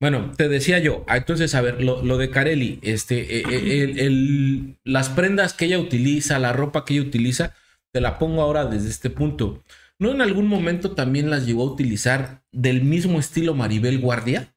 Bueno, 0.00 0.30
te 0.36 0.48
decía 0.48 0.78
yo, 0.78 1.04
ah, 1.08 1.16
entonces, 1.16 1.54
a 1.56 1.60
ver, 1.60 1.82
lo, 1.82 2.02
lo 2.04 2.18
de 2.18 2.30
Carelli, 2.30 2.78
este, 2.82 3.38
eh, 3.40 3.42
eh, 3.50 3.82
el- 3.82 3.98
el- 3.98 4.76
las 4.84 5.08
prendas 5.08 5.54
que 5.54 5.64
ella 5.64 5.78
utiliza, 5.80 6.38
la 6.38 6.52
ropa 6.52 6.84
que 6.84 6.94
ella 6.94 7.02
utiliza, 7.02 7.54
te 7.92 8.00
la 8.00 8.18
pongo 8.18 8.42
ahora 8.42 8.66
desde 8.66 8.90
este 8.90 9.10
punto. 9.10 9.64
¿No 9.98 10.12
en 10.12 10.20
algún 10.20 10.46
momento 10.46 10.92
también 10.94 11.30
las 11.30 11.46
llegó 11.46 11.62
a 11.62 11.72
utilizar 11.72 12.42
del 12.52 12.82
mismo 12.84 13.18
estilo 13.18 13.54
Maribel 13.54 13.98
Guardia? 13.98 14.54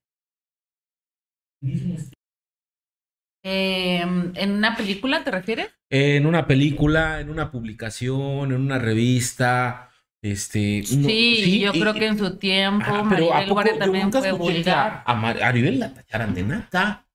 Eh, 3.44 4.02
¿En 4.02 4.52
una 4.52 4.76
película 4.78 5.24
te 5.24 5.32
refieres? 5.32 5.70
En 5.90 6.26
una 6.26 6.48
película, 6.48 7.20
en 7.20 7.30
una 7.30 7.52
publicación, 7.52 8.52
en 8.52 8.62
una 8.62 8.80
revista, 8.80 9.91
este... 10.24 10.84
no- 10.98 11.08
sí, 11.10 11.60
yo 11.62 11.72
y- 11.74 11.80
creo 11.80 11.94
que 11.94 12.06
en 12.08 12.18
su 12.18 12.38
tiempo 12.38 12.86
Ah, 12.88 13.06
pero 13.10 13.34
¿a 13.34 13.36
Maribel 13.36 13.44
poco 13.44 13.54
Guardia 13.54 13.74
yo 13.74 13.80
también 13.80 14.04
nunca 14.06 14.20
fue 14.20 14.32
vulgar. 14.34 15.04
a, 15.06 15.14
Mar- 15.16 15.38
a 15.42 15.46
Maribel 15.48 15.80
la 15.80 15.94
tacharan 15.94 16.34
de 16.34 16.44
nata? 16.44 17.06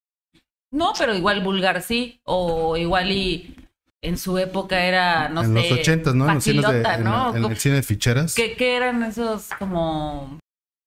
No, 0.72 0.92
pero 0.98 1.14
igual 1.14 1.42
vulgar 1.42 1.80
sí. 1.82 2.20
O 2.24 2.76
igual 2.76 3.10
y 3.12 3.56
en 4.02 4.18
su 4.18 4.36
época 4.38 4.84
era, 4.84 5.28
no 5.28 5.42
en 5.42 5.48
sé. 5.48 5.54
los 5.70 5.78
ochentas, 5.78 6.14
¿no? 6.14 6.28
En 6.28 6.34
los 6.34 6.44
de, 6.44 6.52
en, 6.82 7.04
¿no? 7.04 7.28
en 7.34 7.42
Como- 7.42 7.48
el 7.54 7.56
cine 7.58 7.76
de 7.76 7.82
ficheras. 7.82 8.34
¿Qué, 8.34 8.54
qué 8.56 8.76
eran 8.76 9.02
esos 9.04 9.48
como 9.58 10.38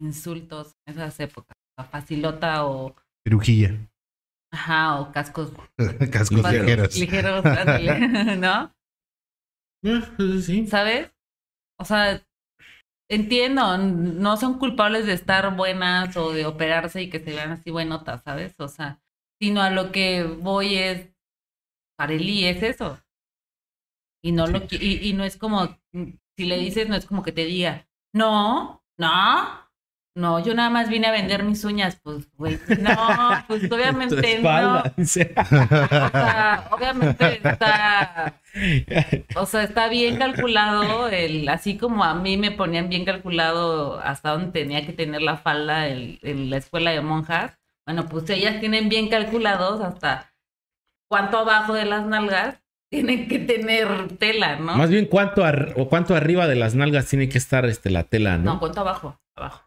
insultos 0.01 0.73
en 0.85 0.95
esas 0.95 1.19
épocas? 1.19 1.55
La 1.77 1.85
Facilota 1.85 2.65
o, 2.65 2.93
Cirugía. 3.25 3.77
ajá, 4.51 4.99
o 4.99 5.11
cascos 5.13 5.51
Cascos 6.11 6.43
Ligeros. 6.51 6.95
ligeros. 6.97 7.43
¿no? 8.37 8.71
Eh, 9.83 10.01
pues 10.17 10.45
sí. 10.45 10.67
¿Sabes? 10.67 11.09
O 11.79 11.85
sea, 11.85 12.21
entiendo, 13.09 13.77
no 13.77 14.37
son 14.37 14.59
culpables 14.59 15.05
de 15.05 15.13
estar 15.13 15.55
buenas 15.55 16.15
o 16.17 16.31
de 16.31 16.45
operarse 16.45 17.01
y 17.01 17.09
que 17.09 17.19
se 17.19 17.31
vean 17.31 17.51
así 17.51 17.71
buenotas, 17.71 18.23
¿sabes? 18.23 18.59
O 18.59 18.67
sea, 18.67 19.01
sino 19.41 19.61
a 19.61 19.69
lo 19.69 19.91
que 19.91 20.23
voy 20.23 20.75
es, 20.75 21.09
Areli 21.97 22.45
es 22.45 22.63
eso. 22.63 22.99
Y 24.23 24.31
no 24.33 24.47
lo 24.47 24.59
y, 24.71 25.09
y 25.09 25.13
no 25.13 25.23
es 25.23 25.37
como, 25.37 25.79
si 25.93 26.45
le 26.45 26.57
dices, 26.57 26.89
no 26.89 26.95
es 26.95 27.05
como 27.05 27.23
que 27.23 27.31
te 27.31 27.45
diga, 27.45 27.87
no, 28.13 28.83
no, 28.97 29.68
no, 30.19 30.39
yo 30.39 30.53
nada 30.53 30.69
más 30.69 30.89
vine 30.89 31.07
a 31.07 31.11
vender 31.11 31.43
mis 31.43 31.63
uñas, 31.63 31.99
pues, 32.03 32.27
güey, 32.37 32.59
no, 32.79 32.91
pues 33.47 33.71
obviamente 33.71 34.39
no. 34.39 34.83
O 34.97 35.05
sea, 35.05 36.67
obviamente 36.71 37.39
está, 37.43 38.39
o 39.35 39.45
sea, 39.45 39.63
está 39.63 39.87
bien 39.89 40.17
calculado, 40.17 41.07
el, 41.09 41.47
así 41.49 41.77
como 41.77 42.03
a 42.03 42.13
mí 42.15 42.37
me 42.37 42.51
ponían 42.51 42.89
bien 42.89 43.05
calculado 43.05 43.99
hasta 43.99 44.31
dónde 44.31 44.51
tenía 44.51 44.85
que 44.85 44.93
tener 44.93 45.21
la 45.21 45.37
falda 45.37 45.87
el- 45.87 46.19
en 46.23 46.49
la 46.49 46.57
escuela 46.57 46.91
de 46.91 47.01
monjas. 47.01 47.57
Bueno, 47.85 48.05
pues 48.07 48.29
ellas 48.29 48.59
tienen 48.59 48.89
bien 48.89 49.07
calculados 49.09 49.81
hasta 49.81 50.31
cuánto 51.07 51.39
abajo 51.39 51.73
de 51.73 51.85
las 51.85 52.05
nalgas 52.05 52.61
tienen 52.91 53.27
que 53.27 53.39
tener 53.39 54.17
tela, 54.17 54.55
¿no? 54.57 54.75
Más 54.75 54.89
bien, 54.89 55.05
¿cuánto, 55.05 55.43
ar- 55.45 55.73
o 55.77 55.87
cuánto 55.89 56.15
arriba 56.15 56.47
de 56.47 56.55
las 56.55 56.75
nalgas 56.75 57.05
tiene 57.07 57.29
que 57.29 57.37
estar 57.37 57.65
este, 57.65 57.89
la 57.89 58.03
tela, 58.03 58.37
no, 58.37 58.53
no? 58.55 58.59
cuánto 58.59 58.81
abajo, 58.81 59.19
abajo, 59.35 59.63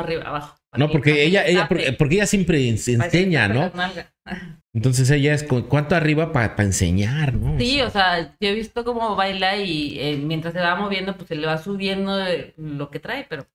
arriba, 0.00 0.24
abajo. 0.24 0.56
No, 0.76 0.90
porque 0.90 1.24
ella, 1.24 1.46
ella, 1.46 1.68
porque, 1.68 1.92
porque 1.92 2.14
ella 2.16 2.26
siempre 2.26 2.68
enseña, 2.68 3.48
¿no? 3.48 3.70
Entonces 4.74 5.08
ella 5.10 5.34
es 5.34 5.44
con 5.44 5.62
cuánto 5.62 5.94
arriba 5.94 6.32
para 6.32 6.52
enseñar, 6.64 7.34
¿no? 7.34 7.58
Sí, 7.58 7.80
o 7.80 7.90
sea, 7.90 8.36
yo 8.40 8.48
he 8.48 8.54
visto 8.54 8.84
cómo 8.84 9.14
baila 9.14 9.56
y 9.56 9.98
eh, 10.00 10.16
mientras 10.16 10.52
se 10.52 10.60
va 10.60 10.74
moviendo, 10.74 11.16
pues 11.16 11.28
se 11.28 11.36
le 11.36 11.46
va 11.46 11.58
subiendo 11.58 12.20
eh, 12.26 12.54
lo 12.56 12.90
que 12.90 12.98
trae, 12.98 13.24
pero 13.28 13.46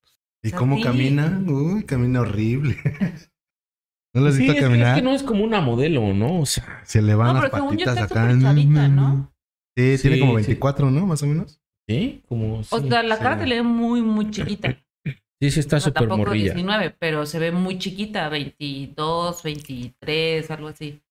¿Y 0.42 0.52
cómo 0.52 0.80
camina? 0.80 1.42
Uy, 1.46 1.84
camina 1.84 2.22
horrible. 2.22 2.78
¿No 4.14 4.22
lo 4.22 4.28
has 4.30 4.36
Sí, 4.36 4.44
visto 4.44 4.53
es 4.53 4.59
que, 4.59 4.66
es 4.66 4.70
caminar? 4.70 4.96
que 4.96 5.02
no 5.02 5.12
es 5.14 5.24
como 5.24 5.44
una 5.44 5.62
modelo, 5.62 6.14
¿no? 6.14 6.40
O 6.40 6.46
sea, 6.46 6.81
Se 6.86 7.02
le 7.02 7.14
van 7.16 7.28
No, 7.28 7.34
las 7.36 7.44
pero 7.52 7.64
según 7.64 7.78
yo 7.78 7.86
patitas 7.86 8.12
acá. 8.12 8.40
chavita, 8.42 8.88
¿no? 8.88 9.34
Sí, 9.78 9.97
Sí, 9.97 10.02
tiene 10.02 10.19
como 10.19 10.31
sí. 10.31 10.36
24, 10.38 10.90
¿no? 10.92 11.06
Más 11.06 11.22
o 11.24 11.28
menos. 11.28 11.62
¿sí? 11.88 12.24
Como, 12.28 12.63
sí, 12.63 12.69
O 12.75 12.80
sea, 12.80 13.03
la 13.03 13.18
sí. 13.18 13.22
cara 13.24 13.38
se 13.40 13.46
le 13.46 13.56
ve 13.56 13.63
muy, 13.63 14.02
muy 14.02 14.31
chiquita. 14.31 14.78
Sí, 15.41 15.51
sí 15.51 15.59
está 15.59 15.77
O 15.77 15.79
sea, 15.79 15.89
súper 15.89 16.01
tampoco 16.07 16.25
morrilla. 16.29 16.53
19, 16.53 16.95
pero 17.00 17.25
se 17.25 17.39
ve 17.39 17.51
muy 17.51 17.77
chiquita, 17.79 18.29
22, 18.29 19.44
23, 19.44 20.51
algo 20.51 20.67
así. 20.69 21.01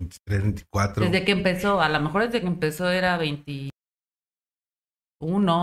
23, 0.00 0.42
24. 0.42 1.04
Desde 1.04 1.24
que 1.24 1.32
empezó, 1.32 1.80
a 1.80 1.88
lo 1.88 2.00
mejor 2.00 2.24
desde 2.26 2.40
que 2.40 2.46
empezó 2.46 2.90
era 2.90 3.16
21, 3.18 3.72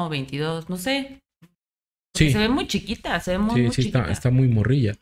22, 0.09 0.69
no 0.69 0.77
sé. 0.77 1.19
Porque 2.13 2.25
Sí, 2.27 2.31
Se 2.31 2.37
ve 2.39 2.49
muy 2.49 2.67
chiquita, 2.67 3.19
se 3.19 3.31
ve 3.31 3.37
muy, 3.39 3.55
sí, 3.55 3.61
muy 3.61 3.71
sí 3.71 3.81
chiquita. 3.83 3.99
está, 4.01 4.11
está 4.11 4.31
muy 4.31 4.47
morrilla. 4.47 4.95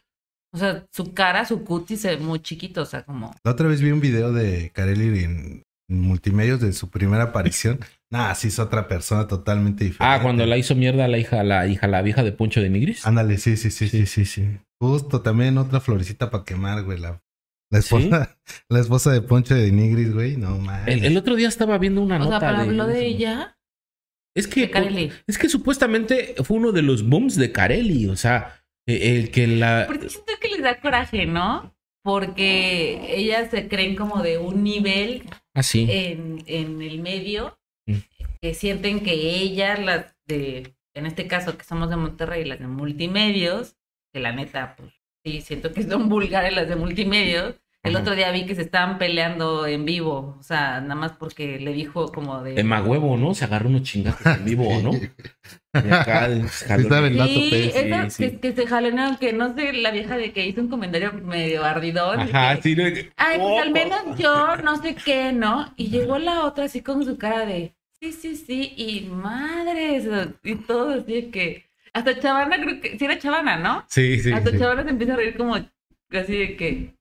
O 0.53 0.57
sea, 0.57 0.85
su 0.91 1.13
cara, 1.13 1.45
su 1.45 1.63
cutis 1.65 2.01
se 2.01 2.15
ve 2.15 2.17
muy 2.17 2.39
chiquito, 2.39 2.81
o 2.81 2.85
sea, 2.85 3.03
como... 3.03 3.35
La 3.43 3.51
otra 3.51 3.67
vez 3.67 3.81
vi 3.81 3.91
un 3.91 3.99
video 3.99 4.31
de 4.31 4.69
Kareli 4.71 5.23
en, 5.23 5.63
en 5.89 6.01
multimedios 6.01 6.61
de 6.61 6.71
su 6.73 6.89
primera 6.89 7.23
aparición. 7.25 7.79
nah, 8.11 8.33
sí 8.33 8.47
es 8.49 8.59
otra 8.59 8.87
persona 8.87 9.27
totalmente 9.27 9.83
diferente. 9.83 10.15
Ah, 10.15 10.21
cuando 10.21 10.45
la 10.45 10.57
hizo 10.57 10.75
mierda 10.75 11.07
la 11.07 11.17
hija, 11.17 11.43
la 11.43 11.67
hija, 11.67 11.87
la 11.87 12.01
vieja 12.01 12.23
de 12.23 12.31
Poncho 12.31 12.61
de 12.61 12.69
Nigris. 12.69 13.05
Ándale, 13.05 13.37
sí, 13.37 13.57
sí, 13.57 13.71
sí, 13.71 13.87
sí, 13.89 14.05
sí, 14.05 14.25
sí. 14.25 14.57
Justo 14.79 15.21
también 15.21 15.57
otra 15.57 15.79
florecita 15.79 16.29
para 16.29 16.43
quemar, 16.43 16.83
güey. 16.83 16.99
La, 16.99 17.21
la 17.71 17.79
esposa, 17.79 18.37
la 18.69 18.79
esposa 18.79 19.11
de 19.11 19.21
Poncho 19.21 19.55
de 19.55 19.71
Nigris, 19.71 20.13
güey. 20.13 20.37
No 20.37 20.57
mames. 20.57 20.87
El, 20.87 21.05
el 21.05 21.17
otro 21.17 21.35
día 21.35 21.47
estaba 21.47 21.77
viendo 21.77 22.01
una 22.01 22.17
O 22.17 22.23
sea, 22.23 22.31
nota 22.31 22.47
pero 22.47 22.57
de, 22.59 22.63
habló 22.63 22.87
de 22.87 23.05
ella, 23.05 23.57
Es 24.35 24.47
que 24.47 24.67
de 24.67 25.11
es 25.27 25.37
que 25.37 25.49
supuestamente 25.49 26.35
fue 26.43 26.57
uno 26.57 26.71
de 26.71 26.81
los 26.81 27.07
booms 27.07 27.35
de 27.35 27.51
Carelli, 27.51 28.07
o 28.07 28.15
sea, 28.15 28.63
eh, 28.87 29.17
el 29.17 29.31
que 29.31 29.47
la 29.47 29.85
Porque 29.87 30.09
siento 30.09 30.33
que 30.41 30.49
les 30.49 30.61
da 30.61 30.79
coraje, 30.79 31.25
¿no? 31.25 31.73
Porque 32.03 33.15
ellas 33.17 33.49
se 33.49 33.67
creen 33.67 33.95
como 33.95 34.21
de 34.21 34.37
un 34.37 34.63
nivel 34.63 35.23
así. 35.55 35.87
en, 35.89 36.43
en 36.45 36.81
el 36.81 36.99
medio. 36.99 37.57
Que 38.45 38.53
sienten 38.53 38.99
que 38.99 39.11
ellas, 39.11 39.79
las 39.79 40.15
de, 40.27 40.75
en 40.93 41.07
este 41.07 41.25
caso 41.25 41.57
que 41.57 41.63
somos 41.63 41.89
de 41.89 41.95
Monterrey, 41.95 42.45
las 42.45 42.59
de 42.59 42.67
multimedios, 42.67 43.75
que 44.13 44.19
la 44.19 44.33
neta, 44.33 44.75
pues 44.77 44.93
sí, 45.23 45.41
siento 45.41 45.73
que 45.73 45.81
son 45.81 46.09
vulgares 46.09 46.53
las 46.53 46.69
de 46.69 46.75
multimedios. 46.75 47.55
El 47.81 47.95
Ajá. 47.95 48.03
otro 48.03 48.15
día 48.15 48.29
vi 48.29 48.45
que 48.45 48.53
se 48.53 48.61
estaban 48.61 48.99
peleando 48.99 49.65
en 49.65 49.83
vivo, 49.83 50.37
o 50.39 50.43
sea, 50.43 50.79
nada 50.79 50.93
más 50.93 51.13
porque 51.13 51.59
le 51.59 51.73
dijo 51.73 52.11
como 52.11 52.43
de... 52.43 52.53
de 52.53 52.63
Magüevo, 52.63 53.17
¿no? 53.17 53.33
Se 53.33 53.45
agarró 53.45 53.67
unos 53.69 53.81
chingazos 53.81 54.23
en 54.27 54.45
vivo, 54.45 54.69
¿no? 54.83 54.91
Y 54.93 55.91
acá. 55.91 56.27
Estaba 56.27 57.07
el 57.07 57.17
dato, 57.17 57.31
Sí, 57.31 57.71
esa 57.73 58.09
sí, 58.11 58.23
que, 58.23 58.29
sí. 58.29 58.37
que 58.37 58.53
se 58.53 58.67
jalonearon, 58.67 59.17
que 59.17 59.33
no 59.33 59.55
sé, 59.55 59.73
la 59.73 59.89
vieja 59.89 60.17
de 60.17 60.33
que 60.33 60.45
hizo 60.45 60.61
un 60.61 60.67
comentario 60.67 61.13
medio 61.13 61.65
ardidón. 61.65 62.19
Ajá, 62.19 62.57
que, 62.57 62.61
sí. 62.61 62.75
no, 62.75 62.83
Ay, 63.17 63.39
pues 63.39 63.61
al 63.61 63.69
oh, 63.69 63.71
menos 63.71 64.17
yo 64.19 64.57
no 64.57 64.79
sé 64.81 64.93
qué, 64.93 65.33
¿no? 65.33 65.73
Y 65.77 65.89
llegó 65.89 66.19
la 66.19 66.45
otra 66.45 66.65
así 66.65 66.81
con 66.81 67.03
su 67.03 67.17
cara 67.17 67.47
de, 67.47 67.75
sí, 68.11 68.35
sí, 68.35 68.35
sí, 68.35 68.73
y 68.77 69.05
madres, 69.09 70.07
y 70.43 70.55
todo 70.55 70.91
así 70.91 71.21
de 71.21 71.31
que, 71.31 71.65
hasta 71.93 72.19
Chavana 72.19 72.57
creo 72.61 72.81
que, 72.81 72.97
sí 72.97 73.05
era 73.05 73.17
Chavana, 73.19 73.57
¿no? 73.57 73.85
Sí, 73.89 74.19
sí. 74.19 74.31
hasta 74.31 74.51
sí. 74.51 74.59
Chavana 74.59 74.83
se 74.83 74.89
empieza 74.89 75.13
a 75.13 75.17
reír 75.17 75.37
como 75.37 75.55
así 75.55 76.37
de 76.37 76.55
que, 76.57 76.95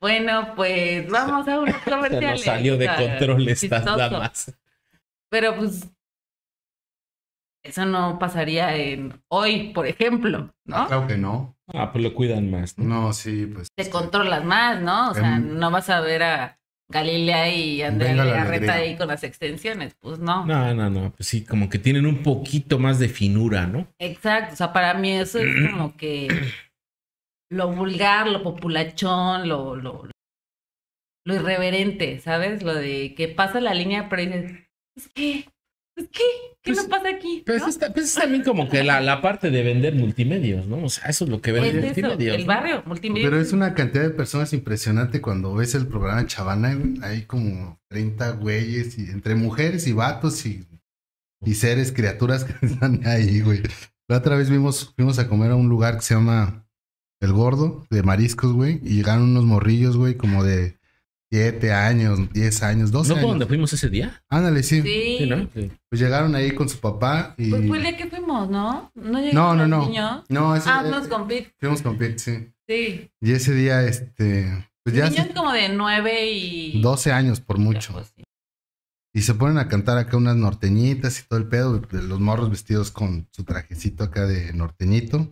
bueno, 0.00 0.54
pues 0.56 1.08
vamos 1.10 1.46
a 1.48 1.60
unos 1.60 1.74
Se 1.84 1.90
comerciales. 1.90 2.30
nos 2.32 2.40
salió 2.44 2.76
de 2.76 2.88
O 2.88 2.96
sea, 2.96 3.08
control 3.18 3.48
estas 3.48 3.80
chistoso. 3.84 3.96
damas. 3.98 4.58
Pero 5.30 5.56
pues, 5.56 5.88
eso 7.62 7.84
no 7.84 8.18
pasaría 8.18 8.74
en 8.76 9.22
hoy, 9.28 9.72
por 9.72 9.86
ejemplo, 9.86 10.50
¿no? 10.64 10.86
Claro 10.86 11.06
que 11.06 11.16
no. 11.16 11.56
Ah, 11.72 11.92
pues 11.92 12.02
lo 12.02 12.14
cuidan 12.14 12.50
más, 12.50 12.76
¿no? 12.78 12.84
No, 13.06 13.12
sí, 13.12 13.46
pues. 13.46 13.68
te 13.76 13.88
controlas 13.90 14.44
más, 14.44 14.80
¿no? 14.80 15.10
O 15.10 15.14
sea, 15.14 15.36
Em, 15.36 15.58
no 15.58 15.70
vas 15.70 15.88
a 15.90 16.00
ver 16.00 16.22
a 16.22 16.58
Galilea 16.90 17.54
y 17.54 17.82
Andrea 17.82 18.24
Legarreta 18.24 18.74
ahí 18.74 18.96
con 18.96 19.08
las 19.08 19.22
extensiones, 19.22 19.94
pues 20.00 20.18
no. 20.18 20.44
No, 20.44 20.74
no, 20.74 20.90
no. 20.90 21.12
Pues 21.12 21.28
sí, 21.28 21.44
como 21.44 21.68
que 21.68 21.78
tienen 21.78 22.04
un 22.04 22.22
poquito 22.22 22.78
más 22.78 22.98
de 22.98 23.08
finura, 23.08 23.66
¿no? 23.66 23.86
Exacto, 23.98 24.54
o 24.54 24.56
sea, 24.56 24.72
para 24.72 24.94
mí 24.94 25.12
eso 25.12 25.38
es 25.38 25.46
como 25.70 25.96
que 25.96 26.28
lo 27.50 27.72
vulgar, 27.72 28.28
lo 28.28 28.42
populachón, 28.42 29.48
lo, 29.48 29.76
lo, 29.76 30.08
lo 31.24 31.34
irreverente, 31.34 32.18
¿sabes? 32.18 32.62
Lo 32.62 32.74
de 32.74 33.14
que 33.14 33.28
pasa 33.28 33.60
la 33.60 33.74
línea, 33.74 34.08
pero 34.08 34.22
dices, 34.22 34.52
¿es 34.96 35.08
qué? 35.14 35.46
¿Es 36.00 36.08
qué? 36.08 36.22
¿Qué 36.62 36.72
Pues- 36.72 36.76
nos 36.76 36.86
pasa 36.86 37.08
aquí? 37.08 37.42
Pues, 37.46 37.62
¿No? 37.62 37.68
es, 37.68 37.78
ta- 37.78 37.92
pues 37.92 38.06
es 38.06 38.14
también 38.14 38.42
como 38.44 38.68
que 38.68 38.84
la, 38.84 39.00
la 39.00 39.20
parte 39.22 39.50
de 39.50 39.62
vender 39.62 39.94
multimedios, 39.94 40.66
¿no? 40.66 40.84
O 40.84 40.88
sea, 40.88 41.04
eso 41.08 41.24
es 41.24 41.30
lo 41.30 41.40
que 41.40 41.50
Es 41.50 41.54
venden 41.62 41.84
eso, 41.84 42.00
multimedios. 42.02 42.34
el 42.36 42.40
¿no? 42.42 42.46
barrio, 42.46 42.82
multimedia. 42.86 43.28
Pero 43.30 43.40
es 43.40 43.52
una 43.52 43.74
cantidad 43.74 44.02
de 44.04 44.10
personas 44.10 44.52
impresionante 44.52 45.20
cuando 45.20 45.54
ves 45.54 45.74
el 45.74 45.86
programa 45.86 46.20
de 46.22 46.26
Chavana, 46.28 46.74
güey. 46.74 46.94
Hay 47.02 47.22
como 47.22 47.78
30 47.88 48.30
güeyes, 48.32 48.98
y, 48.98 49.02
entre 49.10 49.34
mujeres 49.36 49.86
y 49.86 49.92
vatos 49.92 50.44
y, 50.46 50.66
y 51.44 51.54
seres, 51.54 51.92
criaturas 51.92 52.44
que 52.44 52.54
están 52.66 53.06
ahí, 53.06 53.40
güey. 53.40 53.62
La 54.08 54.18
otra 54.18 54.36
vez 54.36 54.50
vimos, 54.50 54.92
fuimos 54.96 55.18
a 55.18 55.28
comer 55.28 55.52
a 55.52 55.56
un 55.56 55.68
lugar 55.68 55.96
que 55.96 56.02
se 56.02 56.14
llama 56.14 56.66
El 57.20 57.32
Gordo, 57.32 57.86
de 57.90 58.02
mariscos, 58.02 58.52
güey. 58.52 58.80
Y 58.82 58.96
llegaron 58.96 59.22
unos 59.30 59.44
morrillos, 59.44 59.96
güey, 59.96 60.16
como 60.16 60.42
de 60.44 60.79
siete 61.30 61.72
años, 61.72 62.18
diez 62.32 62.62
años, 62.62 62.90
doce 62.90 63.10
¿No 63.10 63.14
fue 63.14 63.20
años. 63.22 63.30
donde 63.32 63.46
fuimos 63.46 63.72
ese 63.72 63.88
día? 63.88 64.22
Ándale, 64.28 64.62
sí. 64.62 64.82
Sí. 64.82 65.16
Sí, 65.20 65.26
¿no? 65.26 65.48
Sí. 65.54 65.70
Pues 65.88 66.00
llegaron 66.00 66.34
ahí 66.34 66.50
con 66.52 66.68
su 66.68 66.78
papá 66.78 67.34
y... 67.38 67.50
Pues 67.50 67.68
fue 67.68 67.76
el 67.78 67.82
día 67.84 67.96
que 67.96 68.06
fuimos, 68.08 68.50
¿no? 68.50 68.90
No, 68.94 69.32
No, 69.32 69.54
no, 69.54 69.66
no. 69.68 69.86
niños. 69.86 70.24
No, 70.28 70.56
ese, 70.56 70.68
Ah, 70.68 70.80
fuimos 70.82 71.08
con 71.08 71.28
Pete. 71.28 71.54
fuimos 71.58 71.82
con 71.82 71.96
Pete, 71.98 72.18
sí. 72.18 72.48
Sí. 72.68 73.10
Y 73.20 73.32
ese 73.32 73.54
día, 73.54 73.82
este... 73.84 74.66
Pues 74.82 74.96
ya 74.96 75.04
niños 75.10 75.26
hace 75.26 75.34
como 75.34 75.52
de 75.52 75.68
nueve 75.68 76.30
y... 76.32 76.80
12 76.80 77.12
años 77.12 77.40
por 77.40 77.58
mucho. 77.58 77.92
Pues, 77.92 78.12
sí. 78.16 78.24
Y 79.12 79.22
se 79.22 79.34
ponen 79.34 79.58
a 79.58 79.68
cantar 79.68 79.98
acá 79.98 80.16
unas 80.16 80.36
norteñitas 80.36 81.20
y 81.20 81.24
todo 81.28 81.38
el 81.38 81.48
pedo. 81.48 81.82
Los 81.90 82.20
morros 82.20 82.48
vestidos 82.48 82.90
con 82.92 83.28
su 83.32 83.42
trajecito 83.44 84.04
acá 84.04 84.26
de 84.26 84.52
norteñito. 84.52 85.28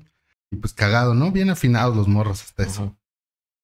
Y 0.51 0.57
pues 0.57 0.73
cagado, 0.75 1.15
¿no? 1.15 1.31
Bien 1.31 1.49
afinados 1.51 1.97
los 1.97 2.09
morros 2.09 2.43
hasta 2.43 2.65
eso. 2.65 2.98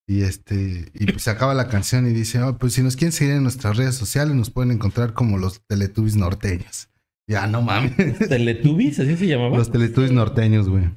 Y 0.06 0.22
este, 0.22 0.90
y 0.92 1.06
pues 1.06 1.22
se 1.22 1.30
acaba 1.30 1.54
la 1.54 1.68
canción 1.68 2.06
y 2.06 2.12
dice, 2.12 2.42
"Oh, 2.42 2.58
pues 2.58 2.74
si 2.74 2.82
nos 2.82 2.96
quieren 2.96 3.12
seguir 3.12 3.34
en 3.34 3.42
nuestras 3.42 3.76
redes 3.76 3.94
sociales, 3.94 4.34
nos 4.34 4.50
pueden 4.50 4.70
encontrar 4.70 5.14
como 5.14 5.38
los 5.38 5.62
Teletubbies 5.66 6.16
norteños. 6.16 6.90
Ya, 7.26 7.46
no 7.46 7.62
mames. 7.62 7.96
¿Teletubbies? 8.28 9.00
¿Así 9.00 9.16
se 9.16 9.26
llamaba? 9.26 9.56
los 9.56 9.72
Teletubbies 9.72 10.12
norteños, 10.12 10.68
güey. 10.68 10.90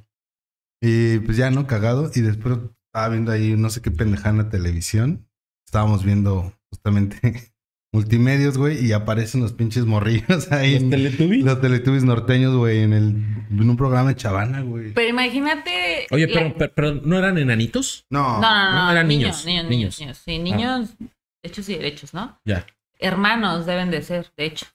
Y 0.81 1.19
pues 1.19 1.37
ya, 1.37 1.51
¿no? 1.51 1.67
Cagado. 1.67 2.11
Y 2.13 2.21
después 2.21 2.59
estaba 2.87 3.09
viendo 3.09 3.31
ahí 3.31 3.55
no 3.55 3.69
sé 3.69 3.81
qué 3.81 3.91
pendejana 3.91 4.49
televisión. 4.49 5.27
Estábamos 5.65 6.03
viendo 6.03 6.53
justamente 6.69 7.53
multimedios, 7.93 8.57
güey, 8.57 8.85
y 8.85 8.91
aparecen 8.93 9.41
los 9.41 9.53
pinches 9.53 9.85
morrillos 9.85 10.51
ahí. 10.51 10.79
¿Los 10.79 10.89
Teletubbies? 10.89 11.43
Los 11.45 11.61
Teletubbies 11.61 12.03
norteños, 12.03 12.55
güey, 12.55 12.83
en, 12.83 12.93
el, 12.93 13.05
en 13.49 13.69
un 13.69 13.77
programa 13.77 14.09
de 14.09 14.15
Chavana, 14.15 14.61
güey. 14.61 14.93
Pero 14.93 15.09
imagínate... 15.09 16.07
Oye, 16.11 16.27
la- 16.27 16.71
pero, 16.75 16.95
¿no 16.95 17.17
eran 17.17 17.37
enanitos? 17.37 18.05
No, 18.09 18.39
No, 18.39 18.41
no, 18.41 18.71
no, 18.71 18.85
no, 18.85 18.91
eran 18.91 19.07
niños, 19.07 19.45
niños, 19.45 19.65
niños, 19.65 19.99
niños, 19.99 19.99
niños. 19.99 19.99
niños. 19.99 20.17
Sí, 20.17 20.39
niños, 20.39 21.11
hechos 21.43 21.69
y 21.69 21.75
derechos, 21.75 22.13
¿no? 22.13 22.39
Ya. 22.45 22.65
Hermanos 22.99 23.65
deben 23.65 23.91
de 23.91 24.01
ser, 24.01 24.27
de 24.37 24.45
hecho. 24.45 24.65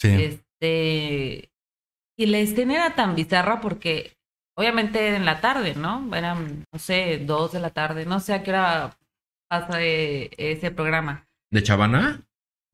sí. 0.00 0.08
Este. 0.08 1.50
Y 2.18 2.24
la 2.26 2.38
escena 2.38 2.74
era 2.74 2.94
tan 2.94 3.14
bizarra 3.14 3.60
porque, 3.60 4.16
obviamente, 4.56 5.14
en 5.14 5.26
la 5.26 5.42
tarde, 5.42 5.74
¿no? 5.74 6.08
Eran, 6.16 6.64
no 6.72 6.78
sé, 6.78 7.18
dos 7.18 7.52
de 7.52 7.60
la 7.60 7.68
tarde. 7.70 8.06
No 8.06 8.20
sé 8.20 8.32
a 8.32 8.42
qué 8.42 8.50
hora 8.52 8.96
pasa 9.50 9.82
eh, 9.82 10.30
ese 10.38 10.70
programa. 10.70 11.26
¿De 11.52 11.62
Chavana? 11.62 12.22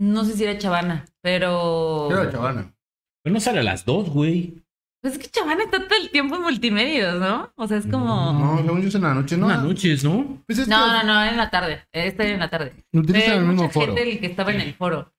No 0.03 0.25
sé 0.25 0.33
si 0.37 0.43
era 0.45 0.59
Chavana, 0.59 1.05
pero. 1.23 2.09
Era 2.11 2.31
Chavana. 2.31 2.75
Pero 3.23 3.35
no 3.35 3.41
sale 3.41 3.61
a 3.61 3.63
las 3.63 3.85
dos, 3.85 4.11
güey. 4.11 4.55
Pues 5.01 5.15
es 5.15 5.19
que 5.21 5.29
Chavana 5.29 5.63
está 5.65 5.87
todo 5.87 5.99
el 6.01 6.11
tiempo 6.11 6.37
en 6.37 6.43
multimedios, 6.43 7.21
¿no? 7.21 7.53
O 7.57 7.67
sea, 7.69 7.77
es 7.79 7.87
como. 7.87 8.33
No, 8.33 8.57
según 8.63 8.83
yo 8.83 8.89
es 8.89 8.95
en 8.97 9.03
la 9.03 9.15
noche, 9.15 9.37
¿no? 9.37 9.47
Unas 9.47 9.63
noches, 9.63 10.03
¿no? 10.03 10.43
Pues 10.47 10.59
es 10.61 10.69
No, 10.69 10.77
que 10.77 10.91
no, 10.93 11.03
no, 11.05 11.23
era 11.23 11.31
en 11.31 11.37
la 11.37 11.51
tarde. 11.51 11.85
Este 11.93 12.25
era 12.25 12.35
en 12.35 12.41
la 12.41 12.51
tarde. 12.51 12.73
Utilizan 12.93 13.23
Pero 13.31 13.37
el 13.43 13.47
mismo 13.47 13.63
mucha 13.63 13.73
foro. 13.75 13.95
gente 13.95 14.11
el 14.11 14.21
que 14.21 14.27
estaba 14.27 14.53
en 14.53 14.61
el 14.61 14.75
foro. 14.75 15.13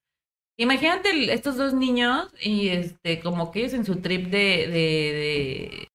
Imagínate 0.58 1.12
el- 1.12 1.30
estos 1.30 1.58
dos 1.58 1.74
niños 1.74 2.30
y 2.42 2.68
este, 2.68 3.20
como 3.22 3.52
que 3.52 3.60
ellos 3.62 3.74
en 3.74 3.86
su 3.86 3.96
trip 4.02 4.26
de, 4.28 4.68
de, 4.68 4.68
de, 4.68 5.90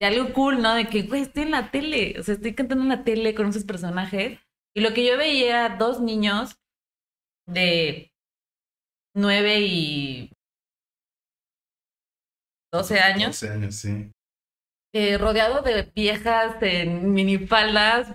de 0.00 0.06
algo 0.06 0.32
cool, 0.32 0.60
¿no? 0.62 0.74
De 0.74 0.86
que, 0.88 1.02
güey, 1.02 1.22
estoy 1.22 1.44
en 1.44 1.50
la 1.52 1.70
tele, 1.70 2.16
o 2.18 2.22
sea, 2.22 2.34
estoy 2.34 2.54
cantando 2.54 2.82
en 2.84 2.88
la 2.90 3.04
tele 3.04 3.34
con 3.34 3.46
esos 3.48 3.64
personajes. 3.64 4.38
Y 4.74 4.80
lo 4.80 4.92
que 4.94 5.06
yo 5.06 5.16
veía 5.16 5.66
era 5.66 5.76
dos 5.76 6.00
niños 6.00 6.56
de 7.46 8.10
nueve 9.14 9.60
y 9.60 10.30
doce 12.72 12.98
años, 13.00 13.40
12 13.40 13.50
años, 13.50 13.74
sí. 13.76 14.10
eh, 14.94 15.18
rodeado 15.18 15.62
de 15.62 15.82
viejas 15.94 16.56
en 16.60 17.12
minifaldas, 17.12 18.08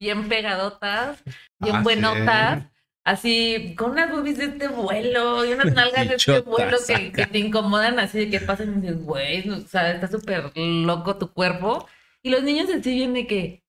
bien 0.00 0.28
pegadotas, 0.28 1.22
bien 1.60 1.76
Ah, 1.76 1.82
buenotas. 1.82 2.62
sí. 2.62 2.68
Así, 3.04 3.74
con 3.76 3.90
unas 3.92 4.12
boobies 4.12 4.38
de 4.38 4.44
este 4.44 4.68
vuelo 4.68 5.44
y 5.44 5.52
unas 5.52 5.72
nalgas 5.74 6.08
de 6.08 6.14
este 6.14 6.38
vuelo 6.40 6.76
que, 6.86 7.26
te 7.26 7.38
incomodan 7.38 7.98
así 7.98 8.18
de 8.26 8.30
que 8.30 8.38
pasan 8.40 8.78
y 8.78 8.80
dices, 8.80 9.02
güey, 9.02 9.48
o 9.50 9.60
sea, 9.62 9.90
está 9.90 10.06
súper 10.06 10.52
loco 10.56 11.16
tu 11.18 11.32
cuerpo. 11.32 11.88
Y 12.22 12.30
los 12.30 12.44
niños 12.44 12.68
así 12.70 12.94
vienen 12.94 13.14
de 13.14 13.26
que... 13.26 13.62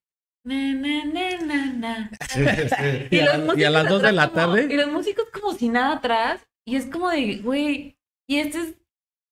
Na, 0.45 0.73
na, 0.73 1.05
na, 1.05 1.37
na, 1.41 1.73
na. 1.73 2.11
Sí, 2.29 2.45
sí. 2.45 3.07
¿Y 3.09 3.19
a- 3.21 3.37
los 3.37 3.57
y 3.57 3.63
a 3.63 3.69
las 3.71 3.85
músicos 3.85 3.89
dos 3.89 4.01
de 4.03 4.07
atrás 4.09 4.13
la 4.13 4.29
como- 4.29 4.35
tarde? 4.55 4.73
Y 4.73 4.77
los 4.77 4.87
músicos 4.91 5.25
como 5.33 5.53
si 5.53 5.69
nada 5.69 5.93
atrás. 5.95 6.45
Y 6.65 6.75
es 6.75 6.85
como 6.85 7.09
de, 7.09 7.39
güey, 7.39 7.97
y 8.27 8.37
este 8.37 8.59
es 8.59 8.75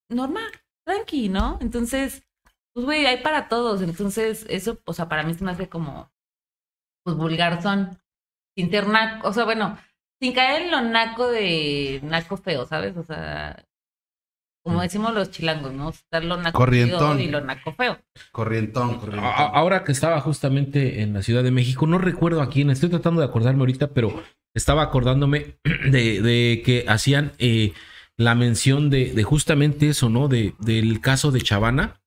normal, 0.09 0.51
tranqui, 0.85 1.29
¿no? 1.29 1.57
Entonces, 1.61 2.23
pues, 2.73 2.85
güey, 2.85 3.05
hay 3.05 3.21
para 3.21 3.47
todos. 3.47 3.81
Entonces, 3.81 4.45
eso, 4.49 4.79
o 4.85 4.93
sea, 4.93 5.07
para 5.07 5.23
mí 5.23 5.33
se 5.33 5.43
me 5.43 5.51
hace 5.51 5.69
como, 5.69 6.11
pues, 7.03 7.15
vulgar 7.15 7.61
son. 7.61 7.97
Sin 8.57 8.69
ser 8.69 8.87
naco, 8.87 9.29
o 9.29 9.33
sea, 9.33 9.45
bueno, 9.45 9.77
sin 10.21 10.33
caer 10.33 10.63
en 10.63 10.71
lo 10.71 10.81
naco 10.81 11.29
de 11.29 12.01
naco 12.03 12.35
feo, 12.35 12.65
¿sabes? 12.65 12.97
O 12.97 13.03
sea, 13.03 13.65
como 14.63 14.81
decimos 14.81 15.13
los 15.13 15.31
chilangos, 15.31 15.71
¿no? 15.71 15.89
Estar 15.89 16.23
lo 16.23 16.37
naco 16.37 16.57
Corrientón. 16.57 17.17
feo 17.17 17.25
y 17.25 17.29
lo 17.29 17.41
naco 17.41 17.73
feo. 17.73 17.97
Corrientón, 18.31 18.99
corrientón. 18.99 19.31
Ahora 19.35 19.83
que 19.83 19.93
estaba 19.93 20.19
justamente 20.19 21.01
en 21.01 21.13
la 21.13 21.23
Ciudad 21.23 21.43
de 21.43 21.51
México, 21.51 21.87
no 21.87 21.97
recuerdo 21.97 22.41
a 22.41 22.49
quién, 22.49 22.69
estoy 22.69 22.89
tratando 22.89 23.21
de 23.21 23.27
acordarme 23.27 23.61
ahorita, 23.61 23.87
pero 23.87 24.21
estaba 24.53 24.83
acordándome 24.83 25.57
de, 25.91 26.21
de 26.21 26.61
que 26.65 26.85
hacían 26.87 27.33
eh, 27.37 27.73
la 28.17 28.35
mención 28.35 28.89
de, 28.89 29.13
de 29.13 29.23
justamente 29.23 29.89
eso, 29.89 30.09
¿no? 30.09 30.27
De, 30.27 30.53
del 30.59 31.01
caso 31.01 31.31
de 31.31 31.41
Chavana, 31.41 32.01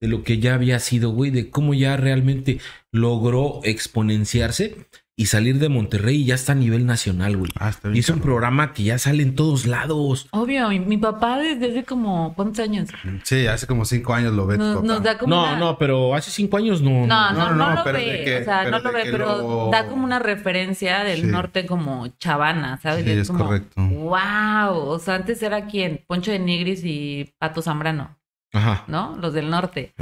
de 0.00 0.08
lo 0.08 0.22
que 0.22 0.38
ya 0.38 0.54
había 0.54 0.78
sido, 0.80 1.10
güey, 1.10 1.30
de 1.30 1.50
cómo 1.50 1.74
ya 1.74 1.96
realmente 1.96 2.58
logró 2.92 3.60
exponenciarse 3.64 4.86
y 5.16 5.26
salir 5.26 5.60
de 5.60 5.68
Monterrey 5.68 6.22
y 6.22 6.24
ya 6.24 6.34
está 6.34 6.52
a 6.52 6.54
nivel 6.56 6.86
nacional, 6.86 7.36
güey. 7.36 7.50
Ah, 7.60 7.68
está 7.68 7.88
bien 7.88 7.96
Y 7.96 8.00
es 8.00 8.08
un 8.08 8.16
cabrón. 8.16 8.24
programa 8.26 8.72
que 8.72 8.82
ya 8.82 8.98
sale 8.98 9.22
en 9.22 9.36
todos 9.36 9.64
lados. 9.66 10.26
Obvio, 10.32 10.68
mi, 10.70 10.80
mi 10.80 10.96
papá 10.96 11.38
desde 11.38 11.70
hace 11.70 11.84
como, 11.84 12.34
¿cuántos 12.34 12.58
años? 12.58 12.88
Sí, 13.22 13.46
hace 13.46 13.68
como 13.68 13.84
cinco 13.84 14.12
años 14.12 14.32
lo 14.32 14.44
ve 14.46 14.56
tu 14.58 14.64
Nos, 14.64 14.74
papá. 14.76 14.86
nos 14.88 15.02
da 15.04 15.18
como 15.18 15.34
No, 15.36 15.42
una- 15.44 15.56
no, 15.56 15.78
pero 15.78 16.14
hace 16.16 16.32
cinco 16.32 16.56
años 16.56 16.82
no. 16.82 17.06
No, 17.06 17.32
no, 17.32 17.32
No, 17.32 17.50
no, 17.54 17.68
no, 17.70 17.74
lo 17.76 17.84
pero 17.84 17.98
ve. 17.98 18.22
que- 18.24 18.38
o 18.38 18.44
sea, 18.44 18.64
no 18.68 18.78
lo 18.80 18.92
ve, 18.92 19.02
pero 19.04 19.26
lo- 19.38 19.70
da 19.70 19.86
como 19.86 20.02
una 20.04 20.18
referencia 20.18 21.04
del 21.04 21.20
Sí. 21.20 21.26
norte 21.28 21.64
como 21.64 22.08
chavana, 22.18 22.80
¿sabes? 22.82 23.04
Sí, 23.04 23.10
es 23.12 23.28
como, 23.28 23.44
correcto. 23.46 23.80
Wow. 23.80 24.76
O 24.88 24.98
sea, 24.98 25.14
antes 25.14 25.40
era 25.42 25.66
quién? 25.66 26.04
Poncho 26.08 26.32
de 26.32 26.40
Nigris 26.40 26.82
y 26.84 27.32
Pato 27.38 27.62
Zambrano, 27.62 28.16
Ajá. 28.54 28.84
¿no? 28.86 29.16
Los 29.20 29.34
del 29.34 29.50
norte. 29.50 29.94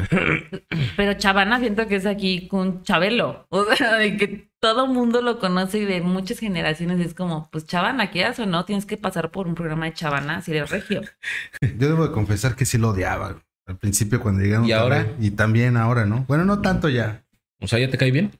Pero 0.96 1.14
chavana 1.14 1.58
siento 1.58 1.86
que 1.88 1.96
es 1.96 2.06
aquí 2.06 2.46
con 2.48 2.82
Chabelo. 2.82 3.46
O 3.48 3.64
sea, 3.74 3.94
de 3.96 4.16
que 4.16 4.50
todo 4.60 4.86
mundo 4.86 5.22
lo 5.22 5.38
conoce 5.38 5.78
y 5.78 5.84
de 5.86 6.02
muchas 6.02 6.38
generaciones 6.38 7.00
es 7.00 7.14
como, 7.14 7.48
pues 7.50 7.66
chavana, 7.66 8.10
quieras 8.10 8.38
o 8.38 8.46
no, 8.46 8.64
tienes 8.64 8.84
que 8.86 8.96
pasar 8.98 9.30
por 9.30 9.48
un 9.48 9.54
programa 9.54 9.86
de 9.86 9.94
chavana 9.94 10.42
si 10.42 10.52
eres 10.52 10.70
regio. 10.70 11.00
Yo 11.60 11.88
debo 11.88 12.06
de 12.06 12.12
confesar 12.12 12.54
que 12.54 12.66
sí 12.66 12.78
lo 12.78 12.90
odiaba. 12.90 13.42
Al 13.66 13.78
principio 13.78 14.20
cuando 14.20 14.42
llegaron. 14.42 14.66
¿Y 14.66 14.72
ahora? 14.72 15.06
Y 15.18 15.30
también 15.30 15.76
ahora, 15.76 16.04
¿no? 16.04 16.24
Bueno, 16.28 16.44
no 16.44 16.60
tanto 16.60 16.88
ya. 16.88 17.24
O 17.60 17.66
sea, 17.66 17.78
¿ya 17.78 17.88
te 17.88 17.96
cae 17.96 18.10
bien? 18.10 18.32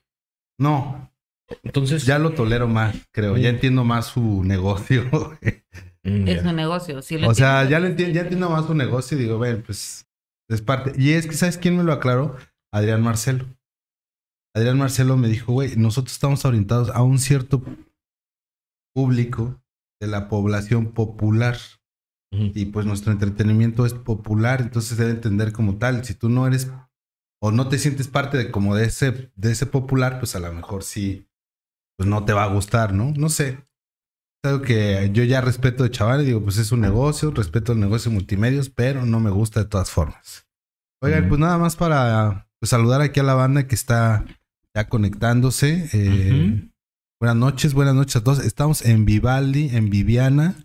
No, 0.58 1.10
Entonces. 1.62 2.04
ya 2.04 2.18
lo 2.18 2.32
tolero 2.32 2.68
más, 2.68 2.94
creo. 3.12 3.36
Ya 3.38 3.48
entiendo 3.48 3.82
más 3.82 4.06
su 4.06 4.42
negocio. 4.44 5.08
Mm, 6.04 6.28
Es 6.28 6.42
ya. 6.42 6.50
un 6.50 6.56
negocio. 6.56 7.02
Si 7.02 7.18
lo 7.18 7.28
o 7.28 7.34
sea, 7.34 7.68
ya, 7.68 7.78
lo 7.78 7.86
entiendo, 7.86 8.14
ya 8.14 8.22
entiendo 8.22 8.50
más 8.50 8.66
su 8.66 8.74
negocio 8.74 9.16
y 9.16 9.22
digo, 9.22 9.38
ven, 9.38 9.62
pues 9.62 10.06
es 10.48 10.60
parte. 10.62 10.92
Y 10.96 11.12
es 11.12 11.26
que, 11.26 11.34
¿sabes 11.34 11.58
quién 11.58 11.76
me 11.76 11.84
lo 11.84 11.92
aclaró? 11.92 12.36
Adrián 12.72 13.02
Marcelo. 13.02 13.46
Adrián 14.54 14.78
Marcelo 14.78 15.16
me 15.16 15.28
dijo, 15.28 15.52
güey, 15.52 15.76
nosotros 15.76 16.12
estamos 16.12 16.44
orientados 16.44 16.90
a 16.90 17.02
un 17.02 17.18
cierto 17.18 17.62
público 18.94 19.62
de 20.00 20.08
la 20.08 20.28
población 20.28 20.92
popular. 20.92 21.56
Y 22.34 22.64
pues 22.66 22.86
nuestro 22.86 23.12
entretenimiento 23.12 23.84
es 23.84 23.92
popular, 23.92 24.62
entonces 24.62 24.96
debe 24.96 25.10
entender 25.10 25.52
como 25.52 25.76
tal. 25.76 26.02
Si 26.02 26.14
tú 26.14 26.30
no 26.30 26.46
eres 26.46 26.70
o 27.42 27.50
no 27.52 27.68
te 27.68 27.78
sientes 27.78 28.08
parte 28.08 28.38
de 28.38 28.50
como 28.50 28.74
de 28.74 28.86
ese, 28.86 29.30
de 29.36 29.52
ese 29.52 29.66
popular, 29.66 30.18
pues 30.18 30.34
a 30.34 30.40
lo 30.40 30.50
mejor 30.50 30.82
sí, 30.82 31.28
pues 31.98 32.08
no 32.08 32.24
te 32.24 32.32
va 32.32 32.44
a 32.44 32.52
gustar, 32.54 32.94
¿no? 32.94 33.12
No 33.14 33.28
sé. 33.28 33.66
Algo 34.44 34.62
que 34.62 35.10
yo 35.12 35.22
ya 35.22 35.40
respeto 35.40 35.84
de 35.84 35.90
chaval 35.90 36.22
y 36.22 36.26
digo, 36.26 36.42
pues 36.42 36.58
es 36.58 36.72
un 36.72 36.80
negocio, 36.80 37.30
respeto 37.30 37.72
el 37.72 37.80
negocio 37.80 38.10
de 38.10 38.16
multimedios, 38.16 38.70
pero 38.70 39.06
no 39.06 39.20
me 39.20 39.30
gusta 39.30 39.60
de 39.60 39.68
todas 39.68 39.90
formas. 39.90 40.48
Oigan, 41.00 41.28
pues 41.28 41.40
nada 41.40 41.58
más 41.58 41.76
para 41.76 42.48
pues, 42.58 42.70
saludar 42.70 43.00
aquí 43.00 43.20
a 43.20 43.24
la 43.24 43.34
banda 43.34 43.68
que 43.68 43.74
está 43.76 44.24
ya 44.74 44.88
conectándose. 44.88 45.88
Eh. 45.92 46.68
Buenas 47.20 47.36
noches, 47.36 47.72
buenas 47.72 47.94
noches 47.94 48.16
a 48.16 48.24
todos. 48.24 48.40
Estamos 48.40 48.84
en 48.84 49.04
Vivaldi, 49.04 49.70
en 49.76 49.90
Viviana. 49.90 50.56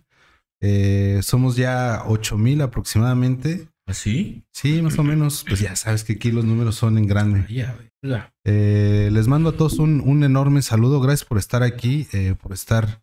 Eh, 0.60 1.20
somos 1.22 1.54
ya 1.54 2.02
8000 2.06 2.62
aproximadamente. 2.62 3.68
¿Así? 3.86 4.44
Sí, 4.52 4.82
más 4.82 4.98
o 4.98 5.04
menos. 5.04 5.44
Pues 5.48 5.60
ya 5.60 5.76
sabes 5.76 6.02
que 6.02 6.14
aquí 6.14 6.32
los 6.32 6.44
números 6.44 6.74
son 6.74 6.98
en 6.98 7.06
grande. 7.06 7.46
Ya. 7.48 7.78
Ya. 8.02 8.34
Eh, 8.44 9.08
les 9.12 9.28
mando 9.28 9.50
a 9.50 9.52
todos 9.52 9.78
un, 9.78 10.00
un 10.00 10.24
enorme 10.24 10.62
saludo. 10.62 11.00
Gracias 11.00 11.28
por 11.28 11.38
estar 11.38 11.62
aquí, 11.62 12.08
eh, 12.12 12.34
por 12.40 12.52
estar 12.52 13.02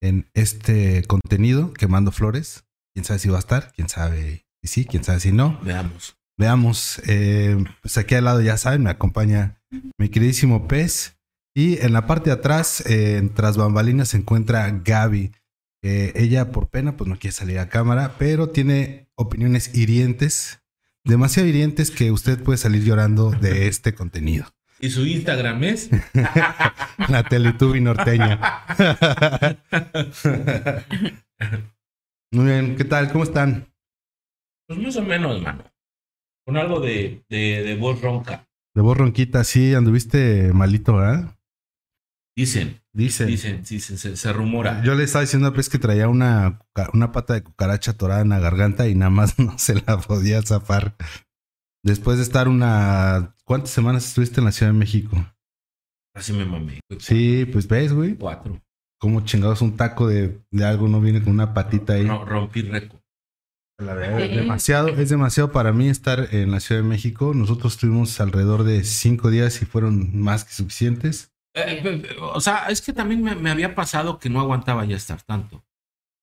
en 0.00 0.28
este 0.34 1.04
contenido 1.04 1.72
quemando 1.72 2.12
flores. 2.12 2.64
Quién 2.94 3.04
sabe 3.04 3.18
si 3.20 3.28
va 3.28 3.36
a 3.36 3.40
estar, 3.40 3.72
quién 3.74 3.88
sabe 3.88 4.46
si 4.62 4.68
sí, 4.68 4.84
quién 4.84 5.04
sabe 5.04 5.20
si 5.20 5.32
no. 5.32 5.60
Veamos. 5.62 6.16
Veamos. 6.36 7.00
eh, 7.06 7.62
pues 7.82 7.98
aquí 7.98 8.14
al 8.14 8.24
lado 8.24 8.40
ya 8.40 8.56
saben, 8.56 8.82
me 8.82 8.90
acompaña 8.90 9.60
mi 9.98 10.08
queridísimo 10.08 10.66
Pez. 10.66 11.16
Y 11.54 11.78
en 11.84 11.92
la 11.92 12.06
parte 12.06 12.30
de 12.30 12.34
atrás, 12.34 12.82
eh, 12.86 13.28
tras 13.34 13.56
bambalinas, 13.56 14.08
se 14.08 14.18
encuentra 14.18 14.70
Gaby. 14.70 15.32
Eh, 15.82 16.12
ella, 16.14 16.52
por 16.52 16.68
pena, 16.68 16.96
pues 16.96 17.08
no 17.08 17.18
quiere 17.18 17.32
salir 17.34 17.58
a 17.58 17.68
cámara, 17.68 18.14
pero 18.18 18.50
tiene 18.50 19.08
opiniones 19.16 19.74
hirientes, 19.74 20.60
demasiado 21.04 21.48
hirientes 21.48 21.90
que 21.90 22.12
usted 22.12 22.42
puede 22.42 22.58
salir 22.58 22.84
llorando 22.84 23.30
de 23.30 23.66
este 23.68 23.94
contenido. 23.94 24.46
Y 24.80 24.90
su 24.90 25.06
Instagram 25.06 25.62
es. 25.64 25.90
La 27.08 27.22
Teletubby 27.28 27.80
norteña. 27.80 28.40
Muy 32.32 32.44
bien, 32.46 32.76
¿qué 32.76 32.84
tal? 32.84 33.12
¿Cómo 33.12 33.24
están? 33.24 33.66
Pues 34.66 34.78
más 34.78 34.96
o 34.96 35.02
menos, 35.02 35.42
mano. 35.42 35.64
Con 36.46 36.56
algo 36.56 36.80
de, 36.80 37.24
de, 37.28 37.62
de 37.62 37.76
voz 37.76 38.00
ronca. 38.00 38.48
De 38.74 38.82
voz 38.82 38.96
ronquita, 38.96 39.44
sí, 39.44 39.74
anduviste 39.74 40.52
malito, 40.54 40.98
¿ah? 40.98 41.36
Dicen, 42.36 42.80
Dice. 42.92 43.26
dicen, 43.26 43.62
dicen, 43.62 43.98
se, 43.98 44.16
se 44.16 44.32
rumora. 44.32 44.82
Yo 44.82 44.94
le 44.94 45.04
estaba 45.04 45.22
diciendo 45.22 45.52
pues 45.52 45.68
que 45.68 45.78
traía 45.78 46.08
una, 46.08 46.60
una 46.94 47.12
pata 47.12 47.34
de 47.34 47.42
cucaracha 47.42 47.90
atorada 47.90 48.22
en 48.22 48.30
la 48.30 48.40
garganta 48.40 48.88
y 48.88 48.94
nada 48.94 49.10
más 49.10 49.38
no 49.38 49.58
se 49.58 49.74
la 49.74 49.98
podía 49.98 50.40
zafar. 50.42 50.96
Después 51.82 52.18
de 52.18 52.22
estar 52.24 52.48
una... 52.48 53.34
¿Cuántas 53.44 53.70
semanas 53.70 54.06
estuviste 54.06 54.40
en 54.40 54.44
la 54.46 54.52
Ciudad 54.52 54.72
de 54.72 54.78
México? 54.78 55.16
Así 56.14 56.32
me 56.32 56.44
mamé. 56.44 56.80
güey. 56.88 57.00
Sí, 57.00 57.46
pues 57.50 57.66
ves, 57.68 57.92
güey. 57.92 58.16
Cuatro. 58.16 58.60
Como 59.00 59.22
chingados 59.24 59.62
un 59.62 59.76
taco 59.76 60.06
de, 60.08 60.42
de 60.50 60.64
algo 60.64 60.88
no 60.88 61.00
viene 61.00 61.22
con 61.22 61.32
una 61.32 61.54
patita 61.54 61.94
ahí. 61.94 62.04
No, 62.04 62.24
rompí 62.24 62.62
récord. 62.62 63.00
La 63.78 63.94
verdad, 63.94 64.20
es 64.20 64.36
demasiado, 64.36 64.88
es 64.88 65.08
demasiado 65.08 65.52
para 65.52 65.72
mí 65.72 65.88
estar 65.88 66.34
en 66.34 66.50
la 66.50 66.60
Ciudad 66.60 66.82
de 66.82 66.88
México. 66.88 67.32
Nosotros 67.34 67.72
estuvimos 67.74 68.20
alrededor 68.20 68.64
de 68.64 68.84
cinco 68.84 69.30
días 69.30 69.62
y 69.62 69.64
fueron 69.64 70.20
más 70.20 70.44
que 70.44 70.52
suficientes. 70.52 71.32
Eh, 71.56 71.80
pe- 71.82 72.16
o 72.20 72.40
sea, 72.42 72.66
es 72.68 72.82
que 72.82 72.92
también 72.92 73.22
me, 73.22 73.34
me 73.36 73.50
había 73.50 73.74
pasado 73.74 74.18
que 74.18 74.28
no 74.28 74.38
aguantaba 74.40 74.84
ya 74.84 74.96
estar 74.96 75.22
tanto. 75.22 75.64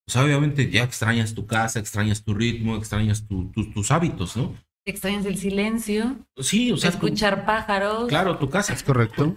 O 0.08 0.12
sea, 0.12 0.24
obviamente 0.24 0.70
ya 0.70 0.84
extrañas 0.84 1.34
tu 1.34 1.48
casa, 1.48 1.80
extrañas 1.80 2.24
tu 2.24 2.36
ritmo, 2.36 2.78
extrañas 2.78 3.28
tu- 3.28 3.50
tu- 3.52 3.72
tus 3.74 3.90
hábitos, 3.90 4.38
¿no? 4.38 4.54
Extrañas 4.90 5.26
el 5.26 5.38
silencio, 5.38 6.16
Sí, 6.38 6.72
o 6.72 6.78
sea, 6.78 6.92
tu- 6.92 6.96
escuchar 7.08 7.46
pájaros. 7.46 8.08
claro, 8.08 8.38
tu 8.38 8.50
casa. 8.50 8.74
¿Es 8.74 8.84
correcto? 8.84 9.36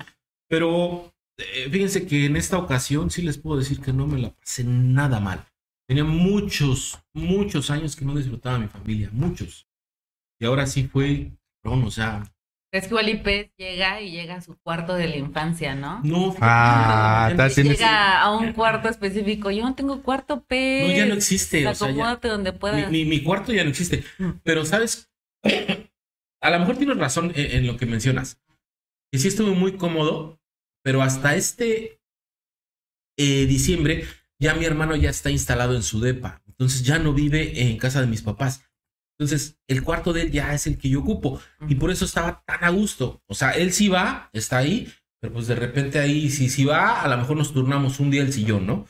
Pero 0.48 1.12
eh, 1.38 1.68
fíjense 1.70 2.06
que 2.06 2.26
en 2.26 2.36
esta 2.36 2.56
ocasión 2.56 3.10
sí 3.10 3.22
les 3.22 3.36
puedo 3.38 3.58
decir 3.58 3.80
que 3.80 3.92
no 3.92 4.06
me 4.06 4.20
la 4.20 4.30
pasé 4.30 4.62
nada 4.64 5.18
mal. 5.20 5.44
Tenía 5.88 6.04
muchos, 6.04 6.98
muchos 7.12 7.68
años 7.70 7.96
que 7.96 8.04
no 8.04 8.14
disfrutaba 8.14 8.58
mi 8.60 8.68
familia, 8.68 9.10
muchos. 9.12 9.66
Y 10.38 10.46
ahora 10.46 10.66
sí 10.66 10.84
fue, 10.84 11.32
o 11.64 11.90
sea, 11.90 12.22
Es 12.72 12.82
que 12.84 12.90
igual 12.90 13.08
Ipes 13.08 13.50
llega 13.58 14.00
y 14.00 14.12
llega 14.12 14.36
a 14.36 14.40
su 14.40 14.56
cuarto 14.62 14.94
de 14.94 15.08
la 15.08 15.16
infancia, 15.16 15.74
¿no? 15.74 16.00
no. 16.04 16.32
Ah, 16.40 17.24
fíjate, 17.30 17.36
tal- 17.36 17.54
tienes- 17.54 17.78
Llega 17.78 18.20
a 18.22 18.30
un 18.36 18.52
cuarto 18.52 18.88
específico. 18.88 19.50
Yo 19.50 19.64
no 19.64 19.74
tengo 19.74 20.00
cuarto, 20.02 20.44
Pez. 20.44 20.88
No, 20.88 20.96
ya 20.96 21.06
no 21.06 21.14
existe. 21.14 21.66
O 21.66 21.74
sea, 21.74 21.88
ya- 21.88 21.92
Acomódate 21.94 22.28
donde 22.28 22.52
mi, 22.52 22.58
puedas. 22.58 22.90
mi- 22.92 23.04
mi 23.04 23.20
cuarto 23.24 23.52
ya 23.52 23.64
no 23.64 23.70
existe. 23.70 24.04
Mm. 24.18 24.30
Pero, 24.44 24.64
¿sabes? 24.64 25.09
A 26.42 26.50
lo 26.50 26.58
mejor 26.58 26.76
tienes 26.76 26.96
razón 26.96 27.32
en, 27.34 27.58
en 27.58 27.66
lo 27.66 27.76
que 27.76 27.86
mencionas. 27.86 28.40
Que 29.12 29.18
sí 29.18 29.28
estuve 29.28 29.52
muy 29.52 29.76
cómodo, 29.76 30.40
pero 30.82 31.02
hasta 31.02 31.36
este 31.36 32.00
eh, 33.18 33.46
diciembre 33.46 34.06
ya 34.38 34.54
mi 34.54 34.64
hermano 34.64 34.96
ya 34.96 35.10
está 35.10 35.30
instalado 35.30 35.76
en 35.76 35.82
su 35.82 36.00
depa. 36.00 36.42
Entonces 36.46 36.82
ya 36.82 36.98
no 36.98 37.12
vive 37.12 37.62
en 37.62 37.76
casa 37.76 38.00
de 38.00 38.06
mis 38.06 38.22
papás. 38.22 38.64
Entonces 39.18 39.58
el 39.68 39.82
cuarto 39.82 40.12
de 40.12 40.22
él 40.22 40.30
ya 40.30 40.54
es 40.54 40.66
el 40.66 40.78
que 40.78 40.88
yo 40.88 41.00
ocupo. 41.00 41.40
Y 41.68 41.74
por 41.74 41.90
eso 41.90 42.06
estaba 42.06 42.42
tan 42.46 42.64
a 42.64 42.70
gusto. 42.70 43.22
O 43.26 43.34
sea, 43.34 43.50
él 43.50 43.72
sí 43.72 43.88
va, 43.88 44.30
está 44.32 44.58
ahí, 44.58 44.90
pero 45.20 45.34
pues 45.34 45.46
de 45.46 45.54
repente 45.54 45.98
ahí, 45.98 46.30
si, 46.30 46.48
si 46.48 46.64
va, 46.64 47.02
a 47.02 47.08
lo 47.08 47.18
mejor 47.18 47.36
nos 47.36 47.52
turnamos 47.52 48.00
un 48.00 48.10
día 48.10 48.22
el 48.22 48.32
sillón, 48.32 48.66
¿no? 48.66 48.86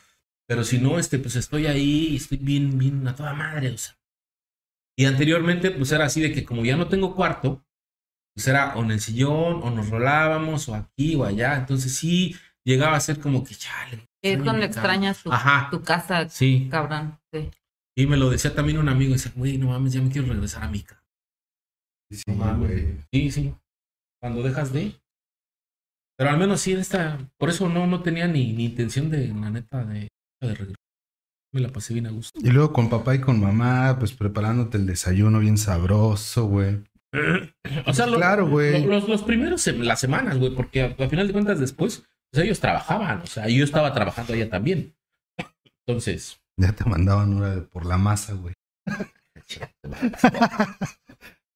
Pero 0.47 0.63
si 0.63 0.79
no, 0.79 0.99
este, 0.99 1.19
pues 1.19 1.35
estoy 1.35 1.67
ahí 1.67 2.09
y 2.11 2.17
estoy 2.17 2.39
bien, 2.39 2.79
bien 2.79 3.07
a 3.09 3.15
toda 3.15 3.35
madre, 3.35 3.71
o 3.71 3.79
sea. 3.79 4.00
Y 5.01 5.07
anteriormente, 5.07 5.71
pues 5.71 5.91
era 5.93 6.05
así 6.05 6.21
de 6.21 6.31
que 6.31 6.45
como 6.45 6.63
ya 6.63 6.77
no 6.77 6.87
tengo 6.89 7.15
cuarto, 7.17 7.65
pues 8.35 8.47
era 8.47 8.77
o 8.77 8.83
en 8.83 8.91
el 8.91 9.01
sillón, 9.01 9.63
o 9.63 9.71
nos 9.71 9.89
rolábamos, 9.89 10.69
o 10.69 10.75
aquí 10.75 11.15
o 11.15 11.25
allá. 11.25 11.57
Entonces 11.57 11.95
sí, 11.97 12.37
llegaba 12.67 12.97
a 12.97 13.01
ser 13.01 13.19
como 13.19 13.43
que, 13.43 13.55
chale. 13.55 14.09
Es 14.23 14.43
cuando 14.43 14.63
extrañas 14.67 15.23
tu, 15.23 15.33
Ajá. 15.33 15.69
tu 15.71 15.83
casa, 15.83 16.29
Sí. 16.29 16.69
cabrón. 16.71 17.19
Sí. 17.33 17.49
Y 17.97 18.07
me 18.07 18.19
lo 18.19 18.29
decía 18.29 18.55
también 18.55 18.77
un 18.77 18.91
amigo, 18.91 19.15
decía, 19.15 19.33
güey, 19.35 19.57
no 19.57 19.69
mames, 19.69 19.95
ya 19.95 20.03
me 20.03 20.11
quiero 20.11 20.29
regresar 20.29 20.65
a 20.65 20.69
mi 20.69 20.83
casa. 20.83 21.03
Sí, 22.11 22.23
No 22.27 22.35
mames. 22.35 22.69
güey. 22.69 22.97
Sí, 23.11 23.31
sí. 23.31 23.55
Cuando 24.21 24.43
dejas 24.43 24.71
de. 24.73 25.01
Pero 26.19 26.29
al 26.31 26.37
menos 26.39 26.61
sí, 26.61 26.73
en 26.73 26.81
esta. 26.81 27.19
Por 27.39 27.49
eso 27.49 27.71
no, 27.71 27.87
no 27.87 28.03
tenía 28.03 28.29
ni, 28.29 28.53
ni 28.53 28.67
intención 28.67 29.09
de, 29.09 29.29
la 29.29 29.49
neta, 29.51 29.83
de, 29.87 30.09
de 30.43 30.55
regresar. 30.55 30.77
Me 31.53 31.61
la 31.61 31.69
pasé 31.69 31.95
bien 31.95 32.07
a 32.07 32.11
gusto. 32.11 32.39
Y 32.43 32.51
luego 32.51 32.73
con 32.73 32.89
papá 32.89 33.15
y 33.15 33.21
con 33.21 33.41
mamá, 33.41 33.97
pues 33.99 34.13
preparándote 34.13 34.79
el 34.79 34.87
desayuno 34.87 35.41
bien 35.41 35.59
sabroso, 35.59 36.45
güey. 36.47 36.79
O 37.87 37.93
sea, 37.93 38.07
lo- 38.07 38.17
Claro, 38.19 38.49
güey. 38.49 38.85
lo- 38.85 38.89
los, 38.93 39.09
los 39.09 39.23
primeros, 39.23 39.67
las 39.67 39.99
semanas, 39.99 40.39
güey, 40.39 40.55
porque 40.55 40.83
a- 40.83 40.95
al 40.97 41.11
final 41.11 41.27
de 41.27 41.33
cuentas 41.33 41.59
después, 41.59 42.05
pues 42.33 42.45
ellos 42.45 42.61
trabajaban, 42.61 43.23
o 43.23 43.27
sea, 43.27 43.49
yo 43.49 43.65
estaba 43.65 43.93
trabajando 43.93 44.33
allá 44.33 44.49
también. 44.49 44.95
Entonces, 45.87 46.41
Ya 46.57 46.73
te 46.73 46.85
mandaban 46.85 47.33
una 47.35 47.55
de- 47.57 47.63
por 47.63 47.85
la 47.87 47.97
masa, 47.99 48.35
güey. 48.35 48.55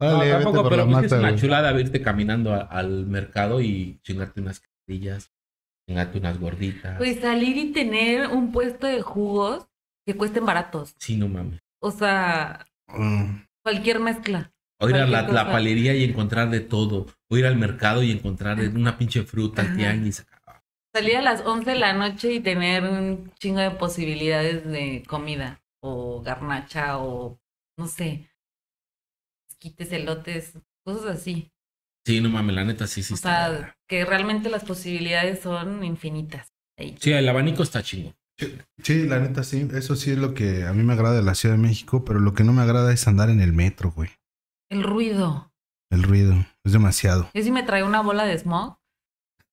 no, 0.01 0.21
tampoco, 0.25 0.69
pero 0.69 0.87
la 0.87 0.93
pues 0.93 1.05
es 1.07 1.13
una 1.13 1.29
güey. 1.31 1.41
chulada 1.41 1.81
irte 1.81 2.03
caminando 2.03 2.53
a- 2.55 2.63
al 2.63 3.07
mercado 3.07 3.61
y 3.61 3.99
chingarte 4.03 4.41
unas 4.41 4.61
quesadillas, 4.61 5.31
chingarte 5.89 6.19
unas 6.19 6.39
gorditas. 6.41 6.99
Pues 6.99 7.21
salir 7.21 7.57
y 7.57 7.73
tener 7.73 8.29
un 8.29 8.51
puesto 8.53 8.87
de 8.87 9.03
jugos 9.03 9.67
que 10.07 10.17
cuesten 10.17 10.45
baratos. 10.45 10.95
Sí, 10.99 11.17
no 11.17 11.29
mames. 11.29 11.61
O 11.81 11.91
sea, 11.91 12.67
Mm. 12.89 13.45
cualquier 13.63 14.01
mezcla. 14.01 14.51
O 14.81 14.89
ir 14.89 14.97
a 14.97 15.07
la, 15.07 15.47
palería 15.51 15.95
y 15.95 16.05
encontrar 16.05 16.51
de 16.51 16.61
todo. 16.61 17.07
O 17.31 17.37
ir 17.37 17.47
al 17.47 17.57
mercado 17.57 18.03
y 18.03 18.11
encontrar 18.11 18.59
una 18.61 18.99
pinche 18.99 19.23
fruta, 19.23 19.63
al 19.63 19.69
Ajá. 19.69 19.77
tianguis. 19.77 20.27
Salir 20.95 21.17
a 21.17 21.23
las 21.23 21.41
11 21.47 21.71
de 21.71 21.79
la 21.79 21.93
noche 21.93 22.33
y 22.33 22.41
tener 22.41 22.85
un 22.85 23.33
chingo 23.41 23.61
de 23.61 23.71
posibilidades 23.73 24.65
de 24.67 25.03
comida. 25.09 25.61
O 25.81 26.23
garnacha 26.23 26.99
o 26.99 27.39
no 27.79 27.87
sé. 27.89 28.31
Quites, 29.59 29.93
elotes, 29.93 30.59
cosas 30.85 31.17
así. 31.17 31.51
Sí, 32.07 32.21
no 32.21 32.29
mames, 32.29 32.55
la 32.55 32.65
neta 32.65 32.87
sí, 32.87 33.03
sí 33.03 33.15
o 33.15 33.17
está. 33.17 33.49
sea, 33.59 33.77
que 33.89 34.05
realmente 34.05 34.51
las 34.51 34.65
posibilidades 34.65 35.41
son 35.41 35.83
infinitas. 35.85 36.49
Ahí. 36.79 36.97
Sí, 37.01 37.13
el 37.13 37.29
abanico 37.29 37.63
está 37.63 37.83
chingo. 37.83 38.13
Sí, 38.83 39.07
la 39.07 39.21
neta 39.21 39.45
sí. 39.45 39.69
Eso 39.73 39.97
sí 39.97 40.11
es 40.11 40.19
lo 40.19 40.35
que 40.35 40.65
a 40.65 40.73
mí 40.73 40.83
me 40.83 40.93
agrada 40.93 41.15
de 41.15 41.23
la 41.23 41.35
Ciudad 41.35 41.55
de 41.57 41.63
México, 41.63 42.05
pero 42.05 42.19
lo 42.21 42.35
que 42.35 42.45
no 42.45 42.53
me 42.53 42.63
agrada 42.63 42.93
es 42.93 43.07
andar 43.07 43.31
en 43.31 43.41
el 43.41 43.53
metro, 43.53 43.91
güey. 43.93 44.11
El 44.71 44.83
ruido. 44.83 45.53
El 45.91 46.03
ruido. 46.03 46.35
Es 46.65 46.73
demasiado. 46.73 47.31
Yo 47.35 47.43
sí 47.43 47.51
me 47.51 47.63
traía 47.63 47.85
una 47.85 48.01
bola 48.03 48.25
de 48.25 48.37
smog. 48.39 48.79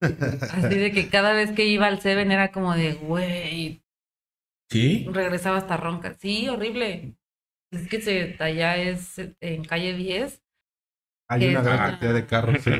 Así 0.00 0.74
de 0.78 0.90
que 0.92 1.08
cada 1.08 1.32
vez 1.32 1.52
que 1.52 1.66
iba 1.66 1.86
al 1.86 2.00
Seven 2.00 2.32
era 2.32 2.50
como 2.50 2.74
de, 2.74 2.94
güey, 2.94 3.84
¿Sí? 4.70 5.06
regresaba 5.10 5.58
hasta 5.58 5.76
ronca. 5.76 6.14
Sí, 6.14 6.48
horrible. 6.48 7.14
Es 7.72 7.88
que 7.88 8.00
se, 8.00 8.36
allá 8.40 8.76
es 8.76 9.18
en 9.40 9.64
calle 9.64 9.94
10. 9.94 10.42
Hay 11.30 11.46
una 11.48 11.62
gran 11.62 11.78
cantidad 11.90 12.14
de 12.14 12.26
carros. 12.26 12.62
sí. 12.62 12.72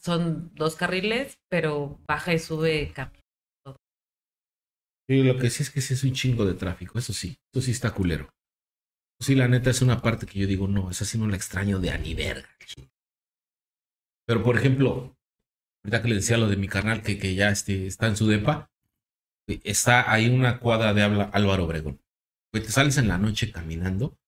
Son- 0.00 0.54
dos 0.54 0.76
carriles, 0.76 1.40
pero 1.50 1.98
baja 2.06 2.32
y 2.32 2.38
sube 2.38 2.92
cambio. 2.92 3.15
Sí, 5.08 5.22
lo 5.22 5.38
que 5.38 5.50
sí 5.50 5.62
es 5.62 5.70
que 5.70 5.80
sí 5.80 5.94
es 5.94 6.02
un 6.04 6.12
chingo 6.12 6.44
de 6.44 6.54
tráfico, 6.54 6.98
eso 6.98 7.12
sí, 7.12 7.38
eso 7.52 7.62
sí 7.62 7.70
está 7.70 7.92
culero. 7.92 8.28
Sí, 9.20 9.34
la 9.34 9.48
neta 9.48 9.70
es 9.70 9.80
una 9.82 10.02
parte 10.02 10.26
que 10.26 10.40
yo 10.40 10.46
digo, 10.46 10.66
no, 10.68 10.90
esa 10.90 11.04
sí 11.04 11.16
no 11.16 11.26
la 11.28 11.36
extraño 11.36 11.78
de 11.78 11.90
a 11.90 11.98
ni 11.98 12.14
verga. 12.14 12.48
ching. 12.66 12.90
Pero 14.26 14.42
por 14.42 14.58
ejemplo, 14.58 15.16
ahorita 15.84 16.02
que 16.02 16.08
le 16.08 16.14
decía 16.16 16.36
lo 16.36 16.48
de 16.48 16.56
mi 16.56 16.68
canal 16.68 17.02
que, 17.02 17.18
que 17.18 17.34
ya 17.34 17.50
este, 17.50 17.86
está 17.86 18.08
en 18.08 18.16
su 18.16 18.26
depa, 18.26 18.70
eh, 19.48 19.60
está 19.64 20.10
ahí 20.12 20.28
una 20.28 20.58
cuadra 20.58 20.92
de 20.92 21.02
habla 21.02 21.24
Álvaro 21.32 21.64
Obregón. 21.64 22.00
Güey, 22.52 22.64
te 22.64 22.70
sales 22.72 22.96
en 22.98 23.08
la 23.08 23.18
noche 23.18 23.52
caminando, 23.52 24.18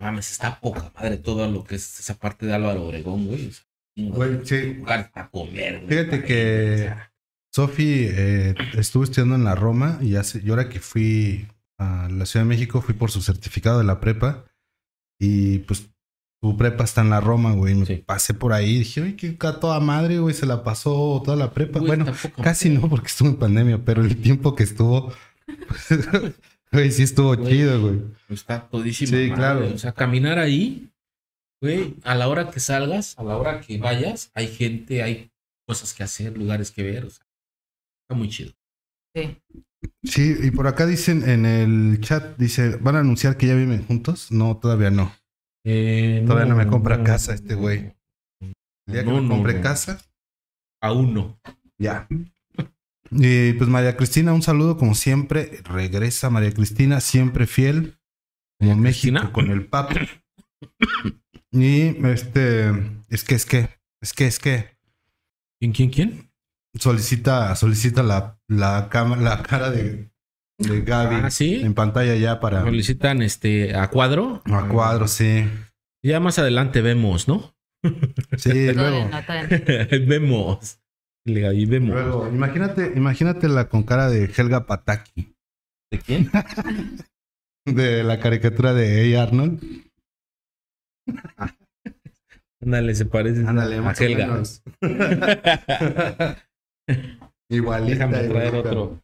mames, 0.00 0.30
está 0.30 0.60
poca 0.60 0.92
madre 0.94 1.16
todo 1.18 1.50
lo 1.50 1.64
que 1.64 1.74
es 1.74 1.98
esa 2.00 2.16
parte 2.16 2.46
de 2.46 2.54
Álvaro 2.54 2.84
Obregón, 2.86 3.26
güey. 3.26 3.48
o 3.48 3.52
sea, 3.52 3.64
Güey, 3.96 4.46
sí. 4.46 4.74
lugar 4.74 5.10
para 5.12 5.28
comer, 5.30 5.80
güey. 5.84 5.88
Fíjate 5.88 6.24
que- 6.24 6.74
O 6.74 6.78
sea, 6.78 7.11
Sofi 7.54 8.06
eh, 8.08 8.54
estuvo 8.74 9.04
estudiando 9.04 9.34
en 9.34 9.44
la 9.44 9.54
Roma 9.54 9.98
y 10.00 10.16
hace, 10.16 10.40
y 10.44 10.48
ahora 10.50 10.68
que 10.68 10.80
fui 10.80 11.46
a 11.78 12.08
la 12.10 12.24
Ciudad 12.26 12.44
de 12.44 12.48
México 12.48 12.80
fui 12.80 12.94
por 12.94 13.10
su 13.10 13.20
certificado 13.20 13.78
de 13.78 13.84
la 13.84 14.00
prepa 14.00 14.44
y 15.20 15.58
pues 15.60 15.90
su 16.42 16.56
prepa 16.56 16.84
está 16.84 17.02
en 17.02 17.10
la 17.10 17.20
Roma, 17.20 17.52
güey. 17.52 17.74
Me 17.74 17.86
Sí. 17.86 17.96
pasé 18.04 18.34
por 18.34 18.52
ahí 18.52 18.76
y 18.76 18.78
dije, 18.80 19.16
que 19.16 19.36
ca- 19.36 19.60
toda 19.60 19.78
madre, 19.80 20.18
güey, 20.18 20.34
se 20.34 20.46
la 20.46 20.64
pasó 20.64 21.20
toda 21.24 21.36
la 21.36 21.52
prepa. 21.52 21.78
bueno, 21.78 22.06
casi 22.42 22.70
no 22.70 22.88
porque 22.88 23.08
estuvo 23.08 23.28
en 23.28 23.36
pandemia, 23.36 23.84
pero 23.84 24.02
el 24.02 24.16
tiempo 24.16 24.54
que 24.56 24.62
estuvo, 24.64 25.12
pues, 25.68 25.88
güey, 26.72 26.90
sí 26.90 27.02
estuvo 27.02 27.36
Güey. 27.36 27.48
chido, 27.52 27.80
güey. 27.82 28.00
Está 28.30 28.66
todísimo. 28.68 29.10
Sí, 29.10 29.14
madre. 29.28 29.34
claro. 29.34 29.70
O 29.74 29.78
sea, 29.78 29.92
caminar 29.92 30.38
ahí, 30.38 30.90
güey, 31.60 31.96
a 32.02 32.14
la 32.14 32.28
hora 32.28 32.50
que 32.50 32.60
salgas, 32.60 33.16
a 33.18 33.22
la 33.24 33.36
hora 33.36 33.60
que 33.60 33.76
vayas, 33.78 34.30
hay 34.34 34.48
gente, 34.48 35.02
hay 35.02 35.30
cosas 35.68 35.92
que 35.94 36.02
hacer, 36.02 36.36
lugares 36.36 36.70
que 36.72 36.82
ver. 36.82 37.04
O 37.04 37.10
sea, 37.10 37.24
está 38.12 38.18
muy 38.18 38.28
chido. 38.28 38.52
Sí. 39.14 39.38
Sí, 40.04 40.36
y 40.42 40.50
por 40.52 40.66
acá 40.66 40.86
dicen 40.86 41.28
en 41.28 41.44
el 41.46 42.00
chat, 42.00 42.36
dice, 42.38 42.76
¿van 42.76 42.96
a 42.96 43.00
anunciar 43.00 43.36
que 43.36 43.46
ya 43.46 43.54
viven 43.54 43.84
juntos? 43.84 44.30
No, 44.30 44.56
todavía 44.56 44.90
no. 44.90 45.12
Eh, 45.64 46.24
Todavía 46.26 46.46
no 46.52 46.56
me 46.56 46.66
compra 46.66 47.02
casa 47.04 47.34
este 47.34 47.54
güey. 47.54 47.94
El 48.40 48.92
día 48.94 49.04
que 49.04 49.10
No, 49.10 49.16
me 49.16 49.22
no, 49.22 49.28
compre 49.28 49.54
no. 49.54 49.60
casa, 49.60 50.00
Aún 50.80 51.14
no. 51.14 51.40
ya. 51.78 52.08
Y 53.10 53.52
pues 53.54 53.68
María 53.68 53.96
Cristina, 53.96 54.32
un 54.32 54.42
saludo 54.42 54.76
como 54.78 54.94
siempre. 54.94 55.60
Regresa 55.64 56.30
María 56.30 56.52
Cristina, 56.52 57.00
siempre 57.00 57.46
fiel. 57.46 57.98
Como 58.58 58.76
México 58.76 59.18
Cristina. 59.18 59.32
con 59.32 59.50
el 59.50 59.66
Papa. 59.66 59.94
Y 61.52 61.82
este, 62.06 62.70
es 63.10 63.24
que, 63.24 63.34
es 63.34 63.44
que, 63.46 63.68
es 64.00 64.12
que, 64.14 64.26
es 64.26 64.38
que, 64.38 64.78
¿Quién, 65.60 65.72
quién, 65.72 65.90
quién? 65.90 66.31
Solicita, 66.74 67.54
solicita 67.56 68.02
la, 68.02 68.38
la, 68.48 68.88
cama, 68.90 69.16
la 69.16 69.42
cara 69.42 69.70
de, 69.70 70.10
de 70.58 70.80
Gaby 70.82 71.16
Ah, 71.24 71.30
sí. 71.30 71.56
en 71.62 71.74
pantalla 71.74 72.14
ya 72.16 72.40
para 72.40 72.62
Solicitan 72.62 73.22
este 73.22 73.74
a 73.76 73.88
cuadro. 73.90 74.42
a 74.46 74.68
cuadro, 74.68 75.08
sí. 75.08 75.48
Ya 76.04 76.18
más 76.20 76.38
adelante 76.38 76.80
vemos, 76.82 77.28
¿no? 77.28 77.54
Sí, 78.36 78.50
Todavía 78.50 78.72
luego. 78.74 79.08
no, 79.10 79.24
todavía 79.24 79.88
no. 79.90 80.06
vemos. 80.06 80.78
Ahí 81.26 81.66
vemos. 81.66 81.90
Luego, 81.90 82.28
imagínate, 82.28 82.92
imagínatela 82.96 83.68
con 83.68 83.82
cara 83.84 84.08
de 84.08 84.24
Helga 84.36 84.66
Pataki, 84.66 85.34
¿De 85.90 85.98
quién? 85.98 86.30
de 87.66 88.02
la 88.02 88.18
caricatura 88.18 88.72
de 88.74 89.16
A. 89.16 89.22
Arnold. 89.22 89.62
Ándale, 92.60 92.94
se 92.94 93.06
parece 93.06 93.46
Ándale, 93.46 93.76
a 93.78 93.92
Helga. 93.92 94.42
Igualita. 97.50 97.92
Déjame 97.92 98.28
traer 98.28 98.46
igualita. 98.54 98.68
otro. 98.70 99.02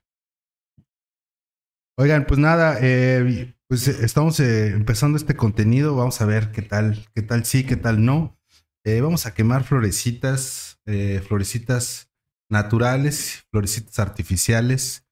Oigan, 1.99 2.27
pues 2.27 2.39
nada, 2.39 2.79
eh, 2.81 3.55
pues 3.69 3.89
eh, 3.89 4.05
estamos 4.05 4.39
eh, 4.41 4.69
empezando 4.69 5.19
este 5.19 5.37
contenido. 5.37 5.97
Vamos 5.97 6.21
a 6.21 6.27
ver 6.27 6.53
qué 6.53 6.63
tal, 6.63 7.07
qué 7.15 7.23
tal 7.23 7.45
sí, 7.45 7.65
qué 7.65 7.77
tal 7.77 8.05
no. 8.05 8.39
Eh, 8.85 9.01
vamos 9.01 9.27
a 9.27 9.35
quemar 9.35 9.65
florecitas, 9.65 10.81
florecitas 11.27 12.11
naturales, 12.49 13.45
florecitas 13.51 13.99
artificiales. 13.99 15.05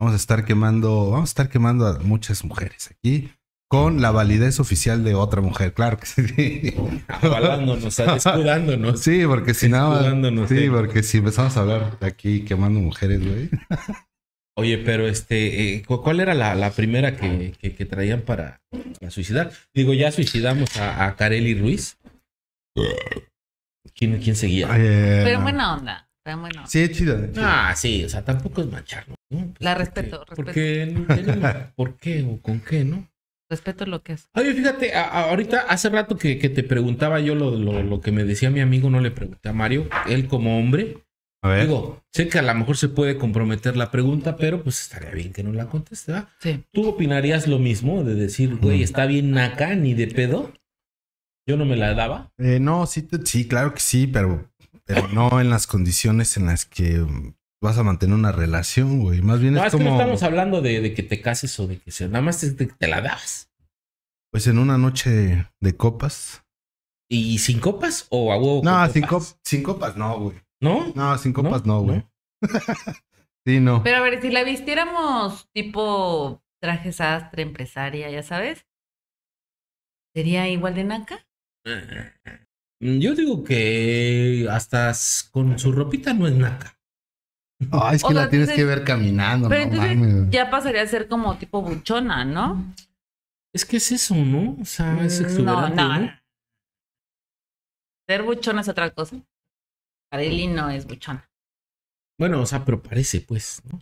Vamos 0.00 0.14
a 0.14 0.16
estar 0.16 0.44
quemando, 0.44 1.10
vamos 1.10 1.28
a 1.28 1.32
estar 1.32 1.48
quemando 1.48 1.86
a 1.86 1.98
muchas 2.00 2.44
mujeres 2.44 2.90
aquí 2.90 3.30
con 3.68 4.00
la 4.02 4.10
validez 4.10 4.60
oficial 4.60 5.02
de 5.04 5.14
otra 5.14 5.40
mujer, 5.40 5.72
claro 5.74 5.98
que 5.98 6.06
sí. 6.06 6.74
Avalándonos, 7.08 7.98
escudándonos. 7.98 9.00
Sí, 9.00 9.22
porque 9.26 9.54
si 9.54 9.68
no, 9.68 9.94
Escudándonos, 9.94 10.48
sí, 10.48 10.58
sí. 10.58 10.68
porque 10.70 11.02
si 11.02 11.18
empezamos 11.18 11.56
a 11.56 11.60
hablar 11.60 11.98
de 11.98 12.06
aquí 12.06 12.44
quemando 12.44 12.78
mujeres, 12.80 13.20
güey. 13.26 13.50
Oye, 14.56 14.78
pero 14.78 15.08
este, 15.08 15.74
eh, 15.74 15.82
¿cu- 15.84 16.00
¿cuál 16.00 16.20
era 16.20 16.32
la, 16.34 16.54
la 16.54 16.70
primera 16.70 17.16
que, 17.16 17.52
que- 17.58 17.74
que 17.74 17.84
traían 17.86 18.20
para, 18.22 18.62
para 19.00 19.10
suicidar? 19.10 19.50
Digo, 19.74 19.92
ya 19.94 20.12
suicidamos 20.12 20.76
a, 20.76 21.06
a 21.06 21.16
Kareli 21.16 21.54
Ruiz. 21.58 21.98
¿Quién, 23.96 24.18
quién 24.20 24.36
seguía? 24.36 24.68
Eh, 24.76 25.22
Pero 25.24 25.36
en 25.38 25.42
buena 25.42 25.74
onda. 25.74 26.08
Pero 26.22 26.36
en 26.36 26.40
buena 26.42 26.60
onda. 26.60 26.70
Sí, 26.70 26.80
es 26.80 26.92
chido. 26.92 27.18
Ah, 27.38 27.72
sí, 27.76 28.04
o 28.04 28.08
sea, 28.08 28.24
tampoco 28.24 28.60
es 28.60 28.68
mancharnos. 28.70 29.16
¿no? 29.30 29.38
Pues, 29.46 29.60
La 29.60 29.72
¿por 29.74 29.84
respeto, 29.84 30.24
qué? 30.52 30.86
respeto. 30.94 31.40
Porque 31.40 31.72
por 31.76 31.96
qué 31.96 32.22
o 32.28 32.40
con 32.40 32.60
qué, 32.60 32.84
¿no? 32.84 33.08
Respeto 33.50 33.84
lo 33.86 34.02
que 34.02 34.14
es. 34.14 34.28
Oye, 34.34 34.54
fíjate, 34.54 34.94
a- 34.94 35.02
a- 35.04 35.30
ahorita 35.30 35.60
hace 35.68 35.88
rato 35.90 36.16
que, 36.16 36.38
que 36.38 36.48
te 36.48 36.62
preguntaba 36.62 37.20
yo 37.20 37.34
lo, 37.34 37.50
lo, 37.52 37.82
lo 37.82 38.00
que 38.00 38.10
me 38.12 38.24
decía 38.24 38.50
mi 38.50 38.60
amigo, 38.60 38.88
no 38.90 39.00
le 39.00 39.10
pregunté 39.10 39.48
a 39.48 39.52
Mario, 39.52 39.88
él 40.08 40.26
como 40.28 40.58
hombre. 40.58 40.98
A 41.42 41.48
ver. 41.48 41.66
Digo, 41.66 42.02
sé 42.10 42.28
que 42.28 42.38
a 42.38 42.42
lo 42.42 42.54
mejor 42.54 42.78
se 42.78 42.88
puede 42.88 43.18
comprometer 43.18 43.76
la 43.76 43.90
pregunta, 43.90 44.36
pero 44.36 44.62
pues 44.62 44.80
estaría 44.80 45.10
bien 45.10 45.32
que 45.32 45.42
no 45.42 45.52
la 45.52 45.66
conteste, 45.66 46.12
¿verdad? 46.12 46.28
Sí. 46.40 46.64
¿Tú 46.72 46.88
opinarías 46.88 47.46
lo 47.46 47.58
mismo 47.58 48.02
de 48.02 48.14
decir, 48.14 48.56
güey, 48.56 48.82
está 48.82 49.04
bien 49.04 49.32
naca, 49.32 49.74
ni 49.74 49.92
de 49.92 50.06
pedo? 50.06 50.52
Yo 51.46 51.58
no 51.58 51.66
me 51.66 51.76
la 51.76 51.92
daba. 51.92 52.32
Eh, 52.38 52.58
no, 52.60 52.86
sí, 52.86 53.02
te- 53.02 53.24
sí, 53.26 53.46
claro 53.46 53.74
que 53.74 53.80
sí, 53.80 54.06
pero, 54.06 54.50
pero 54.86 55.06
no 55.08 55.38
en 55.38 55.50
las 55.50 55.66
condiciones 55.66 56.38
en 56.38 56.46
las 56.46 56.64
que 56.64 56.98
mm, 57.00 57.34
vas 57.64 57.78
a 57.78 57.82
mantener 57.82 58.14
una 58.14 58.30
relación, 58.30 59.00
güey. 59.00 59.22
Más 59.22 59.40
bien 59.40 59.54
No, 59.54 59.60
es 59.64 59.72
es 59.72 59.78
que 59.78 59.84
no 59.84 59.90
estamos 59.92 60.22
hablando 60.22 60.60
de, 60.60 60.80
de 60.80 60.94
que 60.94 61.02
te 61.02 61.20
cases 61.20 61.58
o 61.58 61.66
de 61.66 61.78
que 61.78 61.90
sea. 61.90 62.06
Nada 62.08 62.22
más 62.22 62.38
te, 62.40 62.50
te- 62.52 62.66
te 62.66 62.86
la 62.88 63.00
das. 63.00 63.50
pues 64.30 64.46
en 64.46 64.58
una 64.58 64.78
noche 64.78 65.46
de 65.60 65.76
copas. 65.76 66.44
¿Y 67.10 67.38
sin 67.38 67.60
copas 67.60 68.06
o 68.10 68.32
a 68.32 68.36
huevo? 68.38 68.60
No, 68.64 68.88
sin, 68.90 69.02
copas? 69.02 69.34
cop- 69.34 69.38
sin 69.44 69.62
copas 69.62 69.96
no, 69.96 70.18
güey. 70.20 70.40
¿No? 70.60 70.92
No, 70.94 71.18
sin 71.18 71.32
copas 71.32 71.64
no, 71.66 71.74
¿No? 71.74 71.82
güey. 71.82 72.04
sí, 73.46 73.60
no. 73.60 73.82
Pero 73.82 73.96
a 73.98 74.00
ver, 74.00 74.20
si 74.22 74.30
la 74.30 74.42
vistiéramos 74.44 75.48
tipo 75.52 76.42
traje 76.62 76.92
sastre, 76.92 77.42
empresaria, 77.42 78.10
ya 78.10 78.22
sabes, 78.22 78.66
¿sería 80.14 80.48
igual 80.48 80.74
de 80.74 80.84
naca? 80.84 81.26
Yo 82.80 83.14
digo 83.14 83.44
que 83.44 84.46
hasta 84.50 84.92
con 85.30 85.58
su 85.58 85.72
ropita 85.72 86.12
no 86.14 86.26
es 86.26 86.34
naca. 86.34 86.78
Ay, 87.72 87.96
es 87.96 88.02
que 88.02 88.08
O 88.08 88.12
sea, 88.12 88.22
la 88.24 88.30
tienes 88.30 88.50
que 88.50 88.64
ver 88.64 88.84
caminando, 88.84 89.48
Pero 89.48 89.66
no 89.66 89.72
entonces 89.72 89.96
mames. 89.96 90.30
ya 90.30 90.50
pasaría 90.50 90.82
a 90.82 90.86
ser 90.86 91.08
como 91.08 91.36
tipo 91.38 91.62
buchona, 91.62 92.24
¿no? 92.24 92.74
Es 93.52 93.64
que 93.64 93.76
es 93.76 93.92
eso, 93.92 94.14
¿no? 94.16 94.56
O 94.60 94.64
sea, 94.64 95.04
es 95.04 95.20
Mm, 95.20 95.22
no, 95.22 95.28
exuberante, 95.28 95.76
no, 95.82 95.88
¿no? 95.88 96.00
no. 96.06 96.12
Ser 98.08 98.22
buchona 98.22 98.60
es 98.60 98.68
otra 98.68 98.90
cosa. 98.90 99.16
Kareli 100.10 100.46
no 100.48 100.70
es 100.70 100.86
buchona. 100.86 101.28
Bueno, 102.18 102.40
o 102.42 102.46
sea, 102.46 102.64
pero 102.64 102.82
parece, 102.82 103.20
pues, 103.20 103.62
¿no? 103.70 103.80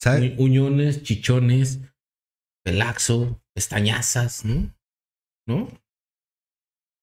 ¿Sabes? 0.00 0.34
Uñones, 0.38 1.02
chichones, 1.02 1.80
pelaxo, 2.64 3.40
pestañazas, 3.54 4.44
¿no? 4.44 4.72
¿No? 5.46 5.68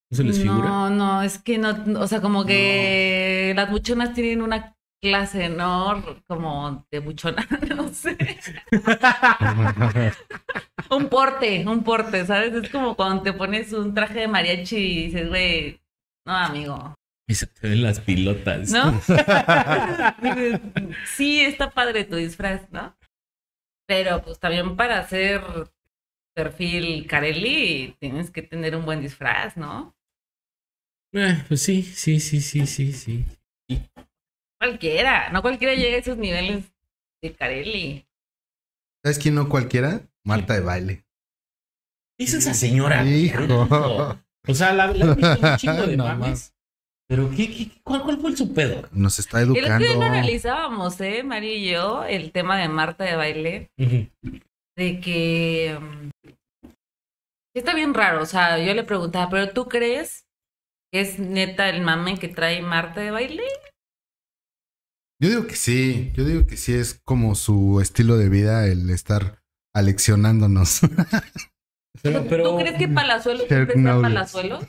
¿No 0.10 0.18
se 0.18 0.24
les 0.24 0.40
figura? 0.42 0.68
No, 0.68 0.90
no, 0.90 1.22
es 1.22 1.38
que 1.38 1.58
no, 1.58 1.70
o 2.00 2.08
sea, 2.08 2.22
como 2.22 2.46
que 2.46 3.54
las 3.56 3.70
buchonas 3.72 4.14
tienen 4.14 4.42
una 4.42 4.76
clase, 5.02 5.50
¿no? 5.50 6.04
Como 6.28 6.86
de 6.92 7.00
buchona, 7.00 7.48
no 7.76 7.90
sé. 7.90 8.18
Un 10.90 11.08
porte, 11.10 11.66
un 11.66 11.84
porte, 11.84 12.26
¿sabes? 12.26 12.54
Es 12.54 12.70
como 12.70 12.96
cuando 12.96 13.24
te 13.24 13.32
pones 13.34 13.72
un 13.72 13.94
traje 13.94 14.20
de 14.22 14.28
mariachi 14.28 14.76
y 14.76 15.06
dices, 15.06 15.30
güey, 15.30 15.80
no, 16.26 16.34
amigo, 16.34 16.96
Y 17.28 17.34
se 17.34 17.48
te 17.48 17.70
ven 17.70 17.82
las 17.84 18.02
pilotas. 18.02 18.72
¿no? 18.72 19.00
Sí, 21.06 21.42
está 21.42 21.70
padre 21.72 22.04
tu 22.04 22.18
disfraz, 22.18 22.70
¿no? 22.72 22.94
Pero 23.88 24.22
pues 24.22 24.38
también 24.40 24.76
para 24.76 25.00
hacer 25.00 25.42
perfil 26.36 27.08
Carelli 27.08 27.96
tienes 28.00 28.32
que 28.32 28.42
tener 28.42 28.76
un 28.76 28.84
buen 28.86 29.02
disfraz, 29.02 29.56
¿no? 29.56 29.96
Eh, 31.14 31.44
pues 31.48 31.62
sí, 31.62 31.84
sí, 31.84 32.20
sí, 32.20 32.42
sí, 32.42 32.66
sí, 32.66 32.92
sí. 32.92 33.26
Cualquiera, 34.62 35.30
no 35.32 35.42
cualquiera 35.42 35.74
llega 35.74 35.96
a 35.96 36.00
esos 36.00 36.18
niveles 36.18 36.72
de 37.24 37.34
Carelli. 37.34 38.06
¿Sabes 39.04 39.18
quién 39.18 39.34
no 39.34 39.50
cualquiera? 39.50 40.02
Marta 40.24 40.54
de 40.54 40.60
baile. 40.60 41.04
Es 42.20 42.36
esa 42.36 42.54
señora. 42.54 43.04
Hijo. 43.04 43.42
O 44.48 44.54
sea, 44.54 44.72
la, 44.74 44.88
la 44.94 45.06
un 45.14 45.58
chingo 45.58 45.88
de 45.88 45.98
No 45.98 46.04
mames. 46.06 46.54
Pero 47.08 47.28
¿qué, 47.32 47.48
qué, 47.52 47.72
cuál, 47.84 48.04
¿cuál 48.04 48.20
fue 48.20 48.38
su 48.38 48.54
pedo? 48.54 48.88
Nos 48.92 49.18
está 49.18 49.42
El 49.42 49.50
otro 49.50 49.62
educando. 49.64 49.84
día 49.88 49.96
lo 49.96 50.04
analizábamos, 50.04 51.02
¿eh? 51.02 51.24
Mario 51.24 51.56
y 51.56 51.70
yo, 51.72 52.04
el 52.06 52.32
tema 52.32 52.58
de 52.60 52.70
Marta 52.70 53.04
de 53.04 53.16
baile, 53.16 53.72
de 54.78 55.00
que 55.02 55.78
mm, 55.82 56.30
está 57.56 57.74
bien 57.74 57.96
raro. 57.96 58.22
O 58.22 58.26
sea, 58.28 58.60
yo 58.60 58.76
le 58.76 58.84
preguntaba, 58.84 59.28
¿pero 59.32 59.52
tú 59.54 59.68
crees 59.68 60.28
que 60.94 61.02
es 61.02 61.18
neta 61.18 61.68
el 61.68 61.82
mame 61.82 62.20
que 62.20 62.28
trae 62.28 62.62
Marta 62.62 63.02
de 63.02 63.10
baile? 63.10 63.44
Yo 65.22 65.30
digo 65.30 65.46
que 65.46 65.56
sí. 65.56 66.12
Yo 66.16 66.26
digo 66.26 66.48
que 66.48 66.58
sí 66.58 66.74
es 66.74 67.00
como 67.06 67.36
su 67.36 67.80
estilo 67.80 68.18
de 68.18 68.28
vida 68.28 68.66
el 68.66 68.90
estar 68.90 69.40
aleccionándonos. 69.74 70.82
Pero, 72.02 72.26
pero 72.28 72.50
¿Tú 72.50 72.58
crees 72.58 72.78
que 72.78 72.88
Palazuelo 72.88 73.40
Kirk 73.40 73.50
siempre 73.50 73.74
sea 73.76 73.84
Knowles. 73.84 74.02
Palazuelo? 74.02 74.60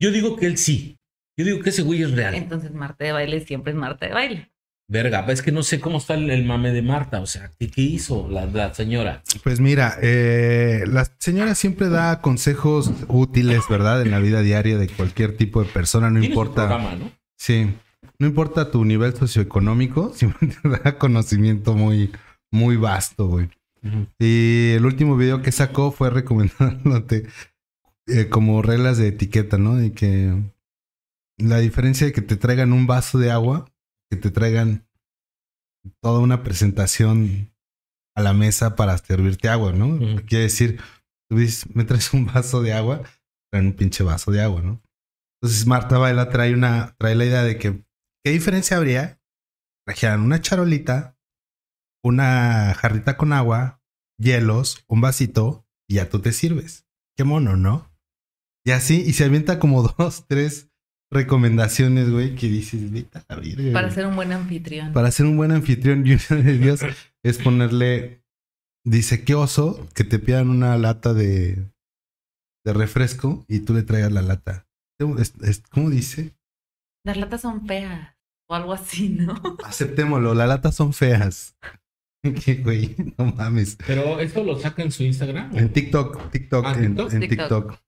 yo 0.00 0.12
digo 0.12 0.36
que 0.36 0.46
él 0.46 0.58
sí. 0.58 0.98
Yo 1.36 1.44
digo 1.44 1.60
que 1.60 1.70
ese 1.70 1.82
güey 1.82 2.02
es 2.02 2.12
real. 2.12 2.34
Entonces 2.34 2.72
Marta 2.72 3.04
de 3.04 3.12
baile 3.12 3.44
siempre 3.44 3.72
es 3.72 3.76
Marta 3.78 4.06
de 4.06 4.12
baile. 4.12 4.52
Verga, 4.88 5.24
es 5.30 5.42
que 5.42 5.50
no 5.50 5.62
sé 5.62 5.80
cómo 5.80 5.98
está 5.98 6.14
el, 6.14 6.30
el 6.30 6.44
mame 6.44 6.70
de 6.70 6.82
Marta. 6.82 7.20
O 7.20 7.26
sea, 7.26 7.50
¿qué, 7.58 7.70
qué 7.70 7.80
hizo 7.80 8.28
la, 8.28 8.44
la 8.46 8.72
señora? 8.74 9.22
Pues 9.42 9.58
mira, 9.58 9.98
eh, 10.02 10.84
la 10.86 11.06
señora 11.18 11.56
siempre 11.56 11.88
da 11.88 12.20
consejos 12.20 12.92
útiles, 13.08 13.62
¿verdad? 13.68 14.02
En 14.02 14.12
la 14.12 14.20
vida 14.20 14.42
diaria 14.42 14.78
de 14.78 14.88
cualquier 14.88 15.36
tipo 15.36 15.64
de 15.64 15.70
persona, 15.70 16.10
no 16.10 16.22
importa. 16.22 16.68
programa, 16.68 16.94
¿no? 16.94 17.10
Sí, 17.36 17.74
no 18.18 18.26
importa 18.26 18.70
tu 18.70 18.84
nivel 18.84 19.14
socioeconómico, 19.14 20.12
siempre 20.14 20.48
te 20.48 20.68
da 20.68 20.98
conocimiento 20.98 21.74
muy, 21.74 22.12
muy 22.52 22.76
vasto, 22.76 23.28
güey. 23.28 23.50
Y 24.18 24.70
el 24.70 24.86
último 24.86 25.14
video 25.14 25.42
que 25.42 25.52
sacó 25.52 25.92
fue 25.92 26.08
recomendándote 26.08 27.26
eh, 28.06 28.30
como 28.30 28.62
reglas 28.62 28.96
de 28.96 29.08
etiqueta, 29.08 29.58
¿no? 29.58 29.76
De 29.76 29.92
que 29.92 30.42
la 31.38 31.58
diferencia 31.58 32.06
de 32.06 32.14
que 32.14 32.22
te 32.22 32.36
traigan 32.36 32.72
un 32.72 32.86
vaso 32.86 33.18
de 33.18 33.30
agua, 33.30 33.70
que 34.10 34.16
te 34.16 34.30
traigan 34.30 34.86
toda 36.00 36.20
una 36.20 36.42
presentación 36.42 37.52
a 38.16 38.22
la 38.22 38.32
mesa 38.32 38.76
para 38.76 38.96
servirte 38.98 39.48
agua, 39.48 39.72
¿no? 39.72 39.88
Ujú. 39.88 40.24
Quiere 40.26 40.44
decir, 40.44 40.80
tú 41.28 41.36
dices, 41.36 41.74
me 41.74 41.84
traes 41.84 42.12
un 42.14 42.26
vaso 42.26 42.62
de 42.62 42.72
agua, 42.72 43.02
traen 43.52 43.66
un 43.66 43.72
pinche 43.74 44.04
vaso 44.04 44.30
de 44.30 44.42
agua, 44.42 44.62
¿no? 44.62 44.80
Entonces 45.42 45.66
Marta 45.66 45.98
Baila 45.98 46.30
trae 46.30 46.54
una, 46.54 46.94
trae 46.98 47.14
la 47.14 47.24
idea 47.26 47.42
de 47.42 47.58
que, 47.58 47.83
¿qué 48.24 48.30
diferencia 48.30 48.76
habría? 48.76 49.20
Trajeran 49.86 50.20
una 50.22 50.40
charolita, 50.40 51.16
una 52.02 52.74
jarrita 52.74 53.16
con 53.16 53.32
agua, 53.32 53.82
hielos, 54.18 54.84
un 54.88 55.00
vasito, 55.00 55.66
y 55.88 55.96
ya 55.96 56.08
tú 56.08 56.20
te 56.20 56.32
sirves. 56.32 56.86
Qué 57.16 57.24
mono, 57.24 57.56
¿no? 57.56 57.90
Y 58.66 58.70
así, 58.70 59.02
y 59.06 59.12
se 59.12 59.24
avienta 59.24 59.58
como 59.58 59.82
dos, 59.98 60.26
tres 60.26 60.70
recomendaciones, 61.12 62.10
güey, 62.10 62.34
que 62.34 62.48
dices, 62.48 62.90
vete 62.90 63.18
a 63.18 63.24
la 63.28 63.36
virgen, 63.40 63.72
Para 63.72 63.86
güey". 63.88 63.94
ser 63.94 64.06
un 64.06 64.16
buen 64.16 64.32
anfitrión. 64.32 64.92
Para 64.92 65.10
ser 65.10 65.26
un 65.26 65.36
buen 65.36 65.52
anfitrión 65.52 66.04
y 66.06 66.12
una 66.14 66.42
de 66.42 66.58
Dios 66.58 66.80
es 67.22 67.38
ponerle, 67.38 68.24
dice, 68.84 69.22
qué 69.24 69.34
oso 69.34 69.86
que 69.94 70.02
te 70.04 70.18
pidan 70.18 70.48
una 70.48 70.76
lata 70.78 71.12
de, 71.14 71.70
de 72.64 72.72
refresco 72.72 73.44
y 73.48 73.60
tú 73.60 73.74
le 73.74 73.82
traigas 73.82 74.10
la 74.12 74.22
lata. 74.22 74.66
Es- 75.18 75.34
es- 75.42 75.62
¿Cómo 75.70 75.90
dice? 75.90 76.34
Las 77.04 77.16
latas 77.18 77.42
son 77.42 77.66
feas. 77.66 78.13
O 78.48 78.54
algo 78.54 78.72
así, 78.72 79.08
¿no? 79.18 79.34
Aceptémoslo, 79.64 80.34
las 80.34 80.48
latas 80.48 80.74
son 80.74 80.92
feas. 80.92 81.56
¿Qué, 82.44 82.54
güey? 82.56 82.96
No 83.18 83.26
mames. 83.26 83.76
Pero 83.86 84.18
eso 84.20 84.42
lo 84.42 84.58
saca 84.58 84.82
en 84.82 84.90
su 84.90 85.02
Instagram. 85.02 85.56
En 85.56 85.72
TikTok, 85.72 86.30
TikTok, 86.30 86.64
Ah, 86.66 86.72
en, 86.78 86.94
TikTok. 86.96 87.12
en 87.12 87.20
TikTok. 87.20 87.38
TikTok. 87.68 87.80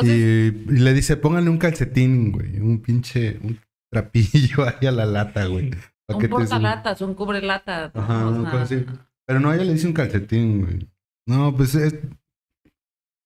O 0.00 0.04
sea, 0.04 0.14
y, 0.14 0.18
y 0.18 0.78
le 0.78 0.92
dice, 0.92 1.16
pónganle 1.16 1.50
un 1.50 1.58
calcetín, 1.58 2.30
güey, 2.30 2.58
un 2.60 2.80
pinche, 2.80 3.38
un 3.42 3.58
trapillo 3.90 4.64
ahí 4.68 4.86
a 4.86 4.92
la 4.92 5.06
lata, 5.06 5.46
güey. 5.46 5.70
un 6.08 6.28
portalatas, 6.28 7.00
un 7.00 7.14
cubrelatas. 7.14 7.94
¿no? 7.94 8.00
Ajá, 8.02 8.26
O 8.28 8.30
una 8.30 8.62
así. 8.62 8.84
Pero 9.26 9.40
no, 9.40 9.52
ella 9.52 9.64
le 9.64 9.72
dice 9.72 9.86
un 9.86 9.92
calcetín, 9.94 10.64
güey. 10.64 10.88
No, 11.26 11.54
pues 11.56 11.74
es 11.74 11.94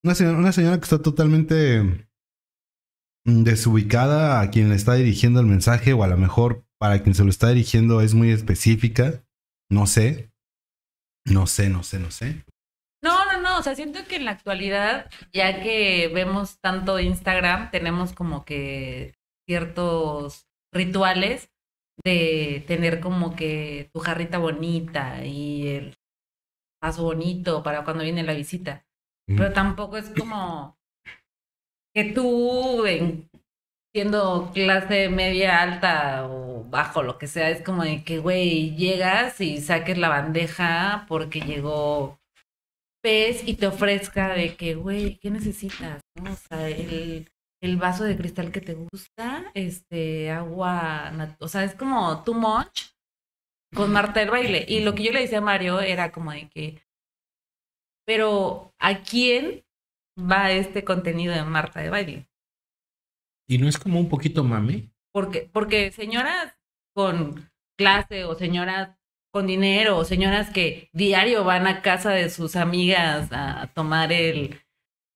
una 0.04 0.14
señora, 0.14 0.38
una 0.38 0.52
señora 0.52 0.78
que 0.78 0.84
está 0.84 1.00
totalmente 1.00 2.06
desubicada 3.24 4.40
a 4.40 4.50
quien 4.50 4.68
le 4.68 4.74
está 4.74 4.94
dirigiendo 4.94 5.40
el 5.40 5.46
mensaje 5.46 5.92
o 5.92 6.02
a 6.02 6.08
lo 6.08 6.16
mejor 6.16 6.64
para 6.78 7.02
quien 7.02 7.14
se 7.14 7.24
lo 7.24 7.30
está 7.30 7.48
dirigiendo 7.48 8.00
es 8.00 8.14
muy 8.14 8.30
específica. 8.30 9.24
No 9.70 9.86
sé. 9.86 10.32
No 11.24 11.46
sé, 11.46 11.68
no 11.68 11.82
sé, 11.82 11.98
no 12.00 12.10
sé. 12.10 12.44
No, 13.02 13.24
no, 13.26 13.40
no. 13.40 13.58
O 13.58 13.62
sea, 13.62 13.74
siento 13.74 14.00
que 14.08 14.16
en 14.16 14.24
la 14.24 14.32
actualidad, 14.32 15.10
ya 15.32 15.62
que 15.62 16.10
vemos 16.12 16.58
tanto 16.60 16.98
Instagram, 16.98 17.70
tenemos 17.70 18.12
como 18.12 18.44
que 18.44 19.14
ciertos 19.46 20.48
rituales 20.72 21.50
de 22.04 22.64
tener 22.66 23.00
como 23.00 23.36
que 23.36 23.90
tu 23.92 24.00
jarrita 24.00 24.38
bonita 24.38 25.24
y 25.24 25.68
el 25.68 25.98
vaso 26.82 27.04
bonito 27.04 27.62
para 27.62 27.84
cuando 27.84 28.02
viene 28.02 28.22
la 28.22 28.34
visita. 28.34 28.84
Pero 29.26 29.52
tampoco 29.52 29.96
es 29.96 30.10
como 30.10 30.76
que 31.94 32.04
tú, 32.04 32.86
en- 32.86 33.28
siendo 33.94 34.50
clase 34.54 35.08
media 35.10 35.62
alta 35.62 36.26
o 36.28 36.64
bajo, 36.64 37.02
lo 37.02 37.18
que 37.18 37.26
sea, 37.26 37.50
es 37.50 37.62
como 37.62 37.84
de 37.84 38.04
que, 38.04 38.18
güey, 38.18 38.74
llegas 38.76 39.40
y 39.40 39.60
saques 39.60 39.98
la 39.98 40.08
bandeja 40.08 41.04
porque 41.08 41.40
llegó 41.40 42.18
pez 43.02 43.46
y 43.46 43.54
te 43.56 43.66
ofrezca 43.66 44.34
de 44.34 44.56
que, 44.56 44.74
güey, 44.74 45.18
¿qué 45.18 45.30
necesitas? 45.30 46.00
O 46.20 46.34
sea, 46.48 46.68
el, 46.68 47.28
el 47.62 47.76
vaso 47.76 48.04
de 48.04 48.16
cristal 48.16 48.52
que 48.52 48.60
te 48.60 48.74
gusta, 48.74 49.50
este, 49.54 50.30
agua, 50.30 51.12
o 51.40 51.48
sea, 51.48 51.64
es 51.64 51.74
como 51.74 52.22
too 52.24 52.34
much 52.34 52.92
con 53.74 53.92
Marta 53.92 54.20
del 54.20 54.30
baile. 54.30 54.64
Y 54.68 54.80
lo 54.80 54.94
que 54.94 55.04
yo 55.04 55.12
le 55.12 55.20
decía 55.20 55.38
a 55.38 55.42
Mario 55.42 55.80
era 55.80 56.12
como 56.12 56.32
de 56.32 56.48
que, 56.48 56.82
pero 58.04 58.72
¿a 58.78 59.02
quién 59.02 59.64
va 60.18 60.50
este 60.52 60.84
contenido 60.84 61.34
de 61.34 61.44
Marta 61.44 61.80
de 61.80 61.90
baile? 61.90 62.28
Y 63.48 63.58
no 63.58 63.68
es 63.68 63.78
como 63.78 64.00
un 64.00 64.08
poquito 64.08 64.42
mame. 64.44 64.90
Porque, 65.12 65.48
porque 65.52 65.92
señoras 65.92 66.54
con 66.94 67.50
clase 67.76 68.24
o 68.24 68.34
señoras 68.34 68.96
con 69.32 69.46
dinero 69.46 69.96
o 69.98 70.04
señoras 70.04 70.50
que 70.50 70.90
diario 70.92 71.44
van 71.44 71.66
a 71.66 71.82
casa 71.82 72.10
de 72.10 72.30
sus 72.30 72.56
amigas 72.56 73.28
a 73.32 73.68
tomar 73.74 74.12
el 74.12 74.60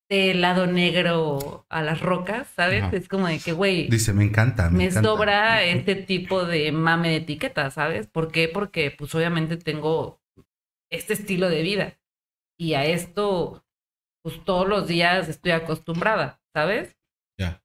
té 0.09 0.33
helado 0.33 0.67
negro 0.67 1.67
a 1.69 1.83
las 1.83 2.01
rocas, 2.01 2.49
¿sabes? 2.57 2.83
Ajá. 2.85 2.97
Es 2.97 3.09
como 3.09 3.27
de 3.29 3.41
que, 3.41 3.53
güey, 3.53 3.89
Dice, 3.89 4.13
me 4.13 4.25
encanta. 4.25 4.71
Me, 4.71 4.79
me 4.79 4.85
encanta. 4.87 5.03
sobra 5.09 5.63
este 5.65 5.97
tipo 5.97 6.45
de 6.45 6.73
mame 6.73 7.11
de 7.11 7.17
etiqueta, 7.17 7.71
¿sabes? 7.71 8.07
¿Por 8.07 8.33
qué? 8.33 8.49
Porque 8.49 8.91
pues 8.91 9.15
obviamente 9.15 9.57
tengo 9.57 10.21
este 10.91 11.15
estilo 11.15 11.49
de 11.51 11.63
vida 11.63 11.99
y 12.59 12.75
a 12.75 12.87
esto 12.87 13.66
pues 14.27 14.45
todos 14.45 14.67
los 14.67 14.89
días 14.89 15.29
estoy 15.29 15.53
acostumbrada, 15.53 16.41
¿sabes? 16.53 16.97
Ya. 17.39 17.63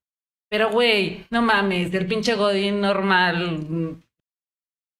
Pero 0.48 0.70
güey, 0.70 1.26
no 1.28 1.42
mames, 1.42 1.92
el 1.92 2.06
pinche 2.06 2.36
godín 2.36 2.80
normal 2.80 4.00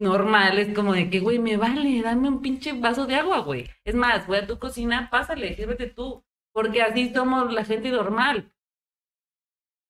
normal 0.00 0.58
es 0.58 0.74
como 0.74 0.92
de 0.92 1.08
que 1.08 1.20
güey, 1.20 1.38
me 1.38 1.56
vale, 1.56 2.02
dame 2.02 2.26
un 2.26 2.42
pinche 2.42 2.72
vaso 2.72 3.06
de 3.06 3.14
agua, 3.14 3.42
güey. 3.42 3.70
Es 3.84 3.94
más, 3.94 4.26
voy 4.26 4.38
a 4.38 4.46
tu 4.48 4.58
cocina, 4.58 5.08
pásale, 5.08 5.54
sírvete 5.54 5.86
tú, 5.86 6.24
porque 6.52 6.82
así 6.82 7.12
somos 7.14 7.52
la 7.52 7.64
gente 7.64 7.92
normal. 7.92 8.52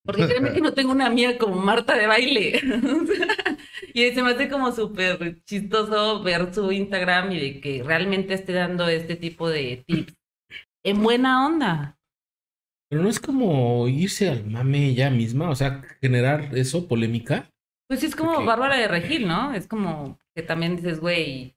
Porque 0.05 0.27
créeme 0.27 0.53
que 0.53 0.61
no 0.61 0.75
tengo 0.75 0.93
una 0.93 1.07
amiga 1.07 1.39
como 1.39 1.57
Marta 1.57 1.97
de 1.97 2.07
baile. 2.07 2.61
y 3.95 4.11
se 4.11 4.23
me 4.23 4.33
hace 4.33 4.51
como 4.51 4.73
súper 4.73 5.43
chistoso 5.45 6.23
ver 6.23 6.53
su 6.53 6.71
Instagram 6.71 7.33
y 7.33 7.41
de 7.41 7.61
que 7.63 7.83
realmente 7.83 8.35
esté 8.35 8.53
dando 8.53 8.87
este 8.89 9.17
tipo 9.17 9.49
de 9.49 9.85
tips 9.87 10.22
en 10.85 11.03
buena 11.03 11.47
onda. 11.47 11.99
Pero 12.89 13.03
no 13.03 13.09
es 13.09 13.21
como 13.21 13.89
irse 13.89 14.29
al 14.29 14.45
mame 14.45 14.95
ya 14.95 15.11
misma, 15.11 15.49
o 15.51 15.55
sea, 15.55 15.83
generar 16.01 16.57
eso, 16.57 16.89
polémica. 16.89 17.49
Pues 17.89 18.01
sí, 18.01 18.07
es 18.07 18.17
como. 18.17 18.45
Bárbara 18.45 18.77
de 18.77 18.89
Regil, 18.89 19.27
¿no? 19.27 19.55
Es 19.55 19.67
como 19.67 20.19
que 20.35 20.43
también 20.43 20.77
dices, 20.77 21.01
güey, 21.01 21.57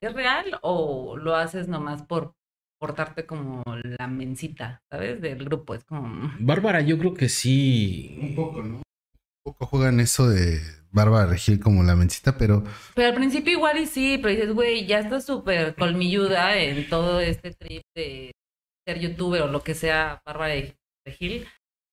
¿es 0.00 0.12
real 0.12 0.58
o 0.62 1.16
lo 1.16 1.34
haces 1.36 1.68
nomás 1.68 2.02
por 2.02 2.34
portarte 2.80 3.26
como 3.26 3.62
la 3.66 4.06
mencita, 4.06 4.82
¿sabes? 4.90 5.20
Del 5.20 5.44
grupo. 5.44 5.74
Es 5.74 5.84
como... 5.84 6.32
Bárbara, 6.38 6.80
yo 6.80 6.98
creo 6.98 7.12
que 7.14 7.28
sí. 7.28 8.18
Un 8.20 8.34
poco, 8.34 8.62
¿no? 8.62 8.82
Poco 9.42 9.66
juegan 9.66 10.00
eso 10.00 10.28
de 10.28 10.60
Bárbara 10.92 11.26
Regil 11.26 11.60
como 11.60 11.82
la 11.82 11.96
mencita, 11.96 12.36
pero 12.36 12.64
Pero 12.94 13.08
al 13.08 13.14
principio 13.14 13.52
igual 13.52 13.78
y 13.78 13.86
sí, 13.86 14.18
pero 14.18 14.34
dices, 14.34 14.52
güey, 14.54 14.86
ya 14.86 14.98
estás 14.98 15.24
súper 15.24 15.74
colmilluda 15.74 16.56
en 16.58 16.88
todo 16.88 17.20
este 17.20 17.52
trip 17.52 17.82
de 17.94 18.32
ser 18.86 18.98
youtuber 19.00 19.42
o 19.42 19.48
lo 19.48 19.62
que 19.62 19.74
sea, 19.74 20.20
Bárbara 20.26 20.54
Regil. 21.06 21.46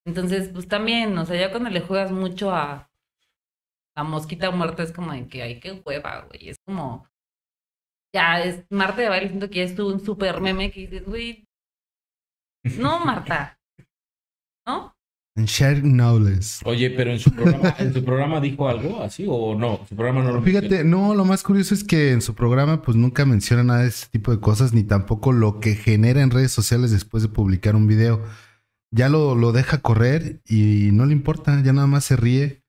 Entonces, 0.06 0.50
pues 0.52 0.68
también, 0.68 1.16
o 1.16 1.24
sea, 1.26 1.36
ya 1.36 1.50
cuando 1.50 1.70
le 1.70 1.80
juegas 1.80 2.10
mucho 2.10 2.50
a 2.50 2.90
la 3.96 4.04
mosquita 4.04 4.50
muerta 4.50 4.82
es 4.82 4.92
como 4.92 5.12
de 5.12 5.26
que, 5.28 5.42
ay, 5.42 5.60
qué 5.60 5.72
hueva, 5.84 6.22
güey. 6.22 6.50
Es 6.50 6.56
como, 6.64 7.08
ya 8.14 8.42
es 8.42 8.64
Marta 8.70 9.02
de 9.02 9.08
baile, 9.08 9.28
siento 9.28 9.48
que 9.50 9.56
ya 9.56 9.64
es 9.64 9.78
un 9.78 10.00
super 10.00 10.40
meme 10.40 10.70
que 10.70 10.80
dices, 10.80 11.04
güey, 11.04 11.46
no, 12.78 13.00
Marta, 13.04 13.58
¿no? 14.66 14.97
En 15.38 15.44
Share 15.44 15.82
Knowledge. 15.82 16.62
Oye, 16.64 16.90
pero 16.90 17.12
en 17.12 17.20
su 17.20 17.30
programa, 17.30 17.74
en 17.78 17.94
su 17.94 18.04
programa 18.04 18.40
dijo 18.40 18.68
algo 18.68 19.02
así 19.02 19.24
o 19.28 19.54
no? 19.54 19.80
Su 19.88 19.94
programa 19.94 20.22
no 20.22 20.32
lo 20.32 20.42
Fíjate, 20.42 20.82
no, 20.82 21.14
lo 21.14 21.24
más 21.24 21.44
curioso 21.44 21.74
es 21.74 21.84
que 21.84 22.10
en 22.10 22.22
su 22.22 22.34
programa 22.34 22.82
pues 22.82 22.96
nunca 22.96 23.24
menciona 23.24 23.62
nada 23.62 23.82
de 23.82 23.88
ese 23.88 24.06
tipo 24.10 24.32
de 24.32 24.40
cosas, 24.40 24.72
ni 24.74 24.82
tampoco 24.82 25.32
lo 25.32 25.60
que 25.60 25.76
genera 25.76 26.22
en 26.22 26.30
redes 26.30 26.50
sociales 26.50 26.90
después 26.90 27.22
de 27.22 27.28
publicar 27.28 27.76
un 27.76 27.86
video. 27.86 28.22
Ya 28.90 29.08
lo, 29.08 29.36
lo 29.36 29.52
deja 29.52 29.78
correr 29.78 30.40
y 30.44 30.90
no 30.92 31.06
le 31.06 31.12
importa, 31.12 31.62
ya 31.62 31.72
nada 31.72 31.86
más 31.86 32.04
se 32.04 32.16
ríe. 32.16 32.64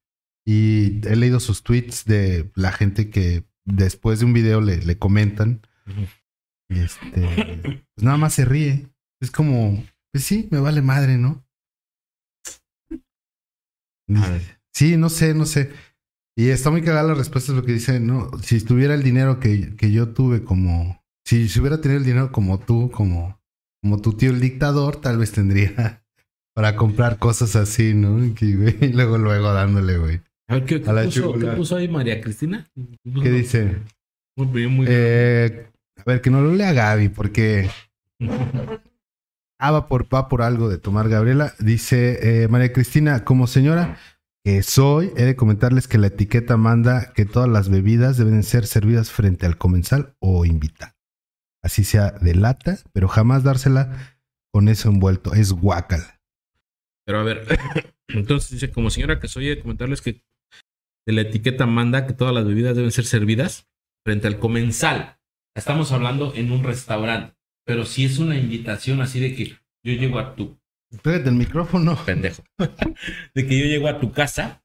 Y 0.45 1.05
he 1.07 1.15
leído 1.15 1.39
sus 1.39 1.63
tweets 1.63 2.05
de 2.05 2.51
la 2.55 2.71
gente 2.71 3.09
que 3.09 3.45
después 3.65 4.19
de 4.19 4.25
un 4.25 4.33
video 4.33 4.61
le, 4.61 4.77
le 4.77 4.97
comentan. 4.97 5.61
Y 6.69 6.79
este, 6.79 7.21
pues 7.95 8.03
nada 8.03 8.17
más 8.17 8.33
se 8.33 8.45
ríe. 8.45 8.89
Es 9.21 9.31
como, 9.31 9.83
pues 10.11 10.23
sí, 10.23 10.47
me 10.51 10.59
vale 10.59 10.81
madre, 10.81 11.17
¿no? 11.17 11.43
Sí, 14.73 14.97
no 14.97 15.09
sé, 15.09 15.33
no 15.33 15.45
sé. 15.45 15.71
Y 16.37 16.49
está 16.49 16.69
muy 16.71 16.81
cagada 16.81 17.09
la 17.09 17.13
respuesta, 17.15 17.51
es 17.51 17.57
lo 17.57 17.65
que 17.65 17.73
dice, 17.73 17.99
no, 17.99 18.31
si 18.41 18.61
tuviera 18.61 18.93
el 18.93 19.03
dinero 19.03 19.39
que, 19.39 19.75
que 19.75 19.91
yo 19.91 20.09
tuve 20.09 20.43
como, 20.43 21.03
si, 21.25 21.49
si 21.49 21.59
hubiera 21.59 21.81
tenido 21.81 21.99
el 21.99 22.05
dinero 22.05 22.31
como 22.31 22.59
tú, 22.59 22.89
como, 22.91 23.41
como 23.81 24.01
tu 24.01 24.13
tío 24.13 24.29
el 24.29 24.39
dictador, 24.39 24.95
tal 25.01 25.17
vez 25.17 25.31
tendría 25.33 26.03
para 26.55 26.75
comprar 26.75 27.19
cosas 27.19 27.55
así, 27.55 27.93
¿no? 27.93 28.23
Y, 28.23 28.91
luego, 28.93 29.17
luego 29.17 29.51
dándole, 29.51 29.97
güey. 29.97 30.21
A 30.47 30.55
ver, 30.55 30.65
¿qué, 30.65 30.81
qué 30.81 30.89
A 30.89 31.03
puso, 31.03 31.33
qué 31.33 31.47
puso 31.47 31.75
ahí 31.75 31.87
María 31.89 32.21
Cristina? 32.21 32.71
¿Qué 33.21 33.29
dice? 33.29 33.77
Muy, 34.37 34.67
muy- 34.67 34.87
Eh, 34.89 35.67
a 35.97 36.03
ver, 36.05 36.21
que 36.21 36.29
no 36.29 36.41
lo 36.41 36.53
lea 36.55 36.71
Gaby, 36.71 37.09
porque 37.09 37.69
Ah, 39.59 39.71
va 39.71 39.87
por, 39.89 40.13
va 40.13 40.29
por 40.29 40.41
algo 40.41 40.69
de 40.69 40.77
tomar 40.77 41.09
Gabriela. 41.09 41.53
Dice 41.59 42.43
eh, 42.43 42.47
María 42.47 42.71
Cristina, 42.71 43.25
como 43.25 43.45
señora 43.45 43.97
que 44.45 44.63
soy, 44.63 45.11
he 45.17 45.25
de 45.25 45.35
comentarles 45.35 45.89
que 45.89 45.97
la 45.97 46.07
etiqueta 46.07 46.55
manda 46.55 47.11
que 47.13 47.25
todas 47.25 47.49
las 47.49 47.69
bebidas 47.69 48.17
deben 48.17 48.43
ser 48.43 48.65
servidas 48.65 49.11
frente 49.11 49.45
al 49.45 49.57
comensal 49.57 50.15
o 50.19 50.45
invitar. 50.45 50.95
Así 51.61 51.83
sea 51.83 52.11
de 52.11 52.35
lata, 52.35 52.77
pero 52.93 53.09
jamás 53.09 53.43
dársela 53.43 54.17
con 54.53 54.69
eso 54.69 54.87
envuelto. 54.87 55.33
Es 55.33 55.51
guacal. 55.51 56.03
Pero 57.05 57.19
a 57.19 57.23
ver, 57.23 57.45
entonces 58.07 58.51
dice, 58.51 58.71
como 58.71 58.89
señora 58.89 59.19
que 59.19 59.27
soy, 59.27 59.47
he 59.47 59.55
de 59.55 59.61
comentarles 59.61 60.01
que 60.01 60.23
la 61.05 61.21
etiqueta 61.21 61.65
manda 61.65 62.07
que 62.07 62.13
todas 62.13 62.33
las 62.33 62.45
bebidas 62.45 62.77
deben 62.77 62.91
ser 62.91 63.05
servidas 63.05 63.67
frente 64.05 64.27
al 64.27 64.39
comensal. 64.39 65.19
Estamos 65.53 65.91
hablando 65.91 66.33
en 66.35 66.51
un 66.51 66.63
restaurante, 66.63 67.35
pero 67.69 67.85
si 67.85 68.03
es 68.03 68.17
una 68.17 68.35
invitación 68.35 68.99
así 68.99 69.19
de 69.19 69.35
que 69.35 69.45
yo 69.83 69.93
llego 69.93 70.17
a 70.17 70.33
tu 70.35 70.57
Espérate 70.91 71.29
el 71.29 71.35
micrófono. 71.35 71.95
pendejo, 72.03 72.41
de 73.35 73.45
que 73.47 73.59
yo 73.59 73.65
llego 73.65 73.87
a 73.87 73.99
tu 73.99 74.11
casa 74.11 74.63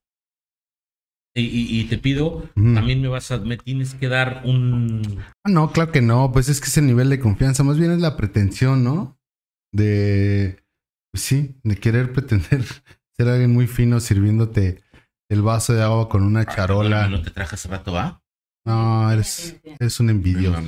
y, 1.37 1.43
y- 1.43 1.81
y 1.81 1.85
te 1.85 1.99
pido, 1.99 2.49
Ujú. 2.57 2.73
también 2.75 3.03
me 3.03 3.09
vas 3.09 3.31
a, 3.31 3.37
me 3.41 3.59
tienes 3.59 3.93
que 3.95 4.09
dar 4.09 4.41
un 4.47 5.23
Ah, 5.45 5.51
no, 5.51 5.71
claro 5.71 5.93
que 5.93 6.01
no. 6.01 6.33
Pues 6.33 6.49
es 6.49 6.61
que 6.63 6.69
ese 6.69 6.81
nivel 6.81 7.11
de 7.11 7.21
confianza, 7.21 7.63
más 7.63 7.77
bien 7.77 7.91
es 7.91 7.99
la 8.01 8.17
pretensión, 8.17 8.83
¿no? 8.85 9.19
De, 9.71 10.65
pues 11.13 11.23
sí, 11.25 11.57
de 11.63 11.77
querer 11.77 12.11
pretender 12.15 12.65
ser 13.19 13.29
alguien 13.29 13.53
muy 13.53 13.67
fino 13.67 14.01
sirviéndote 14.01 14.83
el 15.29 15.43
vaso 15.43 15.75
de 15.75 15.83
agua 15.83 16.09
con 16.09 16.23
una 16.23 16.47
charola. 16.47 17.09
No 17.09 17.21
te 17.21 17.31
traje 17.33 17.57
hace 17.57 17.69
rato, 17.69 17.93
¿va? 17.93 18.23
No, 18.65 19.13
eres, 19.13 19.61
eres 19.79 20.01
un 20.01 20.09
envidioso. 20.09 20.63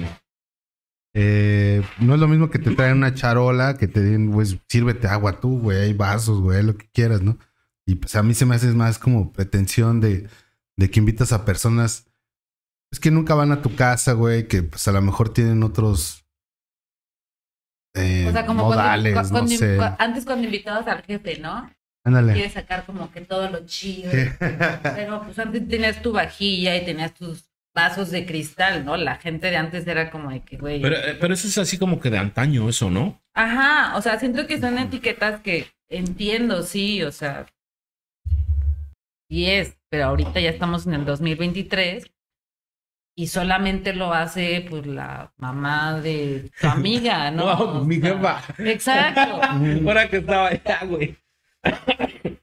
Eh, 1.18 1.82
no 1.98 2.12
es 2.12 2.20
lo 2.20 2.28
mismo 2.28 2.50
que 2.50 2.58
te 2.58 2.74
traen 2.74 2.98
una 2.98 3.14
charola, 3.14 3.78
que 3.78 3.88
te 3.88 4.00
den, 4.00 4.30
pues, 4.30 4.58
sírvete 4.68 5.08
agua 5.08 5.40
tú, 5.40 5.58
güey, 5.58 5.78
hay 5.78 5.92
vasos, 5.94 6.42
güey, 6.42 6.62
lo 6.62 6.76
que 6.76 6.90
quieras, 6.90 7.22
¿no? 7.22 7.38
Y 7.86 7.94
pues 7.94 8.14
a 8.16 8.22
mí 8.22 8.34
se 8.34 8.44
me 8.44 8.54
hace 8.54 8.66
más 8.72 8.98
como 8.98 9.32
pretensión 9.32 10.02
de, 10.02 10.28
de 10.76 10.90
que 10.90 11.00
invitas 11.00 11.32
a 11.32 11.46
personas, 11.46 12.06
es 12.92 13.00
que 13.00 13.10
nunca 13.10 13.34
van 13.34 13.50
a 13.50 13.62
tu 13.62 13.74
casa, 13.74 14.12
güey, 14.12 14.46
que 14.46 14.62
pues 14.62 14.86
a 14.88 14.92
lo 14.92 15.00
mejor 15.00 15.30
tienen 15.30 15.62
otros 15.62 16.26
eh, 17.94 18.26
O 18.28 18.32
sea, 18.32 18.44
como 18.44 18.64
modales, 18.64 19.14
cuando, 19.14 19.40
no 19.40 19.48
sé. 19.48 19.78
antes 19.98 20.26
cuando 20.26 20.44
invitabas 20.44 20.86
al 20.86 21.02
jefe, 21.02 21.38
¿no? 21.40 21.70
Ándale. 22.04 22.34
Quieres 22.34 22.52
sacar 22.52 22.84
como 22.84 23.10
que 23.10 23.22
todo 23.22 23.48
lo 23.48 23.64
chido. 23.64 24.10
Sí. 24.10 24.18
Pero 24.38 25.22
pues 25.24 25.38
antes 25.38 25.66
tenías 25.66 26.02
tu 26.02 26.12
vajilla 26.12 26.76
y 26.76 26.84
tenías 26.84 27.14
tus 27.14 27.48
vasos 27.76 28.10
de 28.10 28.24
cristal, 28.24 28.86
¿no? 28.86 28.96
La 28.96 29.16
gente 29.16 29.50
de 29.50 29.56
antes 29.56 29.86
era 29.86 30.10
como 30.10 30.30
de 30.30 30.40
que, 30.40 30.56
güey. 30.56 30.80
Pero, 30.80 30.96
eh, 30.96 31.16
pero 31.20 31.34
eso 31.34 31.46
es 31.46 31.58
así 31.58 31.76
como 31.78 32.00
que 32.00 32.08
de 32.08 32.16
antaño, 32.18 32.68
eso, 32.70 32.90
¿no? 32.90 33.22
Ajá, 33.34 33.94
o 33.96 34.02
sea, 34.02 34.18
siento 34.18 34.46
que 34.46 34.58
son 34.58 34.78
etiquetas 34.78 35.42
que 35.42 35.66
entiendo, 35.88 36.62
sí, 36.62 37.02
o 37.02 37.12
sea. 37.12 37.46
Y 39.28 39.44
es, 39.46 39.76
pero 39.90 40.06
ahorita 40.06 40.40
ya 40.40 40.48
estamos 40.48 40.86
en 40.86 40.94
el 40.94 41.04
2023 41.04 42.10
y 43.14 43.26
solamente 43.26 43.92
lo 43.92 44.12
hace 44.14 44.66
pues 44.68 44.86
la 44.86 45.32
mamá 45.36 46.00
de 46.00 46.50
tu 46.58 46.66
amiga, 46.68 47.30
¿no? 47.32 47.44
No, 47.44 47.80
O 47.80 47.84
mi 47.84 48.00
jefa. 48.00 48.42
Exacto. 48.58 49.42
Ahora 49.86 50.08
que 50.08 50.16
estaba 50.16 50.48
allá, 50.48 50.84
güey. 50.86 51.14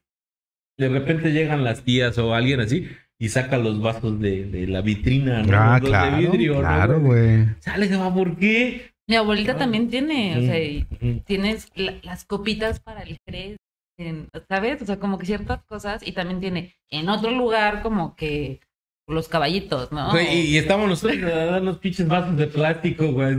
De 0.77 0.89
repente 0.89 1.31
llegan 1.31 1.63
las 1.63 1.83
tías 1.83 2.17
o 2.17 2.33
alguien 2.33 2.59
así 2.59 2.89
y 3.23 3.29
saca 3.29 3.57
los 3.57 3.79
vasos 3.81 4.19
de, 4.19 4.45
de 4.47 4.67
la 4.67 4.81
vitrina, 4.81 5.43
¿no? 5.43 5.57
Ah, 5.57 5.79
Los 5.79 5.89
claro, 5.89 6.17
de 6.17 6.21
vidrio, 6.27 6.55
¿no, 6.55 6.59
claro, 6.59 6.99
güey? 6.99 7.21
güey. 7.43 7.47
Sale, 7.59 7.87
jefa, 7.87 8.13
¿por 8.13 8.35
qué? 8.35 8.91
Mi 9.07 9.15
abuelita 9.15 9.55
también 9.57 9.89
tiene, 9.89 10.37
o 10.37 10.41
sea, 10.41 10.59
y 10.61 10.85
Ujú. 10.91 11.21
tienes 11.25 11.69
la- 11.75 11.95
las 12.03 12.25
copitas 12.25 12.81
para 12.81 13.01
el 13.03 13.17
jerez, 13.25 13.55
en- 13.97 14.27
¿sabes? 14.49 14.81
O 14.81 14.85
sea, 14.85 14.99
como 14.99 15.17
que 15.19 15.25
ciertas 15.25 15.63
cosas 15.63 16.05
y 16.05 16.11
también 16.11 16.41
tiene 16.41 16.75
en 16.89 17.07
otro 17.07 17.31
lugar 17.31 17.81
como 17.81 18.15
que 18.17 18.59
los 19.07 19.29
caballitos, 19.29 19.91
¿no? 19.93 20.11
Güey, 20.11 20.39
y, 20.41 20.41
y 20.55 20.57
estábamos 20.57 20.89
nosotros 20.89 21.21
dando 21.21 21.61
unos 21.61 21.77
pinches 21.77 22.07
vasos 22.07 22.35
de 22.35 22.47
plástico, 22.47 23.11
güey. 23.11 23.33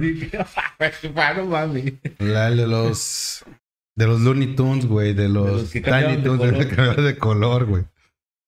Así, 0.78 1.08
no 1.36 1.44
mames. 1.46 1.92
La 2.18 2.50
de 2.50 2.66
los 2.66 3.44
de 3.96 4.06
los 4.06 4.20
Looney 4.20 4.54
Tunes, 4.56 4.86
güey, 4.86 5.12
de 5.12 5.28
los, 5.28 5.62
los 5.62 5.70
Tiny 5.70 5.82
de 5.82 6.22
los 6.24 6.38
cambiaban 6.38 7.04
de 7.04 7.16
color, 7.18 7.66
güey. 7.66 7.84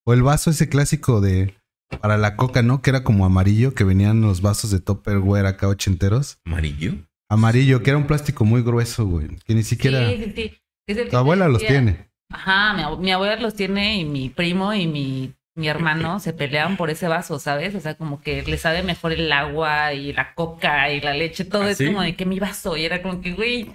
O 0.06 0.12
el 0.14 0.22
vaso 0.22 0.50
ese 0.50 0.68
clásico 0.68 1.20
de 1.20 1.54
para 2.00 2.16
la 2.16 2.36
coca, 2.36 2.62
¿no? 2.62 2.80
Que 2.82 2.90
era 2.90 3.02
como 3.04 3.26
amarillo, 3.26 3.74
que 3.74 3.84
venían 3.84 4.20
los 4.20 4.40
vasos 4.40 4.70
de 4.70 4.80
Tupperware 4.80 5.46
acá 5.46 5.68
ochenteros. 5.68 6.38
¿Amarillo? 6.44 6.94
Amarillo, 7.28 7.82
que 7.82 7.90
era 7.90 7.98
un 7.98 8.06
plástico 8.06 8.44
muy 8.44 8.62
grueso, 8.62 9.04
güey. 9.06 9.28
Que 9.44 9.54
ni 9.54 9.62
siquiera. 9.62 10.08
Sí, 10.08 10.16
sí, 10.24 10.32
sí. 10.34 10.58
Es 10.86 10.96
el 10.96 11.04
que 11.04 11.10
Tu 11.10 11.16
abuela 11.16 11.48
los 11.48 11.64
tiene. 11.64 12.08
Ajá, 12.30 12.72
mi, 12.74 12.82
abue- 12.82 12.98
mi 13.00 13.10
abuela 13.12 13.36
los 13.36 13.54
tiene 13.54 13.98
y 13.98 14.04
mi 14.04 14.28
primo 14.30 14.72
y 14.74 14.86
mi, 14.86 15.34
mi 15.56 15.68
hermano 15.68 16.20
se 16.20 16.32
peleaban 16.32 16.76
por 16.76 16.90
ese 16.90 17.08
vaso, 17.08 17.38
¿sabes? 17.40 17.74
O 17.74 17.80
sea, 17.80 17.96
como 17.96 18.20
que 18.20 18.42
le 18.42 18.58
sabe 18.58 18.82
mejor 18.84 19.12
el 19.12 19.30
agua 19.32 19.92
y 19.92 20.12
la 20.12 20.34
coca 20.34 20.92
y 20.92 21.00
la 21.00 21.14
leche, 21.14 21.44
todo 21.44 21.62
¿Ah, 21.62 21.70
es 21.70 21.78
sí? 21.78 21.86
como 21.86 22.02
de 22.02 22.14
que 22.16 22.26
mi 22.26 22.38
vaso. 22.38 22.76
Y 22.76 22.84
era 22.84 23.02
como 23.02 23.20
que, 23.20 23.32
güey, 23.32 23.70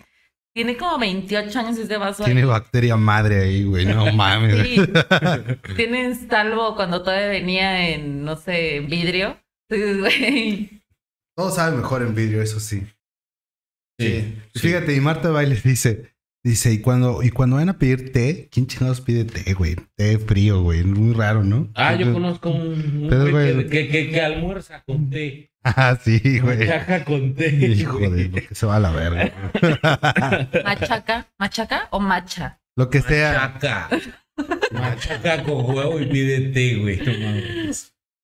tiene 0.53 0.77
como 0.77 0.97
28 0.99 1.59
años 1.59 1.77
ese 1.77 1.97
vaso. 1.97 2.23
Tiene 2.23 2.41
ahí. 2.41 2.47
bacteria 2.47 2.97
madre 2.97 3.41
ahí, 3.41 3.63
güey. 3.63 3.85
No 3.85 4.11
mames. 4.13 4.55
Sí. 4.67 5.75
Tienes 5.75 6.27
salvo 6.29 6.75
cuando 6.75 7.03
todavía 7.03 7.27
venía 7.27 7.89
en, 7.89 8.23
no 8.23 8.35
sé, 8.35 8.77
en 8.77 8.87
vidrio. 8.87 9.37
Entonces, 9.69 9.99
güey. 9.99 10.83
Todo 11.35 11.51
sabe 11.51 11.77
mejor 11.77 12.01
en 12.01 12.13
vidrio, 12.13 12.41
eso 12.41 12.59
sí. 12.59 12.85
Sí. 13.99 14.35
Fíjate, 14.55 14.95
y 14.95 14.99
Marta 14.99 15.29
Bailes 15.29 15.63
dice, 15.63 16.13
dice, 16.43 16.73
y 16.73 16.80
cuando, 16.80 17.23
y 17.23 17.30
cuando 17.30 17.58
van 17.58 17.69
a 17.69 17.77
pedir 17.77 18.12
té, 18.12 18.49
¿quién 18.51 18.67
chingados 18.67 19.01
pide 19.01 19.25
té, 19.25 19.54
güey? 19.54 19.75
Té 19.95 20.17
frío, 20.19 20.62
güey. 20.62 20.84
Muy 20.84 21.13
raro, 21.13 21.43
¿no? 21.43 21.69
Ah, 21.75 21.95
yo 21.95 22.12
conozco 22.13 22.49
un, 22.51 23.04
un 23.04 23.08
Pero, 23.10 23.30
güey 23.32 23.54
güey. 23.54 23.67
que, 23.67 23.88
que, 23.88 23.88
que, 23.89 24.12
que 24.12 24.21
almuerza 24.21 24.84
con 24.86 25.10
té. 25.10 25.51
Ah, 25.63 25.95
sí, 26.04 26.39
güey. 26.39 26.67
Caja 26.67 27.06
con 27.06 27.36
té. 27.36 27.49
Hijo 27.49 27.99
de 27.99 28.30
lo 28.30 28.47
que 28.47 28.56
se 28.56 28.65
va 28.65 28.77
a 28.77 28.80
la 28.80 28.91
verga. 28.91 29.32
Machaca, 30.65 31.27
machaca 31.38 31.88
o 31.91 31.99
macha. 31.99 32.60
Lo 32.75 32.89
que 32.89 33.01
sea. 33.01 33.54
Machaca. 33.54 33.89
Machaca 34.71 35.43
con 35.43 35.65
huevo 35.75 35.99
y 35.99 36.06
pide 36.08 36.39
té, 36.51 36.75
güey. 36.75 36.99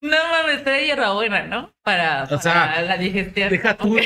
No 0.01 0.15
mames. 0.31 0.63
De 0.63 0.85
hierbabuena, 0.85 1.47
¿no? 1.47 1.73
Para, 1.83 2.23
O 2.25 2.39
sea, 2.39 2.53
para 2.53 2.81
la 2.83 2.97
digestión. 2.97 3.49
Deja 3.49 3.75
tú 3.77 3.97
el, 3.97 4.05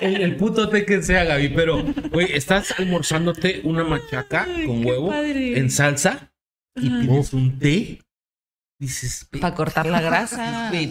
el- 0.00 0.22
el 0.22 0.36
puto 0.36 0.68
té 0.68 0.84
que 0.86 1.02
sea, 1.02 1.24
Gaby, 1.24 1.48
pero, 1.50 1.82
güey, 2.10 2.32
estás 2.32 2.78
almorzándote 2.78 3.60
una 3.64 3.82
machaca 3.84 4.44
Ay, 4.44 4.66
con 4.66 4.82
qué 4.82 4.86
huevo 4.88 5.08
padre. 5.08 5.58
en 5.58 5.70
salsa 5.70 6.32
y 6.76 6.88
pides 6.90 7.32
un 7.32 7.58
té. 7.58 8.00
Dices, 8.80 9.28
Para 9.40 9.54
cortar 9.54 9.86
la 9.86 10.00
grasa. 10.00 10.70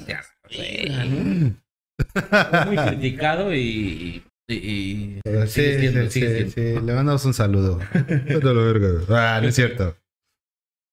muy 2.65 2.77
criticado 2.77 3.53
y. 3.53 4.23
y- 4.49 4.53
y- 4.53 5.21
Sí, 5.47 5.47
sí, 5.47 6.09
sí, 6.09 6.11
siendo. 6.19 6.51
sí. 6.51 6.61
Le 6.85 6.93
mandamos 6.93 7.23
un 7.25 7.33
saludo. 7.33 7.79
Ah, 9.09 9.39
no 9.41 9.47
es 9.47 9.55
cierto. 9.55 9.95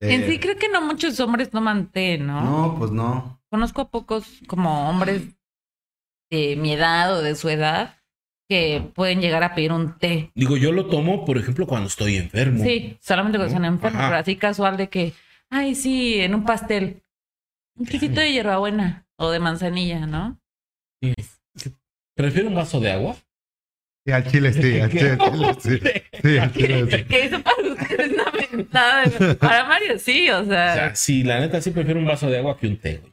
En 0.01 0.23
Eh, 0.23 0.27
sí 0.29 0.38
creo 0.38 0.57
que 0.57 0.68
no 0.68 0.81
muchos 0.81 1.18
hombres 1.18 1.51
toman 1.51 1.90
té, 1.90 2.18
¿no? 2.18 2.40
No, 2.40 2.77
pues 2.79 2.92
no. 2.92 3.38
Conozco 3.51 3.81
a 3.83 3.91
pocos 3.91 4.41
como 4.47 4.89
hombres 4.89 5.23
de 6.31 6.57
mi 6.57 6.73
edad 6.75 7.17
o 7.17 7.23
de 7.23 7.35
su 7.35 7.49
edad 7.49 7.97
que 8.51 8.83
pueden 8.95 9.21
llegar 9.21 9.43
a 9.43 9.55
pedir 9.55 9.73
un 9.73 9.99
té. 9.99 10.31
Digo, 10.35 10.57
yo 10.57 10.73
lo 10.73 10.87
tomo, 10.87 11.25
por 11.25 11.37
ejemplo, 11.39 11.67
cuando 11.67 11.89
estoy 11.89 12.17
enfermo. 12.17 12.63
Sí, 12.65 12.97
solamente 13.01 13.39
cuando 13.39 13.55
están 13.55 13.65
enfermos, 13.65 14.01
Ajá. 14.01 14.09
pero 14.09 14.21
así 14.21 14.37
casual 14.37 14.77
de 14.77 14.89
que, 14.89 15.13
ay, 15.51 15.75
sí, 15.75 16.21
en 16.21 16.35
un 16.35 16.45
pastel. 16.45 17.03
Un 17.77 17.87
tecito 17.87 18.21
de 18.21 18.33
hierbabuena 18.33 19.07
o 19.17 19.31
de 19.31 19.39
manzanilla, 19.39 20.07
¿no? 20.07 20.41
Prefiero 22.17 22.49
un 22.49 22.55
vaso 22.55 22.81
de 22.81 22.91
agua. 22.91 23.17
Sí, 24.05 24.13
al 24.13 24.27
chile 24.31 24.53
sí, 24.53 24.81
al 24.81 24.91
chile, 24.91 25.11
al 25.11 25.19
chile, 25.31 25.55
sí. 25.61 25.81
Sí, 26.23 26.39
al 26.39 26.53
chile 26.53 26.87
sí. 26.91 27.05
Que 27.09 27.25
eso 27.27 27.43
para 27.43 27.57
ustedes 27.63 28.13
una 28.13 28.25
mentada. 28.51 29.05
de- 29.05 29.35
Para 29.37 29.65
Mario 29.65 29.99
sí, 29.99 30.29
o 30.31 30.41
O 30.41 30.45
sea. 30.47 30.75
sea, 30.75 30.95
sí, 30.97 31.23
la 31.23 31.41
neta 31.41 31.61
sí 31.61 31.71
prefiero 31.71 32.01
un 32.01 32.07
vaso 32.07 32.29
de 32.29 32.39
agua 32.39 32.57
que 32.59 32.67
un 32.67 32.79
té, 32.79 32.97
güey. 32.99 33.13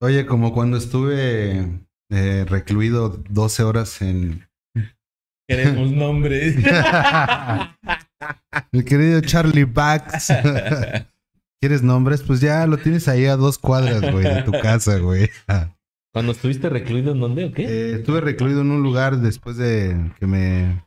Oye, 0.00 0.26
como 0.26 0.52
cuando 0.52 0.76
estuve 0.76 1.80
eh, 2.10 2.46
recluido 2.48 3.20
12 3.30 3.62
horas 3.64 4.00
en... 4.00 4.48
Queremos 5.48 5.90
nombres. 5.90 6.56
Mi 8.72 8.84
querido 8.84 9.20
Charlie 9.22 9.64
Bax. 9.64 10.28
¿Quieres 11.60 11.82
nombres? 11.82 12.22
Pues 12.22 12.40
ya 12.40 12.64
lo 12.68 12.76
tienes 12.76 13.08
ahí 13.08 13.26
a 13.26 13.34
dos 13.34 13.58
cuadras, 13.58 14.12
güey, 14.12 14.22
de 14.22 14.42
tu 14.42 14.52
casa, 14.52 14.98
güey. 14.98 15.30
Cuando 16.12 16.32
estuviste 16.32 16.68
recluido 16.68 17.12
en 17.12 17.20
dónde 17.20 17.46
o 17.46 17.52
qué? 17.52 17.64
Eh, 17.64 17.94
estuve 17.96 18.20
recluido 18.20 18.60
en 18.60 18.70
un 18.70 18.82
lugar 18.82 19.16
después 19.18 19.56
de 19.56 20.12
que 20.20 20.26
me... 20.28 20.84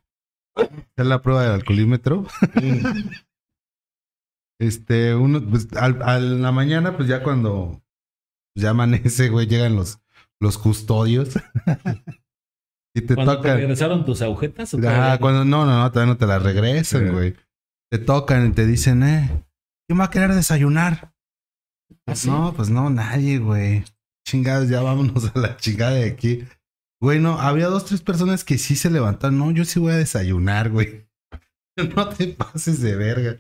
hacer 0.55 1.05
la 1.05 1.21
prueba 1.21 1.43
del 1.43 1.51
alcoholímetro. 1.51 2.27
Este, 4.57 5.15
uno, 5.15 5.41
pues, 5.49 5.67
al, 5.75 6.01
a 6.01 6.19
la 6.19 6.51
mañana, 6.53 6.95
pues 6.95 7.09
ya 7.09 7.23
cuando 7.23 7.80
ya 8.55 8.71
amanece, 8.71 9.29
güey, 9.29 9.47
llegan 9.47 9.75
los, 9.75 9.99
los 10.39 10.57
custodios. 10.57 11.29
Y 12.93 13.01
te 13.03 13.15
¿Cuando 13.15 13.31
te 13.33 13.37
tocan. 13.37 13.57
regresaron 13.57 14.03
tus 14.05 14.21
agujetas? 14.21 14.73
o 14.73 14.79
Ah, 14.85 15.17
cuando 15.21 15.45
no, 15.45 15.65
no, 15.65 15.79
no, 15.81 15.89
todavía 15.91 16.11
no 16.13 16.17
te 16.17 16.27
las 16.27 16.43
regresan, 16.43 17.05
Sí. 17.05 17.09
güey. 17.13 17.35
Te 17.89 17.99
tocan 17.99 18.47
y 18.47 18.51
te 18.51 18.65
dicen, 18.65 19.01
eh, 19.03 19.45
¿quién 19.87 19.97
va 19.97 20.05
a 20.05 20.09
querer 20.09 20.33
desayunar? 20.33 21.13
¿Ah, 22.05 22.15
sí? 22.15 22.29
No, 22.29 22.53
pues 22.53 22.69
no, 22.69 22.89
nadie, 22.89 23.37
güey. 23.37 23.85
Chingados, 24.27 24.67
ya 24.67 24.81
vámonos 24.81 25.31
a 25.33 25.39
la 25.39 25.55
chingada 25.55 25.91
de 25.93 26.03
aquí. 26.09 26.43
Güey, 27.01 27.21
no, 27.21 27.39
había 27.39 27.67
dos, 27.67 27.85
tres 27.85 28.01
personas 28.01 28.43
que 28.43 28.57
sí 28.57 28.75
se 28.75 28.89
levantaron. 28.91 29.39
No, 29.39 29.51
yo 29.51 29.63
sí 29.63 29.79
voy 29.79 29.93
a 29.93 29.97
desayunar, 29.97 30.69
güey. 30.69 31.07
No 31.95 32.09
te 32.09 32.27
pases 32.27 32.81
de 32.81 32.97
verga. 32.97 33.37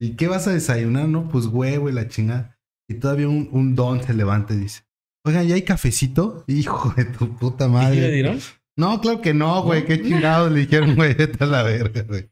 ¿Y 0.00 0.16
qué 0.16 0.26
vas 0.26 0.48
a 0.48 0.52
desayunar? 0.52 1.08
No, 1.08 1.28
pues 1.28 1.46
huevo 1.46 1.88
y 1.88 1.92
la 1.92 2.08
chingada. 2.08 2.57
Y 2.88 2.94
todavía 2.94 3.28
un, 3.28 3.48
un 3.52 3.74
don 3.74 4.02
se 4.02 4.14
levanta 4.14 4.54
y 4.54 4.58
dice, 4.58 4.82
oigan, 5.24 5.46
¿ya 5.46 5.54
hay 5.54 5.62
cafecito? 5.62 6.44
Hijo 6.46 6.92
de 6.96 7.04
tu 7.04 7.36
puta 7.36 7.66
¿Y 7.66 7.68
madre. 7.68 7.94
qué 7.96 8.00
le 8.00 8.12
dieron? 8.12 8.40
No, 8.76 9.00
claro 9.00 9.20
que 9.20 9.34
no, 9.34 9.62
güey. 9.62 9.84
Qué 9.84 10.00
chingados 10.00 10.50
le 10.52 10.60
dijeron, 10.60 10.94
güey, 10.96 11.14
vete 11.14 11.44
a 11.44 11.46
la 11.46 11.62
verga, 11.62 12.02
güey. 12.02 12.28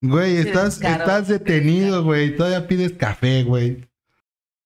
Güey, 0.00 0.36
estás, 0.36 0.80
estás 0.80 1.28
detenido, 1.28 2.04
güey. 2.04 2.36
Todavía 2.36 2.68
pides 2.68 2.92
café, 2.92 3.42
güey. 3.42 3.84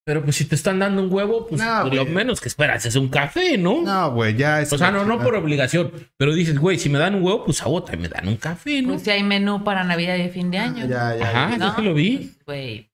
Pero 0.05 0.21
pues 0.21 0.35
si 0.35 0.43
te 0.43 0.53
están 0.55 0.79
dando 0.79 1.01
un 1.01 1.11
huevo, 1.11 1.47
pues 1.47 1.61
No, 1.61 1.85
lo 1.85 2.03
güey. 2.03 2.13
menos 2.13 2.41
que 2.41 2.49
esperas 2.49 2.85
es 2.85 2.97
un 2.97 3.07
café, 3.07 3.57
¿no? 3.57 3.81
No, 3.83 4.11
güey, 4.11 4.35
ya 4.35 4.61
es. 4.61 4.71
o 4.73 4.77
sea, 4.77 4.91
no, 4.91 5.05
no 5.05 5.17
por 5.19 5.33
obligación. 5.33 5.91
Pero 6.17 6.33
dices, 6.35 6.59
güey, 6.59 6.77
si 6.77 6.89
me 6.89 6.99
dan 6.99 7.15
un 7.15 7.23
huevo, 7.23 7.45
pues 7.45 7.61
a 7.61 7.69
otra 7.69 7.95
me 7.95 8.09
dan 8.09 8.27
un 8.27 8.35
café, 8.35 8.81
¿no? 8.81 8.89
Pues 8.89 9.03
si 9.03 9.11
hay 9.11 9.23
menú 9.23 9.63
para 9.63 9.85
Navidad 9.85 10.17
y 10.17 10.27
fin 10.29 10.51
de 10.51 10.57
año. 10.57 10.85
Ya, 10.87 11.15
ya. 11.15 11.29
Ajá, 11.45 11.57
¿no? 11.57 11.67
yo 11.69 11.75
sí 11.77 11.81
lo 11.83 11.93
vi. 11.93 12.17
Pues, 12.17 12.45
Güey, 12.45 12.91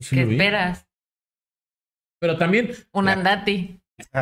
Sí 0.00 0.14
¿qué 0.16 0.22
lo 0.22 0.28
vi. 0.28 0.34
esperas? 0.36 0.86
Pero 2.22 2.38
también, 2.38 2.70
Un 2.92 3.06
La- 3.06 3.12
andati. 3.14 3.80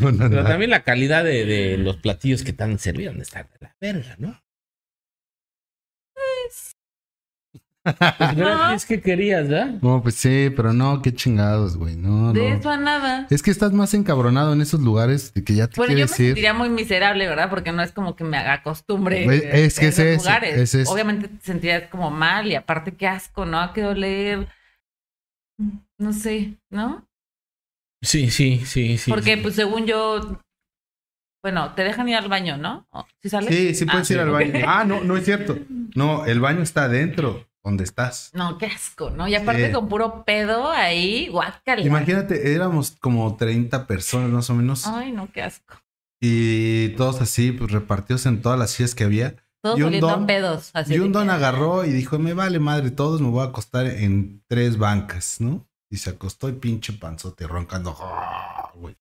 Pero 0.00 0.44
también 0.44 0.68
la 0.70 0.82
calidad 0.82 1.24
de, 1.24 1.46
de 1.46 1.78
los 1.78 1.96
platillos 1.96 2.42
que 2.44 2.52
te 2.52 2.62
han 2.62 2.78
servido 2.78 3.10
han 3.10 3.16
de 3.16 3.22
estar 3.22 3.48
de 3.48 3.56
la 3.60 3.74
verga, 3.80 4.14
¿no? 4.18 4.38
Pues 6.14 6.74
gratis 8.36 8.84
que 8.84 9.00
querías, 9.00 9.48
¿verdad? 9.48 9.78
No, 9.80 10.02
pues 10.02 10.16
sí, 10.16 10.50
pero 10.54 10.74
no, 10.74 11.00
qué 11.00 11.14
chingados, 11.14 11.76
güey. 11.78 11.96
No, 11.96 12.34
De 12.34 12.50
no. 12.50 12.56
eso 12.56 12.68
a 12.70 12.76
nada. 12.76 13.26
Es 13.30 13.42
que 13.42 13.50
estás 13.50 13.72
más 13.72 13.94
encabronado 13.94 14.52
en 14.52 14.60
esos 14.60 14.80
lugares 14.80 15.32
de 15.32 15.42
que 15.42 15.54
ya 15.54 15.68
te 15.68 15.76
Bueno, 15.76 15.92
yo 15.92 16.00
me 16.00 16.04
quieres 16.04 16.20
ir. 16.20 16.26
sentiría 16.28 16.52
muy 16.52 16.68
miserable, 16.68 17.26
¿verdad? 17.26 17.48
Porque 17.48 17.72
no 17.72 17.82
es 17.82 17.92
como 17.92 18.14
que 18.14 18.24
me 18.24 18.36
haga 18.36 18.62
costumbre. 18.62 19.24
Güey, 19.24 19.40
de- 19.40 19.64
es 19.64 19.78
que 19.78 19.88
es 19.88 19.98
esos 19.98 20.04
eso, 20.12 20.24
lugares. 20.24 20.58
es 20.58 20.74
eso. 20.74 20.92
Obviamente 20.92 21.28
te 21.28 21.40
sentirías 21.44 21.88
como 21.88 22.10
mal 22.10 22.46
y 22.46 22.54
aparte 22.56 22.94
qué 22.94 23.06
asco, 23.06 23.46
¿no? 23.46 23.58
A 23.60 23.72
qué 23.72 23.80
doler. 23.82 24.48
No 25.98 26.12
sé, 26.12 26.58
¿no? 26.70 27.06
Sí, 28.02 28.30
sí, 28.30 28.62
sí, 28.66 28.98
sí. 28.98 29.10
Porque 29.10 29.36
sí. 29.36 29.40
pues 29.42 29.54
según 29.54 29.86
yo, 29.86 30.40
bueno, 31.42 31.74
te 31.74 31.84
dejan 31.84 32.08
ir 32.08 32.16
al 32.16 32.28
baño, 32.28 32.56
¿no? 32.56 32.86
¿Sí 33.22 33.28
sales? 33.28 33.54
Sí, 33.54 33.74
sí 33.74 33.84
puedes 33.86 34.10
Ah, 34.10 34.14
ir 34.14 34.20
al 34.20 34.30
baño. 34.30 34.52
Ah, 34.66 34.84
no, 34.84 35.02
no 35.02 35.16
es 35.16 35.24
cierto. 35.24 35.58
No, 35.94 36.24
el 36.26 36.40
baño 36.40 36.62
está 36.62 36.84
adentro, 36.84 37.46
donde 37.62 37.84
estás. 37.84 38.30
No, 38.34 38.58
qué 38.58 38.66
asco, 38.66 39.10
¿no? 39.10 39.28
Y 39.28 39.34
aparte 39.34 39.68
Sí. 39.68 39.72
con 39.72 39.88
puro 39.88 40.24
pedo 40.24 40.70
ahí, 40.70 41.28
guácala. 41.28 41.80
Imagínate, 41.82 42.52
éramos 42.54 42.92
como 43.00 43.36
30 43.36 43.86
personas 43.86 44.30
más 44.30 44.50
o 44.50 44.54
menos. 44.54 44.86
Ay, 44.86 45.12
no, 45.12 45.30
qué 45.32 45.42
asco. 45.42 45.76
Y 46.20 46.88
todos 46.96 47.20
así, 47.20 47.52
pues 47.52 47.70
repartidos 47.70 48.26
en 48.26 48.42
todas 48.42 48.58
las 48.58 48.70
sillas 48.72 48.94
que 48.94 49.04
había. 49.04 49.36
Todos 49.62 49.78
Y 49.78 49.82
un 49.82 49.98
don- 50.00 50.26
pedos. 50.26 50.70
Así 50.74 50.94
y 50.94 50.98
un 50.98 51.12
don 51.12 51.26
que- 51.28 51.32
agarró 51.34 51.84
y 51.86 51.90
dijo, 51.92 52.18
me 52.18 52.34
vale 52.34 52.58
madre, 52.58 52.90
todos 52.90 53.20
me 53.22 53.28
voy 53.28 53.40
a 53.42 53.48
acostar 53.48 53.86
en 53.86 54.42
tres 54.46 54.76
bancas, 54.76 55.40
¿no? 55.40 55.66
Y 55.94 55.98
se 55.98 56.10
acostó 56.10 56.48
y 56.48 56.54
pinche 56.54 56.92
panzote 56.94 57.46
roncando. 57.46 57.96
¡Ah, 58.00 58.72
güey! 58.74 58.96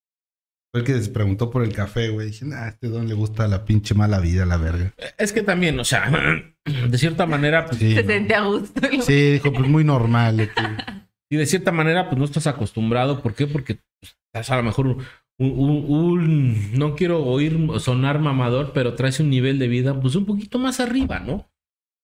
Fue 0.72 0.82
el 0.82 0.86
que 0.86 0.94
les 0.94 1.10
preguntó 1.10 1.50
por 1.50 1.64
el 1.64 1.74
café, 1.74 2.10
güey. 2.10 2.28
Dije, 2.28 2.46
nah, 2.46 2.66
a 2.66 2.70
este 2.70 2.88
don 2.88 3.08
le 3.08 3.16
gusta 3.16 3.48
la 3.48 3.66
pinche 3.66 3.96
mala 3.96 4.20
vida, 4.20 4.46
la 4.46 4.58
verga. 4.58 4.94
Es 5.18 5.34
que 5.34 5.42
también, 5.42 5.80
o 5.80 5.86
sea, 5.86 6.12
de 6.90 6.98
cierta 7.00 7.26
manera, 7.26 7.66
pues, 7.66 7.80
Sí, 7.80 7.96
Se 7.96 8.04
¿no? 8.04 8.10
sentía 8.12 8.42
a 8.42 8.46
gusto. 8.46 8.80
Sí, 9.02 9.32
dijo, 9.32 9.52
pues 9.52 9.68
muy 9.68 9.84
normal. 9.84 10.38
que- 10.38 10.62
y 11.32 11.36
de 11.36 11.48
cierta 11.48 11.72
manera, 11.72 12.10
pues 12.10 12.20
no 12.20 12.26
estás 12.26 12.46
acostumbrado. 12.46 13.24
¿Por 13.24 13.34
qué? 13.34 13.48
Porque 13.48 13.80
pues, 14.00 14.16
estás 14.32 14.52
a 14.52 14.58
lo 14.58 14.62
mejor 14.62 14.86
un, 14.86 15.04
un- 15.40 15.86
un- 15.90 16.74
no 16.78 16.94
quiero 16.96 17.24
oír 17.26 17.58
sonar 17.80 18.20
mamador, 18.20 18.72
pero 18.72 18.94
traes 18.94 19.20
un 19.20 19.32
nivel 19.32 19.58
de 19.58 19.68
vida, 19.68 20.00
pues 20.00 20.14
un 20.14 20.28
poquito 20.28 20.60
más 20.60 20.80
arriba, 20.80 21.18
¿no? 21.20 21.50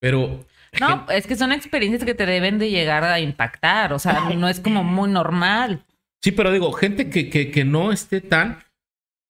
Pero 0.02 0.46
No, 0.80 1.06
es 1.10 1.26
que 1.28 1.36
son 1.36 1.52
experiencias 1.52 2.04
que 2.06 2.14
te 2.14 2.26
deben 2.26 2.60
de 2.60 2.70
llegar 2.70 3.04
a 3.04 3.20
impactar. 3.20 3.94
O 3.94 4.00
sea, 4.00 4.30
no 4.36 4.48
es 4.50 4.60
como 4.60 4.84
muy 4.84 5.10
normal. 5.10 5.84
Sí, 6.22 6.32
pero 6.32 6.52
digo, 6.52 6.72
gente 6.74 7.10
que, 7.10 7.30
que, 7.30 7.50
que 7.52 7.64
no 7.66 7.92
esté 7.92 8.22
tan. 8.22 8.60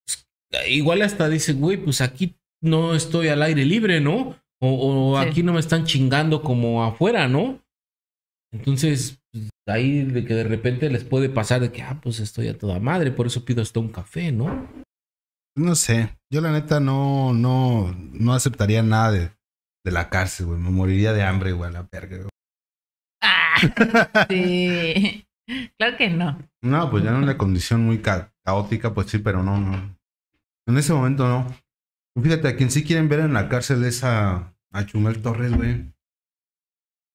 pues, 0.06 0.28
Igual 0.70 1.02
hasta 1.02 1.30
dice, 1.30 1.54
güey, 1.54 1.78
pues 1.78 2.02
aquí 2.02 2.36
no 2.62 2.94
estoy 2.96 3.28
al 3.30 3.42
aire 3.44 3.64
libre, 3.66 4.02
¿no? 4.02 4.36
O, 4.62 5.14
o 5.14 5.22
Sí. 5.22 5.30
aquí 5.30 5.44
no 5.44 5.54
me 5.54 5.60
están 5.62 5.86
chingando 5.86 6.42
como 6.42 6.84
afuera, 6.84 7.28
¿no? 7.28 7.62
Entonces, 8.52 9.20
pues, 9.32 9.50
ahí 9.68 10.04
de 10.04 10.26
que 10.26 10.34
de 10.34 10.44
repente 10.44 10.90
les 10.90 11.04
puede 11.04 11.30
pasar 11.30 11.62
de 11.62 11.72
que, 11.72 11.82
ah, 11.84 12.00
pues 12.02 12.20
estoy 12.20 12.48
a 12.48 12.58
toda 12.58 12.80
madre, 12.80 13.12
por 13.12 13.28
eso 13.28 13.46
pido 13.46 13.62
hasta 13.62 13.80
un 13.80 13.90
café, 13.90 14.32
¿no? 14.32 14.68
No 15.56 15.76
sé. 15.76 16.18
Yo 16.32 16.42
la 16.42 16.52
neta 16.52 16.80
no, 16.80 17.34
no, 17.34 17.94
no 18.12 18.34
aceptaría 18.34 18.82
nada 18.82 19.12
de, 19.12 19.32
de 19.90 19.94
la 19.96 20.10
cárcel, 20.10 20.46
güey. 20.48 20.60
Me 20.60 20.70
moriría 20.70 21.14
de 21.14 21.24
hambre, 21.24 21.52
güey, 21.52 21.70
a 21.70 21.74
la 21.74 21.88
verga. 21.92 22.18
güey. 22.18 22.30
Ah, 23.22 23.56
sí. 24.30 25.26
Claro 25.78 25.98
que 25.98 26.10
no. 26.10 26.38
No, 26.62 26.90
pues 26.92 27.04
ya 27.04 27.10
en 27.10 27.16
una 27.18 27.38
condición 27.38 27.86
muy 27.86 28.00
ca- 28.02 28.32
caótica, 28.46 28.94
pues 28.94 29.08
sí, 29.10 29.18
pero 29.20 29.44
no, 29.44 29.58
no. 29.60 29.98
En 30.68 30.78
ese 30.78 30.94
momento 30.94 31.28
no. 31.28 31.48
Fíjate, 32.22 32.48
a 32.50 32.56
quien 32.56 32.70
sí 32.70 32.84
quieren 32.84 33.10
ver 33.10 33.22
en 33.22 33.34
la 33.34 33.50
cárcel 33.50 33.84
es 33.84 34.04
a, 34.04 34.54
a 34.72 34.86
Chumel 34.86 35.22
Torres, 35.22 35.54
güey. 35.56 35.92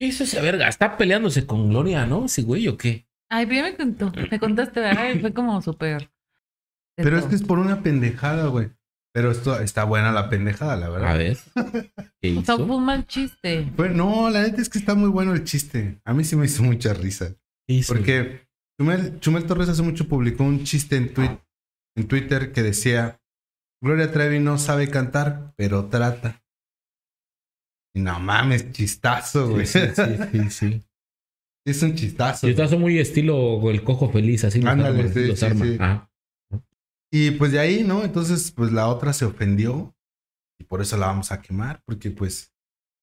Eso 0.01 0.25
es, 0.25 0.35
verga, 0.43 0.69
está 0.69 0.97
peleándose 0.97 1.47
con 1.47 1.69
Gloria, 1.69 2.07
¿no? 2.07 2.25
Ese 2.25 2.43
güey 2.43 2.67
o 2.69 2.77
qué? 2.77 3.07
Ay, 3.31 3.47
pero 3.47 3.57
ya 3.57 3.63
me 3.73 3.77
contó. 3.77 4.13
Me 4.31 4.39
contaste, 4.41 4.81
¿verdad? 4.81 5.15
Fue 5.21 5.33
como 5.33 5.61
súper. 5.63 6.11
Pero 6.97 7.19
es 7.19 7.25
que 7.27 7.35
es 7.37 7.43
por 7.43 7.59
una 7.59 7.83
pendejada, 7.83 8.49
güey. 8.49 8.71
Pero 9.15 9.31
esto 9.31 9.61
está 9.61 9.85
buena 9.85 10.11
la 10.11 10.29
pendejada, 10.29 10.77
la 10.77 10.89
verdad. 10.89 11.11
A 11.13 11.17
ver. 11.17 11.39
¿Qué 12.21 12.37
O 12.37 12.43
sea, 12.45 12.55
hizo? 12.57 12.67
fue 12.67 12.77
un 12.77 12.85
mal 12.85 13.07
chiste. 13.07 13.71
Pues 13.77 13.95
no, 13.95 14.29
la 14.29 14.43
neta 14.43 14.61
es 14.61 14.69
que 14.69 14.79
está 14.79 14.95
muy 14.97 15.09
bueno 15.09 15.33
el 15.35 15.45
chiste. 15.45 16.01
A 16.05 16.13
mí 16.13 16.25
sí 16.25 16.35
me 16.35 16.47
hizo 16.47 16.65
mucha 16.65 16.93
risa. 16.95 17.35
¿Qué 17.69 17.75
hizo? 17.77 17.95
Porque 17.95 18.49
Chumel, 18.81 19.21
Chumel 19.21 19.47
Torres 19.47 19.69
hace 19.69 19.83
mucho 19.83 20.09
publicó 20.09 20.43
un 20.43 20.65
chiste 20.65 20.97
en, 20.97 21.15
twi- 21.15 21.41
en 21.97 22.09
Twitter 22.09 22.51
que 22.53 22.65
decía: 22.65 23.21
Gloria 23.81 24.11
Trevi 24.11 24.41
no 24.41 24.59
sabe 24.59 24.91
cantar, 24.91 25.55
pero 25.57 25.87
trata. 25.87 26.43
Y 27.97 28.01
no 28.01 28.19
mames, 28.19 28.73
chistazo, 28.73 29.49
güey. 29.51 29.67
Sí, 29.67 29.79
sí, 29.95 30.03
sí, 30.05 30.29
sí, 30.33 30.51
sí. 30.51 30.83
Es 31.67 31.83
un 31.83 31.95
chistazo. 31.95 32.47
Estás 32.47 32.77
muy 32.77 32.99
estilo 32.99 33.71
el 33.71 33.83
cojo 33.85 34.11
feliz, 34.11 34.45
así 34.45 34.61
los 34.61 34.71
Ándale, 34.71 35.09
sí, 35.11 35.29
los 35.29 35.39
sí, 35.39 35.47
arma. 35.47 35.65
sí. 35.65 35.77
Ajá. 35.81 36.11
Y 37.17 37.31
pues 37.31 37.53
de 37.53 37.61
ahí, 37.61 37.85
¿no? 37.85 38.03
Entonces, 38.03 38.51
pues 38.51 38.73
la 38.73 38.89
otra 38.89 39.13
se 39.13 39.25
ofendió 39.25 39.95
y 40.59 40.65
por 40.65 40.83
eso 40.83 40.97
la 40.97 41.07
vamos 41.07 41.31
a 41.31 41.41
quemar, 41.41 41.81
porque 41.87 42.11
pues, 42.11 42.53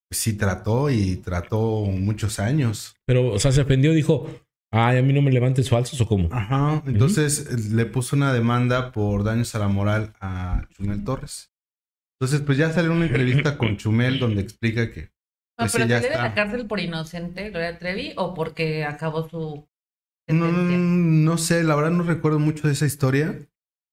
pues 0.09 0.19
sí 0.19 0.33
trató 0.33 0.89
y 0.89 1.15
trató 1.15 1.85
muchos 1.85 2.37
años. 2.37 2.93
Pero, 3.05 3.31
o 3.31 3.39
sea, 3.39 3.53
se 3.53 3.61
ofendió, 3.61 3.93
dijo, 3.93 4.27
ay, 4.69 4.97
a 4.97 5.01
mí 5.01 5.13
no 5.13 5.21
me 5.21 5.31
levantes 5.31 5.69
falsos 5.69 6.01
o 6.01 6.05
cómo. 6.05 6.27
Ajá. 6.29 6.83
Entonces 6.85 7.47
eh, 7.49 7.73
le 7.73 7.85
puso 7.85 8.17
una 8.17 8.33
demanda 8.33 8.91
por 8.91 9.23
daños 9.23 9.55
a 9.55 9.59
la 9.59 9.69
moral 9.69 10.11
a 10.19 10.67
Chumel 10.71 11.05
Torres. 11.05 11.53
Entonces, 12.19 12.41
pues 12.45 12.57
ya 12.57 12.69
salió 12.73 12.91
una 12.91 13.05
entrevista 13.05 13.57
con 13.57 13.77
Chumel 13.77 14.19
donde 14.19 14.41
explica 14.41 14.91
que 14.91 15.03
No, 15.03 15.09
Pues 15.59 15.71
sí, 15.71 15.77
pero 15.77 15.89
salió 15.89 16.09
de 16.09 16.17
la 16.17 16.33
cárcel 16.33 16.67
por 16.67 16.81
inocente, 16.81 17.49
Gloria 17.49 17.79
Trevi, 17.79 18.11
o 18.17 18.33
porque 18.33 18.83
acabó 18.83 19.29
su 19.29 19.69
no, 20.27 20.51
no 20.51 21.37
sé, 21.37 21.63
la 21.63 21.75
verdad 21.75 21.91
no 21.91 22.03
recuerdo 22.03 22.39
mucho 22.39 22.67
de 22.67 22.73
esa 22.73 22.85
historia. 22.85 23.39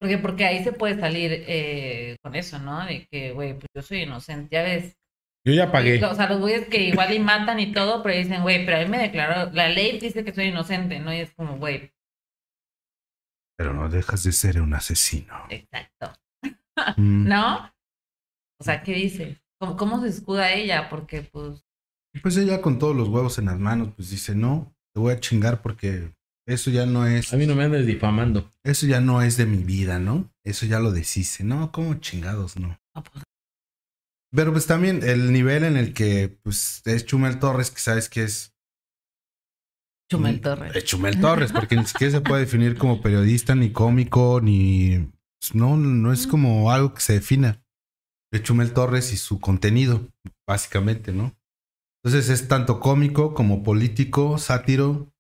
Porque, 0.00 0.18
porque 0.18 0.44
ahí 0.44 0.62
se 0.62 0.72
puede 0.72 0.98
salir 0.98 1.44
eh, 1.46 2.16
con 2.22 2.34
eso, 2.36 2.58
¿no? 2.58 2.84
De 2.86 3.06
que, 3.10 3.32
güey, 3.32 3.54
pues 3.54 3.66
yo 3.74 3.82
soy 3.82 4.02
inocente, 4.02 4.48
ya 4.54 4.62
ves. 4.62 4.96
Yo 5.44 5.52
ya 5.54 5.72
pagué. 5.72 6.02
O 6.04 6.14
sea, 6.14 6.28
los 6.28 6.40
güeyes 6.40 6.68
que 6.68 6.82
igual 6.84 7.12
y 7.12 7.18
matan 7.18 7.58
y 7.58 7.72
todo, 7.72 8.02
pero 8.02 8.16
dicen, 8.16 8.42
güey, 8.42 8.64
pero 8.64 8.76
a 8.78 8.80
mí 8.80 8.86
me 8.86 8.98
declaró, 8.98 9.50
la 9.52 9.68
ley 9.68 9.98
dice 9.98 10.24
que 10.24 10.32
soy 10.34 10.46
inocente, 10.46 11.00
¿no? 11.00 11.12
Y 11.12 11.18
es 11.18 11.32
como, 11.34 11.56
güey, 11.58 11.92
Pero 13.56 13.74
no 13.74 13.88
dejas 13.88 14.22
de 14.22 14.32
ser 14.32 14.60
un 14.60 14.74
asesino. 14.74 15.34
exacto. 15.48 16.12
Mm. 16.96 17.26
¿No? 17.28 17.72
O 18.60 18.64
sea, 18.64 18.82
¿qué 18.82 18.92
dice? 18.92 19.40
¿Cómo, 19.60 19.76
cómo 19.76 20.00
se 20.00 20.08
escuda 20.08 20.52
ella? 20.52 20.88
Porque, 20.88 21.22
pues, 21.22 21.64
Pues 22.22 22.36
ella 22.36 22.60
con 22.60 22.78
todos 22.78 22.94
los 22.96 23.08
huevos 23.08 23.38
en 23.38 23.46
las 23.46 23.58
manos, 23.58 23.92
pues 23.96 24.10
dice, 24.10 24.34
no, 24.34 24.74
te 24.94 25.00
voy 25.00 25.12
a 25.12 25.20
chingar 25.20 25.62
porque 25.62 26.14
eso 26.48 26.70
ya 26.70 26.86
no 26.86 27.06
es, 27.06 27.32
A 27.32 27.36
mí 27.36 27.46
no 27.46 27.54
me 27.54 27.64
andes 27.64 27.86
difamando. 27.86 28.52
eso 28.64 28.86
ya 28.86 29.00
no 29.00 29.22
es 29.22 29.36
de 29.36 29.44
mi 29.46 29.62
vida, 29.64 29.98
¿no? 29.98 30.32
Eso 30.44 30.64
ya 30.66 30.80
lo 30.80 30.90
deshice. 30.92 31.44
No, 31.44 31.70
como 31.70 31.94
chingados, 31.94 32.56
no. 32.58 32.80
Pero 34.34 34.52
pues 34.52 34.66
también 34.66 35.02
el 35.02 35.32
nivel 35.32 35.62
en 35.64 35.76
el 35.76 35.92
que 35.92 36.38
pues 36.42 36.82
es 36.86 37.04
Chumel 37.04 37.38
Torres, 37.38 37.70
que 37.70 37.80
sabes 37.80 38.08
que 38.08 38.24
es... 38.24 38.54
Chumel 40.10 40.40
Torres. 40.40 40.74
Es 40.74 40.84
Chumel 40.84 41.20
Torres, 41.20 41.52
porque 41.52 41.76
ni 41.76 41.84
siquiera 41.84 42.12
se 42.12 42.20
puede 42.22 42.44
definir 42.46 42.78
como 42.78 43.02
periodista, 43.02 43.54
ni 43.54 43.70
cómico, 43.72 44.40
ni... 44.42 45.10
pues, 45.40 45.54
no, 45.54 45.76
no 45.76 46.12
es 46.14 46.26
como 46.26 46.70
algo 46.72 46.94
que 46.94 47.02
se 47.02 47.12
defina. 47.14 47.62
de 48.32 48.42
Chumel 48.42 48.72
Torres 48.72 49.12
y 49.12 49.18
su 49.18 49.38
contenido, 49.38 50.08
básicamente, 50.46 51.12
¿no? 51.12 51.36
Entonces 52.02 52.30
es 52.30 52.48
tanto 52.48 52.80
cómico 52.80 53.34
como 53.34 53.62
político, 53.62 54.38
sátiro. 54.38 55.12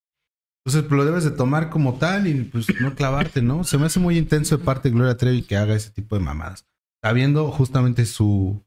Entonces 0.68 0.86
pues, 0.86 0.98
lo 0.98 1.04
debes 1.06 1.24
de 1.24 1.30
tomar 1.30 1.70
como 1.70 1.94
tal 1.94 2.26
y 2.26 2.42
pues 2.44 2.66
no 2.80 2.94
clavarte, 2.94 3.40
¿no? 3.40 3.64
Se 3.64 3.78
me 3.78 3.86
hace 3.86 4.00
muy 4.00 4.18
intenso 4.18 4.58
de 4.58 4.64
parte 4.64 4.90
de 4.90 4.94
Gloria 4.94 5.16
Trevi 5.16 5.40
que 5.40 5.56
haga 5.56 5.74
ese 5.74 5.88
tipo 5.90 6.14
de 6.14 6.22
mamadas. 6.22 6.66
Sabiendo 7.02 7.50
justamente 7.50 8.04
su, 8.04 8.62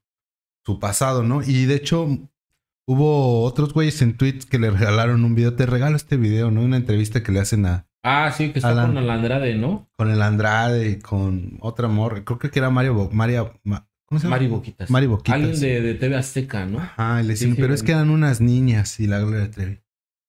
su 0.65 0.79
pasado, 0.79 1.21
¿no? 1.21 1.43
Y 1.43 1.65
de 1.65 1.75
hecho 1.75 2.07
hubo 2.87 3.43
otros 3.43 3.71
güeyes 3.73 4.01
en 4.01 4.17
tweets 4.17 4.47
que 4.47 4.57
le 4.57 4.71
regalaron 4.71 5.23
un 5.23 5.35
video. 5.35 5.53
Te 5.53 5.67
regalo 5.67 5.95
este 5.95 6.17
video, 6.17 6.49
¿no? 6.49 6.61
Una 6.63 6.77
entrevista 6.77 7.21
que 7.21 7.31
le 7.31 7.39
hacen 7.39 7.67
a... 7.67 7.85
Ah, 8.03 8.33
sí, 8.35 8.51
que 8.51 8.57
está 8.57 8.69
Alan. 8.71 8.87
con 8.95 8.97
el 8.97 9.07
Andrade, 9.09 9.55
¿no? 9.55 9.87
Con 9.95 10.09
el 10.09 10.23
Andrade 10.23 10.89
y 10.89 10.99
con 10.99 11.59
otra 11.61 11.87
morra. 11.87 12.23
Creo 12.25 12.39
que 12.39 12.49
era 12.57 12.71
Mario... 12.71 12.95
Bo- 12.95 13.09
María... 13.11 13.51
Ma- 13.63 13.87
¿Cómo 14.07 14.17
se 14.19 14.25
llama? 14.25 14.37
Mari 14.37 14.47
Boquitas. 14.47 14.89
Mari 14.89 15.05
Boquitas. 15.05 15.35
Alguien 15.35 15.59
de, 15.59 15.81
de 15.81 15.93
TV 15.93 16.15
Azteca, 16.17 16.65
¿no? 16.65 16.79
Y 17.21 17.23
le 17.27 17.35
Sí, 17.35 17.45
sí, 17.45 17.53
pero 17.57 17.75
es 17.75 17.83
que 17.83 17.91
eran 17.91 18.09
unas 18.09 18.41
niñas 18.41 18.99
y 18.99 19.05
la 19.05 19.19
Gloria 19.19 19.51
Trevi. 19.51 19.79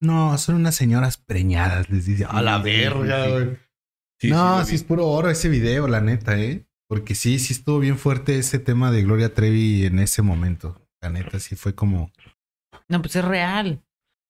No, 0.03 0.37
son 0.37 0.55
unas 0.55 0.75
señoras 0.75 1.15
preñadas, 1.15 1.89
les 1.89 2.05
dice. 2.05 2.25
A 2.29 2.41
la 2.41 2.57
verga, 2.57 3.29
güey. 3.29 3.57
Sí, 4.19 4.29
no, 4.29 4.63
sí, 4.65 4.75
es 4.75 4.83
puro 4.83 5.07
oro 5.07 5.29
ese 5.29 5.47
video, 5.47 5.87
la 5.87 6.01
neta, 6.01 6.37
¿eh? 6.37 6.67
Porque 6.89 7.15
sí, 7.15 7.39
sí 7.39 7.53
estuvo 7.53 7.79
bien 7.79 7.97
fuerte 7.97 8.37
ese 8.37 8.59
tema 8.59 8.91
de 8.91 9.01
Gloria 9.01 9.33
Trevi 9.33 9.85
en 9.85 9.99
ese 9.99 10.21
momento. 10.21 10.85
La 11.01 11.09
neta, 11.09 11.39
sí 11.39 11.55
fue 11.55 11.73
como... 11.73 12.11
No, 12.89 13.01
pues 13.01 13.15
es 13.15 13.23
real. 13.23 13.81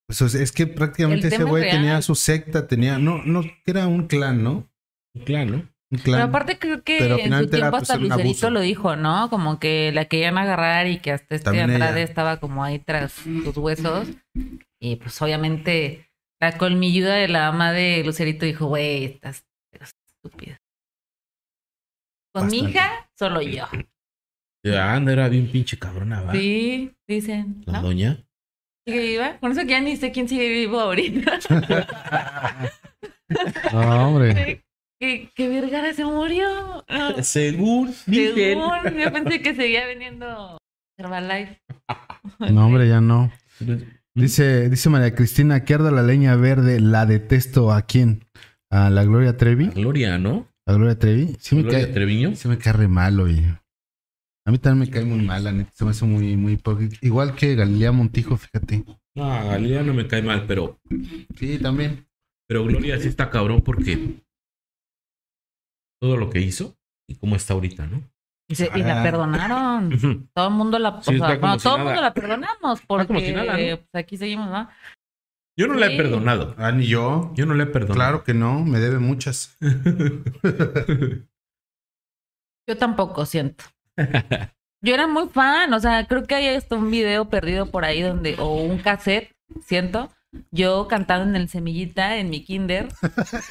Pues, 0.07 0.21
es 0.35 0.51
que 0.51 0.67
prácticamente 0.67 1.27
El 1.27 1.33
ese 1.33 1.43
güey 1.43 1.67
tenía 1.67 2.03
su 2.03 2.13
secta, 2.13 2.67
tenía... 2.67 2.99
No, 2.99 3.23
no, 3.23 3.41
que 3.41 3.71
era 3.71 3.87
un 3.87 4.05
clan, 4.05 4.43
¿no? 4.43 4.71
Claro, 5.25 5.51
¿no? 5.51 5.72
Pero 6.03 6.23
aparte 6.23 6.57
creo 6.57 6.83
que 6.83 6.97
Pero 6.99 7.19
en 7.19 7.31
su 7.31 7.39
era, 7.43 7.47
tiempo 7.49 7.69
pues, 7.71 7.83
hasta 7.83 7.97
Lucerito 7.97 8.49
lo 8.49 8.61
dijo, 8.61 8.95
¿no? 8.95 9.29
Como 9.29 9.59
que 9.59 9.91
la 9.93 10.05
querían 10.05 10.37
agarrar 10.37 10.87
y 10.87 10.99
que 10.99 11.11
hasta 11.11 11.35
este 11.35 11.45
También 11.45 11.69
Andrade 11.69 12.01
ella. 12.01 12.09
estaba 12.09 12.37
como 12.39 12.63
ahí 12.63 12.79
tras 12.79 13.11
sus 13.11 13.55
huesos. 13.57 14.07
Y 14.81 14.95
pues 14.95 15.21
obviamente 15.21 16.09
la 16.41 16.57
colmilluda 16.57 17.15
de 17.15 17.27
la 17.27 17.47
ama 17.47 17.71
de 17.71 18.03
Lucerito 18.03 18.45
dijo, 18.45 18.67
güey, 18.67 19.05
estás 19.05 19.45
estúpida. 19.79 20.59
Con 22.33 22.47
mi 22.47 22.59
hija, 22.59 23.09
solo 23.17 23.41
yo. 23.41 23.65
Ya, 24.65 24.93
anda, 24.93 25.11
era 25.11 25.27
bien 25.27 25.51
pinche 25.51 25.77
cabrona, 25.77 26.21
¿va? 26.21 26.31
Sí, 26.33 26.91
dicen. 27.07 27.61
La 27.65 27.73
¿no? 27.81 27.87
doña. 27.89 28.17
¿Sigue 28.87 28.99
viva? 28.99 29.37
Con 29.39 29.51
eso 29.51 29.61
que 29.61 29.67
ya 29.67 29.79
ni 29.81 29.95
sé 29.95 30.11
quién 30.11 30.27
sigue 30.27 30.49
vivo 30.49 30.79
ahorita. 30.79 31.39
No, 33.71 34.09
hombre. 34.09 34.63
Que, 35.03 35.29
que 35.35 35.49
Vergara 35.49 35.93
se 35.93 36.05
murió. 36.05 36.45
No, 36.87 37.13
Según 37.23 37.87
dicen. 38.07 38.35
según, 38.35 38.71
yo 38.99 39.11
pensé 39.11 39.41
que 39.41 39.53
seguía 39.55 39.85
veniendo 39.85 40.57
Herbalife. 40.97 41.59
No, 42.39 42.67
hombre, 42.67 42.87
ya 42.87 43.01
no. 43.01 43.31
Dice, 44.15 44.69
dice 44.69 44.89
María 44.89 45.13
Cristina, 45.13 45.65
que 45.65 45.73
arda 45.73 45.91
la 45.91 46.03
leña 46.03 46.35
verde, 46.37 46.79
la 46.79 47.05
detesto. 47.05 47.71
¿A 47.73 47.81
quién? 47.81 48.23
¿A 48.71 48.89
la 48.89 49.03
Gloria 49.03 49.35
Trevi? 49.35 49.67
Gloria, 49.67 50.17
¿no? 50.17 50.47
¿A 50.65 50.73
Gloria 50.73 50.97
Trevi? 50.97 51.35
Sí 51.39 51.55
me, 51.55 51.63
Gloria 51.63 51.81
cae, 51.81 51.93
Treviño. 51.93 52.35
sí 52.35 52.47
me 52.47 52.57
cae 52.57 52.71
re 52.73 52.87
mal, 52.87 53.19
oye. 53.19 53.59
A 54.45 54.51
mí 54.51 54.57
también 54.57 54.87
me 54.87 54.93
cae 54.93 55.03
muy 55.03 55.19
mal, 55.25 55.43
la 55.43 55.51
neta. 55.51 55.71
Se 55.73 55.83
me 55.83 55.91
hace 55.91 56.05
muy, 56.05 56.37
muy. 56.37 56.57
Igual 57.01 57.35
que 57.35 57.55
Galilea 57.55 57.91
Montijo, 57.91 58.37
fíjate. 58.37 58.83
No, 59.15 59.31
a 59.31 59.43
Galilea 59.43 59.83
no 59.83 59.93
me 59.93 60.07
cae 60.07 60.21
mal, 60.21 60.45
pero, 60.47 60.79
Sí, 61.37 61.59
también. 61.59 62.05
pero 62.47 62.63
Gloria 62.63 62.97
sí 62.99 63.09
está 63.09 63.29
cabrón 63.29 63.61
porque 63.61 64.21
todo 66.03 66.17
lo 66.17 66.29
que 66.29 66.41
hizo 66.41 66.75
y 67.09 67.15
cómo 67.15 67.37
está 67.37 67.53
ahorita, 67.53 67.85
¿no? 67.85 68.03
Y, 68.49 68.55
se- 68.55 68.69
y 68.75 68.83
la 68.83 69.01
perdonaron. 69.01 70.29
Todo 70.35 70.47
el 70.49 70.53
mundo 70.53 70.77
la. 70.77 70.89
o 70.89 71.01
Sí, 71.01 71.17
sea, 71.17 71.27
como 71.27 71.39
bueno, 71.39 71.59
si 71.59 71.63
todo 71.63 71.75
el 71.75 71.79
nada. 71.79 71.89
mundo 71.91 72.01
la 72.01 72.13
perdonamos. 72.13 72.81
Porque 72.85 73.07
como 73.07 73.19
si 73.21 73.31
nada, 73.31 73.53
¿no? 73.57 73.77
pues, 73.77 74.03
aquí 74.03 74.17
seguimos, 74.17 74.49
¿no? 74.49 74.69
Yo 75.57 75.67
no 75.67 75.75
la 75.75 75.85
he 75.87 75.91
Sí. 75.91 75.97
perdonado. 75.97 76.53
Ah, 76.57 76.73
ni 76.73 76.85
yo. 76.85 77.31
Yo 77.35 77.45
no 77.45 77.53
la 77.53 77.63
he 77.63 77.67
perdonado. 77.67 77.95
Claro 77.95 78.23
que 78.25 78.33
no, 78.33 78.59
me 78.65 78.79
debe 78.79 78.99
muchas. 78.99 79.55
Yo 82.67 82.77
tampoco 82.77 83.25
siento. 83.25 83.63
Yo 84.81 84.93
era 84.93 85.07
muy 85.07 85.27
fan, 85.29 85.73
o 85.73 85.79
sea, 85.79 86.05
creo 86.07 86.23
que 86.23 86.35
hay 86.35 86.47
hasta 86.55 86.75
un 86.75 86.89
video 86.91 87.29
perdido 87.29 87.67
por 87.71 87.85
ahí 87.85 88.01
donde, 88.01 88.35
o 88.39 88.55
un 88.55 88.79
cassette, 88.79 89.31
siento, 89.61 90.09
yo 90.51 90.87
cantando 90.87 91.29
en 91.29 91.35
el 91.35 91.49
semillita 91.49 92.17
en 92.17 92.29
mi 92.29 92.43
kinder, 92.43 92.87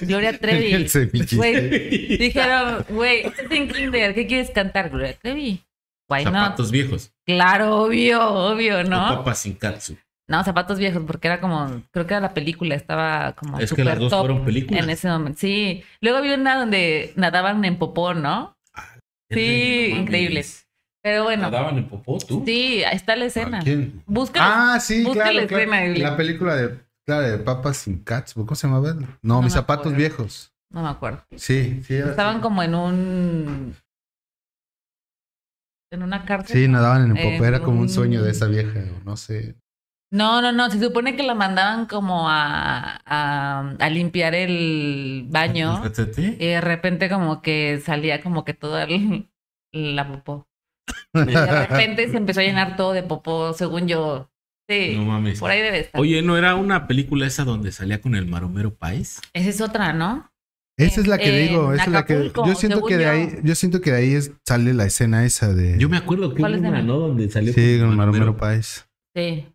Gloria 0.01 0.39
Trevi. 0.41 0.73
El 0.73 0.89
semillita. 0.89 1.37
Güey, 1.37 2.17
dijeron, 2.19 2.85
güey, 2.89 3.21
estás 3.27 3.51
en 3.51 3.69
kinder, 3.69 4.15
¿qué 4.15 4.27
quieres 4.27 4.51
cantar, 4.51 4.91
Gloria 4.91 5.15
Trevi? 5.21 5.63
Why 6.09 6.25
not? 6.25 6.35
Zapatos 6.35 6.71
viejos. 6.71 7.13
Claro, 7.27 7.83
obvio, 7.85 8.23
obvio, 8.29 8.81
O 8.81 8.85
¿no? 8.85 9.09
papas 9.09 9.39
sin 9.39 9.55
katsu. 9.55 9.97
No, 10.29 10.43
zapatos 10.45 10.79
viejos, 10.79 11.03
porque 11.07 11.29
era 11.29 11.41
como, 11.41 11.83
creo 11.91 12.07
que 12.07 12.15
era 12.15 12.21
la 12.21 12.33
película, 12.35 12.75
estaba 12.75 13.33
como 13.33 13.59
Es 13.59 13.73
que 13.73 13.85
las 13.85 13.99
dos 13.99 14.11
top 14.11 14.21
fueron 14.27 14.45
películas. 14.45 14.83
en 14.85 14.91
ese 14.91 15.09
momento. 15.09 15.39
Sí, 15.39 15.83
luego 16.01 16.23
vi 16.23 16.31
una 16.33 16.57
donde 16.57 17.13
nadaban 17.17 17.65
en 17.65 17.77
popó, 17.77 18.15
¿no? 18.15 18.57
Sí, 19.31 19.87
No 19.89 19.95
mames. 19.95 20.03
increíble. 20.03 20.45
Pero 21.03 21.25
bueno, 21.25 21.43
¿Nadaban 21.43 21.79
en 21.79 21.89
popó 21.89 22.19
tú? 22.19 22.43
sí, 22.47 22.85
ahí 22.85 22.95
está 22.97 23.17
la 23.17 23.25
escena. 23.25 23.59
¿A 23.59 23.63
quién? 23.63 24.03
Búscala. 24.07 24.75
Ah, 24.75 24.81
sí, 24.81 25.03
busca 25.05 25.25
claro, 25.25 25.41
la 25.41 25.47
claro. 25.49 25.63
escena, 25.65 25.83
Biblia. 25.85 26.11
La 26.11 26.17
película 26.17 26.55
de, 26.57 26.79
claro, 27.05 27.23
de 27.29 27.39
Papas 27.39 27.77
sin 27.79 28.05
Cats, 28.05 28.35
¿cómo 28.35 28.55
se 28.55 28.67
llamaba? 28.69 28.93
No, 28.95 29.09
No 29.23 29.43
mis 29.43 29.53
zapatos 29.53 29.87
acuerdo. 29.87 29.99
viejos. 29.99 30.53
No 30.71 30.83
me 30.83 30.89
acuerdo. 30.89 31.25
Sí, 31.37 31.83
sí. 31.85 31.95
era 31.97 32.11
Estaban 32.11 32.41
como 32.41 32.63
en 32.63 32.75
un. 32.75 33.77
En 35.93 36.03
una 36.03 36.25
cárcel. 36.25 36.57
Sí, 36.57 36.69
nadaban 36.69 37.05
en 37.11 37.17
En 37.17 37.33
popó. 37.35 37.45
Era 37.45 37.61
como 37.61 37.77
un 37.77 37.83
un- 37.83 37.89
sueño 37.89 38.23
de 38.23 38.31
esa 38.31 38.47
vieja, 38.47 38.81
o 39.01 39.05
no 39.05 39.17
sé. 39.17 39.57
No, 40.11 40.41
no, 40.41 40.53
no. 40.53 40.71
Se 40.71 40.81
supone 40.81 41.17
que 41.17 41.23
la 41.23 41.35
mandaban 41.35 41.87
como 41.87 42.29
a, 42.31 43.01
a, 43.05 43.75
a 43.79 43.91
limpiar 43.91 44.35
el 44.35 45.27
baño. 45.29 45.77
Fíjate. 45.83 46.37
Y 46.39 46.47
de 46.47 46.61
repente, 46.61 47.09
como 47.11 47.43
que 47.43 47.81
salía 47.85 48.23
como 48.23 48.45
que 48.45 48.55
toda 48.55 48.85
el- 48.85 49.29
la 49.73 50.07
popó. 50.09 50.47
Y 51.15 51.33
de 51.33 51.67
repente 51.67 52.09
se 52.11 52.17
empezó 52.17 52.41
a 52.41 52.43
llenar 52.45 52.77
todo 52.77 52.93
de 52.93 53.03
popó, 53.03 53.53
según 53.53 53.87
yo. 53.89 54.29
Sí, 54.69 54.95
No 54.97 55.05
mames. 55.05 55.41
por 55.41 55.51
ahí 55.51 55.61
debe 55.61 55.81
estar. 55.81 56.01
Oye, 56.01 56.23
¿no 56.23 56.37
era 56.39 56.55
una 56.55 56.87
película 56.87 57.27
esa 57.27 57.45
donde 57.45 57.73
salía 57.73 58.01
con 58.01 58.15
el 58.15 58.27
maromero 58.27 58.75
país? 58.75 59.21
Esa 59.35 59.51
es 59.51 59.61
otra, 59.61 59.93
¿no? 59.93 60.31
Esa 60.79 61.01
es 61.03 61.07
la 61.07 61.19
que 61.19 61.31
digo, 61.31 61.75
esa 61.75 61.85
es 61.85 61.89
la 61.91 62.07
que 62.07 62.33
yo 62.35 62.55
siento 62.55 62.83
que 62.87 62.97
de 62.97 63.05
yo. 63.05 63.11
ahí, 63.11 63.29
yo 63.43 63.55
siento 63.55 63.81
que 63.83 63.91
de 63.93 63.97
ahí 63.99 64.15
es- 64.15 64.33
sale 64.47 64.73
la 64.73 64.87
escena 64.87 65.25
esa 65.27 65.53
de 65.53 65.79
Yo 65.79 65.89
me 65.89 65.99
acuerdo 65.99 66.33
que 66.35 66.41
¿Cuál 66.41 66.55
hubo 66.55 66.63
es 66.65 66.69
una? 66.71 66.83
¿no? 66.83 66.99
Donde 66.99 67.29
salió 67.31 67.53
Sí, 67.53 67.79
con 67.79 67.91
el 67.91 67.97
Maromero 67.97 68.37
Páez. 68.37 68.87
Sí. 69.15 69.47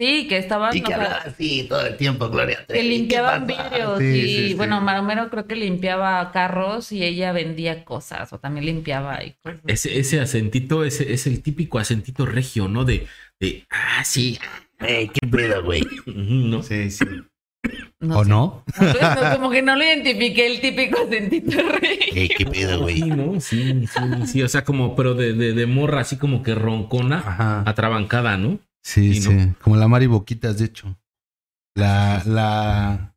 Sí, 0.00 0.26
que 0.28 0.38
estaban. 0.38 0.74
Y 0.74 0.80
que 0.80 0.86
o 0.86 0.88
sea, 0.88 0.96
hablaba 0.96 1.16
así 1.26 1.66
todo 1.68 1.84
el 1.86 1.96
tiempo, 1.98 2.30
Gloria 2.30 2.56
que 2.60 2.64
Trevi. 2.64 2.82
¿Qué 2.82 2.88
limpiaban 2.88 3.46
vidrios 3.46 3.98
Sí, 3.98 4.04
y 4.06 4.22
sí, 4.22 4.48
sí. 4.48 4.54
bueno, 4.54 4.80
Maromero 4.80 5.28
creo 5.28 5.46
que 5.46 5.56
limpiaba 5.56 6.32
carros 6.32 6.90
y 6.90 7.04
ella 7.04 7.32
vendía 7.32 7.84
cosas 7.84 8.32
o 8.32 8.38
también 8.38 8.64
limpiaba 8.64 9.22
y 9.22 9.34
cosas. 9.42 9.60
Ese, 9.66 9.98
ese 9.98 10.20
acentito, 10.20 10.84
ese 10.84 11.12
es 11.12 11.26
el 11.26 11.42
típico 11.42 11.78
acentito 11.78 12.24
regio, 12.24 12.66
¿no? 12.66 12.86
De, 12.86 13.06
de 13.38 13.66
ah, 13.68 14.02
sí. 14.04 14.38
Ey, 14.78 15.08
qué 15.08 15.26
pedo, 15.26 15.62
güey. 15.62 15.82
¿no? 16.06 16.62
Sí, 16.62 16.90
sí. 16.90 17.04
No 18.00 18.20
¿O 18.20 18.24
sé. 18.24 18.30
no? 18.30 18.64
No, 18.80 19.34
como 19.34 19.50
que 19.50 19.60
no 19.60 19.76
lo 19.76 19.84
identifiqué 19.84 20.46
el 20.46 20.62
típico 20.62 21.02
acentito 21.06 21.50
rey. 21.78 21.98
Ey, 22.14 22.28
qué 22.30 22.46
pedo, 22.46 22.76
Sí, 22.76 22.82
güey. 22.82 23.00
¿no? 23.10 23.38
Sí, 23.40 23.86
sí, 23.86 24.26
sí. 24.26 24.42
O 24.42 24.48
sea, 24.48 24.64
como, 24.64 24.96
pero 24.96 25.12
de, 25.12 25.34
de, 25.34 25.52
de 25.52 25.66
morra, 25.66 26.00
así 26.00 26.16
como 26.16 26.42
que 26.42 26.54
roncona, 26.54 27.18
Ajá. 27.18 27.62
atrabancada, 27.66 28.38
¿no? 28.38 28.58
Sí, 28.82 29.20
Sí. 29.20 29.52
Como 29.62 29.76
la 29.76 29.88
Mari 29.88 30.06
Boquitas, 30.06 30.58
de 30.58 30.64
hecho. 30.66 30.98
La, 31.74 32.22
la. 32.26 33.14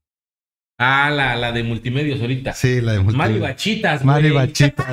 Ah, 0.80 1.10
la, 1.10 1.36
la 1.36 1.52
de 1.52 1.64
multimedios 1.64 2.20
ahorita. 2.22 2.54
Sí, 2.54 2.82
la 2.82 2.94
de 2.94 3.00
Mari 3.04 3.34
Multi- 3.34 3.40
Bachitas, 3.40 4.04
Mari 4.04 4.30
güey. 4.32 4.48
Bachitas. 4.48 4.88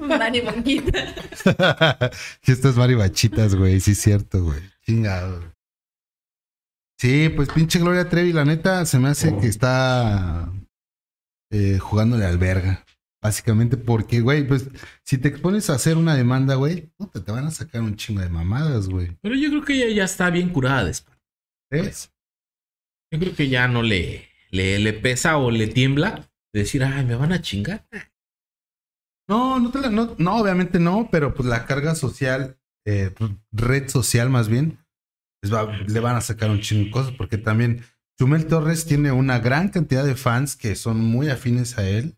Mari 0.00 0.40
Boquita. 0.40 1.14
Sí, 2.42 2.52
Estas 2.52 2.76
Mari 2.76 2.94
Bachitas, 2.94 3.54
güey. 3.54 3.80
Sí, 3.80 3.92
es 3.92 4.00
cierto, 4.00 4.42
güey. 4.44 4.60
Chingado. 4.84 5.52
Sí, 6.98 7.30
pues 7.30 7.48
pinche 7.50 7.78
Gloria 7.78 8.08
Trevi, 8.08 8.32
la 8.32 8.44
neta, 8.44 8.84
se 8.84 8.98
me 8.98 9.08
hace 9.08 9.34
que 9.38 9.46
está 9.46 10.52
eh, 11.50 11.78
jugándole 11.78 12.26
al 12.26 12.36
verga. 12.38 12.84
Básicamente 13.22 13.76
porque, 13.76 14.20
güey, 14.20 14.46
pues 14.46 14.68
si 15.04 15.18
te 15.18 15.28
expones 15.28 15.68
a 15.68 15.74
hacer 15.74 15.96
una 15.98 16.14
demanda, 16.14 16.54
güey, 16.54 16.86
puta, 16.96 17.22
te 17.22 17.30
van 17.30 17.46
a 17.46 17.50
sacar 17.50 17.82
un 17.82 17.96
chingo 17.96 18.22
de 18.22 18.30
mamadas, 18.30 18.88
güey. 18.88 19.16
Pero 19.20 19.34
yo 19.34 19.50
creo 19.50 19.64
que 19.64 19.74
ella 19.74 19.94
ya 19.94 20.04
está 20.04 20.30
bien 20.30 20.48
curada 20.50 20.84
después. 20.84 21.18
¿Eh? 21.70 21.92
Yo 23.12 23.18
creo 23.20 23.34
que 23.34 23.48
ya 23.48 23.68
no 23.68 23.82
le, 23.82 24.28
le, 24.50 24.78
le 24.78 24.92
pesa 24.94 25.36
o 25.36 25.50
le 25.50 25.66
tiembla 25.66 26.30
decir, 26.54 26.82
ay, 26.82 27.04
me 27.04 27.14
van 27.14 27.32
a 27.32 27.42
chingar. 27.42 27.86
No, 29.28 29.60
no, 29.60 29.70
te 29.70 29.80
la- 29.80 29.90
no, 29.90 30.14
no, 30.18 30.36
obviamente 30.36 30.78
no, 30.80 31.08
pero 31.12 31.34
pues 31.34 31.48
la 31.48 31.66
carga 31.66 31.94
social, 31.94 32.58
eh, 32.86 33.12
pues, 33.16 33.30
red 33.52 33.88
social 33.88 34.30
más 34.30 34.48
bien, 34.48 34.78
va- 35.52 35.76
le 35.76 36.00
van 36.00 36.16
a 36.16 36.20
sacar 36.20 36.50
un 36.50 36.60
chingo 36.60 36.84
de 36.86 36.90
cosas, 36.90 37.12
porque 37.16 37.38
también 37.38 37.84
Chumel 38.18 38.46
Torres 38.46 38.86
tiene 38.86 39.12
una 39.12 39.38
gran 39.38 39.68
cantidad 39.68 40.04
de 40.04 40.16
fans 40.16 40.56
que 40.56 40.74
son 40.74 41.00
muy 41.00 41.28
afines 41.28 41.78
a 41.78 41.88
él 41.88 42.16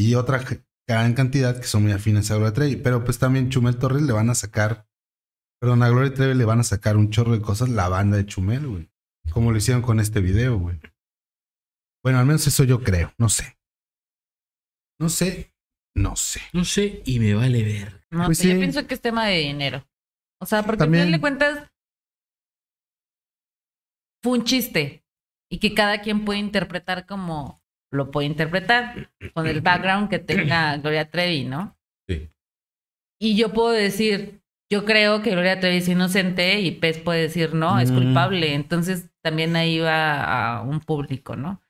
y 0.00 0.14
otra 0.14 0.42
gran 0.88 1.12
cantidad 1.14 1.58
que 1.60 1.66
son 1.66 1.82
muy 1.82 1.92
afines 1.92 2.30
a 2.30 2.34
Gloria 2.36 2.54
Trevi. 2.54 2.76
Pero 2.76 3.04
pues 3.04 3.18
también 3.18 3.50
Chumel 3.50 3.78
Torres 3.78 4.02
le 4.02 4.12
van 4.12 4.30
a 4.30 4.34
sacar, 4.34 4.86
perdón, 5.60 5.82
a 5.82 5.88
Gloria 5.90 6.14
Trevi 6.14 6.34
le 6.34 6.44
van 6.44 6.60
a 6.60 6.64
sacar 6.64 6.96
un 6.96 7.10
chorro 7.10 7.32
de 7.32 7.42
cosas 7.42 7.68
la 7.68 7.88
banda 7.88 8.16
de 8.16 8.26
Chumel, 8.26 8.66
güey. 8.66 8.90
Como 9.30 9.52
lo 9.52 9.58
hicieron 9.58 9.82
con 9.82 10.00
este 10.00 10.20
video, 10.20 10.58
güey. 10.58 10.80
Bueno, 12.02 12.18
al 12.18 12.26
menos 12.26 12.46
eso 12.46 12.64
yo 12.64 12.82
creo, 12.82 13.12
no 13.18 13.28
sé. 13.28 13.58
No 14.98 15.08
sé, 15.08 15.54
no 15.94 16.16
sé. 16.16 16.40
No 16.52 16.64
sé, 16.64 17.02
y 17.04 17.20
me 17.20 17.34
vale 17.34 17.62
ver. 17.62 18.06
No 18.10 18.24
Pues 18.26 18.38
sé, 18.38 18.48
yo 18.52 18.58
pienso 18.58 18.86
que 18.86 18.94
es 18.94 19.00
tema 19.00 19.26
de 19.26 19.38
dinero. 19.38 19.86
O 20.40 20.46
sea, 20.46 20.62
porque 20.62 20.82
al 20.84 20.86
También- 20.86 21.04
final 21.06 21.18
de 21.18 21.20
cuentas 21.20 21.70
fue 24.22 24.38
un 24.38 24.44
chiste 24.44 25.04
y 25.50 25.58
que 25.58 25.74
cada 25.74 26.00
quien 26.00 26.24
puede 26.24 26.38
interpretar 26.38 27.06
como 27.06 27.59
lo 27.92 28.10
puede 28.10 28.26
interpretar 28.28 29.10
con 29.34 29.46
el 29.46 29.60
background 29.60 30.08
que 30.08 30.18
tenga 30.18 30.76
Gloria 30.78 31.10
Trevi, 31.10 31.44
¿no? 31.44 31.76
Sí. 32.08 32.30
Y 33.20 33.36
yo 33.36 33.52
puedo 33.52 33.70
decir, 33.70 34.42
yo 34.70 34.84
creo 34.84 35.22
que 35.22 35.30
Gloria 35.32 35.58
Trevi 35.60 35.78
es 35.78 35.88
inocente 35.88 36.60
y 36.60 36.70
Pez 36.72 36.98
puede 36.98 37.22
decir, 37.22 37.54
no, 37.54 37.78
es 37.80 37.90
Mm. 37.90 37.94
culpable. 37.94 38.54
Entonces 38.54 39.10
también 39.22 39.56
ahí 39.56 39.78
va 39.80 40.56
a 40.58 40.62
un 40.62 40.80
público, 40.80 41.36
¿no? 41.36 41.60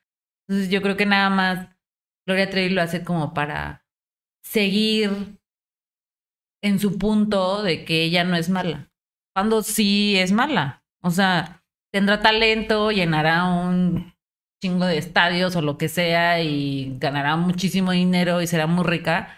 Entonces 0.47 0.69
yo 0.69 0.81
creo 0.81 0.95
que 0.97 1.05
nada 1.05 1.29
más 1.29 1.67
Gloria 2.27 2.49
Trevi 2.49 2.69
lo 2.73 2.81
hace 2.81 3.03
como 3.03 3.33
para 3.33 3.85
seguir 4.43 5.37
en 6.63 6.79
su 6.79 6.97
punto 6.97 7.63
de 7.63 7.83
que 7.85 8.03
ella 8.03 8.23
no 8.23 8.35
es 8.35 8.49
mala. 8.49 8.91
Cuando 9.33 9.63
sí 9.63 10.17
es 10.17 10.31
mala. 10.31 10.83
O 11.01 11.09
sea, 11.09 11.63
tendrá 11.91 12.21
talento, 12.21 12.91
llenará 12.91 13.45
un 13.45 14.13
chingo 14.61 14.85
de 14.85 14.97
estadios 14.97 15.55
o 15.55 15.61
lo 15.61 15.77
que 15.77 15.89
sea 15.89 16.41
y 16.41 16.95
ganará 16.99 17.35
muchísimo 17.35 17.91
dinero 17.91 18.41
y 18.41 18.47
será 18.47 18.67
muy 18.67 18.85
rica, 18.85 19.37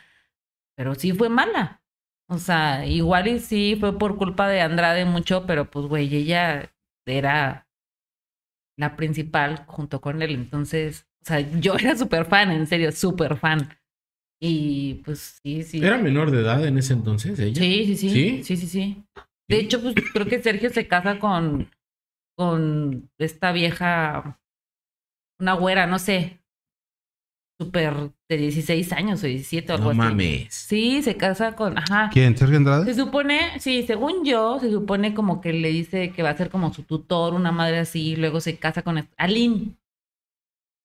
pero 0.76 0.95
sí 0.95 1.13
fue 1.13 1.30
mala. 1.30 1.82
O 2.30 2.38
sea, 2.38 2.86
igual 2.86 3.28
y 3.28 3.39
sí 3.39 3.78
fue 3.80 3.97
por 3.97 4.17
culpa 4.17 4.47
de 4.47 4.61
Andrade 4.61 5.05
mucho, 5.05 5.45
pero 5.45 5.69
pues 5.69 5.86
güey, 5.86 6.13
ella 6.13 6.71
era 7.05 7.67
la 8.78 8.95
principal 8.95 9.65
junto 9.67 10.01
con 10.01 10.21
él. 10.21 10.32
Entonces, 10.32 11.07
o 11.21 11.26
sea, 11.26 11.39
yo 11.39 11.76
era 11.76 11.95
súper 11.95 12.26
fan, 12.26 12.51
en 12.51 12.67
serio, 12.67 12.91
súper 12.91 13.38
fan. 13.38 13.78
Y 14.41 14.95
pues 15.05 15.39
sí, 15.41 15.63
sí. 15.63 15.84
¿Era 15.84 15.97
menor 15.97 16.32
de 16.32 16.41
edad 16.41 16.65
en 16.65 16.78
ese 16.78 16.93
entonces 16.93 17.39
ella? 17.39 17.61
Sí, 17.61 17.86
sí, 17.86 17.95
sí. 17.95 18.09
¿Sí? 18.09 18.43
Sí, 18.43 18.57
sí, 18.57 18.67
sí. 18.67 19.03
De 19.47 19.57
hecho, 19.57 19.82
pues 19.82 19.95
creo 20.11 20.26
que 20.26 20.41
Sergio 20.41 20.69
se 20.69 20.88
casa 20.88 21.19
con, 21.19 21.69
con 22.36 23.09
esta 23.17 23.51
vieja, 23.51 24.41
una 25.43 25.53
güera, 25.53 25.85
no 25.87 25.99
sé, 25.99 26.39
súper 27.59 27.93
de 28.29 28.37
16 28.37 28.91
años 28.93 29.23
o 29.23 29.27
17 29.27 29.71
o 29.71 29.75
algo 29.75 29.93
No 29.93 30.03
así. 30.03 30.09
mames. 30.11 30.53
Sí, 30.53 31.01
se 31.03 31.15
casa 31.17 31.55
con, 31.55 31.77
ajá. 31.77 32.09
¿Quién? 32.11 32.35
¿Sergio 32.35 32.57
Andrade? 32.57 32.85
Se 32.85 32.99
supone, 32.99 33.59
sí, 33.59 33.83
según 33.85 34.25
yo, 34.25 34.59
se 34.59 34.71
supone 34.71 35.13
como 35.13 35.39
que 35.41 35.53
le 35.53 35.69
dice 35.69 36.11
que 36.11 36.23
va 36.23 36.31
a 36.31 36.37
ser 36.37 36.49
como 36.49 36.73
su 36.73 36.83
tutor, 36.83 37.33
una 37.33 37.51
madre 37.51 37.79
así, 37.79 38.11
y 38.11 38.15
luego 38.15 38.41
se 38.41 38.57
casa 38.57 38.81
con 38.81 39.07
Aline, 39.17 39.77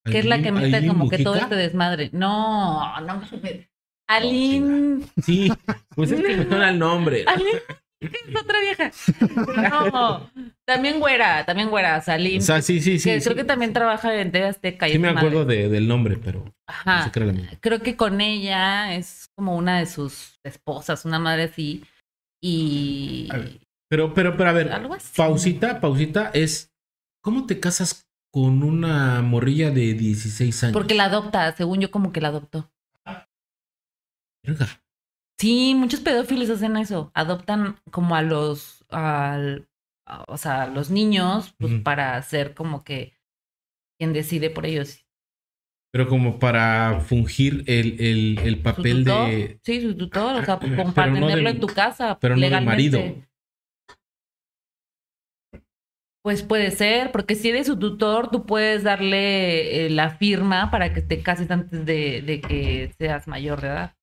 que 0.05 0.19
es 0.19 0.25
la 0.27 0.43
que 0.43 0.53
mete 0.53 0.77
¿Aileen 0.77 0.89
como 0.93 1.09
que 1.09 1.19
todo 1.19 1.37
este 1.37 1.55
desmadre. 1.55 2.11
No, 2.13 3.01
no 3.01 3.07
mames. 3.07 3.69
Aline, 4.07 5.03
Sí, 5.23 5.53
pues 5.95 6.11
es 6.13 6.21
que 6.21 6.37
me 6.37 6.45
suena 6.49 6.71
el 6.71 6.79
nombre. 6.79 7.25
Aline, 7.27 7.51
¿qué 7.67 7.75
es 8.01 8.37
otra 8.41 8.61
vieja? 8.61 8.91
No, 9.71 10.31
también 10.65 11.01
güera, 11.01 11.45
también 11.45 11.69
güera, 11.71 12.01
Salim. 12.01 12.39
O 12.39 12.43
sea, 12.43 12.63
sí, 12.63 12.81
sí, 12.81 12.99
sí. 12.99 13.11
que 13.11 13.21
sí. 13.21 13.25
creo 13.25 13.37
que 13.37 13.45
también 13.45 13.73
trabaja 13.73 14.15
en 14.21 14.31
TV 14.31 14.47
Azteca. 14.47 14.89
y 14.89 14.93
Sí 14.93 14.99
me 14.99 15.09
acuerdo 15.09 15.45
de- 15.45 15.69
del 15.69 15.89
nombre, 15.89 16.17
pero 16.17 16.45
no 16.45 16.55
Ajá. 16.67 17.05
sé 17.05 17.11
qué 17.11 17.21
era 17.21 17.33
la. 17.33 17.59
Creo 17.61 17.81
que 17.81 17.97
con 17.97 18.21
ella 18.21 18.95
es 18.95 19.27
como 19.37 19.57
una 19.57 19.79
de 19.81 19.87
sus 19.87 20.39
esposas, 20.45 21.05
una 21.05 21.19
madre 21.19 21.45
así. 21.45 21.85
Y. 22.43 23.29
Pero, 23.91 24.13
pero, 24.15 24.37
pero 24.37 24.51
a 24.51 24.53
ver, 24.53 24.71
Algo 24.73 24.95
así. 24.95 25.13
pausita, 25.17 25.81
pausita, 25.81 26.31
es 26.35 26.71
¿cómo 27.23 27.47
te 27.47 27.59
casas 27.59 28.07
con 28.33 28.63
una 28.63 29.23
morrilla 29.23 29.71
de 29.71 29.95
16 29.95 30.65
años? 30.65 30.73
Porque 30.75 30.95
la 30.95 31.05
adopta, 31.07 31.51
según 31.57 31.81
yo, 31.81 31.91
como 31.91 32.13
que 32.13 32.21
la 32.21 32.29
adoptó. 32.29 32.71
Verga. 34.45 34.67
Sí, 35.39 35.75
muchos 35.77 36.01
pedófilos 36.01 36.51
hacen 36.51 36.77
eso. 36.77 37.11
Adoptan 37.15 37.77
como 37.91 38.17
a 38.17 38.23
los. 38.23 38.85
Al, 38.91 39.69
a- 40.07 40.25
o 40.27 40.37
sea, 40.37 40.63
a 40.63 40.67
los 40.67 40.91
niños, 40.91 41.55
pues 41.59 41.75
para 41.83 42.21
ser 42.23 42.55
como 42.55 42.83
que 42.83 43.15
quien 44.01 44.13
decide 44.13 44.51
por 44.51 44.67
ellos. 44.67 45.05
Pero 45.93 46.09
como 46.09 46.39
para 46.39 47.01
fungir 47.01 47.65
el, 47.67 47.99
el, 48.01 48.39
el 48.41 48.57
Su 48.57 48.63
papel 48.63 49.05
tutor, 49.05 49.31
de... 49.31 49.59
Sí, 49.65 49.81
su 49.81 49.97
tutor, 49.97 50.37
o 50.37 50.45
sea, 50.45 50.59
como 50.77 50.93
para 50.93 51.09
no 51.09 51.15
tenerlo 51.15 51.45
de- 51.45 51.51
en 51.51 51.61
tu 51.61 51.67
casa. 51.67 52.19
pero 52.21 52.37
no 52.37 52.49
de 52.51 52.61
marido. 52.61 53.01
Pues 56.23 56.43
puede 56.43 56.73
ser, 56.73 57.11
porque 57.11 57.35
si 57.37 57.49
eres 57.49 57.69
su 57.69 57.79
tutor, 57.79 58.31
tú 58.31 58.45
puedes 58.45 58.83
darle 58.83 59.87
eh, 59.87 59.91
la 59.91 60.11
firma 60.11 60.71
para 60.71 60.93
que 60.93 61.01
te 61.01 61.23
cases 61.23 61.51
antes 61.51 61.87
de, 61.87 62.21
de 62.23 62.41
que 62.41 62.93
seas 62.99 63.27
mayor 63.29 63.61
de 63.63 63.69
edad. 63.69 63.98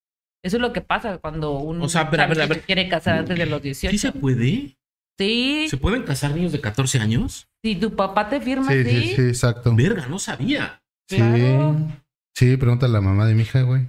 Eso 0.45 0.57
es 0.57 0.61
lo 0.61 0.71
que 0.71 0.81
pasa 0.81 1.17
cuando 1.17 1.53
uno 1.57 1.85
O 1.85 1.89
sea, 1.89 2.09
pero 2.11 2.21
a 2.23 2.27
ver, 2.27 2.41
a 2.41 2.45
ver. 2.45 2.61
quiere 2.61 2.87
casar 2.87 3.17
antes 3.17 3.35
de 3.37 3.47
los 3.47 3.61
18. 3.61 3.91
¿Sí 3.91 3.97
se 3.97 4.11
puede? 4.11 4.77
Sí, 5.17 5.65
¿Se 5.69 5.77
pueden 5.77 6.03
casar 6.03 6.31
niños 6.35 6.51
de 6.51 6.61
14 6.61 6.99
años? 6.99 7.47
si 7.63 7.75
tu 7.77 7.95
papá 7.95 8.29
te 8.29 8.39
firma, 8.39 8.71
Sí, 8.71 8.83
sí. 8.83 8.89
sí, 8.91 9.15
sí, 9.15 9.21
exacto. 9.23 9.75
Verga, 9.75 10.05
no 10.07 10.19
sabía. 10.19 10.83
Claro. 11.09 11.77
Sí, 12.35 12.49
sí, 12.51 12.57
pregúntale 12.57 12.91
a 12.91 12.93
la 12.99 13.01
mamá 13.01 13.25
de 13.25 13.33
mi 13.33 13.41
hija, 13.41 13.61
güey. 13.63 13.87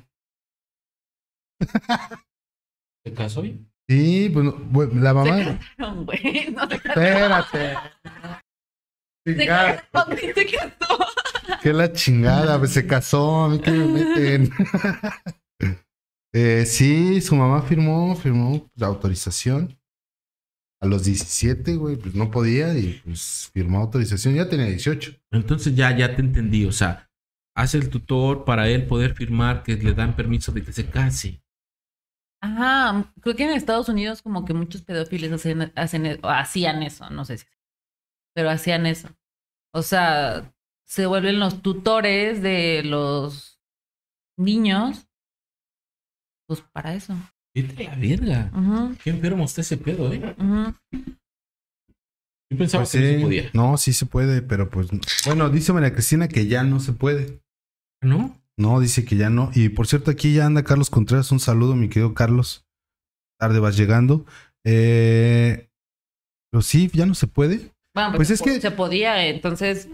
¿Se 3.05 3.13
casó? 3.13 3.41
hoy? 3.41 3.61
Sí, 3.89 4.31
pues 4.33 4.95
la 4.95 5.11
Se 5.11 5.15
mamá. 5.15 5.59
casaron, 5.77 6.07
güey. 6.07 6.51
No 6.57 6.69
se 6.69 6.75
Espérate. 6.77 7.77
Se 9.27 9.35
sí 9.35 9.39
se 9.41 9.47
casó. 9.47 10.99
que 11.63 11.73
la 11.73 11.93
chingada, 11.93 12.59
pues 12.59 12.73
se 12.73 12.87
casó, 12.87 13.45
a 13.45 13.49
mí 13.51 13.59
que 13.59 13.71
me 13.73 13.87
meten. 13.87 14.51
Eh, 16.39 16.67
sí, 16.67 17.23
su 17.23 17.35
mamá 17.35 17.63
firmó, 17.63 18.15
firmó 18.15 18.71
la 18.75 18.89
autorización. 18.89 19.81
A 20.83 20.87
los 20.87 21.05
17, 21.05 21.77
güey, 21.77 21.97
pues 21.97 22.15
no 22.15 22.31
podía 22.31 22.77
y 22.79 23.01
pues 23.03 23.51
firmó 23.55 23.79
autorización. 23.79 24.35
Ya 24.35 24.47
tenía 24.47 24.67
18. 24.67 25.13
Entonces 25.31 25.75
ya, 25.75 25.97
ya 25.97 26.15
te 26.15 26.21
entendí. 26.21 26.67
O 26.67 26.73
sea, 26.73 27.11
hace 27.57 27.79
el 27.79 27.89
tutor 27.89 28.45
para 28.45 28.69
él 28.69 28.87
poder 28.87 29.15
firmar 29.15 29.63
que 29.63 29.77
le 29.77 29.95
dan 29.95 30.15
permiso 30.15 30.53
de 30.53 30.63
que 30.63 30.75
se 30.75 30.91
case. 30.91 31.43
Ajá, 32.43 33.15
creo 33.23 33.35
que 33.35 33.45
en 33.45 33.51
Estados 33.53 33.89
Unidos 33.89 34.21
como 34.21 34.45
que 34.45 34.53
muchos 34.53 34.83
pedófilos 34.83 35.33
hacen, 35.33 35.73
hacen 35.75 36.21
hacían 36.23 36.83
eso, 36.83 37.09
no 37.09 37.25
sé 37.25 37.39
si, 37.39 37.47
pero 38.35 38.51
hacían 38.51 38.85
eso. 38.85 39.09
O 39.73 39.81
sea, 39.81 40.55
se 40.85 41.07
vuelven 41.07 41.41
los 41.41 41.63
tutores 41.63 42.43
de 42.43 42.83
los 42.85 43.59
niños, 44.37 45.09
pues 46.47 46.63
para 46.73 46.95
eso. 46.95 47.15
Vete 47.55 47.85
la 47.85 47.95
verga. 47.97 48.51
Ujú, 48.55 48.97
Qué 49.03 49.11
enfermo 49.11 49.45
está 49.45 49.63
ese 49.63 49.77
pedo, 49.79 50.13
¿eh? 50.13 50.21
Yo 52.51 52.59
pensaba 52.59 52.85
Pues 52.85 52.93
que 52.93 53.01
no 53.01 53.19
se 53.19 53.25
podía. 53.25 53.51
no, 53.55 53.77
sí 53.77 53.93
se 53.93 54.07
puede, 54.07 54.43
pero 54.43 54.71
pues. 54.71 54.93
no. 54.93 55.01
Bueno, 55.25 55.49
dice 55.51 55.73
María 55.73 55.93
Cristina 55.93 56.29
que 56.29 56.47
ya 56.47 56.63
no 56.63 56.79
se 56.81 56.93
puede. 56.93 57.41
¿No? 58.03 58.39
No, 58.59 58.81
dice 58.81 59.05
que 59.05 59.17
ya 59.17 59.31
no. 59.31 59.51
Y 59.55 59.69
por 59.71 59.87
cierto, 59.87 60.11
aquí 60.11 60.33
ya 60.35 60.47
anda 60.47 60.63
Carlos 60.65 60.91
Contreras. 60.91 61.33
Un 61.33 61.41
saludo, 61.41 61.75
mi 61.75 61.89
querido 61.89 62.15
Carlos. 62.15 62.65
Tarde 63.39 63.59
vas 63.59 63.77
llegando. 63.77 64.25
Eh, 64.65 65.69
pero 66.51 66.63
sí, 66.63 66.91
ya 66.93 67.05
no 67.07 67.15
se 67.15 67.27
puede. 67.27 67.73
Bueno, 67.95 68.13
Pues 68.15 68.29
se 68.29 68.35
es 68.35 68.43
que- 68.43 68.61
se 68.61 68.71
podía, 68.71 69.27
entonces, 69.29 69.89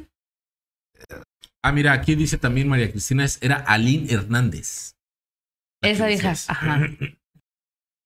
Ah, 1.65 1.71
mira, 1.73 1.93
aquí 1.93 2.17
dice 2.17 2.39
también 2.39 2.69
María 2.69 2.91
Cristina, 2.91 3.25
es- 3.25 3.39
era 3.41 3.57
Aline 3.57 4.13
Hernández. 4.13 4.92
Esa 5.83 6.07
vieja, 6.07 6.31
ajá. 6.31 6.89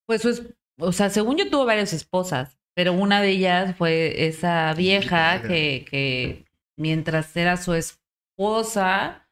Pues, 0.06 0.22
pues, 0.22 0.42
o 0.78 0.92
sea, 0.92 1.10
según 1.10 1.36
yo 1.36 1.50
tuvo 1.50 1.64
varias 1.64 1.92
esposas, 1.92 2.58
pero 2.74 2.92
una 2.92 3.20
de 3.20 3.30
ellas 3.30 3.76
fue 3.76 4.26
esa 4.26 4.72
vieja 4.74 5.42
que, 5.42 5.86
que 5.90 6.46
mientras 6.76 7.36
era 7.36 7.56
su 7.56 7.74
esposa, 7.74 9.26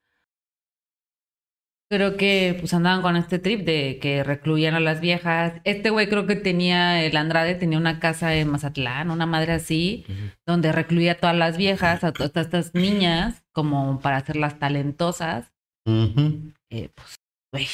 creo 1.91 2.17
que 2.17 2.57
pues 2.59 2.75
andaban 2.75 3.03
con 3.03 3.17
este 3.17 3.39
trip 3.39 3.65
de 3.65 3.99
que 4.01 4.25
recluían 4.25 4.75
a 4.75 4.81
las 4.81 5.01
viejas. 5.01 5.61
Este 5.65 5.91
güey 5.91 6.09
creo 6.09 6.27
que 6.27 6.37
tenía, 6.37 7.05
el 7.05 7.17
Andrade 7.17 7.55
tenía 7.55 7.79
una 7.79 8.01
casa 8.01 8.35
en 8.35 8.49
Mazatlán, 8.49 9.11
una 9.11 9.27
madre 9.27 9.53
así, 9.53 10.05
donde 10.47 10.73
recluía 10.73 11.13
a 11.13 11.17
todas 11.17 11.37
las 11.37 11.57
viejas, 11.57 12.03
a 12.03 12.13
todas 12.13 12.35
estas 12.35 12.75
niñas, 12.75 13.45
como 13.53 14.01
para 14.01 14.17
hacerlas 14.17 14.59
talentosas. 14.59 15.53
Eh, 15.87 16.89
pues, 16.95 17.17
güey, 17.53 17.67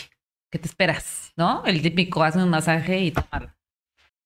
¿qué 0.50 0.58
te 0.58 0.66
esperas? 0.66 1.32
¿No? 1.36 1.64
El 1.64 1.80
típico, 1.82 2.22
hace 2.22 2.42
un 2.42 2.50
masaje 2.50 3.00
y. 3.00 3.08
Era, 3.08 3.54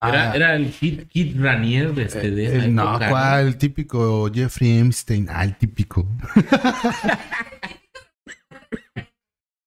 Ah, 0.01 0.37
era 0.37 0.55
el 0.55 0.70
Kid, 0.70 1.07
Kid 1.09 1.41
Ranier 1.41 1.95
de, 1.95 2.03
este, 2.03 2.31
de 2.31 2.47
esa 2.47 2.66
eh, 2.66 2.68
no, 2.68 2.91
época, 2.91 3.09
¿cuál? 3.09 3.47
El 3.47 3.57
típico 3.57 4.31
Jeffrey 4.33 4.79
Epstein. 4.79 5.29
Ah, 5.31 5.45
el 5.45 5.57
típico. 5.57 6.07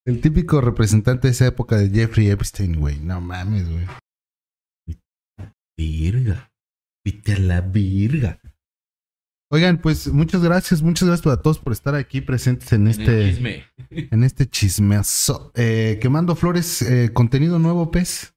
El 0.05 0.22
típico 0.22 0.62
representante 0.62 1.28
de 1.28 1.34
esa 1.34 1.47
época 1.47 1.76
de 1.76 1.89
Jeffrey 1.89 2.30
Epstein, 2.30 2.80
güey. 2.80 2.97
No 2.97 3.20
mames, 3.20 3.70
güey. 3.70 3.86
Virga. 5.78 6.49
Vete 7.03 7.34
a 7.34 7.39
la 7.39 7.60
virga. 7.60 8.39
Oigan, 9.50 9.78
pues 9.78 10.10
muchas 10.10 10.43
gracias, 10.43 10.82
muchas 10.82 11.08
gracias 11.08 11.34
a 11.34 11.41
todos 11.41 11.60
por 11.60 11.72
estar 11.72 11.95
aquí 11.95 12.20
presentes 12.20 12.74
en 12.74 12.88
este, 12.88 13.30
Chisme. 13.30 13.64
en 14.12 14.24
este 14.24 14.45
chismeazo. 14.45 15.54
Eh, 15.56 16.00
quemando 16.02 16.36
flores, 16.36 16.82
eh, 16.82 17.12
contenido 17.14 17.58
nuevo, 17.58 17.89
pez. 17.89 18.36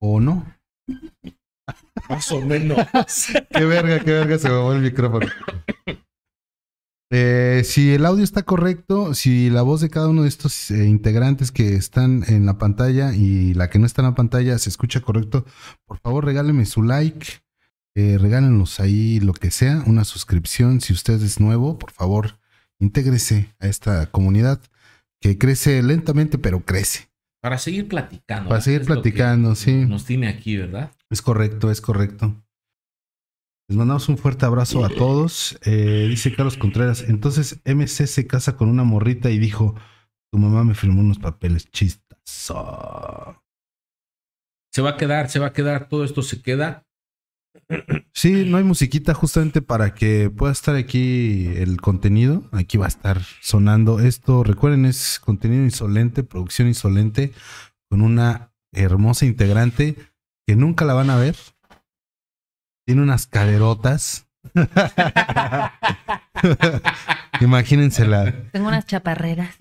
¿O 0.00 0.18
no? 0.18 0.44
Más 2.08 2.32
o 2.32 2.40
menos. 2.40 2.78
Qué 3.50 3.64
verga, 3.64 4.00
qué 4.00 4.10
verga 4.10 4.38
se 4.38 4.48
me 4.48 4.56
va 4.56 4.74
el 4.74 4.82
micrófono. 4.82 5.26
Eh, 7.10 7.62
si 7.64 7.94
el 7.94 8.04
audio 8.04 8.24
está 8.24 8.42
correcto, 8.42 9.14
si 9.14 9.48
la 9.48 9.62
voz 9.62 9.80
de 9.80 9.88
cada 9.88 10.08
uno 10.08 10.22
de 10.22 10.28
estos 10.28 10.72
eh, 10.72 10.86
integrantes 10.86 11.52
que 11.52 11.76
están 11.76 12.24
en 12.26 12.44
la 12.44 12.58
pantalla 12.58 13.14
y 13.14 13.54
la 13.54 13.70
que 13.70 13.78
no 13.78 13.86
está 13.86 14.02
en 14.02 14.08
la 14.08 14.14
pantalla 14.16 14.58
se 14.58 14.68
escucha 14.68 15.00
correcto, 15.00 15.46
por 15.86 15.98
favor 16.00 16.24
regálenme 16.24 16.66
su 16.66 16.82
like, 16.82 17.24
eh, 17.94 18.18
regálenos 18.18 18.80
ahí 18.80 19.20
lo 19.20 19.32
que 19.32 19.50
sea, 19.50 19.82
una 19.86 20.04
suscripción. 20.04 20.80
Si 20.80 20.92
usted 20.92 21.22
es 21.22 21.40
nuevo, 21.40 21.78
por 21.78 21.92
favor, 21.92 22.38
intégrese 22.78 23.54
a 23.60 23.66
esta 23.66 24.06
comunidad 24.10 24.60
que 25.20 25.38
crece 25.38 25.82
lentamente, 25.82 26.38
pero 26.38 26.60
crece. 26.60 27.08
Para 27.40 27.58
seguir 27.58 27.88
platicando. 27.88 28.48
Para 28.48 28.60
seguir 28.60 28.84
platicando, 28.84 29.54
sí. 29.54 29.84
Nos 29.86 30.04
tiene 30.04 30.28
aquí, 30.28 30.56
¿verdad? 30.56 30.90
Es 31.10 31.22
correcto, 31.22 31.70
es 31.70 31.80
correcto. 31.80 32.34
Les 33.68 33.78
mandamos 33.78 34.08
un 34.08 34.18
fuerte 34.18 34.44
abrazo 34.44 34.84
a 34.84 34.90
todos. 34.90 35.58
Eh, 35.64 36.06
dice 36.08 36.34
Carlos 36.34 36.56
Contreras, 36.56 37.04
entonces 37.08 37.60
MC 37.64 38.06
se 38.06 38.26
casa 38.26 38.56
con 38.56 38.68
una 38.68 38.84
morrita 38.84 39.30
y 39.30 39.38
dijo, 39.38 39.74
tu 40.30 40.38
mamá 40.38 40.64
me 40.64 40.74
firmó 40.74 41.00
unos 41.00 41.18
papeles 41.18 41.70
chistas. 41.70 42.50
Oh. 42.50 43.36
Se 44.72 44.82
va 44.82 44.90
a 44.90 44.96
quedar, 44.96 45.30
se 45.30 45.38
va 45.38 45.46
a 45.46 45.52
quedar. 45.52 45.88
Todo 45.88 46.04
esto 46.04 46.22
se 46.22 46.42
queda. 46.42 46.84
Sí, 48.12 48.44
no 48.46 48.58
hay 48.58 48.64
musiquita 48.64 49.14
justamente 49.14 49.62
para 49.62 49.94
que 49.94 50.30
pueda 50.30 50.52
estar 50.52 50.76
aquí 50.76 51.48
el 51.56 51.80
contenido. 51.80 52.44
Aquí 52.52 52.76
va 52.76 52.86
a 52.86 52.88
estar 52.88 53.20
sonando 53.40 54.00
esto. 54.00 54.44
Recuerden, 54.44 54.84
es 54.84 55.18
contenido 55.18 55.64
insolente, 55.64 56.22
producción 56.22 56.68
insolente, 56.68 57.32
con 57.88 58.02
una 58.02 58.52
hermosa 58.72 59.26
integrante 59.26 59.96
que 60.46 60.56
nunca 60.56 60.84
la 60.84 60.94
van 60.94 61.10
a 61.10 61.16
ver. 61.16 61.36
Tiene 62.86 63.02
unas 63.02 63.26
caderotas. 63.26 64.28
Imagínensela. 67.40 68.32
Tengo 68.52 68.68
unas 68.68 68.86
chaparreras. 68.86 69.56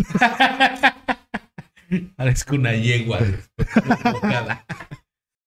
Parezco 2.15 2.55
una 2.55 2.73
yegua. 2.73 3.19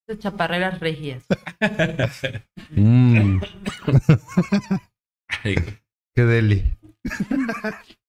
Esas 0.07 0.23
chaparreras 0.23 0.79
regias. 0.79 1.25
Mm, 2.71 3.41
qué 5.43 6.25
deli. 6.25 6.65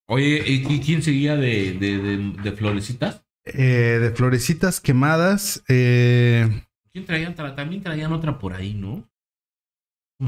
Oye, 0.08 0.44
¿y 0.46 0.80
quién 0.80 1.02
seguía 1.02 1.36
de, 1.36 1.74
de, 1.74 1.98
de, 1.98 2.18
de 2.44 2.52
florecitas? 2.54 3.24
Eh, 3.46 3.98
de 4.02 4.12
florecitas 4.12 4.80
quemadas. 4.80 5.64
eh, 5.70 6.64
¿Quién 6.94 7.06
traían? 7.06 7.36
Tra- 7.36 7.56
También 7.56 7.82
traían 7.82 8.14
otra 8.14 8.38
por 8.38 8.54
ahí, 8.54 8.74
¿no? 8.74 9.10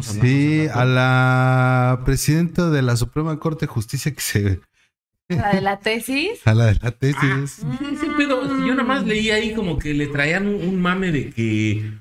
Sí, 0.01 0.67
a 0.72 0.86
la 0.86 2.01
presidenta 2.05 2.70
de 2.70 2.82
la 2.84 2.95
Suprema 2.95 3.39
Corte 3.39 3.65
de 3.65 3.72
Justicia 3.72 4.13
que 4.13 4.22
se. 4.22 4.61
La 5.30 5.52
de 5.54 5.62
la 5.62 5.80
tesis. 5.80 6.46
A 6.46 6.54
la 6.56 6.66
de 6.66 6.74
la 6.74 6.80
Ah, 6.90 6.92
tesis. 6.92 7.52
sí, 7.52 7.86
sí, 8.02 8.08
pero 8.18 8.44
yo 8.66 8.74
nada 8.74 8.84
más 8.84 9.06
leí 9.06 9.30
ahí 9.30 9.54
como 9.54 9.78
que 9.78 9.94
le 9.94 10.08
traían 10.08 10.48
un, 10.48 10.56
un 10.68 10.82
mame 10.82 11.12
de 11.12 11.30
que, 11.30 11.92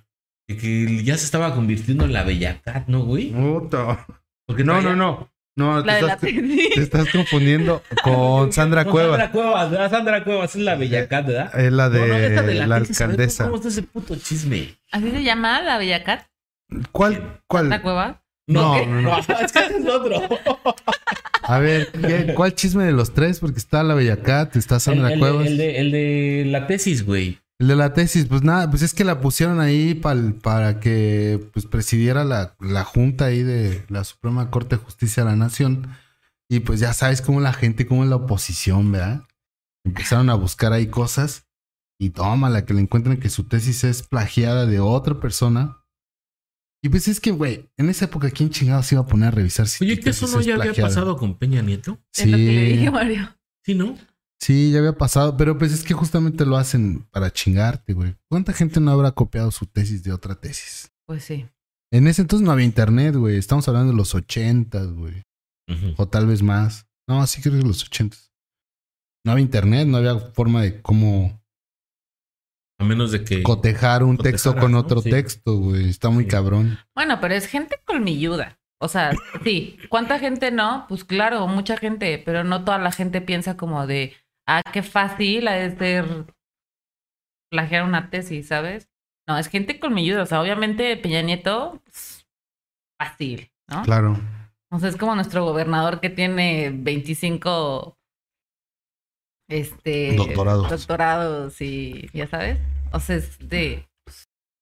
de 0.49 0.57
que 0.57 1.05
ya 1.05 1.17
se 1.19 1.27
estaba 1.27 1.55
convirtiendo 1.55 2.07
en 2.07 2.15
la 2.15 2.25
Bellacat, 2.25 2.87
¿no, 2.89 3.05
güey? 3.05 3.31
Puta. 3.33 4.07
Porque 4.47 4.65
No, 4.65 4.73
traía- 4.81 4.91
no, 4.91 4.97
no. 4.97 5.33
No, 5.57 5.81
te 5.81 5.87
La 5.89 5.95
de 5.97 6.03
la 6.03 6.13
estás, 6.15 6.21
te 6.21 6.33
tesis. 6.41 6.77
estás 6.79 7.09
confundiendo 7.11 7.83
con 8.05 8.53
Sandra 8.53 8.85
Con 8.85 8.93
Cuevas. 8.93 9.19
Sandra 9.19 9.33
Cuevas, 9.33 9.71
¿verdad? 9.73 9.91
Sandra 9.91 10.25
Cuevas 10.25 10.55
es 10.55 10.63
la 10.63 10.77
Bellacat, 10.77 11.27
¿verdad? 11.27 11.61
Es 11.61 11.73
la 11.73 11.89
de, 11.91 12.01
No, 12.01 12.07
no, 12.07 12.15
esta 12.15 12.43
de 12.43 12.55
la, 12.55 12.79
tesis, 12.79 13.01
a 13.01 13.07
ver, 13.07 13.11
alcaldesa. 13.11 13.45
¿Cómo 13.45 13.57
está 13.57 13.69
ese 13.69 13.83
puto 13.83 14.15
chisme? 14.17 14.77
¿Así 14.93 15.11
se 15.11 15.23
llama 15.25 15.61
la 15.63 15.77
Bellacat? 15.79 16.27
¿Cuál? 16.93 17.15
¿La 17.15 17.41
¿Cuál? 17.49 17.83
cueva? 17.83 18.23
No, 18.49 18.85
no, 18.87 19.03
no. 19.03 19.19
es 19.19 19.53
que 19.53 19.59
ese 19.61 19.79
es 19.79 19.87
otro. 19.89 20.21
A 21.43 21.59
ver, 21.59 21.91
¿qué- 21.93 22.35
¿cuál 22.35 22.55
chisme 22.55 22.85
de 22.85 22.93
los 22.93 23.15
tres? 23.15 23.39
Porque 23.41 23.59
está 23.59 23.83
la 23.83 23.95
Bellacat, 23.95 24.57
está 24.57 24.81
Sandra 24.81 25.13
el, 25.13 25.19
Cuevas. 25.19 25.47
El, 25.47 25.57
de, 25.59 25.79
el 25.79 25.91
de 25.93 26.45
la 26.47 26.67
tesis, 26.67 27.05
güey. 27.07 27.39
El 27.61 27.69
de 27.69 27.77
la 27.77 27.93
tesis, 27.93 28.27
pues 28.27 28.43
nada, 28.43 28.71
pues 28.71 28.83
es 28.83 28.95
que 28.95 29.03
la 29.05 29.21
pusieron 29.21 29.61
ahí 29.61 29.95
pal- 29.95 30.35
para 30.41 30.79
que 30.81 31.41
pues 31.53 31.67
presidiera 31.67 32.25
la, 32.25 32.55
la 32.61 32.85
junta 32.85 33.27
ahí 33.27 33.43
de 33.43 33.85
la 33.89 34.05
Suprema 34.05 34.51
Corte 34.51 34.77
de 34.77 34.83
Justicia 34.83 35.25
de 35.25 35.31
la 35.31 35.37
Nación. 35.37 35.89
Y 36.51 36.61
pues 36.61 36.81
ya 36.81 36.93
sabes 36.93 37.21
cómo 37.21 37.41
la 37.41 37.53
gente, 37.53 37.87
cómo 37.87 38.05
es 38.05 38.11
la 38.11 38.17
oposición, 38.17 38.93
¿verdad? 38.93 39.23
Empezaron 39.85 40.31
a 40.31 40.35
buscar 40.35 40.73
ahí 40.73 40.87
cosas 40.87 41.47
y 42.01 42.11
toma 42.11 42.49
la 42.49 42.65
que 42.65 42.75
le 42.75 42.81
encuentran 42.81 43.17
que 43.19 43.29
su 43.29 43.45
tesis 43.45 43.83
es 43.85 44.03
plagiada 44.03 44.65
de 44.67 44.79
otra 44.81 45.19
persona. 45.19 45.78
Y 46.83 46.89
pues 46.89 47.09
es 47.09 47.21
que, 47.21 47.33
güey, 47.33 47.69
en 47.77 47.91
esa 47.91 48.05
época, 48.05 48.31
¿quién 48.31 48.51
chingados 48.51 48.91
iba 48.93 49.01
a 49.01 49.07
poner 49.07 49.29
a 49.29 49.31
revisar 49.33 49.67
si 49.67 49.85
Oye, 49.85 49.99
que 49.99 50.11
eso 50.11 50.29
no 50.29 50.41
es 50.41 50.47
ya 50.47 50.55
había 50.55 50.75
pasado 50.75 51.17
con 51.17 51.37
Peña 51.37 51.61
Nieto. 51.61 51.99
Es 52.15 52.27
lo 52.27 52.37
que 52.37 52.43
le 52.45 52.65
dije, 52.65 52.85
Sí, 52.85 52.91
Mario. 52.91 53.37
Sí, 53.65 53.75
¿no? 53.75 53.99
sí, 54.41 54.71
ya 54.71 54.79
había 54.79 54.97
pasado, 54.97 55.37
pero 55.37 55.59
pues 55.59 55.73
es 55.73 55.83
que 55.83 55.95
justamente 55.95 56.47
lo 56.47 56.57
hacen 56.57 57.05
para 57.11 57.33
chingarte, 57.33 57.93
güey. 57.93 58.15
¿Cuánta 58.31 58.53
gente 58.53 58.81
no 58.81 58.93
habrá 58.93 59.11
copiado 59.11 59.51
su 59.51 59.67
tesis 59.67 60.05
de 60.05 60.13
otra 60.13 60.37
tesis? 60.37 60.93
Pues 61.07 61.25
sí. 61.25 61.47
En 61.91 62.07
ese 62.07 62.23
entonces 62.23 62.45
no 62.47 62.53
había 62.53 62.65
internet, 62.65 63.17
güey. 63.17 63.37
Estamos 63.37 63.67
hablando 63.67 63.93
de 63.93 63.97
los 63.97 64.15
ochentas, 64.15 64.93
güey. 64.93 65.23
O 65.97 66.09
tal 66.09 66.27
vez 66.27 66.43
más. 66.43 66.87
No, 67.09 67.27
sí 67.27 67.43
creo 67.43 67.59
que 67.59 67.67
los 67.67 67.83
ochentas. 67.83 68.33
No 69.25 69.33
había 69.33 69.45
internet, 69.45 69.87
no 69.89 69.97
había 69.99 70.19
forma 70.19 70.63
de 70.63 70.81
cómo 70.81 71.38
A 72.81 72.85
menos 72.85 73.11
de 73.11 73.25
que. 73.25 73.43
cotejar 73.43 74.03
un 74.05 74.17
texto 74.19 74.55
con 74.57 74.73
¿no? 74.73 74.79
otro 74.81 75.01
Sí. 75.01 75.11
texto, 75.11 75.57
güey. 75.57 75.89
Está 75.89 76.11
muy 76.11 76.25
Sí. 76.25 76.31
cabrón. 76.31 76.79
Bueno, 76.95 77.21
pero 77.21 77.35
es 77.35 77.47
gente 77.47 77.81
colmilluda. 77.85 78.59
O 78.81 78.87
sea, 78.89 79.11
sí. 79.43 79.77
¿Cuánta 79.89 80.19
gente 80.21 80.51
no? 80.53 80.87
Pues 80.89 81.05
claro, 81.05 81.47
mucha 81.49 81.77
gente, 81.77 82.23
pero 82.25 82.45
no 82.45 82.65
toda 82.65 82.79
la 82.79 82.93
gente 82.93 83.21
piensa 83.21 83.57
como 83.57 83.87
de, 83.89 84.15
ah, 84.47 84.63
qué 84.73 84.83
fácil 84.85 85.49
ha 85.49 85.55
de 85.55 85.77
ser 85.77 86.27
plagiar 87.51 87.85
una 87.85 88.11
tesis, 88.11 88.47
¿sabes? 88.47 88.89
No, 89.29 89.37
es 89.39 89.49
gente 89.49 89.81
colmilluda. 89.81 90.23
O 90.23 90.27
sea, 90.27 90.41
obviamente 90.41 90.97
Peña 90.97 91.23
Nieto, 91.23 91.81
pues, 91.85 92.27
fácil, 93.01 93.51
¿no? 93.69 93.83
Claro. 93.83 94.17
O 94.71 94.79
sea, 94.79 94.89
es 94.89 94.97
como 94.97 95.15
nuestro 95.17 95.45
gobernador 95.45 95.99
que 96.01 96.11
tiene 96.11 96.71
25 96.73 97.98
este, 99.49 100.15
Doctorados. 100.17 100.71
doctorados 100.71 101.61
y 101.61 102.09
ya 102.13 102.27
sabes. 102.29 102.59
O 102.93 103.01
sea, 103.01 103.17
es 103.17 103.39
de, 103.39 103.89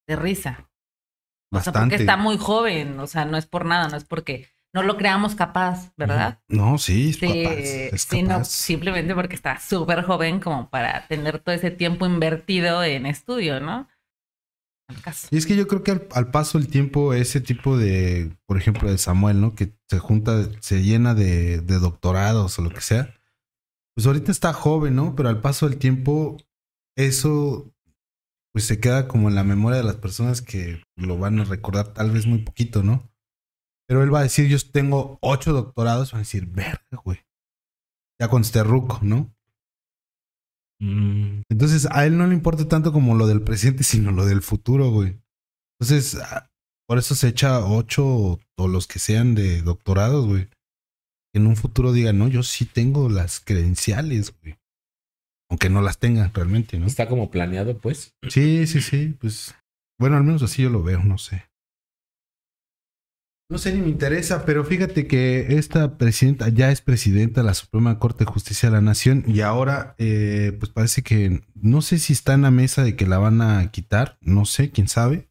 de 0.08 0.16
risa. 0.16 0.68
O 1.52 1.60
sea, 1.60 1.72
Bastante. 1.72 1.80
porque 1.80 1.96
está 1.96 2.16
muy 2.16 2.38
joven. 2.38 2.98
O 3.00 3.06
sea, 3.06 3.24
no 3.24 3.36
es 3.36 3.46
por 3.46 3.64
nada, 3.64 3.88
no 3.88 3.96
es 3.96 4.04
porque 4.04 4.48
no 4.74 4.82
lo 4.82 4.96
creamos 4.96 5.34
capaz, 5.34 5.92
¿verdad? 5.96 6.40
No, 6.48 6.76
sí, 6.78 7.10
es 7.10 7.16
Sí, 7.16 7.42
capaz. 7.42 7.54
Es 7.56 8.02
sí, 8.02 8.22
no, 8.22 8.28
capaz. 8.28 8.48
simplemente 8.48 9.14
porque 9.14 9.34
está 9.36 9.58
súper 9.58 10.02
joven 10.04 10.40
como 10.40 10.68
para 10.68 11.06
tener 11.08 11.38
todo 11.38 11.54
ese 11.54 11.70
tiempo 11.70 12.04
invertido 12.06 12.82
en 12.84 13.06
estudio, 13.06 13.60
¿no? 13.60 13.88
Caso. 15.02 15.26
Y 15.32 15.38
es 15.38 15.46
que 15.46 15.56
yo 15.56 15.66
creo 15.66 15.82
que 15.82 15.90
al, 15.90 16.06
al 16.12 16.30
paso 16.30 16.58
del 16.58 16.68
tiempo, 16.68 17.12
ese 17.12 17.40
tipo 17.40 17.76
de, 17.76 18.36
por 18.46 18.56
ejemplo, 18.56 18.88
de 18.88 18.98
Samuel, 18.98 19.40
¿no? 19.40 19.54
Que 19.56 19.72
se 19.88 19.98
junta, 19.98 20.46
se 20.60 20.82
llena 20.82 21.14
de, 21.14 21.60
de 21.60 21.78
doctorados 21.80 22.56
o 22.58 22.62
lo 22.62 22.70
que 22.70 22.80
sea. 22.80 23.12
Pues 23.96 24.06
ahorita 24.06 24.30
está 24.30 24.52
joven, 24.52 24.94
¿no? 24.94 25.16
Pero 25.16 25.30
al 25.30 25.40
paso 25.40 25.68
del 25.68 25.78
tiempo, 25.78 26.36
eso 26.96 27.72
pues 28.52 28.66
se 28.66 28.80
queda 28.80 29.06
como 29.08 29.28
en 29.28 29.34
la 29.34 29.44
memoria 29.44 29.78
de 29.78 29.84
las 29.84 29.96
personas 29.96 30.40
que 30.40 30.82
lo 30.96 31.18
van 31.18 31.40
a 31.40 31.44
recordar 31.44 31.92
tal 31.92 32.10
vez 32.10 32.26
muy 32.26 32.38
poquito, 32.38 32.82
¿no? 32.82 33.10
Pero 33.86 34.02
él 34.02 34.12
va 34.12 34.20
a 34.20 34.24
decir, 34.24 34.48
yo 34.48 34.56
tengo 34.72 35.18
ocho 35.20 35.52
doctorados, 35.52 36.12
van 36.12 36.20
a 36.20 36.22
decir, 36.22 36.46
verga, 36.46 36.86
güey. 37.04 37.18
Ya 38.20 38.28
cuando 38.28 38.46
esté 38.46 38.62
ruco, 38.62 38.98
¿no? 39.02 39.30
Mm, 40.80 41.42
Entonces, 41.50 41.86
a 41.90 42.06
él 42.06 42.16
no 42.18 42.26
le 42.26 42.34
importa 42.34 42.66
tanto 42.66 42.92
como 42.92 43.14
lo 43.14 43.26
del 43.26 43.42
presente, 43.42 43.82
sino 43.82 44.10
lo 44.10 44.24
del 44.24 44.42
futuro, 44.42 44.90
güey. 44.90 45.20
Entonces, 45.78 46.16
ah, 46.16 46.50
por 46.88 46.98
eso 46.98 47.14
se 47.14 47.28
echa 47.28 47.64
ocho 47.64 48.38
o 48.56 48.68
los 48.68 48.86
que 48.86 48.98
sean 48.98 49.34
de 49.34 49.62
doctorados, 49.62 50.26
güey. 50.26 50.48
En 51.36 51.46
un 51.46 51.54
futuro 51.54 51.92
digan, 51.92 52.18
no, 52.18 52.28
yo 52.28 52.42
sí 52.42 52.64
tengo 52.64 53.10
las 53.10 53.40
credenciales, 53.40 54.34
güey. 54.40 54.56
Aunque 55.50 55.68
no 55.68 55.82
las 55.82 55.98
tengan 55.98 56.32
realmente, 56.32 56.78
¿no? 56.78 56.86
Está 56.86 57.08
como 57.08 57.30
planeado, 57.30 57.78
pues. 57.78 58.14
Sí, 58.28 58.66
sí, 58.66 58.80
sí. 58.80 59.14
Pues, 59.20 59.54
bueno, 60.00 60.16
al 60.16 60.24
menos 60.24 60.42
así 60.42 60.62
yo 60.62 60.70
lo 60.70 60.82
veo, 60.82 61.04
no 61.04 61.18
sé. 61.18 61.44
No 63.50 63.58
sé 63.58 63.74
ni 63.74 63.82
me 63.82 63.90
interesa, 63.90 64.46
pero 64.46 64.64
fíjate 64.64 65.06
que 65.06 65.58
esta 65.58 65.98
presidenta 65.98 66.48
ya 66.48 66.72
es 66.72 66.80
presidenta 66.80 67.42
de 67.42 67.46
la 67.46 67.54
Suprema 67.54 67.98
Corte 67.98 68.24
de 68.24 68.30
Justicia 68.32 68.70
de 68.70 68.74
la 68.74 68.80
Nación 68.80 69.22
y 69.26 69.42
ahora 69.42 69.94
eh, 69.98 70.56
pues 70.58 70.72
parece 70.72 71.02
que 71.02 71.42
no 71.54 71.80
sé 71.80 71.98
si 71.98 72.12
está 72.12 72.32
en 72.32 72.42
la 72.42 72.50
mesa 72.50 72.82
de 72.82 72.96
que 72.96 73.06
la 73.06 73.18
van 73.18 73.42
a 73.42 73.70
quitar, 73.70 74.18
no 74.20 74.46
sé, 74.46 74.70
quién 74.70 74.88
sabe. 74.88 75.28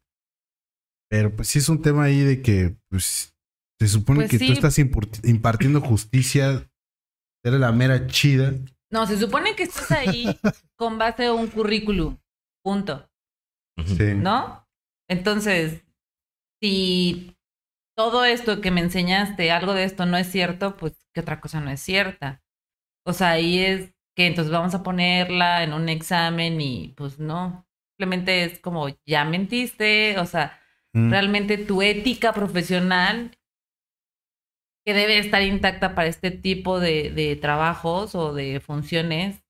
Pero 1.10 1.36
pues 1.36 1.48
sí 1.48 1.58
es 1.58 1.68
un 1.68 1.82
tema 1.82 2.04
ahí 2.04 2.20
de 2.20 2.40
que 2.40 2.76
pues 2.88 3.35
se 3.80 3.88
supone 3.88 4.20
Pues 4.20 4.30
que 4.30 4.38
sí. 4.38 4.46
tú 4.46 4.52
estás 4.52 4.78
impartiendo 4.78 5.80
justicia, 5.80 6.70
eres 7.44 7.60
la 7.60 7.72
mera 7.72 8.06
chida. 8.06 8.54
No, 8.90 9.06
se 9.06 9.18
supone 9.18 9.54
que 9.56 9.64
estás 9.64 9.90
ahí 9.92 10.26
con 10.76 10.98
base 10.98 11.26
a 11.26 11.32
un 11.32 11.48
currículum. 11.48 12.18
Punto. 12.64 13.08
Sí. 13.84 14.14
¿No? 14.14 14.66
Entonces, 15.08 15.82
si 16.62 17.36
todo 17.96 18.24
esto 18.24 18.60
que 18.60 18.70
me 18.70 18.80
enseñaste, 18.80 19.50
algo 19.50 19.74
de 19.74 19.84
esto 19.84 20.06
no 20.06 20.16
es 20.16 20.30
cierto, 20.30 20.76
pues 20.76 20.94
qué 21.14 21.20
otra 21.20 21.40
cosa 21.40 21.60
no 21.60 21.70
es 21.70 21.80
cierta. 21.80 22.42
O 23.06 23.12
sea, 23.12 23.30
ahí 23.30 23.58
es 23.60 23.94
que 24.16 24.26
entonces 24.26 24.52
vamos 24.52 24.74
a 24.74 24.82
ponerla 24.82 25.62
en 25.62 25.72
un 25.72 25.88
examen 25.88 26.60
y 26.60 26.94
pues 26.96 27.18
no. 27.18 27.66
Simplemente 27.98 28.44
es 28.44 28.58
como 28.60 28.88
ya 29.06 29.24
mentiste, 29.24 30.18
o 30.18 30.26
sea, 30.26 30.60
Mm. 30.94 31.10
realmente 31.10 31.58
tu 31.58 31.82
ética 31.82 32.32
profesional 32.32 33.36
que 34.86 34.94
debe 34.94 35.18
estar 35.18 35.42
intacta 35.42 35.96
para 35.96 36.06
este 36.06 36.30
tipo 36.30 36.78
de, 36.78 37.36
trabajos 37.40 38.14
o 38.14 38.32
de 38.32 38.60
funciones, 38.60 39.42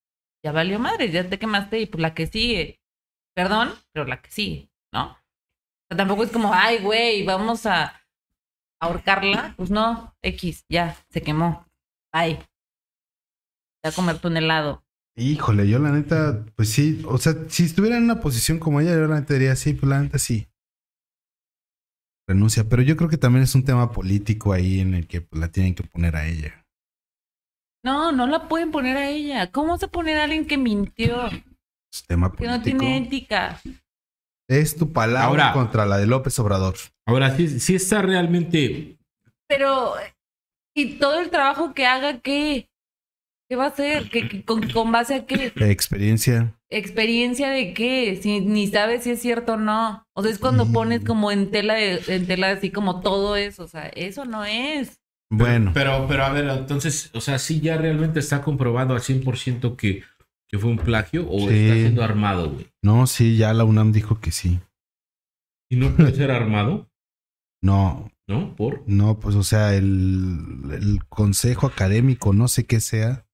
ya 0.43 0.51
valió 0.51 0.79
madre, 0.79 1.11
ya 1.11 1.29
te 1.29 1.39
quemaste 1.39 1.79
y 1.79 1.87
pues 1.87 2.01
la 2.01 2.15
que 2.15 2.27
sigue. 2.27 2.81
Perdón, 3.35 3.75
pero 3.93 4.07
la 4.07 4.23
que 4.23 4.31
sigue, 4.31 4.71
¿no? 4.95 5.11
O 5.11 5.89
sea, 5.91 5.97
tampoco 5.99 6.25
es 6.25 6.31
como, 6.31 6.55
ay, 6.55 6.79
güey, 6.79 7.23
vamos 7.25 7.67
a 7.67 8.01
ahorcarla. 8.81 9.53
Pues 9.59 9.71
no, 9.71 10.17
X, 10.23 10.65
ya, 10.71 10.97
se 11.11 11.21
quemó. 11.21 11.67
Bye. 12.15 12.39
Ya 13.85 13.91
a 13.91 13.93
comerte 13.93 14.29
un 14.29 14.39
helado. 14.39 14.85
Híjole, 15.19 15.69
yo 15.69 15.79
la 15.79 15.91
neta, 15.91 16.47
pues 16.57 16.71
sí, 16.71 17.03
o 17.07 17.19
sea, 17.19 17.35
si 17.49 17.65
estuviera 17.65 17.99
en 17.99 18.05
una 18.05 18.21
posición 18.21 18.59
como 18.59 18.81
ella, 18.81 18.93
yo 18.93 19.07
la 19.07 19.21
neta 19.21 19.35
diría 19.35 19.55
sí, 19.55 19.75
pues 19.75 19.89
la 19.91 20.01
neta 20.01 20.19
sí. 20.19 20.49
Renuncia, 22.29 22.65
pero 22.69 22.83
yo 22.83 22.97
creo 22.97 23.09
que 23.09 23.19
también 23.19 23.45
es 23.45 23.55
un 23.55 23.65
tema 23.65 23.93
político 23.93 24.53
ahí 24.53 24.81
en 24.81 24.95
el 24.95 25.07
que 25.07 25.21
pues, 25.21 25.41
la 25.41 25.49
tienen 25.51 25.75
que 25.75 25.85
poner 25.85 26.17
a 26.17 26.27
ella. 26.27 26.65
No, 27.85 28.11
no 28.11 28.27
la 28.27 28.49
pueden 28.49 28.73
poner 28.73 28.97
a 28.97 29.09
ella. 29.09 29.53
¿Cómo 29.53 29.79
se 29.79 29.87
pone 29.87 30.15
a 30.19 30.25
alguien 30.25 30.47
que 30.47 30.59
mintió? 30.59 31.27
Es 31.29 32.05
tema 32.09 32.33
Que 32.33 32.45
no 32.47 32.51
político. 32.55 32.79
tiene 32.79 32.99
ética. 32.99 33.61
Es 34.49 34.77
tu 34.77 34.93
palabra 34.93 35.25
Ahora- 35.49 35.53
contra 35.53 35.87
la 35.87 35.99
de 35.99 36.07
López 36.07 36.37
Obrador. 36.41 36.75
Ahora, 37.07 37.37
sí, 37.37 37.61
sí 37.61 37.77
está 37.77 38.03
realmente. 38.03 38.97
Pero, 39.49 39.95
¿y 40.77 40.99
todo 40.99 41.21
el 41.21 41.31
trabajo 41.31 41.75
que 41.75 41.87
haga 41.87 42.19
qué? 42.21 42.69
¿Qué 43.49 43.55
va 43.57 43.67
a 43.67 43.69
hacer? 43.69 44.11
¿Qué, 44.11 44.29
qué- 44.29 44.45
con, 44.45 44.69
con 44.71 44.91
base 44.91 45.15
a 45.15 45.27
qué? 45.27 45.53
La 45.55 45.69
experiencia. 45.71 46.56
¿Experiencia 46.71 47.51
de 47.51 47.73
qué? 47.75 48.19
Si 48.21 48.41
ni 48.41 48.67
sabes 48.67 49.05
si 49.05 49.11
es 49.11 49.21
cierto 49.23 49.55
o 49.55 49.57
no. 49.57 50.05
O 50.15 50.23
sea, 50.23 50.33
es 50.33 50.39
cuando 50.39 50.67
Mm. 50.67 50.73
pones 50.73 51.05
como 51.05 51.31
en 51.31 51.51
tela 51.51 51.75
de, 51.75 52.01
en 52.09 52.27
tela 52.27 52.51
así 52.51 52.71
como 52.71 53.01
todo 53.01 53.37
eso. 53.37 53.65
O 53.65 53.69
sea, 53.69 53.87
eso 53.89 54.25
no 54.25 54.45
es. 54.45 55.01
Bueno, 55.31 55.73
Pero, 55.75 56.07
pero 56.09 56.25
a 56.25 56.31
ver, 56.31 56.49
entonces, 56.49 57.11
o 57.15 57.21
sea, 57.21 57.39
sí 57.39 57.61
ya 57.61 57.77
realmente 57.77 58.21
está 58.21 58.43
comprobado 58.43 58.95
al 58.95 59.01
100% 59.01 59.77
que, 59.77 60.03
que 60.49 60.59
fue 60.59 60.71
un 60.71 60.79
plagio 60.79 61.27
o 61.29 61.39
Sí. 61.49 61.55
está 61.57 61.75
siendo 61.75 62.03
armado, 62.05 62.51
güey. 62.53 62.67
no, 62.83 63.07
sí, 63.09 63.37
ya 63.37 63.53
la 63.53 63.65
UNAM 63.65 63.91
dijo 63.93 64.21
que 64.21 64.31
sí. 64.31 64.61
Y 65.69 65.77
no 65.77 65.91
puede 65.97 66.15
ser 66.15 66.31
armado, 66.31 66.89
No, 67.63 68.09
¿no? 68.29 68.55
Por. 68.55 68.85
no, 68.87 69.19
pues 69.19 69.35
o 69.35 69.43
sea, 69.43 69.75
el, 69.75 70.61
el 70.73 71.05
consejo 71.09 71.67
académico, 71.67 72.33
no 72.33 72.47
sé 72.49 72.67
qué 72.67 72.79
sea, 72.81 73.27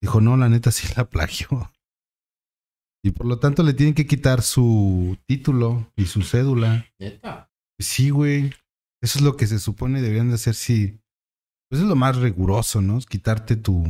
dijo, 0.00 0.20
no, 0.20 0.36
la 0.36 0.48
neta 0.48 0.72
sí 0.72 0.88
la 0.96 1.04
plagió. 1.08 1.70
Y 3.04 3.10
por 3.10 3.26
lo 3.26 3.38
tanto 3.38 3.62
le 3.62 3.74
tienen 3.74 3.94
que 3.94 4.06
quitar 4.06 4.42
su 4.42 5.18
título 5.26 5.90
y 5.96 6.06
su 6.06 6.22
cédula. 6.22 6.86
Neta. 6.98 7.50
Sí, 7.80 8.10
güey. 8.10 8.52
Eso 9.02 9.18
es 9.18 9.22
lo 9.22 9.36
que 9.36 9.46
se 9.48 9.58
supone 9.58 10.00
deberían 10.00 10.28
de 10.28 10.36
hacer 10.36 10.54
si... 10.54 11.00
Pues 11.68 11.82
es 11.82 11.88
lo 11.88 11.96
más 11.96 12.16
riguroso, 12.16 12.80
¿no? 12.82 12.98
Es 12.98 13.06
quitarte 13.06 13.56
tu, 13.56 13.82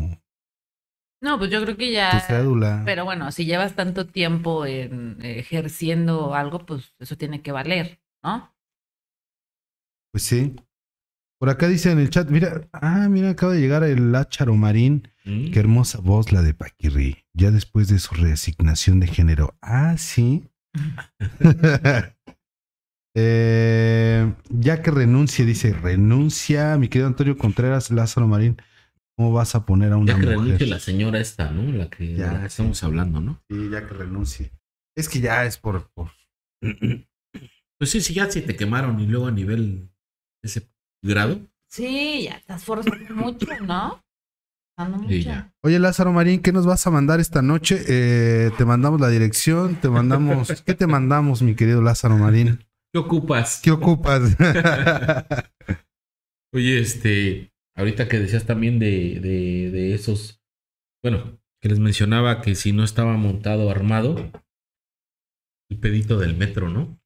No, 1.21 1.37
pues 1.37 1.51
yo 1.51 1.61
creo 1.63 1.77
que 1.77 1.87
tu 1.89 1.93
ya. 1.93 2.21
cédula. 2.21 2.83
Pero 2.87 3.05
bueno, 3.05 3.31
si 3.33 3.45
llevas 3.45 3.75
tanto 3.75 4.07
tiempo 4.07 4.65
en, 4.65 5.19
ejerciendo 5.23 6.35
algo, 6.35 6.65
pues 6.65 6.95
eso 6.99 7.17
tiene 7.17 7.43
que 7.43 7.53
valer, 7.53 8.01
¿no? 8.23 8.55
Pues 10.13 10.25
sí. 10.25 10.55
Por 11.43 11.51
acá 11.51 11.67
dice 11.67 11.91
en 11.91 11.99
el 11.99 12.09
chat, 12.09 12.31
mira, 12.31 12.69
ah, 12.73 13.09
mira, 13.09 13.31
acaba 13.31 13.53
de 13.53 13.61
llegar 13.61 13.83
el 13.83 14.13
Lácharo 14.13 14.55
Marín. 14.55 15.09
Mm. 15.25 15.51
Qué 15.51 15.59
hermosa 15.59 15.99
voz 15.99 16.31
la 16.31 16.41
de 16.41 16.55
Paquirri, 16.55 17.25
ya 17.33 17.51
después 17.51 17.89
de 17.89 17.99
su 17.99 18.15
reasignación 18.15 19.01
de 19.01 19.09
género. 19.09 19.57
Ah, 19.61 19.97
sí. 19.99 20.45
Eh, 23.15 24.33
ya 24.49 24.81
que 24.81 24.91
renuncie, 24.91 25.45
dice, 25.45 25.75
renuncia, 25.75 26.79
mi 26.79 26.89
querido 26.89 27.09
Antonio 27.09 27.37
Contreras, 27.37 27.91
Lázaro 27.91 28.27
Marín. 28.27 28.57
¿Cómo 29.17 29.33
vas 29.33 29.55
a 29.55 29.67
poner 29.67 29.93
a 29.93 29.99
una 29.99 30.13
Ya 30.15 30.19
que 30.19 30.25
mujer? 30.25 30.39
renuncie 30.39 30.67
la 30.67 30.79
señora 30.79 31.21
esta, 31.21 31.51
¿no? 31.51 31.73
La 31.73 31.91
que 31.91 32.15
Ya, 32.15 32.33
la 32.33 32.47
estamos 32.47 32.83
hablando, 32.85 33.21
¿no? 33.21 33.43
Sí, 33.51 33.69
ya 33.71 33.87
que 33.87 33.93
renuncie. 33.93 34.51
Es 34.97 35.11
que 35.11 35.21
ya 35.21 35.45
es 35.45 35.59
por, 35.59 35.91
por 35.93 36.11
Pues 36.63 37.91
sí, 37.91 38.01
sí, 38.01 38.15
ya 38.15 38.31
si 38.31 38.41
te 38.41 38.57
quemaron 38.57 38.99
y 39.01 39.07
luego 39.07 39.27
a 39.27 39.33
nivel 39.33 39.91
ese 40.43 40.72
grado. 41.03 41.41
Sí, 41.69 42.25
ya 42.25 42.37
estás 42.37 42.65
forzando 42.65 43.15
mucho, 43.15 43.47
¿no? 43.63 44.03
Sí, 45.09 45.23
ya. 45.23 45.53
Oye, 45.63 45.79
Lázaro 45.79 46.13
Marín, 46.13 46.41
¿qué 46.41 46.53
nos 46.53 46.67
vas 46.67 46.87
a 46.87 46.91
mandar 46.91 47.21
esta 47.21 47.43
noche? 47.43 47.83
Eh, 47.89 48.51
te 48.57 48.65
mandamos 48.65 49.01
la 49.01 49.09
dirección, 49.09 49.77
te 49.81 49.89
mandamos. 49.89 50.63
¿Qué 50.67 50.75
te 50.75 50.87
mandamos, 50.87 51.43
mi 51.43 51.55
querido 51.55 51.83
Lázaro 51.83 52.17
Marín? 52.17 52.65
¿Qué 52.93 52.99
ocupas? 52.99 53.61
¿Qué 53.63 53.71
ocupas? 53.71 54.37
Oye, 56.55 56.81
este, 56.81 57.53
ahorita 57.77 58.09
que 58.09 58.19
decías 58.19 58.45
también 58.45 58.79
de, 58.79 59.21
de, 59.21 59.71
de 59.71 59.95
esos, 59.95 60.43
bueno, 61.03 61.39
que 61.61 61.69
les 61.69 61.79
mencionaba 61.79 62.43
que 62.43 62.55
si 62.55 62.73
no 62.73 62.85
estaba 62.85 63.17
montado 63.17 63.71
armado, 63.71 64.17
el 65.71 65.79
pedito 65.79 66.19
del 66.19 66.37
metro, 66.37 66.69
¿no? 66.69 66.99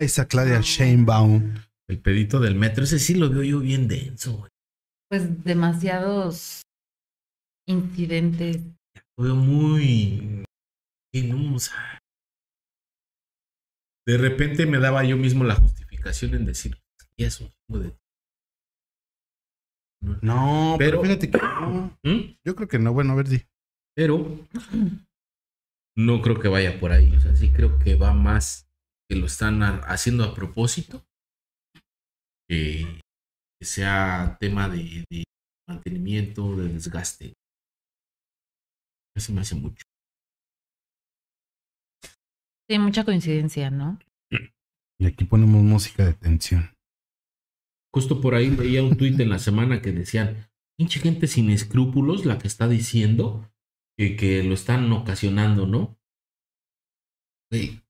Esa 0.00 0.26
Claudia 0.26 0.60
Sheinbaum. 0.60 1.54
El 1.88 2.00
pedito 2.00 2.38
del 2.40 2.54
metro, 2.54 2.84
ese 2.84 2.98
sí 2.98 3.14
lo 3.14 3.30
veo 3.30 3.42
yo 3.42 3.60
bien 3.60 3.88
denso, 3.88 4.36
güey. 4.36 4.50
Pues 5.10 5.42
demasiados 5.44 6.62
incidentes. 7.66 8.58
Lo 9.16 9.24
veo 9.24 9.34
muy... 9.36 10.44
de 14.06 14.16
repente 14.18 14.66
me 14.66 14.78
daba 14.78 15.04
yo 15.04 15.16
mismo 15.16 15.44
la 15.44 15.54
justificación 15.56 16.34
en 16.34 16.44
decir, 16.46 16.78
y 17.16 17.24
es 17.24 17.40
un 17.40 17.48
chingo 17.50 17.82
de... 17.82 17.96
No, 20.22 20.76
pero, 20.78 21.00
Pero- 21.00 21.02
fíjate 21.02 21.30
que 21.30 21.38
no. 21.38 21.98
¿Mm? 22.04 22.36
Yo 22.46 22.54
creo 22.54 22.68
que 22.68 22.78
no. 22.78 22.92
Bueno, 22.92 23.12
a 23.12 23.16
ver, 23.16 23.28
di. 23.28 23.42
Pero 23.96 24.46
no 25.96 26.22
creo 26.22 26.38
que 26.38 26.46
vaya 26.48 26.78
por 26.78 26.92
ahí. 26.92 27.10
O 27.16 27.20
sea, 27.20 27.34
sí 27.34 27.50
creo 27.50 27.78
que 27.80 27.96
va 27.96 28.12
más 28.14 28.68
que 29.10 29.16
lo 29.16 29.26
están 29.26 29.62
ha- 29.64 29.78
haciendo 29.86 30.22
a 30.24 30.34
propósito. 30.34 31.04
Que, 32.48 33.00
que 33.58 33.66
sea 33.66 34.36
tema 34.40 34.68
de, 34.68 35.04
de 35.10 35.24
mantenimiento, 35.68 36.56
de 36.56 36.68
desgaste. 36.68 37.34
Eso 39.16 39.32
me 39.32 39.40
hace 39.40 39.54
mucho. 39.54 39.82
Sí, 42.68 42.78
mucha 42.78 43.04
coincidencia, 43.04 43.70
¿no? 43.70 43.98
Y 45.00 45.06
aquí 45.06 45.24
ponemos 45.24 45.62
música 45.62 46.04
de 46.04 46.14
tensión. 46.14 46.70
Justo 47.94 48.20
por 48.20 48.34
ahí 48.34 48.50
veía 48.50 48.82
un 48.82 48.96
tuit 48.96 49.18
en 49.20 49.30
la 49.30 49.38
semana 49.38 49.80
que 49.80 49.92
decían, 49.92 50.48
pinche 50.78 51.00
gente 51.00 51.26
sin 51.26 51.50
escrúpulos 51.50 52.26
la 52.26 52.38
que 52.38 52.46
está 52.46 52.68
diciendo 52.68 53.50
que, 53.96 54.16
que 54.16 54.42
lo 54.42 54.54
están 54.54 54.92
ocasionando, 54.92 55.66
¿no? 55.66 55.98
Güey, 57.50 57.80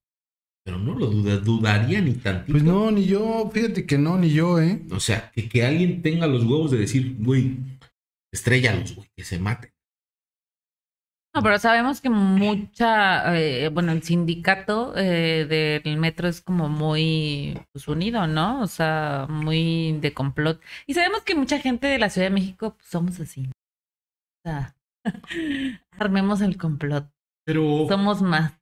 pero 0.69 0.81
no 0.81 0.95
lo 0.95 1.07
duda, 1.07 1.39
dudaría 1.39 1.99
ni 2.03 2.13
tantito. 2.13 2.53
Pues 2.53 2.63
no, 2.63 2.91
ni 2.91 3.07
yo. 3.07 3.51
Fíjate 3.51 3.87
que 3.87 3.97
no, 3.97 4.19
ni 4.19 4.29
yo, 4.29 4.61
¿eh? 4.61 4.83
O 4.91 5.01
sea, 5.01 5.31
que, 5.31 5.49
que 5.49 5.65
alguien 5.65 6.03
tenga 6.03 6.27
los 6.27 6.45
huevos 6.45 6.71
de 6.71 6.77
decir, 6.77 7.17
güey, 7.19 7.57
estréllalos, 8.31 8.95
güey, 8.95 9.09
que 9.17 9.25
se 9.25 9.39
maten. 9.39 9.73
No, 11.35 11.43
pero 11.43 11.59
sabemos 11.59 12.03
que 12.03 12.11
mucha, 12.11 13.35
eh, 13.35 13.71
bueno, 13.71 13.93
el 13.93 14.03
sindicato 14.03 14.93
eh, 14.95 15.81
del 15.83 15.97
metro 15.97 16.29
es 16.29 16.43
como 16.43 16.69
muy 16.69 17.59
pues, 17.73 17.89
unido, 17.89 18.27
¿no? 18.27 18.61
O 18.61 18.67
sea, 18.67 19.27
muy 19.27 19.97
de 20.03 20.13
complot. 20.13 20.61
Y 20.87 20.93
sabemos 20.93 21.23
que 21.23 21.35
mucha 21.35 21.61
gente 21.61 21.87
de 21.87 21.99
la 21.99 22.11
Ciudad 22.11 22.27
de 22.27 22.35
México 22.35 22.75
pues, 22.75 22.91
somos 22.91 23.19
así. 23.21 23.49
O 23.49 24.51
sea, 24.51 24.77
armemos 25.99 26.43
el 26.43 26.59
complot. 26.59 27.11
Pero, 27.47 27.87
Somos 27.89 28.21
más, 28.21 28.53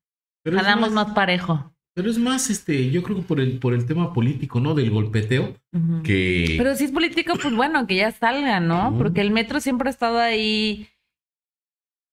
pero 0.45 0.59
jalamos 0.59 0.93
más 0.93 1.13
parejo. 1.13 1.76
Pero 1.97 2.11
es 2.11 2.18
más, 2.18 2.51
este, 2.51 2.90
yo 2.90 3.03
creo 3.03 3.16
que 3.16 3.22
por 3.22 3.40
el, 3.40 3.59
por 3.59 3.72
el 3.72 3.86
tema 3.86 4.12
político, 4.12 4.61
¿no? 4.61 4.74
Del 4.74 4.90
golpeteo, 4.90 5.57
que... 6.05 6.55
Pero 6.59 6.74
si 6.74 6.84
es 6.84 6.92
político, 6.92 7.32
pues 7.40 7.57
bueno, 7.57 7.86
que 7.86 7.97
ya 7.97 8.11
salga, 8.11 8.61
¿no? 8.61 8.94
Porque 8.99 9.22
el 9.22 9.30
metro 9.30 9.61
siempre 9.61 9.88
ha 9.88 9.92
estado 9.92 10.18
ahí, 10.18 10.88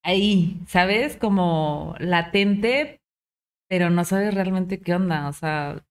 ahí, 0.01 0.61
¿sabes? 0.67 1.17
Como 1.17 1.95
latente, 1.99 3.01
pero 3.67 3.89
no 3.89 4.05
sabes 4.05 4.33
realmente 4.33 4.79
qué 4.79 4.95
onda. 4.95 5.27
O 5.27 5.33
sea, 5.33 5.85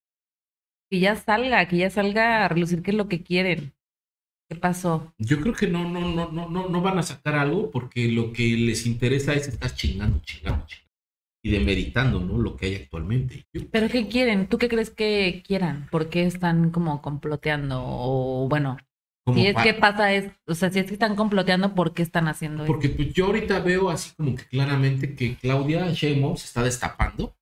que 0.90 0.98
ya 0.98 1.14
salga, 1.14 1.68
que 1.68 1.76
ya 1.76 1.90
salga 1.90 2.46
a 2.46 2.48
relucir 2.48 2.82
qué 2.82 2.92
es 2.92 2.96
lo 2.96 3.08
que 3.08 3.22
quieren. 3.22 3.74
¿Qué 4.48 4.56
pasó? 4.56 5.12
Yo 5.18 5.38
creo 5.38 5.52
que 5.52 5.66
no, 5.66 5.86
no, 5.86 6.00
no, 6.00 6.32
no, 6.32 6.48
no, 6.48 6.68
no 6.70 6.80
van 6.80 6.96
a 6.96 7.02
sacar 7.02 7.34
algo 7.34 7.70
porque 7.70 8.08
lo 8.08 8.32
que 8.32 8.56
les 8.56 8.86
interesa 8.86 9.34
es 9.34 9.48
estar 9.48 9.74
chingando, 9.74 10.18
chingando, 10.22 10.64
chingando. 10.64 10.81
Y 11.44 11.50
demeritando, 11.50 12.20
¿no? 12.20 12.38
Lo 12.38 12.56
que 12.56 12.66
hay 12.66 12.74
actualmente. 12.76 13.46
Yo- 13.52 13.68
¿Pero 13.70 13.88
qué 13.88 14.06
quieren? 14.08 14.46
¿Tú 14.48 14.58
qué 14.58 14.68
crees 14.68 14.90
que 14.90 15.42
quieran? 15.46 15.88
¿Por 15.90 16.08
qué 16.08 16.24
están 16.24 16.70
como 16.70 17.02
comploteando? 17.02 17.82
O 17.84 18.48
bueno, 18.48 18.76
como 19.24 19.38
si 19.40 19.46
es 19.48 19.54
pa- 19.54 19.62
que 19.64 19.74
pasa 19.74 20.12
es, 20.12 20.30
o 20.46 20.54
sea, 20.54 20.70
si 20.70 20.78
es 20.78 20.86
que 20.86 20.92
están 20.92 21.16
comploteando, 21.16 21.74
¿por 21.74 21.94
qué 21.94 22.02
están 22.02 22.28
haciendo 22.28 22.62
eso? 22.62 22.72
Porque 22.72 22.90
pues, 22.90 23.12
yo 23.12 23.26
ahorita 23.26 23.58
veo 23.60 23.90
así 23.90 24.14
como 24.16 24.36
que 24.36 24.44
claramente 24.44 25.16
que 25.16 25.34
Claudia 25.36 25.90
Sheinbaum 25.90 26.36
se 26.36 26.46
está 26.46 26.62
destapando 26.62 27.36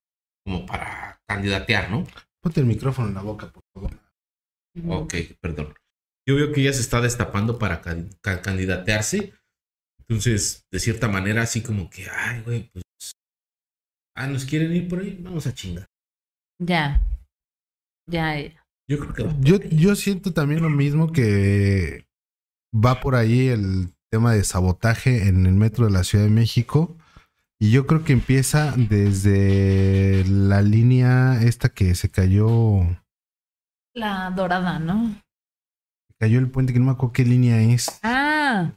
como 0.47 0.65
para 0.65 1.21
candidatear, 1.29 1.91
¿no? 1.91 2.07
Ponte 2.43 2.61
el 2.61 2.67
micrófono 2.67 3.09
en 3.09 3.15
la 3.15 3.23
boca, 3.23 3.53
por 3.53 3.63
favor. 3.75 3.91
Ok, 4.89 5.15
perdón. 5.43 5.75
Yo 6.27 6.37
veo 6.37 6.53
que 6.53 6.63
ella 6.63 6.73
se 6.73 6.81
está 6.81 7.01
destapando 7.03 7.59
para 7.59 7.83
can- 7.83 8.09
ca- 8.23 8.41
candidatearse. 8.41 9.35
Entonces, 10.01 10.65
de 10.73 10.79
cierta 10.81 11.09
manera, 11.09 11.43
así 11.43 11.63
como 11.63 11.91
que, 11.91 12.07
ay, 12.11 12.41
güey, 12.43 12.71
pues. 12.73 12.83
Ah, 14.21 14.27
¿nos 14.27 14.45
quieren 14.45 14.77
ir 14.77 14.87
por 14.87 14.99
ahí? 14.99 15.19
Vamos 15.23 15.47
a 15.47 15.55
chingar. 15.55 15.87
Ya. 16.59 17.01
Ya. 18.07 18.37
Yo 18.87 18.99
creo 18.99 19.15
que 19.15 19.35
Yo, 19.41 19.59
yo 19.71 19.97
siento 19.97 20.35
también 20.35 20.61
lo 20.61 20.69
mismo 20.69 21.11
que 21.11 22.07
va 22.71 23.01
por 23.01 23.15
ahí 23.15 23.49
el 23.49 23.95
tema 24.11 24.35
de 24.35 24.45
sabotaje 24.45 25.27
en 25.29 25.47
el 25.47 25.55
metro 25.55 25.87
de 25.87 25.93
la 25.93 26.05
Ciudad 26.05 26.25
de 26.25 26.31
México. 26.31 26.99
Y 27.59 27.71
yo 27.71 27.87
creo 27.87 28.05
que 28.05 28.13
empieza 28.13 28.75
desde 28.77 30.27
la 30.27 30.61
línea 30.61 31.41
esta 31.43 31.71
que 31.71 31.95
se 31.95 32.11
cayó, 32.11 32.81
La 33.95 34.31
dorada, 34.37 34.79
¿no? 34.79 35.15
cayó 36.19 36.39
el 36.39 36.51
puente, 36.51 36.75
que 36.75 36.79
no 36.79 36.85
me 36.85 36.93
acuerdo 36.93 37.15
qué 37.15 37.25
línea 37.25 37.59
es. 37.63 37.99
Ah. 38.03 38.73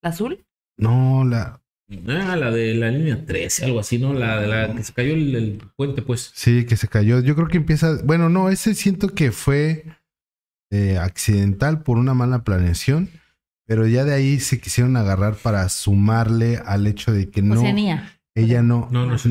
¿La 0.00 0.10
azul? 0.10 0.46
No, 0.78 1.24
la, 1.24 1.60
Ah, 2.08 2.34
la 2.36 2.50
de 2.50 2.74
la 2.74 2.90
línea 2.90 3.24
13, 3.24 3.64
algo 3.64 3.78
así, 3.78 3.98
¿no? 3.98 4.12
La 4.12 4.40
de 4.40 4.48
la 4.48 4.74
que 4.74 4.82
se 4.82 4.92
cayó 4.92 5.14
el, 5.14 5.34
el 5.36 5.58
puente, 5.76 6.02
pues. 6.02 6.32
sí, 6.34 6.64
que 6.66 6.76
se 6.76 6.88
cayó. 6.88 7.20
Yo 7.20 7.36
creo 7.36 7.46
que 7.46 7.58
empieza, 7.58 8.02
bueno, 8.02 8.28
no, 8.28 8.48
ese 8.48 8.74
siento 8.74 9.08
que 9.08 9.30
fue 9.30 9.84
eh, 10.72 10.98
accidental 10.98 11.82
por 11.82 11.98
una 11.98 12.14
mala 12.14 12.42
planeación. 12.42 13.08
Pero 13.68 13.86
ya 13.86 14.04
de 14.04 14.14
ahí 14.14 14.38
se 14.38 14.60
quisieron 14.60 14.96
agarrar 14.96 15.34
para 15.34 15.68
sumarle 15.68 16.58
al 16.64 16.86
hecho 16.86 17.12
de 17.12 17.30
que 17.30 17.42
no. 17.42 17.54
Oceanía. 17.60 18.12
Ella 18.34 18.62
no, 18.62 18.88
No, 18.92 19.06
no, 19.06 19.06
no 19.06 19.14
es 19.16 19.26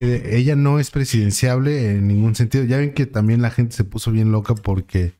Eh, 0.00 0.36
Ella 0.36 0.54
no 0.54 0.78
es 0.78 0.90
presidenciable 0.92 1.90
en 1.90 2.06
ningún 2.06 2.34
sentido. 2.36 2.64
Ya 2.64 2.76
ven 2.76 2.94
que 2.94 3.06
también 3.06 3.42
la 3.42 3.50
gente 3.50 3.74
se 3.74 3.82
puso 3.82 4.12
bien 4.12 4.30
loca 4.30 4.54
porque 4.54 5.14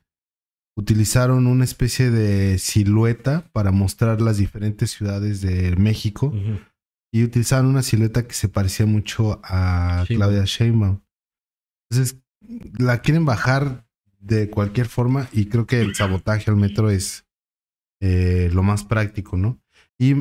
utilizaron 0.77 1.47
una 1.47 1.65
especie 1.65 2.11
de 2.11 2.59
silueta 2.59 3.49
para 3.53 3.71
mostrar 3.71 4.21
las 4.21 4.39
diferentes 4.39 4.91
ciudades 4.91 5.41
de 5.41 5.77
México 5.77 6.33
y 7.13 7.23
utilizaron 7.23 7.67
una 7.67 7.83
silueta 7.83 8.27
que 8.27 8.35
se 8.35 8.49
parecía 8.49 8.87
mucho 8.87 9.41
a 9.45 10.05
Sheinbaum. 10.07 10.17
Claudia 10.19 10.45
Sheinbaum. 10.45 11.01
Entonces, 11.91 12.21
la 12.79 12.99
quieren 13.03 13.25
bajar 13.25 13.87
de 14.19 14.51
cualquier 14.51 14.87
forma 14.87 15.29
y 15.33 15.47
creo 15.47 15.67
que 15.67 15.81
el 15.81 15.95
sabotaje 15.95 16.51
al 16.51 16.57
metro 16.57 16.91
es 16.91 17.27
eh, 18.01 18.51
lo 18.53 18.63
más 18.63 18.85
práctico, 18.85 19.37
¿no? 19.37 19.61
Y 19.99 20.13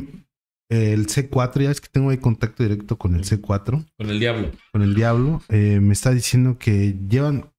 eh, 0.69 0.93
el 0.93 1.07
C4, 1.07 1.63
ya 1.63 1.71
es 1.71 1.81
que 1.81 1.87
tengo 1.91 2.09
ahí 2.09 2.17
contacto 2.17 2.63
directo 2.63 2.97
con 2.97 3.15
el 3.15 3.23
C4, 3.23 3.85
Con 3.97 4.09
el 4.09 4.19
diablo. 4.19 4.51
con 4.71 4.81
el 4.81 4.93
diablo, 4.93 5.41
eh, 5.49 5.79
me 5.81 5.93
está 5.93 6.11
diciendo 6.11 6.57
que 6.59 6.95
llevan 7.09 7.51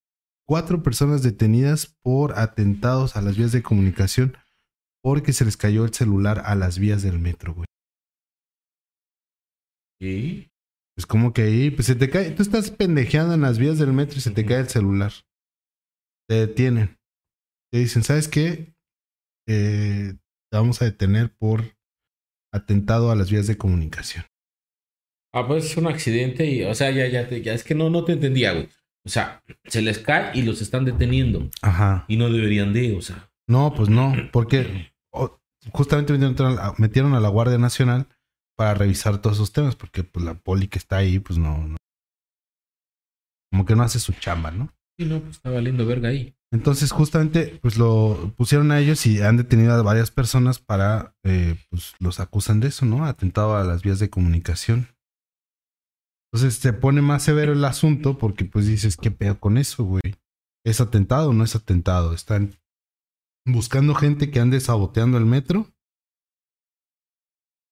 cuatro 0.47 0.82
personas 0.82 1.22
detenidas 1.22 1.97
por 2.03 2.38
atentados 2.38 3.16
a 3.16 3.22
las 3.22 3.36
vías 3.36 3.53
de 3.53 3.62
comunicación 3.62 4.36
porque 5.03 5.32
se 5.32 5.45
les 5.45 5.57
cayó 5.57 5.84
el 5.84 5.92
celular 5.95 6.42
a 6.45 6.55
las 6.55 6.78
vías 6.78 7.03
del 7.03 7.18
metro, 7.18 7.55
güey. 7.55 7.66
Sí. 10.01 10.51
Pues 10.97 11.07
como 11.07 11.32
que 11.32 11.42
ahí, 11.42 11.70
pues 11.70 11.86
se 11.86 11.95
te 11.97 12.09
cae, 12.09 12.30
tú 12.30 12.42
estás 12.42 12.70
pendejeando 12.70 13.34
en 13.34 13.40
las 13.40 13.59
vías 13.59 13.78
del 13.78 13.92
metro 13.92 14.18
y 14.18 14.20
se 14.20 14.30
te 14.30 14.47
cae 14.47 14.61
el 14.61 14.68
celular. 14.68 15.12
Te 16.28 16.34
detienen. 16.47 16.99
Te 17.72 17.78
dicen, 17.80 18.03
¿sabes 18.05 18.28
qué? 18.28 18.74
Eh, 19.49 20.14
te 20.51 20.57
vamos 20.57 20.80
a 20.80 20.84
detener 20.84 21.34
por 21.36 21.62
atentado 22.53 23.11
a 23.11 23.16
las 23.16 23.30
vías 23.30 23.47
de 23.47 23.59
comunicación. 23.59 24.24
Ah, 25.34 25.47
pues 25.49 25.64
es 25.64 25.76
un 25.76 25.88
accidente 25.88 26.47
y, 26.47 26.62
o 26.62 26.74
sea, 26.74 26.92
ya, 26.92 27.09
ya, 27.09 27.28
te- 27.28 27.42
ya 27.42 27.53
es 27.55 27.64
que 27.64 27.74
no, 27.74 27.90
no 27.90 28.05
te 28.05 28.12
entendía, 28.12 28.53
güey. 28.53 28.68
O 29.07 29.09
sea, 29.09 29.42
se 29.66 29.82
les 29.82 29.98
cae 29.98 30.30
y 30.34 30.42
los 30.42 30.62
están 30.62 30.84
deteniendo. 30.84 31.50
Ajá. 31.62 32.05
Y 32.09 32.16
no 32.16 32.30
deberían 32.30 32.72
de, 32.72 32.96
o 32.96 33.02
sea. 33.02 33.30
No, 33.46 33.74
pues 33.74 33.90
no, 33.90 34.14
porque 34.32 34.92
justamente 35.72 36.16
metieron 36.16 36.59
a, 36.59 36.74
metieron 36.78 37.14
a 37.14 37.20
la 37.20 37.28
Guardia 37.28 37.59
Nacional 37.59 38.09
para 38.57 38.74
revisar 38.74 39.20
todos 39.20 39.36
esos 39.36 39.52
temas, 39.52 39.76
porque 39.76 40.05
pues 40.05 40.24
la 40.24 40.34
poli 40.34 40.68
que 40.68 40.78
está 40.78 40.96
ahí, 40.96 41.18
pues 41.18 41.38
no, 41.38 41.59
no. 41.59 41.76
Como 43.50 43.66
que 43.66 43.76
no 43.76 43.82
hace 43.82 44.00
su 44.00 44.12
chamba, 44.12 44.50
¿no? 44.50 44.72
Sí, 44.98 45.07
no, 45.07 45.20
pues 45.20 45.36
está 45.36 45.50
valiendo 45.50 45.86
verga 45.86 46.09
ahí. 46.09 46.34
Entonces, 46.52 46.92
justamente, 46.92 47.59
pues 47.61 47.78
lo 47.78 48.32
pusieron 48.36 48.70
a 48.70 48.78
ellos 48.78 49.05
y 49.07 49.20
han 49.20 49.36
detenido 49.36 49.72
a 49.72 49.82
varias 49.82 50.12
personas 50.12 50.61
para, 50.61 51.16
eh, 51.24 51.57
pues 51.68 51.94
los 51.98 52.20
acusan 52.20 52.61
de 52.61 52.68
eso, 52.68 52.86
¿no? 52.86 53.05
Atentado 53.05 53.57
a 53.57 53.64
las 53.64 53.82
vías 53.82 53.98
de 53.98 54.09
comunicación. 54.09 54.88
Entonces 56.35 56.59
se 56.59 56.72
pone 56.72 57.01
más 57.01 57.22
severo 57.22 57.53
el 57.53 57.64
asunto 57.64 58.18
porque, 58.18 58.45
pues 58.45 58.66
dices, 58.66 58.97
¿qué 58.97 59.12
pedo 59.12 59.39
con 59.39 59.57
eso, 59.57 59.85
güey? 59.85 60.03
¿Es 60.66 60.80
atentado 60.80 61.30
o 61.30 61.32
no 61.32 61.45
es 61.45 61.55
atentado? 61.55 62.12
Están 62.12 62.57
buscando 63.47 63.95
gente 63.95 64.32
que 64.32 64.41
ande 64.41 64.59
saboteando 64.59 65.16
el 65.16 65.26
metro. 65.26 65.68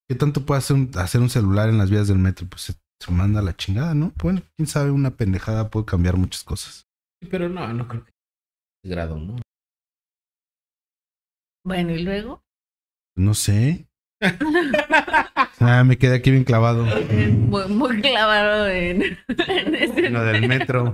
¿Qué 0.09 0.15
tanto 0.15 0.47
puede 0.47 0.59
hacer 0.59 0.77
un, 0.77 0.91
hacer 0.95 1.21
un 1.21 1.29
celular 1.29 1.71
en 1.71 1.79
las 1.79 1.91
vías 1.91 2.07
del 2.07 2.19
metro? 2.19 2.47
Pues 2.49 2.63
se, 2.63 2.75
se 3.01 3.11
manda 3.11 3.41
a 3.41 3.43
la 3.43 3.57
chingada, 3.57 3.97
¿no? 3.97 4.13
Bueno, 4.23 4.43
quién 4.57 4.69
sabe, 4.69 4.93
una 4.93 5.17
pendejada 5.17 5.69
puede 5.69 5.87
cambiar 5.87 6.17
muchas 6.17 6.45
cosas. 6.45 6.87
Sí, 7.21 7.29
Pero 7.29 7.49
no, 7.49 7.67
no 7.73 7.89
creo 7.89 8.05
que 8.05 8.13
grado, 8.89 9.19
¿no? 9.19 9.41
Bueno, 11.65 11.91
y 11.91 12.05
luego. 12.05 12.45
No 13.17 13.35
sé. 13.35 13.89
Ah, 15.61 15.85
me 15.85 15.97
quedé 15.99 16.17
aquí 16.17 16.31
bien 16.31 16.45
clavado. 16.45 16.85
Muy, 16.85 17.67
muy 17.69 18.01
clavado 18.01 18.69
en, 18.69 19.03
en 19.03 19.75
ese- 19.75 20.11
Lo 20.11 20.25
del 20.25 20.49
metro. 20.49 20.93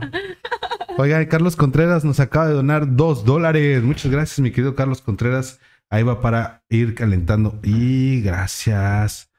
Oigan, 0.98 1.24
Carlos 1.26 1.56
Contreras 1.56 2.04
nos 2.04 2.20
acaba 2.20 2.48
de 2.48 2.54
donar 2.54 2.96
dos 2.96 3.24
dólares. 3.24 3.82
Muchas 3.82 4.10
gracias, 4.10 4.40
mi 4.40 4.50
querido 4.50 4.74
Carlos 4.74 5.00
Contreras. 5.02 5.60
Ahí 5.90 6.02
va 6.02 6.20
para 6.20 6.64
ir 6.68 6.94
calentando. 6.94 7.58
Y 7.62 8.20
gracias. 8.22 9.30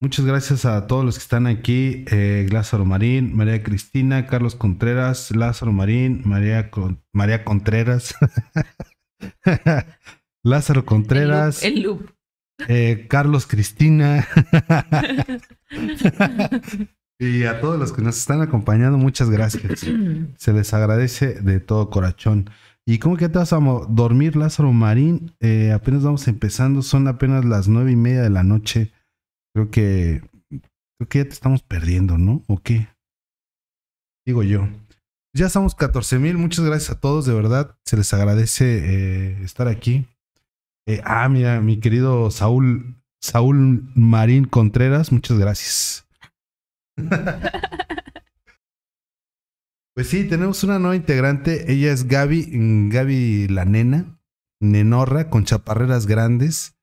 Muchas 0.00 0.24
gracias 0.26 0.64
a 0.64 0.86
todos 0.86 1.04
los 1.04 1.14
que 1.16 1.22
están 1.22 1.46
aquí. 1.46 2.04
Eh, 2.10 2.48
Lázaro 2.50 2.84
Marín, 2.84 3.34
María 3.36 3.62
Cristina, 3.62 4.26
Carlos 4.26 4.54
Contreras, 4.56 5.30
Lázaro 5.34 5.72
Marín, 5.72 6.22
María, 6.24 6.70
Con- 6.70 7.02
María 7.12 7.44
Contreras. 7.44 8.14
Lázaro 10.42 10.84
Contreras. 10.84 11.62
El 11.62 11.82
loop. 11.82 12.10
Eh, 12.68 13.06
Carlos 13.08 13.46
Cristina. 13.46 14.26
y 17.18 17.44
a 17.44 17.60
todos 17.60 17.78
los 17.78 17.92
que 17.92 18.02
nos 18.02 18.18
están 18.18 18.40
acompañando, 18.40 18.98
muchas 18.98 19.30
gracias. 19.30 19.86
Se 20.36 20.52
les 20.52 20.74
agradece 20.74 21.34
de 21.40 21.60
todo 21.60 21.90
corazón. 21.90 22.50
¿Y 22.84 22.98
cómo 22.98 23.16
que 23.16 23.28
te 23.28 23.38
vas 23.38 23.52
a 23.52 23.60
dormir, 23.88 24.36
Lázaro 24.36 24.72
Marín? 24.72 25.34
Eh, 25.40 25.72
apenas 25.72 26.02
vamos 26.02 26.26
empezando, 26.26 26.82
son 26.82 27.06
apenas 27.06 27.44
las 27.44 27.68
nueve 27.68 27.92
y 27.92 27.96
media 27.96 28.22
de 28.22 28.30
la 28.30 28.42
noche. 28.42 28.92
Creo 29.54 29.70
que 29.70 30.22
creo 30.50 31.08
que 31.08 31.18
ya 31.18 31.24
te 31.24 31.30
estamos 31.30 31.62
perdiendo, 31.62 32.18
¿no? 32.18 32.42
¿O 32.48 32.58
qué? 32.58 32.88
Digo 34.26 34.42
yo. 34.42 34.68
Ya 35.34 35.46
estamos 35.46 35.74
14 35.74 36.18
mil. 36.18 36.36
Muchas 36.36 36.64
gracias 36.64 36.90
a 36.90 37.00
todos, 37.00 37.24
de 37.24 37.34
verdad. 37.34 37.76
Se 37.84 37.96
les 37.96 38.12
agradece 38.12 38.64
eh, 38.66 39.42
estar 39.42 39.68
aquí. 39.68 40.06
Eh, 40.86 41.00
ah, 41.04 41.28
mira, 41.28 41.60
mi 41.60 41.78
querido 41.78 42.30
Saúl, 42.30 42.96
Saúl 43.20 43.90
Marín 43.94 44.46
Contreras, 44.46 45.12
muchas 45.12 45.38
gracias. 45.38 46.08
pues 49.94 50.08
sí, 50.08 50.28
tenemos 50.28 50.64
una 50.64 50.80
nueva 50.80 50.96
integrante. 50.96 51.72
Ella 51.72 51.92
es 51.92 52.08
Gaby, 52.08 52.48
mm, 52.52 52.88
Gaby 52.90 53.48
la 53.48 53.64
nena, 53.64 54.18
nenorra, 54.60 55.30
con 55.30 55.44
chaparreras 55.44 56.06
grandes, 56.06 56.76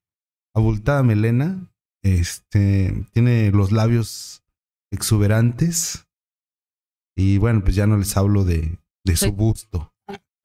abultada 0.55 1.03
melena. 1.03 1.69
Este 2.01 3.05
tiene 3.11 3.51
los 3.51 3.73
labios 3.73 4.45
exuberantes. 4.91 6.07
Y 7.17 7.37
bueno, 7.37 7.61
pues 7.61 7.75
ya 7.75 7.85
no 7.85 7.97
les 7.97 8.15
hablo 8.15 8.45
de, 8.45 8.79
de 9.03 9.17
su 9.17 9.33
busto. 9.33 9.93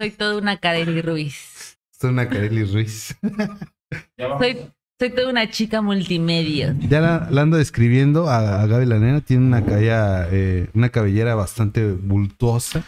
Soy 0.01 0.11
toda 0.11 0.39
una 0.39 0.59
Kareli 0.59 1.03
Ruiz. 1.03 1.74
Es 2.07 2.13
una 2.13 2.29
Kareli 2.29 2.65
Ruiz. 2.65 3.17
Soy, 4.39 4.57
soy 4.99 5.11
toda 5.11 5.31
una 5.31 5.49
chica 5.51 5.81
multimedia. 5.83 6.75
Ya 6.89 7.01
la, 7.01 7.29
la 7.31 7.43
ando 7.43 7.57
describiendo 7.59 8.29
a, 8.29 8.61
a 8.63 8.67
Gaby 8.67 8.87
la 8.87 8.99
nena. 8.99 9.21
Tiene 9.21 9.47
una, 9.47 9.65
cabella, 9.65 10.27
eh, 10.31 10.69
una 10.75 10.89
cabellera 10.89 11.35
bastante 11.37 11.93
bultuosa 11.93 12.85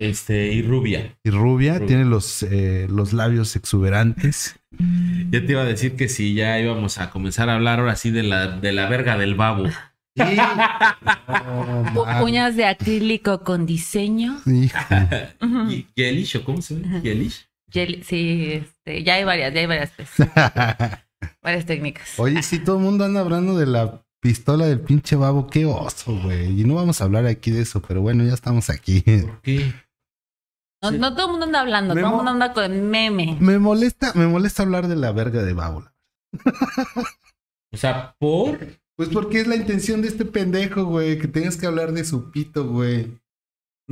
Este, 0.00 0.52
y 0.52 0.62
rubia. 0.62 1.16
y 1.22 1.30
rubia. 1.30 1.74
Rubia. 1.78 1.86
Tiene 1.86 2.04
los, 2.06 2.42
eh, 2.42 2.88
los 2.90 3.12
labios 3.12 3.54
exuberantes. 3.56 4.56
Ya 5.30 5.44
te 5.46 5.52
iba 5.52 5.62
a 5.62 5.66
decir 5.66 5.94
que 5.96 6.08
si 6.08 6.34
ya 6.34 6.58
íbamos 6.58 6.98
a 6.98 7.10
comenzar 7.10 7.48
a 7.50 7.54
hablar 7.54 7.78
ahora 7.78 7.94
sí 7.96 8.10
de 8.10 8.24
la, 8.24 8.48
de 8.48 8.72
la 8.72 8.88
verga 8.88 9.16
del 9.16 9.34
babo. 9.36 9.66
U- 11.94 12.24
Uñas 12.24 12.56
de 12.56 12.64
acrílico 12.66 13.42
con 13.44 13.64
diseño. 13.66 14.38
Ujú. 14.44 15.70
Y- 15.70 15.86
Yelish, 15.94 16.36
¿o 16.36 16.44
cómo 16.44 16.60
se 16.62 16.80
llama? 16.80 17.00
Sí, 17.72 18.52
este, 18.52 19.02
ya 19.02 19.14
hay 19.14 19.24
varias, 19.24 19.52
ya 19.54 19.60
hay 19.60 19.66
varias, 19.66 19.90
pues, 19.96 20.10
varias 21.42 21.66
técnicas. 21.66 22.18
Oye, 22.18 22.42
sí, 22.42 22.58
todo 22.58 22.76
el 22.76 22.82
mundo 22.82 23.04
anda 23.04 23.20
hablando 23.20 23.56
de 23.56 23.66
la 23.66 24.04
pistola 24.20 24.66
del 24.66 24.80
pinche 24.80 25.16
babo. 25.16 25.48
Qué 25.48 25.64
oso, 25.66 26.16
güey. 26.22 26.60
Y 26.60 26.64
no 26.64 26.74
vamos 26.76 27.00
a 27.00 27.04
hablar 27.04 27.26
aquí 27.26 27.50
de 27.50 27.62
eso, 27.62 27.80
pero 27.82 28.00
bueno, 28.02 28.24
ya 28.24 28.34
estamos 28.34 28.70
aquí. 28.70 29.00
¿Por 29.02 29.40
qué? 29.42 29.72
No, 30.82 30.90
Sí. 30.90 30.98
no 30.98 31.14
todo 31.14 31.26
el 31.26 31.30
mundo 31.32 31.46
anda 31.46 31.60
hablando, 31.60 31.94
todo 31.94 32.06
el 32.06 32.10
mundo 32.16 32.30
anda 32.32 32.52
con 32.52 32.90
meme. 32.90 33.36
Me 33.40 33.58
molesta, 33.58 34.12
me 34.14 34.26
molesta 34.26 34.62
hablar 34.64 34.88
de 34.88 34.96
la 34.96 35.12
verga 35.12 35.42
de 35.42 35.52
babo. 35.52 35.84
O 37.72 37.76
sea, 37.76 38.14
por. 38.18 38.58
Pues 38.96 39.08
porque 39.08 39.40
es 39.40 39.46
la 39.46 39.56
intención 39.56 40.02
de 40.02 40.08
este 40.08 40.24
pendejo, 40.24 40.84
güey, 40.84 41.18
que 41.18 41.26
tengas 41.26 41.56
que 41.56 41.66
hablar 41.66 41.92
de 41.92 42.04
su 42.04 42.30
pito, 42.30 42.66
güey. 42.68 43.18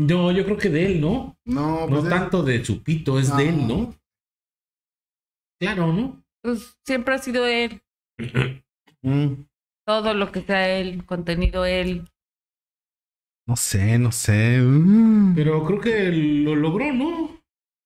No, 0.08 0.30
yo 0.32 0.44
creo 0.44 0.56
que 0.56 0.68
de 0.70 0.86
él, 0.86 1.00
¿no? 1.00 1.36
No, 1.44 1.80
No 1.82 1.86
pues 1.88 2.04
es- 2.04 2.10
tanto 2.10 2.42
de 2.42 2.64
su 2.64 2.82
pito, 2.82 3.18
es 3.18 3.36
de 3.36 3.48
él, 3.48 3.66
No. 3.66 3.76
¿no? 3.76 3.94
Claro, 5.60 5.92
¿no? 5.92 6.22
Pues 6.42 6.78
siempre 6.86 7.14
ha 7.14 7.18
sido 7.18 7.46
él, 7.46 7.82
Mm, 9.02 9.44
todo 9.86 10.12
lo 10.14 10.30
que 10.30 10.42
sea 10.42 10.68
él, 10.78 11.04
contenido 11.06 11.64
él. 11.64 12.06
no 13.48 13.56
sé, 13.56 13.98
no 13.98 14.12
sé. 14.12 14.58
Mm. 14.60 15.34
Pero 15.34 15.64
creo 15.64 15.80
que 15.80 16.10
lo 16.12 16.54
logró, 16.54 16.92
¿no? 16.92 17.40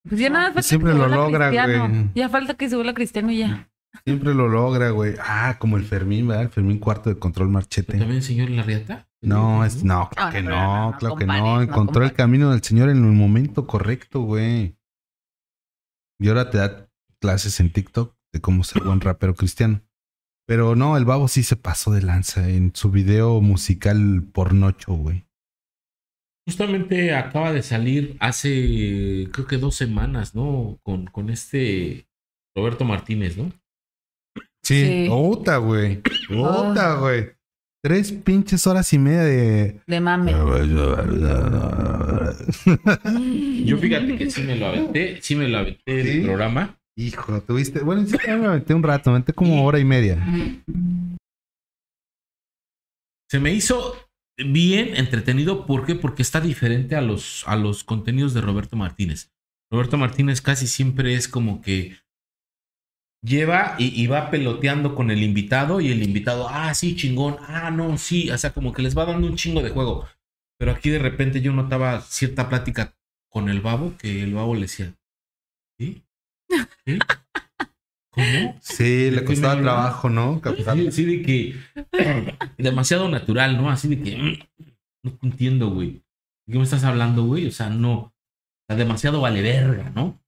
Pues 0.08 0.20
ya 0.20 0.28
nada 0.28 0.46
más 0.46 0.54
falta 0.54 0.68
Siempre 0.68 0.92
que 0.92 0.98
se 0.98 1.02
lo 1.02 1.08
logra, 1.08 1.48
cristiano. 1.48 1.88
güey. 1.88 2.10
Ya 2.14 2.28
falta 2.28 2.54
que 2.54 2.68
se 2.68 2.76
vuelva 2.76 2.94
cristiano 2.94 3.30
y 3.32 3.38
ya. 3.38 3.70
Siempre 4.04 4.34
lo 4.34 4.48
logra, 4.48 4.90
güey. 4.90 5.14
Ah, 5.20 5.56
como 5.58 5.76
el 5.76 5.84
Fermín, 5.84 6.26
¿verdad? 6.28 6.42
El 6.44 6.50
Fermín 6.50 6.78
cuarto 6.78 7.08
de 7.10 7.18
control 7.18 7.48
marchete. 7.48 7.96
¿También 7.96 8.22
señor 8.22 8.50
la 8.50 8.62
riata? 8.64 9.08
No, 9.24 9.64
es, 9.64 9.84
no, 9.84 10.08
claro 10.10 10.28
No, 10.28 10.32
que 10.32 10.42
no, 10.42 10.50
no, 10.90 10.98
claro 10.98 11.16
que 11.16 11.26
no. 11.26 11.38
no 11.38 11.62
Encontró 11.62 12.04
el 12.04 12.12
camino 12.12 12.50
del 12.50 12.62
Señor 12.62 12.90
en 12.90 12.98
el 12.98 13.12
momento 13.12 13.66
correcto, 13.66 14.20
güey. 14.20 14.76
Y 16.20 16.28
ahora 16.28 16.50
te 16.50 16.58
da 16.58 16.88
clases 17.20 17.58
en 17.60 17.72
TikTok 17.72 18.14
de 18.32 18.40
cómo 18.40 18.64
ser 18.64 18.82
buen 18.82 19.00
rapero 19.00 19.34
cristiano. 19.34 19.82
Pero 20.46 20.76
no, 20.76 20.96
el 20.96 21.04
babo 21.04 21.28
sí 21.28 21.42
se 21.42 21.56
pasó 21.56 21.90
de 21.90 22.02
lanza 22.02 22.48
en 22.48 22.72
su 22.74 22.90
video 22.90 23.40
musical 23.40 24.24
pornocho, 24.32 24.92
güey. 24.92 25.24
Justamente 26.46 27.14
acaba 27.14 27.52
de 27.52 27.62
salir 27.62 28.16
hace, 28.20 29.28
creo 29.32 29.46
que 29.46 29.56
dos 29.56 29.76
semanas, 29.76 30.34
¿no? 30.34 30.78
Con, 30.82 31.06
con 31.06 31.30
este 31.30 32.06
Roberto 32.54 32.84
Martínez, 32.84 33.38
¿no? 33.38 33.50
Sí. 34.62 35.06
Puta, 35.08 35.56
güey. 35.56 36.02
Puta, 36.28 36.96
güey. 36.96 37.34
Tres 37.85 38.12
pinches 38.12 38.66
horas 38.66 38.91
y 38.95 38.99
media 38.99 39.24
de. 39.24 39.78
De 39.87 40.01
mame. 40.01 40.32
Yo 43.66 43.76
fíjate 43.76 44.16
que 44.16 44.30
sí 44.30 44.43
me 44.43 44.57
lo 44.57 44.68
aventé, 44.68 45.20
sí 45.20 45.37
me 45.37 45.49
lo 45.49 45.59
aventé 45.59 46.03
¿Sí? 46.03 46.09
el 46.09 46.24
programa. 46.24 46.80
Hijo, 46.97 47.43
tuviste. 47.43 47.80
Bueno, 47.80 48.07
sí, 48.07 48.16
ya 48.26 48.39
me 48.39 48.47
aventé 48.47 48.72
un 48.72 48.82
rato, 48.82 49.11
me 49.11 49.16
aventé 49.16 49.35
como 49.35 49.66
hora 49.66 49.78
y 49.78 49.85
media. 49.85 50.18
Se 53.30 53.39
me 53.39 53.53
hizo 53.53 53.95
bien 54.39 54.97
entretenido. 54.97 55.66
¿Por 55.66 55.85
qué? 55.85 55.95
Porque 55.95 56.22
está 56.22 56.41
diferente 56.41 56.97
a 56.97 57.03
los, 57.03 57.47
a 57.47 57.55
los 57.55 57.85
contenidos 57.85 58.32
de 58.32 58.41
Roberto 58.41 58.76
Martínez. 58.76 59.30
Roberto 59.70 59.99
Martínez 59.99 60.41
casi 60.41 60.68
siempre 60.68 61.12
es 61.12 61.28
como 61.28 61.61
que 61.61 61.99
lleva 63.24 63.74
y, 63.78 64.00
y 64.00 64.06
va 64.06 64.30
peloteando 64.30 64.94
con 64.94 65.10
el 65.10 65.22
invitado 65.22 65.80
y 65.80 65.90
el 65.90 66.02
invitado, 66.02 66.48
ah, 66.48 66.74
sí, 66.74 66.94
chingón, 66.94 67.36
ah, 67.48 67.70
no, 67.70 67.96
sí, 67.98 68.30
o 68.30 68.38
sea, 68.38 68.52
como 68.52 68.72
que 68.72 68.82
les 68.82 68.96
va 68.96 69.06
dando 69.06 69.26
un 69.26 69.36
chingo 69.36 69.62
de 69.62 69.70
juego. 69.70 70.06
Pero 70.58 70.72
aquí 70.72 70.90
de 70.90 70.98
repente 70.98 71.40
yo 71.40 71.52
notaba 71.52 72.00
cierta 72.02 72.48
plática 72.48 72.94
con 73.28 73.48
el 73.48 73.60
babo 73.60 73.96
que 73.98 74.22
el 74.22 74.34
babo 74.34 74.54
le 74.54 74.62
decía, 74.62 74.94
¿sí? 75.78 76.04
¿Sí? 76.86 76.98
¿Cómo? 78.10 78.58
Sí, 78.60 79.10
le 79.10 79.22
¿De 79.22 79.24
costaba 79.24 79.60
trabajo, 79.60 80.08
¿no? 80.08 80.40
Así, 80.44 80.86
así 80.86 81.04
de 81.04 81.22
que 81.22 81.56
demasiado 82.58 83.08
natural, 83.08 83.56
¿no? 83.56 83.70
Así 83.70 83.88
de 83.88 84.00
que 84.00 84.16
mm, 84.16 84.68
no 85.02 85.18
entiendo, 85.22 85.70
güey. 85.70 86.04
¿De 86.46 86.52
qué 86.52 86.58
me 86.58 86.64
estás 86.64 86.84
hablando, 86.84 87.24
güey? 87.24 87.48
O 87.48 87.50
sea, 87.50 87.70
no. 87.70 87.92
O 87.94 88.12
sea, 88.68 88.76
demasiado 88.76 89.20
vale 89.20 89.42
verga, 89.42 89.90
¿no? 89.90 90.22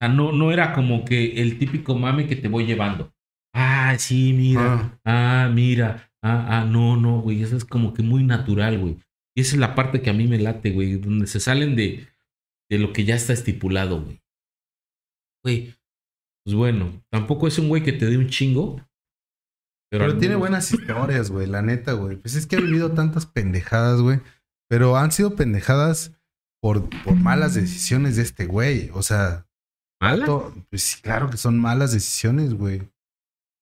Sea, 0.00 0.08
no, 0.08 0.32
no 0.32 0.52
era 0.52 0.72
como 0.72 1.04
que 1.04 1.40
el 1.42 1.58
típico 1.58 1.94
mame 1.96 2.26
que 2.26 2.36
te 2.36 2.48
voy 2.48 2.66
llevando. 2.66 3.12
Ah, 3.54 3.96
sí, 3.98 4.32
mira. 4.32 4.98
Ah, 5.04 5.50
mira. 5.52 6.10
Ah, 6.22 6.60
ah, 6.60 6.64
no, 6.64 6.96
no, 6.96 7.20
güey. 7.20 7.42
Eso 7.42 7.56
es 7.56 7.64
como 7.64 7.92
que 7.94 8.02
muy 8.02 8.22
natural, 8.22 8.78
güey. 8.78 8.98
Y 9.36 9.40
esa 9.40 9.54
es 9.54 9.60
la 9.60 9.74
parte 9.74 10.02
que 10.02 10.10
a 10.10 10.14
mí 10.14 10.26
me 10.26 10.38
late, 10.38 10.70
güey. 10.70 10.96
Donde 10.96 11.26
se 11.26 11.40
salen 11.40 11.74
de, 11.74 12.06
de 12.70 12.78
lo 12.78 12.92
que 12.92 13.04
ya 13.04 13.14
está 13.14 13.32
estipulado, 13.32 14.02
güey. 14.02 14.22
Güey. 15.44 15.74
Pues 16.44 16.54
bueno, 16.56 17.04
tampoco 17.10 17.46
es 17.46 17.58
un 17.58 17.68
güey 17.68 17.82
que 17.82 17.92
te 17.92 18.06
dé 18.06 18.16
un 18.16 18.28
chingo. 18.28 18.76
Pero, 19.90 20.06
Pero 20.06 20.18
tiene 20.18 20.36
buenas 20.36 20.72
historias, 20.72 21.30
güey, 21.30 21.46
la 21.46 21.62
neta, 21.62 21.92
güey. 21.92 22.16
Pues 22.16 22.34
es 22.34 22.46
que 22.46 22.56
ha 22.56 22.60
vivido 22.60 22.92
tantas 22.92 23.26
pendejadas, 23.26 24.00
güey. 24.00 24.20
Pero 24.68 24.96
han 24.96 25.12
sido 25.12 25.34
pendejadas 25.34 26.18
por, 26.60 26.88
por 27.02 27.16
malas 27.16 27.54
decisiones 27.54 28.16
de 28.16 28.22
este 28.22 28.46
güey. 28.46 28.90
O 28.92 29.02
sea, 29.02 29.47
¿Mala? 30.00 30.26
to- 30.26 30.54
pues 30.70 30.82
sí, 30.82 31.02
claro 31.02 31.28
que 31.30 31.36
son 31.36 31.58
malas 31.58 31.92
decisiones, 31.92 32.54
güey. 32.54 32.88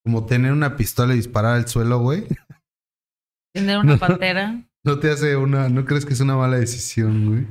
Como 0.04 0.26
tener 0.26 0.52
una 0.52 0.76
pistola 0.76 1.14
y 1.14 1.16
disparar 1.16 1.54
al 1.56 1.66
suelo, 1.68 1.98
güey. 1.98 2.26
Tener 3.54 3.78
una 3.78 3.96
pantera. 3.96 4.62
No 4.84 4.98
te 5.00 5.10
hace 5.10 5.34
una, 5.36 5.68
no 5.70 5.84
crees 5.86 6.04
que 6.04 6.12
es 6.12 6.20
una 6.20 6.36
mala 6.36 6.58
decisión, 6.58 7.26
güey. 7.26 7.46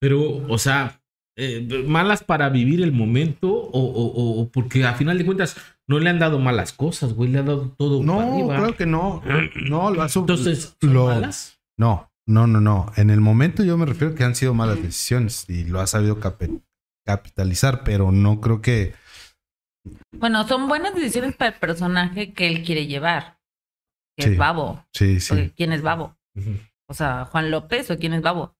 Pero, 0.00 0.44
o 0.48 0.58
sea, 0.58 1.00
eh, 1.38 1.84
malas 1.86 2.24
para 2.24 2.48
vivir 2.48 2.82
el 2.82 2.92
momento 2.92 3.52
o, 3.52 3.78
o- 3.80 4.40
o- 4.42 4.48
porque 4.50 4.84
a 4.84 4.94
final 4.94 5.16
de 5.16 5.24
cuentas 5.24 5.56
no 5.88 5.98
le 6.00 6.10
han 6.10 6.18
dado 6.18 6.38
malas 6.40 6.72
cosas, 6.72 7.14
güey. 7.14 7.30
Le 7.30 7.38
han 7.38 7.46
dado 7.46 7.70
todo 7.78 8.00
para 8.00 8.06
No, 8.12 8.20
arriba. 8.20 8.56
claro 8.56 8.76
que 8.76 8.86
no. 8.86 9.22
No, 9.68 9.90
lo 9.92 10.02
ha 10.02 10.08
sub- 10.08 10.22
Entonces, 10.24 10.76
¿son 10.80 10.92
lo- 10.92 11.06
malas? 11.06 11.60
No, 11.78 12.11
no, 12.26 12.46
no, 12.46 12.60
no. 12.60 12.92
En 12.96 13.10
el 13.10 13.20
momento 13.20 13.62
yo 13.64 13.76
me 13.76 13.86
refiero 13.86 14.14
que 14.14 14.24
han 14.24 14.34
sido 14.34 14.54
malas 14.54 14.82
decisiones 14.82 15.48
y 15.48 15.64
lo 15.64 15.80
ha 15.80 15.86
sabido 15.86 16.18
capitalizar, 17.04 17.82
pero 17.84 18.12
no 18.12 18.40
creo 18.40 18.60
que. 18.62 18.94
Bueno, 20.12 20.46
son 20.46 20.68
buenas 20.68 20.94
decisiones 20.94 21.34
para 21.36 21.52
el 21.52 21.58
personaje 21.58 22.32
que 22.32 22.46
él 22.46 22.62
quiere 22.62 22.86
llevar. 22.86 23.38
Que 24.16 24.24
Sí. 24.24 24.30
es 24.32 24.38
Babo. 24.38 24.84
Sí, 24.92 25.18
Porque 25.28 25.44
sí. 25.46 25.52
¿Quién 25.56 25.72
es 25.72 25.82
Babo? 25.82 26.16
O 26.86 26.94
sea, 26.94 27.24
Juan 27.24 27.50
López 27.50 27.90
o 27.90 27.98
quién 27.98 28.12
es 28.12 28.22
Babo. 28.22 28.54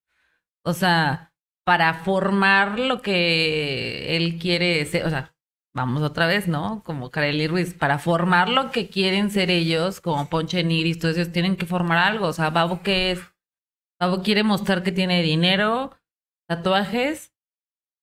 O 0.64 0.72
sea, 0.74 1.32
para 1.64 1.94
formar 1.94 2.78
lo 2.78 3.02
que 3.02 4.16
él 4.16 4.38
quiere 4.38 4.84
ser, 4.86 5.04
o 5.06 5.10
sea, 5.10 5.34
vamos 5.74 6.02
otra 6.02 6.26
vez, 6.26 6.48
¿no? 6.48 6.82
Como 6.84 7.10
Kareli 7.10 7.46
Ruiz, 7.46 7.74
para 7.74 7.98
formar 7.98 8.48
lo 8.48 8.70
que 8.72 8.88
quieren 8.88 9.30
ser 9.30 9.50
ellos, 9.50 10.00
como 10.00 10.28
Ponche 10.28 10.64
Niris, 10.64 10.98
todos 10.98 11.16
ellos 11.16 11.32
tienen 11.32 11.56
que 11.56 11.66
formar 11.66 11.98
algo. 11.98 12.26
O 12.26 12.32
sea, 12.32 12.50
Babo, 12.50 12.82
¿qué 12.82 13.12
es? 13.12 13.20
Babo 14.02 14.24
quiere 14.24 14.42
mostrar 14.42 14.82
que 14.82 14.90
tiene 14.90 15.22
dinero, 15.22 15.96
tatuajes, 16.48 17.32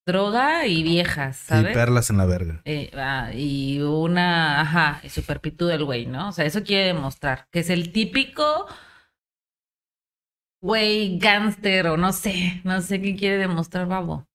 droga 0.07 0.65
y 0.65 0.81
viejas, 0.81 1.43
Y 1.43 1.49
¿sabes? 1.49 1.73
perlas 1.73 2.09
en 2.09 2.15
la 2.15 2.25
verga. 2.25 2.61
Eh, 2.63 2.89
ah, 2.95 3.31
y 3.33 3.81
una, 3.81 4.61
ajá, 4.61 5.01
y 5.03 5.09
super 5.09 5.41
pitudo 5.41 5.71
el 5.71 5.83
güey, 5.83 6.05
¿no? 6.05 6.29
O 6.29 6.31
sea, 6.31 6.45
eso 6.45 6.63
quiere 6.63 6.85
demostrar, 6.85 7.49
que 7.51 7.59
es 7.59 7.69
el 7.69 7.91
típico 7.91 8.65
güey 10.63 11.19
gánster 11.19 11.87
o 11.87 11.97
no 11.97 12.13
sé, 12.13 12.61
no 12.63 12.79
sé 12.81 13.01
qué 13.01 13.17
quiere 13.17 13.37
demostrar 13.37 13.85
Babo. 13.85 14.25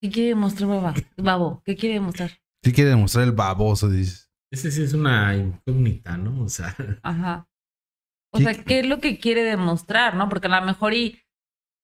¿Qué 0.00 0.10
quiere 0.10 0.28
demostrar 0.28 0.68
Baba? 0.68 0.94
Babo? 1.16 1.60
¿Qué 1.64 1.74
quiere 1.74 1.96
demostrar? 1.96 2.30
Sí 2.62 2.72
quiere 2.72 2.90
demostrar 2.90 3.24
el 3.24 3.32
baboso, 3.32 3.90
dices. 3.90 4.30
Ese 4.52 4.70
sí 4.70 4.84
es 4.84 4.94
una 4.94 5.34
incógnita, 5.34 6.16
¿no? 6.16 6.44
O 6.44 6.48
sea, 6.48 6.72
Ajá. 7.02 7.48
O 8.34 8.38
¿Qué- 8.38 8.44
sea, 8.44 8.54
¿qué 8.64 8.80
es 8.80 8.86
lo 8.86 8.98
que 9.00 9.18
quiere 9.18 9.42
demostrar, 9.44 10.14
no? 10.16 10.28
Porque 10.28 10.48
a 10.48 10.60
lo 10.60 10.66
mejor 10.66 10.92
y 10.94 11.22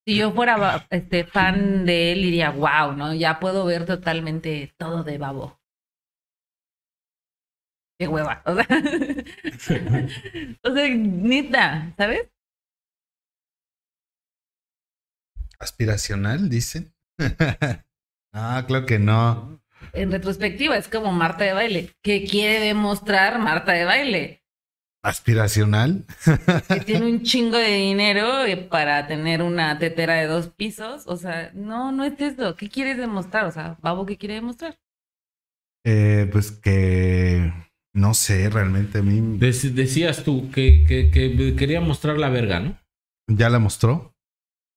si 0.06 0.16
yo 0.16 0.32
fuera 0.32 0.86
este 0.90 1.24
fan 1.24 1.86
de 1.86 2.12
él 2.12 2.22
diría, 2.22 2.50
wow, 2.50 2.92
¿no? 2.96 3.14
Ya 3.14 3.40
puedo 3.40 3.64
ver 3.66 3.86
totalmente 3.86 4.74
todo 4.78 5.04
de 5.04 5.18
Babo. 5.18 5.60
qué 7.98 8.08
hueva. 8.08 8.42
O 8.46 8.54
sea, 8.54 8.66
o 10.64 10.70
sea, 10.74 10.88
neta, 10.96 11.94
¿sabes? 11.96 12.28
Aspiracional, 15.60 16.48
dicen. 16.48 16.92
ah, 18.32 18.64
claro 18.66 18.86
que 18.86 18.98
no. 18.98 19.60
En 19.92 20.10
retrospectiva, 20.10 20.76
es 20.76 20.88
como 20.88 21.12
Marta 21.12 21.44
de 21.44 21.52
baile. 21.52 21.92
¿Qué 22.02 22.24
quiere 22.24 22.58
demostrar 22.58 23.38
Marta 23.38 23.70
de 23.72 23.84
baile? 23.84 24.39
Aspiracional. 25.02 26.04
Que 26.68 26.80
tiene 26.80 27.06
un 27.06 27.22
chingo 27.22 27.56
de 27.56 27.74
dinero 27.76 28.44
eh, 28.44 28.56
para 28.56 29.06
tener 29.06 29.42
una 29.42 29.78
tetera 29.78 30.14
de 30.14 30.26
dos 30.26 30.48
pisos. 30.48 31.04
O 31.06 31.16
sea, 31.16 31.50
no, 31.54 31.90
no 31.90 32.04
es 32.04 32.20
eso. 32.20 32.54
¿Qué 32.56 32.68
quieres 32.68 32.98
demostrar? 32.98 33.46
O 33.46 33.50
sea, 33.50 33.78
Babo, 33.80 34.04
¿qué 34.04 34.16
quiere 34.18 34.34
demostrar? 34.34 34.78
Eh, 35.86 36.28
pues 36.30 36.52
que 36.52 37.50
no 37.94 38.12
sé, 38.14 38.50
realmente 38.50 38.98
a 38.98 39.02
mí 39.02 39.38
Dec- 39.38 39.72
decías 39.72 40.22
tú 40.22 40.50
que, 40.50 40.84
que- 40.86 41.10
que 41.10 41.56
quería 41.56 41.80
mostrar 41.80 42.18
la 42.18 42.28
verga, 42.28 42.60
¿no? 42.60 42.78
ya 43.28 43.48
la 43.48 43.58
mostró. 43.58 44.14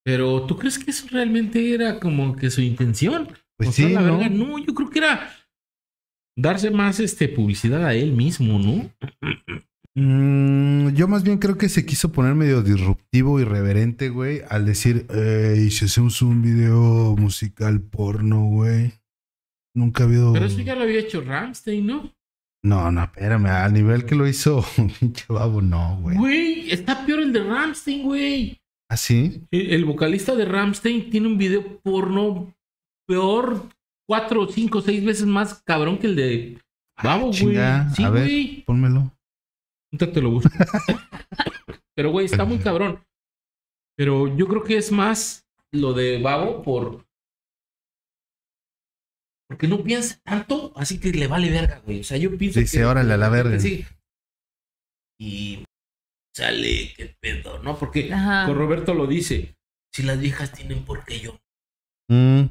Pero 0.04 0.46
¿tú 0.46 0.56
crees 0.56 0.78
que 0.78 0.90
eso 0.90 1.06
realmente 1.10 1.74
era 1.74 1.98
como 2.00 2.34
que 2.36 2.50
su 2.50 2.60
intención? 2.62 3.28
Pues 3.58 3.68
¿Mostrar 3.68 3.88
sí, 3.88 3.94
la 3.94 4.00
¿no? 4.00 4.18
verga? 4.18 4.28
No, 4.30 4.58
yo 4.58 4.74
creo 4.74 4.90
que 4.90 4.98
era 5.00 5.30
darse 6.36 6.70
más 6.70 7.00
este, 7.00 7.28
publicidad 7.28 7.84
a 7.84 7.94
él 7.94 8.12
mismo, 8.12 8.58
¿no? 8.58 8.90
Mm, 9.96 10.88
yo 10.94 11.06
más 11.06 11.22
bien 11.22 11.38
creo 11.38 11.56
que 11.56 11.68
se 11.68 11.86
quiso 11.86 12.10
poner 12.10 12.34
medio 12.34 12.62
disruptivo, 12.62 13.38
irreverente, 13.38 14.08
güey, 14.08 14.40
al 14.48 14.66
decir, 14.66 15.06
"Ey, 15.10 15.70
si 15.70 15.84
hacemos 15.84 16.20
un 16.20 16.42
video 16.42 17.14
musical 17.16 17.80
porno, 17.80 18.44
güey. 18.46 18.92
Nunca 19.76 20.02
ha 20.02 20.06
habido. 20.06 20.32
Pero 20.32 20.46
eso 20.46 20.60
ya 20.60 20.74
lo 20.74 20.82
había 20.82 21.00
hecho 21.00 21.20
Ramstein, 21.20 21.86
¿no? 21.86 22.12
No, 22.64 22.90
no, 22.90 23.04
espérame, 23.04 23.46
al 23.46 23.72
nivel 23.72 24.04
que 24.06 24.14
lo 24.14 24.26
hizo 24.26 24.64
pinche 25.00 25.26
babo, 25.28 25.60
no, 25.60 25.98
güey. 26.00 26.16
Güey, 26.16 26.70
está 26.70 27.04
peor 27.04 27.20
el 27.20 27.32
de 27.32 27.44
Ramstein, 27.44 28.02
güey. 28.02 28.60
¿Ah, 28.88 28.96
sí? 28.96 29.42
El, 29.50 29.72
el 29.74 29.84
vocalista 29.84 30.34
de 30.34 30.44
Ramstein 30.44 31.10
tiene 31.10 31.26
un 31.28 31.38
video 31.38 31.78
porno 31.82 32.52
peor, 33.06 33.68
cuatro, 34.08 34.48
cinco, 34.48 34.80
seis 34.80 35.04
veces 35.04 35.26
más 35.26 35.62
cabrón 35.64 35.98
que 35.98 36.06
el 36.06 36.16
de 36.16 36.58
Babo, 37.02 37.26
güey. 37.26 37.56
Sí, 37.94 38.04
güey. 38.06 38.62
Pónmelo. 38.64 39.13
Ahorita 39.94 40.12
te 40.12 40.20
lo 40.20 40.30
busco. 40.30 40.50
Pero, 41.94 42.10
güey, 42.10 42.26
está 42.26 42.44
muy 42.44 42.58
cabrón. 42.58 43.04
Pero 43.96 44.26
yo 44.36 44.48
creo 44.48 44.64
que 44.64 44.76
es 44.76 44.90
más 44.90 45.46
lo 45.72 45.92
de 45.92 46.20
Babo 46.20 46.62
por. 46.62 47.06
Porque 49.48 49.68
no 49.68 49.84
piensa 49.84 50.18
tanto, 50.24 50.72
así 50.74 50.98
que 50.98 51.12
le 51.12 51.28
vale 51.28 51.50
verga, 51.50 51.78
güey. 51.84 52.00
O 52.00 52.04
sea, 52.04 52.16
yo 52.16 52.36
pienso 52.36 52.58
Dice, 52.58 52.78
que. 52.78 52.84
órale, 52.84 53.14
a 53.14 53.16
la 53.16 53.28
verga. 53.28 53.60
Sí. 53.60 53.86
Y 55.20 55.64
sale, 56.34 56.92
qué 56.96 57.16
pedo, 57.20 57.62
¿no? 57.62 57.78
Porque 57.78 58.12
Ajá. 58.12 58.46
con 58.46 58.58
Roberto 58.58 58.94
lo 58.94 59.06
dice. 59.06 59.54
Si 59.92 60.02
las 60.02 60.18
viejas 60.18 60.50
tienen 60.50 60.84
por 60.84 61.04
qué 61.04 61.20
yo. 61.20 61.38
Mm. 62.10 62.46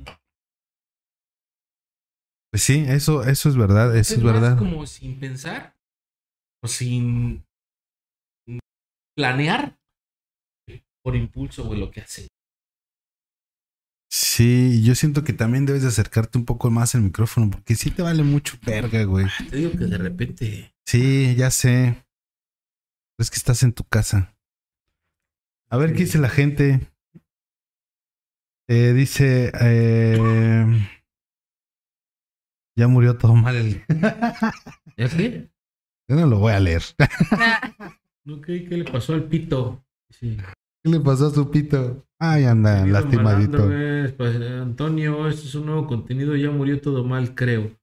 Pues 2.53 2.63
sí, 2.63 2.85
eso, 2.87 3.23
eso 3.23 3.49
es 3.49 3.57
verdad, 3.57 3.97
eso 3.97 4.13
es 4.13 4.23
más 4.23 4.33
verdad. 4.33 4.57
como 4.57 4.85
sin 4.85 5.19
pensar 5.19 5.75
sin 6.67 7.45
planear 9.15 9.77
por 11.03 11.15
impulso, 11.15 11.65
güey, 11.65 11.79
lo 11.79 11.91
que 11.91 12.01
hace. 12.01 12.27
Sí, 14.09 14.83
yo 14.83 14.95
siento 14.95 15.23
que 15.23 15.33
también 15.33 15.65
debes 15.65 15.81
de 15.81 15.89
acercarte 15.89 16.37
un 16.37 16.45
poco 16.45 16.69
más 16.71 16.95
al 16.95 17.01
micrófono, 17.01 17.49
porque 17.49 17.75
sí 17.75 17.91
te 17.91 18.01
vale 18.03 18.23
mucho 18.23 18.57
verga, 18.65 19.03
güey. 19.03 19.25
Te 19.49 19.57
digo 19.57 19.71
que 19.71 19.85
de 19.85 19.97
repente. 19.97 20.75
Sí, 20.85 21.35
ya 21.35 21.51
sé. 21.51 22.05
Pero 23.15 23.23
es 23.23 23.29
que 23.31 23.37
estás 23.37 23.63
en 23.63 23.73
tu 23.73 23.83
casa. 23.83 24.35
A 25.69 25.77
ver 25.77 25.93
qué 25.93 25.99
dice 26.03 26.19
la 26.19 26.29
gente. 26.29 26.91
Eh, 28.67 28.93
dice. 28.93 29.51
eh, 29.59 30.89
ya 32.75 32.87
murió 32.87 33.17
todo 33.17 33.35
mal 33.35 33.55
el. 33.55 33.83
¿Ya 34.97 35.09
qué? 35.09 35.52
Yo 36.09 36.15
no 36.15 36.27
lo 36.27 36.39
voy 36.39 36.53
a 36.53 36.59
leer. 36.59 36.81
No, 38.25 38.39
¿qué, 38.39 38.53
le 38.53 38.85
pasó 38.85 39.13
al 39.15 39.25
pito? 39.25 39.83
Sí. 40.09 40.37
¿Qué 40.81 40.89
le 40.89 41.01
pasó 41.01 41.27
a 41.27 41.31
su 41.31 41.51
pito? 41.51 42.05
Ay, 42.17 42.45
anda, 42.45 42.85
lastimadito. 42.85 43.67
pues, 44.15 44.35
eh, 44.39 44.59
Antonio, 44.61 45.27
este 45.27 45.47
es 45.47 45.55
un 45.55 45.65
nuevo 45.65 45.87
contenido, 45.87 46.33
ya 46.37 46.49
murió 46.49 46.79
todo 46.79 47.03
mal, 47.03 47.35
creo. 47.35 47.77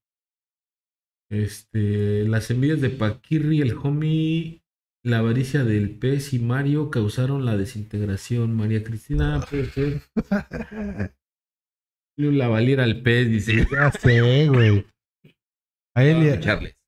Este, 1.31 2.25
las 2.25 2.51
envidias 2.51 2.81
de 2.81 2.89
Paquirri, 2.89 3.61
el 3.61 3.75
homie, 3.77 4.63
la 5.05 5.19
avaricia 5.19 5.63
del 5.63 5.99
pez 5.99 6.33
y 6.33 6.39
Mario 6.39 6.91
causaron 6.91 7.45
la 7.45 7.59
desintegración. 7.59 8.57
María 8.57 8.83
Cristina, 8.83 9.45
puede 9.49 9.67
ser. 9.67 10.03
La 12.17 12.49
valiera 12.49 12.85
al 12.85 13.03
pez, 13.03 13.29
dice. 13.29 13.67
Ya 13.71 13.91
sé, 13.93 14.49
güey. 14.49 14.87
A 15.95 16.03
él 16.05 16.17
a 16.17 16.25
y- 16.25 16.29
echarles. 16.31 16.80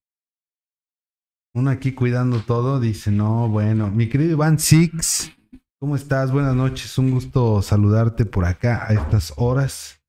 Uno 1.54 1.70
aquí 1.70 1.92
cuidando 1.92 2.40
todo 2.40 2.80
dice, 2.80 3.10
no, 3.10 3.46
bueno, 3.46 3.90
mi 3.90 4.08
querido 4.08 4.32
Iván 4.32 4.58
Six, 4.58 5.32
¿cómo 5.78 5.96
estás? 5.96 6.32
Buenas 6.32 6.54
noches, 6.54 6.96
un 6.96 7.10
gusto 7.10 7.60
saludarte 7.60 8.24
por 8.24 8.46
acá 8.46 8.86
a 8.88 8.94
estas 8.94 9.34
horas. 9.36 10.00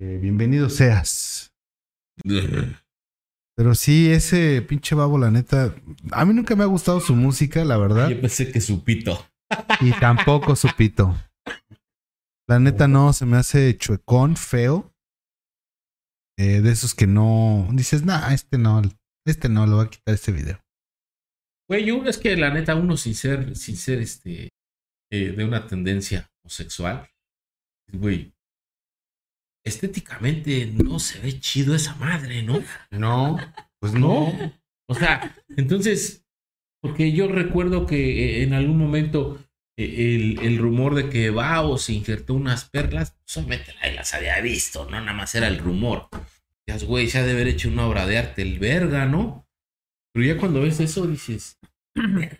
Eh, 0.00 0.18
bienvenido 0.20 0.68
seas. 0.68 1.54
Pero 3.54 3.76
sí, 3.76 4.10
ese 4.10 4.62
pinche 4.62 4.96
babo, 4.96 5.16
la 5.16 5.30
neta, 5.30 5.76
a 6.10 6.24
mí 6.24 6.34
nunca 6.34 6.56
me 6.56 6.64
ha 6.64 6.66
gustado 6.66 6.98
su 6.98 7.14
música, 7.14 7.64
la 7.64 7.76
verdad, 7.76 8.08
Yo 8.08 8.20
pensé 8.20 8.50
que 8.50 8.60
su 8.60 8.82
pito. 8.82 9.24
y 9.80 9.92
tampoco 9.92 10.56
su 10.56 10.68
pito. 10.76 11.14
La 12.48 12.58
neta 12.58 12.88
no, 12.88 13.12
se 13.12 13.26
me 13.26 13.36
hace 13.36 13.76
chuecón, 13.76 14.36
feo. 14.36 14.92
Eh, 16.36 16.62
de 16.62 16.72
esos 16.72 16.96
que 16.96 17.06
no, 17.06 17.68
dices, 17.72 18.04
nah, 18.04 18.32
este 18.32 18.58
no, 18.58 18.82
este 19.26 19.48
no, 19.48 19.66
lo 19.66 19.76
voy 19.76 19.86
a 19.86 19.90
quitar 19.90 20.14
este 20.14 20.32
video. 20.32 20.60
Güey, 21.68 21.84
yo 21.86 22.04
es 22.04 22.18
que 22.18 22.36
la 22.36 22.50
neta, 22.50 22.74
uno 22.74 22.96
sin 22.96 23.14
ser, 23.14 23.56
sin 23.56 23.76
ser 23.76 24.00
este, 24.00 24.50
eh, 25.10 25.32
de 25.32 25.44
una 25.44 25.66
tendencia 25.66 26.30
homosexual, 26.42 27.08
güey, 27.92 28.34
estéticamente 29.64 30.66
no 30.66 30.98
se 30.98 31.20
ve 31.20 31.38
chido 31.40 31.74
esa 31.74 31.94
madre, 31.96 32.42
¿no? 32.42 32.62
No, 32.90 33.38
pues 33.80 33.94
No. 33.94 34.32
O 34.88 34.94
sea, 34.94 35.34
entonces, 35.56 36.26
porque 36.82 37.12
yo 37.12 37.28
recuerdo 37.28 37.86
que 37.86 38.40
eh, 38.40 38.42
en 38.42 38.52
algún 38.52 38.76
momento 38.76 39.42
eh, 39.78 40.14
el, 40.14 40.40
el 40.40 40.58
rumor 40.58 40.94
de 40.94 41.08
que 41.08 41.30
Bao 41.30 41.78
se 41.78 41.94
injertó 41.94 42.34
unas 42.34 42.68
perlas, 42.68 43.16
solamente 43.24 43.74
nadie 43.74 43.94
las 43.94 44.12
había 44.12 44.38
visto, 44.40 44.84
¿no? 44.84 45.00
Nada 45.00 45.14
más 45.14 45.34
era 45.34 45.48
el 45.48 45.58
rumor. 45.58 46.08
Dices, 46.66 46.84
güey, 46.84 47.08
se 47.08 47.18
ha 47.18 47.24
de 47.24 47.32
haber 47.32 47.48
hecho 47.48 47.68
una 47.68 47.86
obra 47.86 48.06
de 48.06 48.18
arte 48.18 48.42
el 48.42 48.58
verga, 48.58 49.06
¿no? 49.06 49.46
Pero 50.14 50.26
ya 50.26 50.38
cuando 50.38 50.60
ves 50.60 50.78
eso 50.80 51.06
dices, 51.06 51.58
"Verga". 51.94 52.38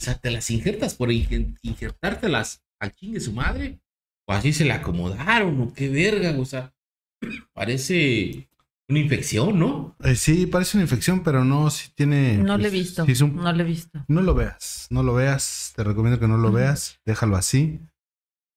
o 0.00 0.04
sea, 0.04 0.18
te 0.18 0.30
las 0.30 0.50
injertas 0.50 0.94
por 0.94 1.10
inje- 1.10 1.56
injertártelas 1.62 2.64
al 2.80 2.92
chingue 2.92 3.20
su 3.20 3.32
madre, 3.32 3.80
o 4.28 4.32
así 4.32 4.52
se 4.52 4.64
la 4.64 4.76
acomodaron, 4.76 5.60
o 5.60 5.72
qué 5.72 5.88
verga, 5.88 6.36
o 6.38 6.44
sea, 6.44 6.74
parece 7.54 8.48
una 8.88 8.98
infección, 8.98 9.58
¿no? 9.58 9.96
Eh, 10.02 10.16
sí, 10.16 10.46
parece 10.46 10.76
una 10.76 10.84
infección, 10.84 11.22
pero 11.22 11.44
no, 11.44 11.70
sí 11.70 11.90
tiene. 11.94 12.36
No 12.38 12.58
lo 12.58 12.64
he 12.66 12.70
pues, 12.70 12.72
visto. 12.72 13.04
un- 13.24 13.36
No 13.36 13.52
lo 13.52 13.60
he 13.62 13.66
visto. 13.66 14.04
No 14.08 14.22
lo 14.22 14.34
veas, 14.34 14.86
no 14.90 15.02
lo 15.02 15.14
veas. 15.14 15.72
Te 15.76 15.84
recomiendo 15.84 16.18
que 16.18 16.28
no 16.28 16.36
lo 16.36 16.50
veas. 16.52 16.98
Déjalo 17.06 17.36
así. 17.36 17.80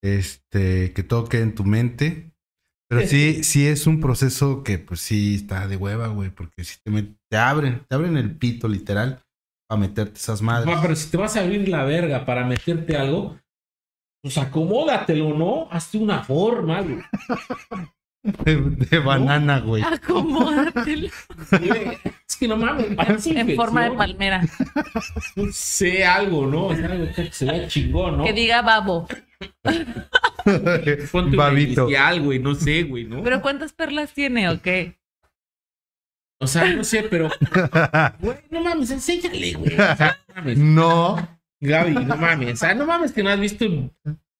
Este, 0.03 0.93
que 0.93 1.03
todo 1.03 1.25
quede 1.25 1.43
en 1.43 1.55
tu 1.55 1.63
mente. 1.63 2.31
Pero 2.87 3.07
sí, 3.07 3.43
sí 3.43 3.65
es 3.67 3.87
un 3.87 3.99
proceso 3.99 4.63
que, 4.63 4.77
pues 4.77 5.01
sí, 5.01 5.35
está 5.35 5.67
de 5.67 5.75
hueva, 5.75 6.07
güey. 6.07 6.29
Porque 6.29 6.63
si 6.63 6.77
te, 6.83 6.91
met- 6.91 7.15
te 7.29 7.37
abren, 7.37 7.83
te 7.87 7.95
abren 7.95 8.15
el 8.17 8.35
pito, 8.37 8.67
literal, 8.67 9.21
para 9.67 9.79
meterte 9.81 10.19
esas 10.19 10.41
madres. 10.41 10.75
Ah, 10.77 10.79
pero 10.81 10.95
si 10.95 11.09
te 11.09 11.17
vas 11.17 11.35
a 11.35 11.41
abrir 11.41 11.67
la 11.67 11.83
verga 11.83 12.25
para 12.25 12.45
meterte 12.45 12.95
algo, 12.95 13.39
pues 14.21 14.37
acomódatelo, 14.37 15.33
¿no? 15.35 15.67
Hazte 15.71 15.97
una 15.97 16.23
forma, 16.23 16.81
güey. 16.81 16.97
De, 18.43 18.55
de 18.55 18.97
banana, 18.97 19.59
güey. 19.59 19.83
Acomódatelo. 19.83 21.09
Es 22.27 22.35
que 22.39 22.47
no 22.47 22.57
mames, 22.57 22.87
en 23.27 23.55
forma 23.55 23.83
de 23.83 23.91
palmera. 23.91 24.41
No 25.35 25.43
sé 25.51 26.03
algo, 26.03 26.47
¿no? 26.47 26.75
Sea, 26.75 26.91
algo 26.91 27.13
que 27.13 27.31
se 27.31 27.45
vea 27.45 27.67
chingón, 27.67 28.17
¿no? 28.17 28.23
Que 28.23 28.33
diga 28.33 28.63
babo. 28.63 29.07
Ponte 31.11 31.35
Babito. 31.35 31.83
inicial, 31.83 32.21
güey, 32.21 32.39
no 32.39 32.55
sé, 32.55 32.83
güey, 32.83 33.05
¿no? 33.05 33.23
¿Pero 33.23 33.41
cuántas 33.41 33.73
perlas 33.73 34.13
tiene 34.13 34.49
o 34.49 34.61
qué? 34.61 34.97
O 36.39 36.47
sea, 36.47 36.65
no 36.73 36.83
sé, 36.83 37.03
pero, 37.03 37.29
güey, 38.19 38.37
no 38.49 38.61
mames, 38.61 38.91
enséñale, 38.91 39.53
güey. 39.53 39.73
O 39.73 39.95
sea, 39.95 40.17
no 40.27 40.35
mames. 40.35 40.57
no. 40.57 41.39
Gaby, 41.61 41.93
no 41.93 42.17
mames. 42.17 42.53
O 42.53 42.57
sea, 42.57 42.75
no 42.75 42.85
mames 42.85 43.13
que 43.13 43.23
no 43.23 43.29
has 43.29 43.39
visto 43.39 43.65
el 43.65 43.91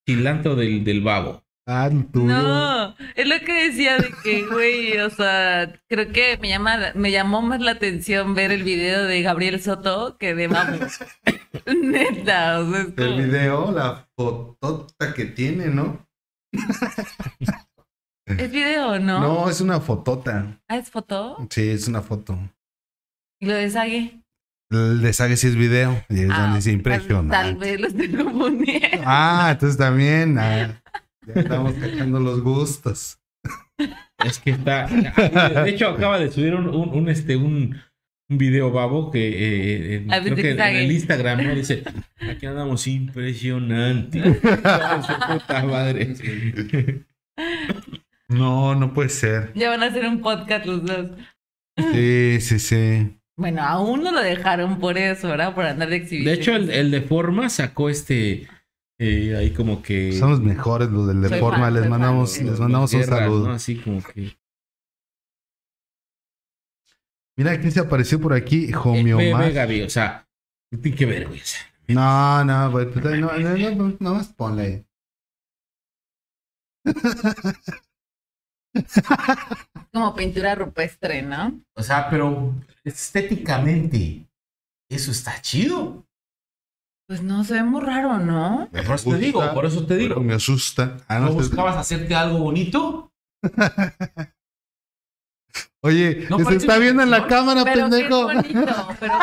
cilantro 0.05 0.55
del, 0.55 0.83
del 0.83 1.01
babo. 1.01 1.45
Ah. 1.67 1.89
No, 2.13 2.95
es 3.15 3.27
lo 3.27 3.39
que 3.39 3.53
decía 3.65 3.97
de 3.97 4.11
que, 4.23 4.45
güey, 4.45 4.99
o 4.99 5.09
sea, 5.09 5.81
creo 5.87 6.11
que 6.11 6.37
me 6.39 6.49
llama, 6.49 6.91
me 6.93 7.09
llamó 7.11 7.41
más 7.41 7.59
la 7.59 7.71
atención 7.71 8.35
ver 8.35 8.51
el 8.51 8.61
video 8.63 9.05
de 9.05 9.23
Gabriel 9.23 9.59
Soto 9.59 10.15
que 10.19 10.35
de 10.35 10.47
Vamos. 10.47 10.99
Neta, 11.65 12.59
o 12.59 12.71
sea, 12.71 12.81
es 12.81 12.93
El 12.97 13.25
video, 13.25 13.71
la 13.71 14.07
fotota 14.17 15.13
que 15.13 15.25
tiene, 15.25 15.67
¿no? 15.67 16.05
¿Es 18.27 18.51
video, 18.51 18.99
¿no? 18.99 19.19
No, 19.19 19.49
es 19.49 19.61
una 19.61 19.79
fotota. 19.79 20.59
Ah, 20.67 20.77
es 20.77 20.89
foto. 20.89 21.37
Sí, 21.49 21.69
es 21.69 21.87
una 21.87 22.01
foto. 22.01 22.37
Y 23.39 23.45
lo 23.47 23.53
de 23.53 23.69
Sage. 23.69 24.21
El 24.71 25.01
de 25.01 25.13
Sague 25.13 25.37
sí 25.37 25.47
es 25.47 25.55
video. 25.55 26.03
Y 26.09 26.21
es 26.23 26.29
Ah, 26.31 26.41
donde 26.41 26.55
dice 26.57 26.69
Tal 26.71 26.75
impresionante. 26.77 27.53
vez 27.59 27.79
lo 27.79 27.87
estoy 27.87 28.11
confundiendo. 28.11 29.03
Ah, 29.05 29.49
entonces 29.51 29.77
también. 29.77 30.37
ah, 30.39 30.81
ya 31.27 31.33
estamos 31.41 31.73
cachando 31.73 32.19
los 32.19 32.41
gustos. 32.41 33.19
Es 34.25 34.39
que 34.39 34.51
está. 34.51 34.87
De 34.87 35.69
hecho, 35.69 35.89
acaba 35.89 36.17
de 36.17 36.31
subir 36.31 36.55
un, 36.55 36.67
un, 36.69 36.89
un, 36.89 37.09
este, 37.09 37.35
un, 37.35 37.75
un 38.29 38.37
video 38.37 38.71
babo 38.71 39.11
que 39.11 39.27
eh, 39.27 39.95
en, 39.97 40.11
A 40.13 40.19
ver, 40.19 40.33
creo 40.33 40.35
¿de 40.35 40.55
que 40.55 40.69
en 40.69 40.75
el 40.77 40.91
Instagram 40.91 41.43
¿no? 41.43 41.55
dice: 41.55 41.83
Aquí 42.29 42.45
andamos 42.45 42.87
impresionante. 42.87 44.23
Su 44.23 44.39
puta 45.33 45.63
madre. 45.65 46.15
No, 48.27 48.73
no 48.73 48.91
puede 48.93 49.09
ser. 49.09 49.51
Ya 49.53 49.69
van 49.69 49.83
a 49.83 49.87
hacer 49.87 50.05
un 50.05 50.19
podcast 50.21 50.65
los 50.65 50.83
dos. 50.83 51.11
Sí, 51.93 52.37
sí, 52.41 52.57
sí. 52.59 53.17
Bueno, 53.37 53.61
a 53.61 53.79
uno 53.79 54.11
lo 54.11 54.21
dejaron 54.21 54.79
por 54.79 54.97
eso, 54.97 55.27
¿verdad? 55.29 55.53
Por 55.53 55.65
andar 55.65 55.89
de 55.89 55.97
exhibición. 55.97 56.25
De 56.25 56.41
hecho, 56.41 56.55
el, 56.55 56.69
el 56.71 56.89
de 56.91 57.01
forma 57.01 57.49
sacó 57.49 57.89
este. 57.89 58.47
eh, 58.99 59.35
ahí 59.37 59.51
como 59.51 59.83
que. 59.83 60.11
Son 60.13 60.31
los 60.31 60.41
mejores 60.41 60.89
los 60.89 61.07
del 61.07 61.21
Soy 61.21 61.29
Deforma. 61.33 61.65
fan, 61.65 61.73
Les 61.75 61.87
mandamos, 61.87 62.35
fan. 62.37 62.47
les 62.47 62.59
mandamos 62.59 62.93
un 62.93 62.99
guerras, 63.01 63.19
saludo. 63.19 63.47
¿no? 63.49 63.53
Así 63.53 63.75
como 63.75 64.01
que. 64.03 64.35
Mira, 67.37 67.59
¿quién 67.59 67.71
se 67.71 67.81
apareció 67.81 68.19
por 68.19 68.33
aquí? 68.33 68.69
Eh, 68.69 68.75
Homeomar. 68.75 69.51
Gaby, 69.51 69.81
o 69.81 69.89
sea, 69.89 70.27
¿qué 70.71 70.77
tiene 70.77 70.97
que 70.97 71.05
ver, 71.05 71.27
güey? 71.27 71.41
O 71.41 71.45
sea, 71.45 71.61
No, 71.87 72.45
no, 72.45 72.71
güey, 72.71 72.89
pues, 72.91 73.03
no, 73.03 73.11
no, 73.15 73.37
no, 73.37 73.75
no, 73.75 73.97
no 73.99 74.13
más 74.15 74.29
ponle. 74.29 74.85
Como 79.93 80.15
pintura 80.15 80.55
rupestre, 80.55 81.21
¿no? 81.21 81.61
O 81.75 81.83
sea, 81.83 82.09
pero 82.09 82.53
estéticamente, 82.83 84.27
eso 84.89 85.11
está 85.11 85.41
chido. 85.41 86.05
Pues 87.07 87.21
no, 87.21 87.43
se 87.43 87.53
ve 87.55 87.63
muy 87.63 87.81
raro, 87.81 88.17
¿no? 88.17 88.67
Por 88.71 88.95
eso 88.95 89.11
te 89.11 89.17
digo, 89.17 89.53
por 89.53 89.65
eso 89.65 89.85
te 89.85 89.95
digo. 89.95 90.15
Pero 90.15 90.21
me 90.25 90.33
asusta. 90.33 90.97
Ah, 91.07 91.19
¿No 91.19 91.27
no, 91.27 91.33
buscabas 91.33 91.77
hacerte 91.77 92.15
algo 92.15 92.39
bonito? 92.39 93.11
Oye, 95.85 96.25
No 96.31 96.39
se 96.39 96.55
está 96.55 96.79
viendo 96.79 97.03
en 97.03 97.11
la 97.11 97.27
cámara, 97.27 97.63
pero 97.63 97.75
qué 97.75 97.81
pendejo. 97.91 98.23
bonito, 98.23 98.87
pero 98.99 99.13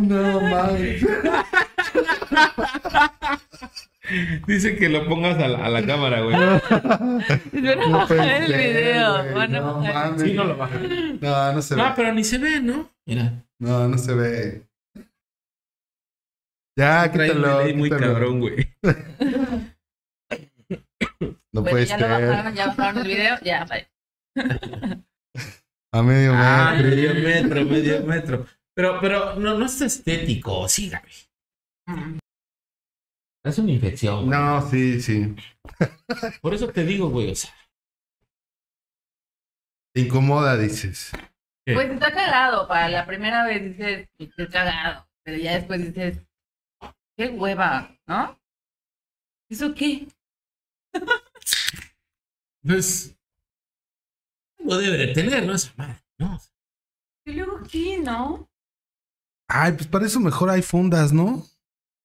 No 0.00 0.40
mames. 0.40 1.04
Dice 4.46 4.76
que 4.76 4.88
lo 4.88 5.08
pongas 5.08 5.38
a 5.42 5.48
la, 5.48 5.66
a 5.66 5.68
la 5.68 5.84
cámara, 5.84 6.20
güey. 6.20 6.36
qué... 7.50 7.74
Van 7.74 7.80
a 7.82 7.86
No 7.88 7.98
bajar 7.98 8.42
el 8.42 8.52
video. 8.54 9.34
Van 9.34 9.54
a 9.54 9.60
no 9.60 9.74
bajar. 9.80 9.94
mames. 9.94 10.22
Sí, 10.22 10.32
no 10.34 10.44
lo 10.44 10.56
baja. 10.56 10.78
No, 11.20 11.52
no 11.52 11.62
se 11.62 11.74
ve. 11.74 11.82
No, 11.82 11.92
pero 11.96 12.12
ni 12.14 12.24
se 12.24 12.38
ve, 12.38 12.60
¿no? 12.60 12.88
Mira, 13.06 13.32
No, 13.58 13.88
no 13.88 13.98
se 13.98 14.14
ve. 14.14 14.65
Ya, 16.78 17.10
trae 17.10 17.30
un 17.30 17.36
quítalo. 17.38 17.58
delay 17.58 17.74
muy 17.74 17.88
quítalo. 17.90 18.06
cabrón, 18.12 18.40
güey. 18.40 18.74
No 21.52 21.62
Bueno, 21.62 21.70
puede 21.70 21.86
ya 21.86 21.96
lo 21.98 22.06
ser. 22.06 22.28
bajaron, 22.28 22.54
ya 22.54 22.66
bajaron 22.66 22.98
el 22.98 23.08
video, 23.08 23.36
ya, 23.42 23.64
bye. 23.64 23.88
A 25.94 26.02
medio 26.02 26.32
Ah, 26.34 26.74
metro. 26.74 26.90
medio 26.90 27.14
metro, 27.14 27.64
medio 27.64 28.02
metro. 28.06 28.46
Pero, 28.74 29.00
pero 29.00 29.36
no, 29.36 29.56
no 29.58 29.64
es 29.64 29.80
estético, 29.80 30.68
sí, 30.68 30.90
Gaby. 30.90 31.10
Mm. 31.86 32.18
Es 33.44 33.58
una 33.58 33.72
infección. 33.72 34.26
güey. 34.26 34.38
No, 34.38 34.68
sí, 34.68 35.00
sí. 35.00 35.34
Por 36.42 36.52
eso 36.52 36.68
te 36.68 36.84
digo, 36.84 37.08
güey, 37.08 37.30
o 37.30 37.34
sea. 37.34 37.54
Te 39.94 40.02
incomoda, 40.02 40.58
dices. 40.58 41.10
¿qué? 41.64 41.72
Pues 41.72 41.88
está 41.90 42.12
cagado, 42.12 42.68
para 42.68 42.88
la 42.90 43.06
primera 43.06 43.46
vez 43.46 43.62
dices, 43.62 44.08
qué 44.18 44.28
cagado, 44.48 45.08
pero 45.24 45.38
ya 45.38 45.54
después 45.54 45.80
dices, 45.80 46.20
qué 47.16 47.28
hueva, 47.28 47.98
¿no? 48.06 48.38
¿Eso 49.50 49.74
qué? 49.74 50.08
Pues. 52.62 53.16
Algo 54.58 54.78
debe 54.78 54.96
de 54.96 55.14
tener, 55.14 55.46
¿no? 55.46 55.54
Esa 55.54 55.72
madre, 55.76 56.02
¿no? 56.18 56.40
Y 57.24 57.32
luego 57.34 57.62
qué, 57.70 58.00
¿no? 58.00 58.50
Ay, 59.48 59.74
pues 59.74 59.86
para 59.86 60.06
eso 60.06 60.18
mejor 60.18 60.50
hay 60.50 60.62
fundas, 60.62 61.12
¿no? 61.12 61.46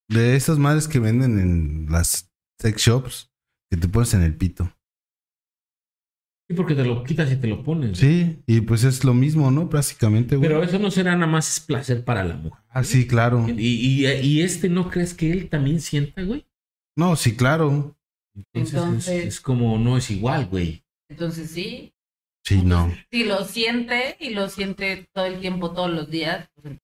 De 0.08 0.36
esas 0.36 0.60
madres 0.60 0.88
que 0.88 1.00
venden 1.00 1.40
en 1.40 1.88
las 1.90 2.32
sex 2.60 2.80
shops 2.80 3.32
que 3.72 3.78
te 3.78 3.88
pones 3.88 4.14
en 4.14 4.22
el 4.22 4.38
pito. 4.38 4.72
Sí, 6.52 6.58
porque 6.58 6.76
te 6.76 6.84
lo 6.84 7.04
quitas 7.04 7.32
y 7.32 7.38
te 7.38 7.48
lo 7.48 7.64
pones. 7.64 7.98
Sí, 7.98 8.42
y 8.46 8.62
pues 8.62 8.84
es 8.84 9.04
lo 9.06 9.14
mismo, 9.14 9.50
¿no? 9.52 9.70
Prácticamente, 9.70 10.36
güey. 10.36 10.50
Pero 10.50 10.62
eso 10.64 10.80
no 10.80 10.92
será 10.92 11.14
nada 11.16 11.28
más 11.32 11.50
es 11.50 11.60
placer 11.62 12.04
para 12.04 12.24
la 12.26 12.36
mujer. 12.36 12.62
Ah, 12.70 12.84
sí, 12.84 13.08
claro. 13.08 13.46
Y, 13.48 14.06
y, 14.06 14.08
y 14.08 14.42
este, 14.42 14.68
¿no 14.70 14.90
crees 14.90 15.14
que 15.14 15.32
él 15.32 15.50
también 15.50 15.80
sienta, 15.80 16.24
güey? 16.24 16.46
No, 16.98 17.16
sí, 17.16 17.36
claro. 17.36 17.96
Entonces, 18.36 18.74
Entonces- 18.74 19.08
es, 19.16 19.26
es 19.28 19.42
como, 19.42 19.78
no 19.78 19.98
es 19.98 20.12
igual, 20.12 20.48
güey. 20.48 20.84
Entonces 21.10 21.52
sí, 21.52 21.94
Sí, 22.44 22.62
no. 22.64 22.92
si 23.12 23.24
lo 23.24 23.46
siente 23.46 24.18
y 24.20 24.32
lo 24.32 24.50
siente 24.50 25.08
todo 25.14 25.26
el 25.26 25.40
tiempo, 25.40 25.72
todos 25.72 25.92
los 25.92 26.10
días, 26.10 26.50
pues 26.56 26.78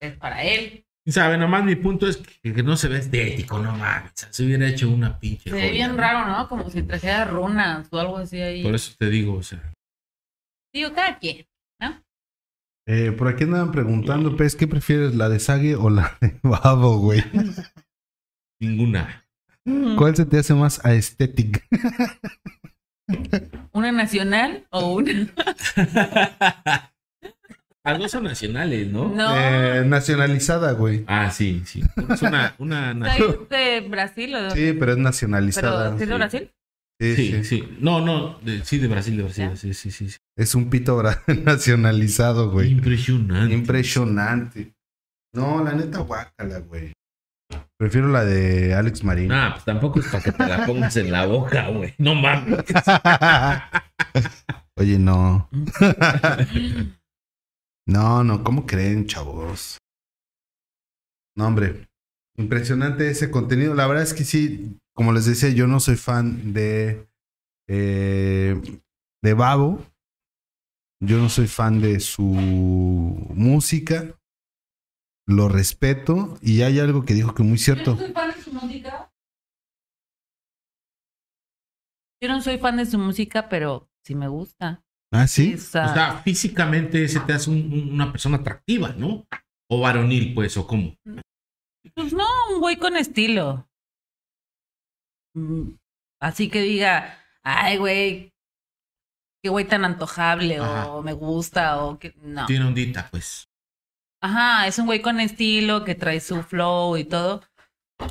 es 0.00 0.16
para 0.18 0.44
él. 0.44 0.84
¿Sabe? 1.06 1.36
Nomás 1.36 1.64
mi 1.64 1.76
punto 1.76 2.08
es 2.08 2.16
que, 2.16 2.54
que 2.54 2.62
no 2.62 2.76
se 2.76 2.88
ve 2.88 2.98
estético, 2.98 3.58
no 3.58 3.76
mames. 3.76 4.12
Se 4.30 4.44
hubiera 4.44 4.66
hecho 4.66 4.90
una 4.90 5.18
pinche. 5.18 5.50
Se 5.50 5.56
ve 5.56 5.60
joya, 5.60 5.72
bien 5.72 5.90
¿no? 5.90 5.96
raro, 5.98 6.26
¿no? 6.26 6.48
Como 6.48 6.70
si 6.70 6.82
trajera 6.82 7.26
runas 7.26 7.88
o 7.90 7.98
algo 7.98 8.16
así 8.18 8.40
ahí. 8.40 8.62
Por 8.62 8.74
eso 8.74 8.94
te 8.98 9.10
digo, 9.10 9.34
o 9.34 9.42
sea. 9.42 9.72
Digo, 10.72 10.92
cada 10.94 11.18
quien. 11.18 11.46
Eh, 12.86 13.12
por 13.12 13.28
aquí 13.28 13.44
andaban 13.44 13.72
preguntando, 13.72 14.36
Pez, 14.36 14.56
¿qué 14.56 14.66
prefieres, 14.66 15.14
la 15.14 15.30
de 15.30 15.40
Sage 15.40 15.74
o 15.74 15.88
la 15.88 16.18
de 16.20 16.38
Babo, 16.42 16.98
güey? 16.98 17.22
Ninguna. 18.60 19.26
¿Cuál 19.96 20.14
se 20.14 20.26
te 20.26 20.38
hace 20.38 20.52
más 20.52 20.84
aesthetic? 20.84 21.66
¿Una 23.72 23.92
nacional 23.92 24.66
o 24.70 24.96
una? 24.96 25.32
Las 27.84 27.98
dos 27.98 28.10
son 28.10 28.24
nacionales, 28.24 28.90
¿no? 28.90 29.08
No. 29.14 29.36
Eh, 29.36 29.84
nacionalizada, 29.86 30.72
güey. 30.72 31.04
Ah, 31.06 31.30
sí, 31.30 31.62
sí. 31.66 31.82
Es 32.10 32.22
una, 32.22 32.54
una 32.58 32.90
¿Es 32.92 32.96
nación. 32.96 33.46
de 33.50 33.80
Brasil 33.88 34.34
o 34.34 34.42
de 34.42 34.50
Sí, 34.52 34.72
pero 34.78 34.92
es 34.92 34.98
nacionalizada. 34.98 35.84
¿Pero 35.84 35.96
¿sí 35.98 36.02
es 36.02 36.08
de. 36.08 36.14
Brasil? 36.16 36.50
Sí, 37.00 37.16
Sí, 37.16 37.30
sí. 37.32 37.44
sí. 37.44 37.76
No, 37.80 38.00
no. 38.00 38.38
de- 38.40 38.64
sí, 38.64 38.78
de 38.78 38.88
Brasil, 38.88 39.16
de 39.18 39.22
Brasil. 39.24 39.50
Sí, 39.56 39.74
sí, 39.74 39.90
sí. 39.90 40.08
sí. 40.08 40.16
Es 40.36 40.54
un 40.54 40.70
pito 40.70 41.02
nacionalizado, 41.44 42.50
güey. 42.50 42.70
Impresionante. 42.70 43.54
Impresionante. 43.54 44.72
No, 45.34 45.62
la 45.62 45.72
neta, 45.74 45.98
guácala, 45.98 46.60
güey. 46.60 46.92
Prefiero 47.76 48.08
la 48.08 48.24
de 48.24 48.72
Alex 48.74 49.04
Marín. 49.04 49.28
Nah, 49.28 49.52
pues 49.52 49.64
tampoco 49.64 50.00
es 50.00 50.06
para 50.06 50.22
que 50.24 50.32
te 50.32 50.46
la 50.46 50.64
pongas 50.64 50.96
en 50.96 51.12
la 51.12 51.26
boca, 51.26 51.68
güey. 51.68 51.92
No 51.98 52.14
mames. 52.14 52.64
Oye, 54.76 54.98
no. 54.98 55.48
no, 57.86 58.24
no, 58.24 58.42
¿cómo 58.44 58.66
creen, 58.66 59.06
chavos? 59.06 59.78
No, 61.36 61.46
hombre. 61.46 61.88
Impresionante 62.36 63.10
ese 63.10 63.30
contenido. 63.30 63.74
La 63.74 63.86
verdad 63.86 64.02
es 64.02 64.14
que 64.14 64.24
sí, 64.24 64.78
como 64.94 65.12
les 65.12 65.26
decía, 65.26 65.50
yo 65.50 65.66
no 65.66 65.80
soy 65.80 65.96
fan 65.96 66.52
de. 66.52 67.08
eh, 67.68 68.60
de 69.22 69.34
Babo. 69.34 69.84
Yo 71.00 71.18
no 71.18 71.28
soy 71.28 71.46
fan 71.46 71.80
de 71.80 72.00
su 72.00 72.22
música. 72.24 74.18
Lo 75.26 75.48
respeto. 75.48 76.38
Y 76.40 76.62
hay 76.62 76.78
algo 76.80 77.04
que 77.04 77.14
dijo 77.14 77.34
que 77.34 77.42
muy 77.42 77.58
cierto. 77.58 77.96
Yo 77.96 78.00
no 78.00 78.04
soy 78.06 78.12
fan 78.12 78.34
de 78.34 78.42
su 78.42 78.52
música. 78.52 79.12
Yo 82.22 82.28
no 82.28 82.40
soy 82.40 82.58
fan 82.58 82.76
de 82.76 82.86
su 82.86 82.98
música, 82.98 83.48
pero 83.48 83.88
sí 84.02 84.14
me 84.14 84.28
gusta. 84.28 84.82
Ah, 85.14 85.26
sí. 85.28 85.54
O 85.54 85.58
sea, 85.58 85.86
O 85.90 85.94
sea, 85.94 86.18
físicamente 86.24 87.06
se 87.08 87.20
te 87.20 87.32
hace 87.32 87.48
un- 87.48 87.72
un- 87.72 87.92
una 87.92 88.10
persona 88.10 88.38
atractiva, 88.38 88.90
¿no? 88.98 89.24
O 89.70 89.80
varonil, 89.80 90.34
pues, 90.34 90.56
o 90.56 90.66
cómo. 90.66 90.94
pues 91.94 92.12
no, 92.12 92.26
un 92.52 92.60
güey 92.60 92.76
con 92.76 92.96
estilo. 92.96 93.68
Mm, 95.36 95.76
Así 96.20 96.48
que 96.48 96.62
diga, 96.62 97.18
ay, 97.42 97.76
güey, 97.76 98.32
qué 99.42 99.50
güey 99.50 99.66
tan 99.66 99.84
antojable 99.84 100.56
Ajá. 100.58 100.88
o 100.90 101.02
me 101.02 101.12
gusta 101.12 101.84
o 101.84 101.98
que 101.98 102.14
no. 102.22 102.46
Tiene 102.46 102.64
ondita, 102.64 103.08
pues. 103.10 103.44
Ajá, 104.22 104.66
es 104.66 104.78
un 104.78 104.86
güey 104.86 105.02
con 105.02 105.20
estilo 105.20 105.84
que 105.84 105.94
trae 105.94 106.20
su 106.20 106.42
flow 106.42 106.96
y 106.96 107.04
todo. 107.04 107.42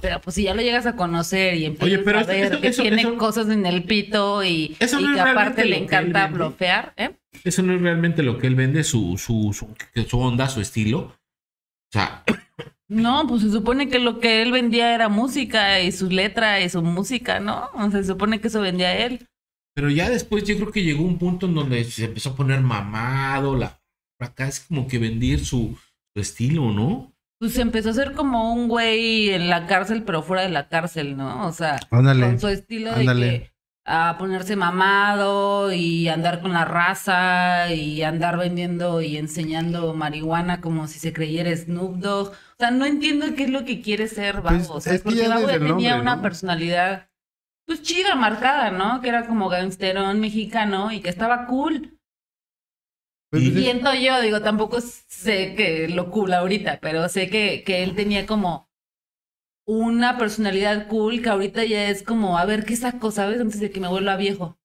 Pero 0.01 0.19
pues 0.21 0.35
si 0.35 0.43
ya 0.43 0.53
lo 0.53 0.61
llegas 0.61 0.85
a 0.85 0.95
conocer 0.95 1.55
y 1.55 1.65
empiezas 1.65 1.85
Oye, 1.87 1.97
pero 1.99 2.19
a 2.19 2.21
eso- 2.21 2.29
ver 2.31 2.43
eso- 2.53 2.61
que 2.61 2.67
eso- 2.67 2.81
tiene 2.81 3.15
cosas 3.17 3.49
en 3.49 3.65
el 3.65 3.83
pito 3.83 4.43
y, 4.43 4.75
no 5.01 5.13
que 5.13 5.19
aparte 5.19 5.65
le 5.65 5.77
encanta 5.77 6.27
blofear, 6.27 6.93
¿eh? 6.97 7.11
Eso 7.43 7.61
no 7.63 7.73
es 7.73 7.81
realmente 7.81 8.23
lo 8.23 8.37
que 8.37 8.47
él 8.47 8.55
vende, 8.55 8.83
su, 8.83 9.17
su, 9.17 9.53
su, 9.53 9.67
su 10.07 10.19
onda, 10.19 10.47
su 10.49 10.61
estilo. 10.61 10.99
O 10.99 11.15
sea, 11.91 12.23
No, 12.87 13.25
pues 13.27 13.41
se 13.41 13.51
supone 13.51 13.89
que 13.89 13.97
lo 13.99 14.19
que 14.19 14.41
él 14.43 14.51
vendía 14.51 14.93
era 14.93 15.09
música 15.09 15.79
y 15.81 15.91
su 15.91 16.09
letra 16.09 16.61
y 16.61 16.69
su 16.69 16.81
música, 16.83 17.39
¿no? 17.39 17.69
O 17.73 17.89
sea, 17.89 18.01
se 18.01 18.07
supone 18.07 18.39
que 18.39 18.47
eso 18.49 18.61
vendía 18.61 18.95
él. 19.05 19.27
pero 19.75 19.89
ya 19.89 20.09
después 20.09 20.43
yo 20.43 20.55
creo 20.57 20.71
que 20.71 20.83
llegó 20.83 21.03
un 21.03 21.17
punto 21.17 21.47
en 21.47 21.55
donde 21.55 21.83
se 21.85 22.05
empezó 22.05 22.29
a 22.31 22.35
poner 22.35 22.61
mamado. 22.61 23.55
La, 23.55 23.79
acá 24.19 24.47
es 24.47 24.59
como 24.59 24.87
que 24.87 24.99
vender 24.99 25.39
su, 25.39 25.75
su 26.13 26.21
estilo, 26.21 26.71
¿no? 26.71 27.12
Pues 27.39 27.57
empezó 27.57 27.89
a 27.89 27.93
ser 27.93 28.13
como 28.13 28.53
un 28.53 28.67
güey 28.69 29.29
en 29.31 29.49
la 29.49 29.67
cárcel, 29.67 30.03
pero 30.03 30.23
fuera 30.23 30.43
de 30.43 30.49
la 30.49 30.69
cárcel, 30.69 31.17
¿no? 31.17 31.45
O 31.47 31.51
sea, 31.51 31.77
Ándale. 31.91 32.25
con 32.25 32.39
su 32.39 32.47
estilo 32.47 32.91
ándale. 32.93 33.25
de 33.25 33.39
que 33.39 33.53
a 33.85 34.15
ponerse 34.17 34.55
mamado 34.55 35.73
y 35.73 36.07
andar 36.07 36.39
con 36.41 36.53
la 36.53 36.63
raza 36.63 37.73
y 37.73 38.01
andar 38.01 38.37
vendiendo 38.37 39.01
y 39.01 39.17
enseñando 39.17 39.93
marihuana 39.93 40.61
como 40.61 40.87
si 40.87 40.99
se 40.99 41.11
creyera 41.11 41.53
Snoop 41.53 41.97
Dogg. 41.97 42.29
O 42.29 42.35
sea, 42.57 42.71
no 42.71 42.85
entiendo 42.85 43.25
qué 43.35 43.43
es 43.43 43.49
lo 43.49 43.65
que 43.65 43.81
quiere 43.81 44.07
ser 44.07 44.41
Babo. 44.41 44.65
Pues, 44.73 44.87
es 44.87 45.01
que 45.01 45.09
porque 45.09 45.27
Babo 45.27 45.47
tenía 45.47 45.67
nombre, 45.67 45.99
una 46.01 46.15
¿no? 46.15 46.21
personalidad 46.21 47.09
pues 47.65 47.81
chida, 47.81 48.15
marcada, 48.15 48.71
¿no? 48.71 49.01
Que 49.01 49.09
era 49.09 49.25
como 49.25 49.49
gangsterón 49.49 50.19
mexicano 50.19 50.91
y 50.91 51.01
que 51.01 51.09
estaba 51.09 51.45
cool. 51.47 51.92
Pues, 53.33 53.49
pues, 53.49 53.63
Siento 53.63 53.91
yo, 53.95 54.21
digo, 54.21 54.41
tampoco 54.41 54.79
sé 54.79 55.55
que 55.55 55.87
lo 55.87 56.11
cool 56.11 56.33
ahorita, 56.33 56.79
pero 56.79 57.09
sé 57.09 57.31
que, 57.31 57.63
que 57.65 57.81
él 57.81 57.95
tenía 57.95 58.27
como 58.27 58.69
una 59.65 60.19
personalidad 60.19 60.87
cool 60.87 61.19
que 61.23 61.29
ahorita 61.29 61.65
ya 61.65 61.89
es 61.89 62.03
como, 62.03 62.37
a 62.37 62.45
ver, 62.45 62.63
¿qué 62.63 62.75
saco, 62.75 63.09
sabes? 63.09 63.41
Antes 63.41 63.59
de 63.59 63.71
que 63.71 63.79
me 63.79 63.87
vuelva 63.87 64.17
viejo. 64.17 64.59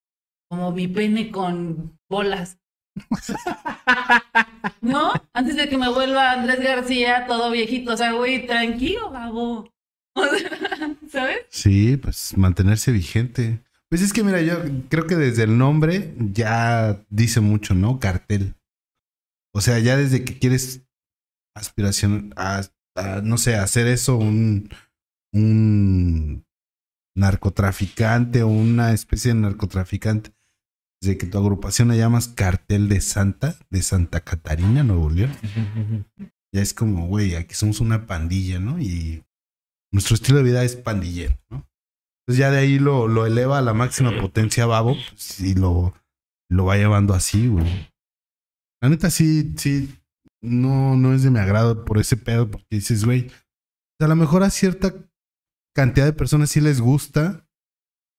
Como 0.51 0.71
mi 0.71 0.87
pene 0.87 1.31
con 1.31 1.97
bolas. 2.07 2.59
¿No? 4.81 5.13
Antes 5.33 5.55
de 5.55 5.67
que 5.67 5.77
me 5.79 5.89
vuelva 5.89 6.33
Andrés 6.33 6.59
García, 6.59 7.25
todo 7.25 7.49
viejito. 7.49 7.93
O 7.93 7.97
sea, 7.97 8.11
güey, 8.11 8.45
tranquilo, 8.45 9.09
babo. 9.09 9.67
O 10.13 10.25
sea, 10.25 10.95
¿Sabes? 11.09 11.39
Sí, 11.49 11.97
pues 11.97 12.37
mantenerse 12.37 12.91
vigente. 12.91 13.63
Pues 13.89 14.03
es 14.03 14.13
que 14.13 14.23
mira, 14.23 14.43
yo 14.43 14.59
creo 14.89 15.07
que 15.07 15.15
desde 15.15 15.41
el 15.41 15.57
nombre 15.57 16.13
ya 16.19 17.03
dice 17.09 17.39
mucho, 17.39 17.73
¿no? 17.73 17.99
Cartel. 17.99 18.53
O 19.53 19.61
sea, 19.61 19.79
ya 19.79 19.97
desde 19.97 20.23
que 20.23 20.37
quieres 20.37 20.85
aspiración 21.55 22.33
a, 22.35 22.61
no 23.23 23.37
sé, 23.37 23.55
hacer 23.55 23.87
eso 23.87 24.17
un, 24.17 24.69
un 25.33 26.45
narcotraficante 27.15 28.43
o 28.43 28.47
una 28.47 28.93
especie 28.93 29.33
de 29.33 29.39
narcotraficante, 29.39 30.31
desde 31.01 31.17
que 31.17 31.27
tu 31.27 31.37
agrupación 31.37 31.87
la 31.87 31.95
llamas 31.95 32.27
Cartel 32.27 32.89
de 32.89 33.01
Santa, 33.01 33.55
de 33.69 33.81
Santa 33.81 34.21
Catarina, 34.21 34.83
Nuevo 34.83 35.09
León, 35.09 35.31
ya 36.53 36.61
es 36.61 36.73
como, 36.73 37.07
güey, 37.07 37.35
aquí 37.35 37.55
somos 37.55 37.79
una 37.79 38.05
pandilla, 38.05 38.59
¿no? 38.59 38.79
Y 38.79 39.23
nuestro 39.91 40.15
estilo 40.15 40.37
de 40.37 40.43
vida 40.43 40.63
es 40.63 40.75
pandillero, 40.75 41.37
¿no? 41.49 41.67
Entonces 42.21 42.39
ya 42.39 42.51
de 42.51 42.59
ahí 42.59 42.79
lo, 42.79 43.07
lo 43.07 43.25
eleva 43.25 43.57
a 43.57 43.61
la 43.61 43.73
máxima 43.73 44.19
potencia 44.19 44.67
Babo 44.67 44.95
pues, 45.09 45.39
y 45.39 45.55
lo, 45.55 45.95
lo 46.49 46.65
va 46.65 46.77
llevando 46.77 47.13
así, 47.13 47.47
güey. 47.47 47.65
La 48.81 48.89
neta 48.89 49.09
sí, 49.09 49.53
sí, 49.57 49.93
no, 50.41 50.95
no 50.95 51.13
es 51.13 51.23
de 51.23 51.31
mi 51.31 51.39
agrado 51.39 51.83
por 51.85 51.97
ese 51.97 52.17
pedo, 52.17 52.49
porque 52.49 52.67
dices, 52.71 53.05
güey, 53.05 53.29
a 53.99 54.07
lo 54.07 54.15
mejor 54.15 54.43
a 54.43 54.49
cierta 54.49 54.93
cantidad 55.75 56.05
de 56.05 56.13
personas 56.13 56.49
sí 56.49 56.61
les 56.61 56.79
gusta 56.79 57.45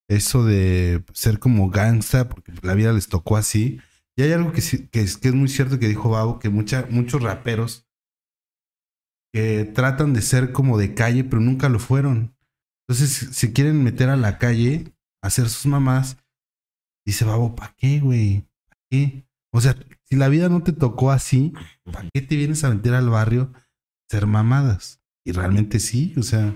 eso 0.08 0.44
de 0.44 1.04
ser 1.14 1.38
como 1.38 1.70
gangsta, 1.70 2.28
porque 2.28 2.52
la 2.62 2.74
vida 2.74 2.92
les 2.92 3.08
tocó 3.08 3.36
así. 3.36 3.80
Y 4.16 4.22
hay 4.22 4.32
algo 4.32 4.52
que, 4.52 4.60
sí- 4.60 4.88
que, 4.88 5.00
es, 5.00 5.34
muy 5.34 5.48
cierto 5.48 5.78
que 5.78 5.88
dijo 5.88 6.10
Babo, 6.10 6.38
que 6.38 6.50
muchos 6.50 7.22
raperos 7.22 7.86
que 9.32 9.64
tratan 9.64 10.12
de 10.12 10.22
ser 10.22 10.52
como 10.52 10.76
de 10.76 10.94
calle, 10.94 11.24
pero 11.24 11.40
nunca 11.40 11.68
lo 11.68 11.78
fueron. 11.78 12.34
Entonces 12.88 13.36
se 13.36 13.52
quieren 13.52 13.84
meter 13.84 14.10
a 14.10 14.16
la 14.16 14.38
calle, 14.38 14.92
a 15.22 15.28
hacer 15.28 15.48
sus 15.48 15.66
mamás. 15.66 16.16
Dice 17.06 17.24
Babo, 17.24 17.54
¿para 17.54 17.72
qué, 17.76 18.00
güey? 18.00 18.48
¿Para 18.68 18.80
qué? 18.90 19.24
O 19.52 19.60
sea, 19.60 19.76
si 20.10 20.18
la 20.18 20.28
vida 20.28 20.48
no 20.48 20.62
te 20.62 20.72
tocó 20.72 21.12
así, 21.12 21.52
¿para 21.84 22.08
qué 22.12 22.20
te 22.20 22.36
vienes 22.36 22.64
a 22.64 22.70
meter 22.70 22.94
al 22.94 23.08
barrio 23.08 23.52
a 23.54 23.66
ser 24.10 24.26
mamadas? 24.26 25.00
Y 25.24 25.32
realmente 25.32 25.78
sí, 25.78 26.14
o 26.16 26.22
sea, 26.22 26.54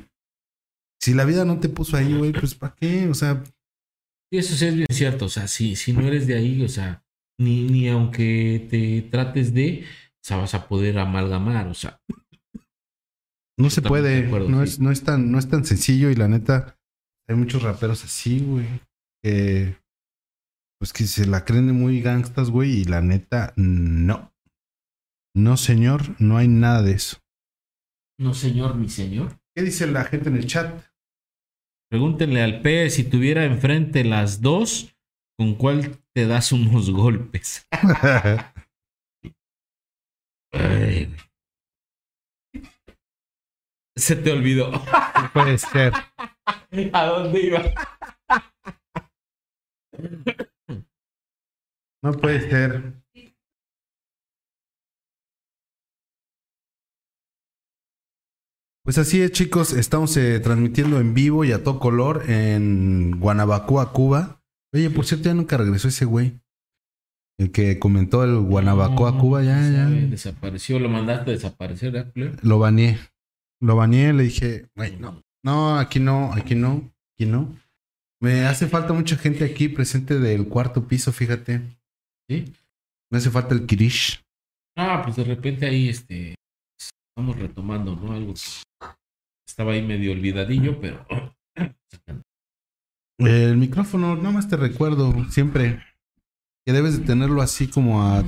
si 1.00 1.14
la 1.14 1.24
vida 1.24 1.44
no 1.44 1.60
te 1.60 1.68
puso 1.68 1.96
ahí, 1.96 2.16
güey, 2.16 2.32
pues 2.32 2.54
¿para 2.54 2.74
qué? 2.74 3.08
O 3.08 3.14
sea, 3.14 3.44
Y 4.32 4.38
eso 4.38 4.54
sí 4.54 4.66
es 4.66 4.74
bien 4.74 4.86
cierto. 4.90 5.26
O 5.26 5.28
sea, 5.28 5.46
si, 5.46 5.76
si 5.76 5.92
no 5.92 6.00
eres 6.00 6.26
de 6.26 6.34
ahí, 6.34 6.62
o 6.62 6.68
sea, 6.68 7.04
ni, 7.38 7.64
ni 7.64 7.88
aunque 7.88 8.66
te 8.70 9.02
trates 9.02 9.54
de, 9.54 9.84
o 9.84 10.24
sea, 10.24 10.38
vas 10.38 10.54
a 10.54 10.66
poder 10.66 10.98
amalgamar. 10.98 11.68
O 11.68 11.74
sea, 11.74 12.00
no 13.56 13.70
se 13.70 13.82
puede, 13.82 14.26
acuerdo, 14.26 14.48
no, 14.48 14.64
sí. 14.66 14.72
es, 14.72 14.80
no, 14.80 14.90
es 14.90 15.04
tan, 15.04 15.30
no 15.30 15.38
es 15.38 15.48
tan 15.48 15.64
sencillo 15.64 16.10
y 16.10 16.16
la 16.16 16.26
neta, 16.26 16.76
hay 17.28 17.36
muchos 17.36 17.62
raperos 17.62 18.02
así, 18.04 18.40
güey, 18.40 18.66
que 19.22 19.76
pues 20.84 20.92
que 20.92 21.06
se 21.06 21.24
la 21.24 21.46
creen 21.46 21.68
de 21.68 21.72
muy 21.72 22.02
gangstas, 22.02 22.50
güey, 22.50 22.80
y 22.80 22.84
la 22.84 23.00
neta, 23.00 23.54
no. 23.56 24.34
No, 25.34 25.56
señor, 25.56 26.14
no 26.20 26.36
hay 26.36 26.46
nada 26.46 26.82
de 26.82 26.92
eso. 26.92 27.22
no 28.20 28.34
señor 28.34 28.76
ni 28.76 28.90
señor. 28.90 29.40
¿Qué 29.56 29.62
dice 29.62 29.86
la 29.86 30.04
gente 30.04 30.28
en 30.28 30.36
el 30.36 30.46
chat? 30.46 30.84
Pregúntenle 31.90 32.42
al 32.42 32.60
P 32.60 32.90
si 32.90 33.04
tuviera 33.04 33.46
enfrente 33.46 34.04
las 34.04 34.42
dos, 34.42 34.94
¿con 35.38 35.54
cuál 35.54 36.04
te 36.12 36.26
das 36.26 36.52
unos 36.52 36.90
golpes? 36.90 37.66
Ay. 40.52 41.16
Se 43.96 44.16
te 44.16 44.32
olvidó. 44.32 44.70
No 44.70 45.32
puede 45.32 45.56
ser. 45.56 45.94
¿A 46.92 47.06
dónde 47.06 47.40
iba? 47.40 47.62
No 52.04 52.12
puede 52.12 52.38
ser. 52.50 53.02
Pues 58.84 58.98
así 58.98 59.22
es, 59.22 59.32
chicos. 59.32 59.72
Estamos 59.72 60.14
eh, 60.18 60.38
transmitiendo 60.40 61.00
en 61.00 61.14
vivo 61.14 61.46
y 61.46 61.52
a 61.52 61.64
todo 61.64 61.78
color 61.78 62.24
en 62.28 63.18
Guanabacoa, 63.18 63.94
Cuba. 63.94 64.42
Oye, 64.74 64.90
por 64.90 65.06
cierto, 65.06 65.30
ya 65.30 65.34
nunca 65.34 65.56
regresó 65.56 65.88
ese 65.88 66.04
güey. 66.04 66.38
El 67.38 67.50
que 67.50 67.78
comentó 67.78 68.22
el 68.22 68.38
Guanabacoa, 68.38 69.12
No, 69.12 69.18
Cuba, 69.18 69.42
ya, 69.42 69.58
ya. 69.70 69.88
Desapareció, 69.88 70.78
lo 70.78 70.90
mandaste 70.90 71.30
a 71.30 71.32
desaparecer, 71.32 71.90
¿verdad, 71.90 72.12
culero? 72.12 72.36
Lo 72.42 72.58
baneé. 72.58 72.98
Lo 73.62 73.76
baneé, 73.76 74.12
le 74.12 74.24
dije, 74.24 74.66
güey, 74.76 74.98
no. 74.98 75.22
No, 75.42 75.78
aquí 75.78 76.00
no, 76.00 76.34
aquí 76.34 76.54
no, 76.54 76.92
aquí 77.14 77.24
no. 77.24 77.56
Me 78.20 78.44
hace 78.44 78.66
falta 78.66 78.92
mucha 78.92 79.16
gente 79.16 79.42
aquí 79.46 79.70
presente 79.70 80.18
del 80.18 80.48
cuarto 80.48 80.86
piso, 80.86 81.10
fíjate. 81.10 81.62
¿Sí? 82.28 82.44
Me 83.10 83.18
hace 83.18 83.30
falta 83.30 83.54
el 83.54 83.66
Kirish. 83.66 84.22
Ah, 84.76 85.02
pues 85.04 85.16
de 85.16 85.24
repente 85.24 85.66
ahí, 85.66 85.88
este, 85.88 86.34
estamos 87.16 87.38
retomando, 87.38 87.94
¿no? 87.94 88.12
Algo 88.12 88.34
que 88.34 88.40
estaba 89.46 89.72
ahí 89.72 89.82
medio 89.82 90.12
olvidadillo, 90.12 90.80
pero 90.80 91.06
El 93.18 93.56
micrófono, 93.56 94.16
nada 94.16 94.32
más 94.32 94.48
te 94.48 94.56
recuerdo 94.56 95.12
siempre 95.30 95.80
que 96.66 96.72
debes 96.72 96.98
de 96.98 97.06
tenerlo 97.06 97.42
así 97.42 97.68
como 97.68 98.02
a 98.02 98.24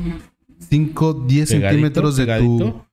5, 0.61 1.15
10 1.27 1.51
pegadito, 1.51 1.69
centímetros 1.69 2.17
de 2.17 2.39
tu. 2.39 2.86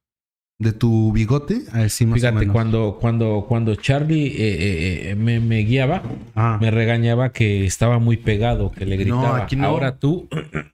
De 0.63 0.71
tu 0.73 1.11
bigote. 1.11 1.63
Así 1.71 2.05
más 2.05 2.13
o 2.13 2.15
Fíjate, 2.19 2.39
menos. 2.39 2.53
cuando, 2.53 2.97
cuando, 2.99 3.45
cuando 3.47 3.75
Charlie 3.75 4.27
eh, 4.27 4.33
eh, 4.37 5.09
eh, 5.11 5.15
me, 5.15 5.39
me 5.39 5.59
guiaba, 5.59 6.01
Ah, 6.35 6.57
me 6.59 6.71
regañaba 6.71 7.31
que 7.31 7.65
estaba 7.65 7.99
muy 7.99 8.17
pegado, 8.17 8.71
que 8.71 8.85
le 8.85 8.97
No, 8.97 9.01
gritaba. 9.19 9.43
aquí 9.43 9.55
no. 9.55 9.67
Ahora 9.67 9.97
tú, 9.99 10.27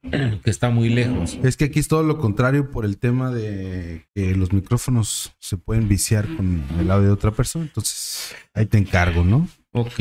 que 0.43 0.49
está 0.49 0.69
muy 0.69 0.89
lejos. 0.89 1.37
Es 1.43 1.57
que 1.57 1.65
aquí 1.65 1.79
es 1.79 1.87
todo 1.87 2.03
lo 2.03 2.17
contrario 2.19 2.71
por 2.71 2.85
el 2.85 2.97
tema 2.97 3.31
de 3.31 4.05
que 4.15 4.35
los 4.35 4.53
micrófonos 4.53 5.33
se 5.39 5.57
pueden 5.57 5.87
viciar 5.89 6.25
con 6.37 6.63
el 6.79 6.89
audio 6.91 7.07
de 7.07 7.13
otra 7.13 7.31
persona. 7.31 7.65
Entonces, 7.65 8.35
ahí 8.53 8.65
te 8.65 8.77
encargo, 8.77 9.23
¿no? 9.23 9.47
Ok. 9.73 9.99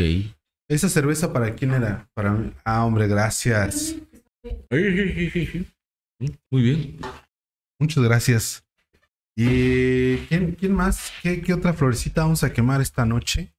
¿Esa 0.68 0.88
cerveza 0.88 1.32
para 1.32 1.54
quién 1.54 1.72
era? 1.72 2.08
Para 2.14 2.32
mí. 2.32 2.50
Ah, 2.64 2.84
hombre, 2.84 3.08
gracias. 3.08 3.96
Muy 6.50 6.62
bien. 6.62 6.96
Muchas 7.80 8.02
gracias. 8.04 8.64
¿Y 9.40 10.16
quién, 10.26 10.56
quién 10.56 10.74
más? 10.74 11.12
¿Qué, 11.22 11.40
qué 11.40 11.54
otra 11.54 11.72
florecita 11.72 12.22
vamos 12.22 12.42
a 12.42 12.52
quemar 12.52 12.80
esta 12.80 13.06
noche? 13.06 13.54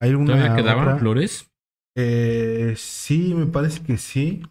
¿Hay 0.00 0.10
alguna 0.10 0.32
¿Todavía 0.32 0.56
quedaban 0.56 0.84
otra? 0.88 0.98
flores? 0.98 1.48
Eh, 1.96 2.74
sí, 2.76 3.32
me 3.32 3.46
parece 3.46 3.84
que 3.84 3.98
sí. 3.98 4.42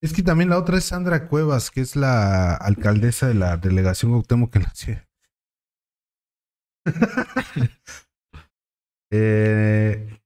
Es 0.00 0.12
que 0.12 0.22
también 0.22 0.48
la 0.48 0.58
otra 0.58 0.78
es 0.78 0.84
Sandra 0.84 1.26
Cuevas, 1.26 1.72
que 1.72 1.80
es 1.80 1.96
la 1.96 2.54
alcaldesa 2.54 3.26
de 3.26 3.34
la 3.34 3.56
delegación 3.56 4.12
Cuauhtémoc 4.12 4.54
en 4.54 4.62
la 4.62 4.74
ciudad. 4.74 5.04
Eh, 9.12 10.20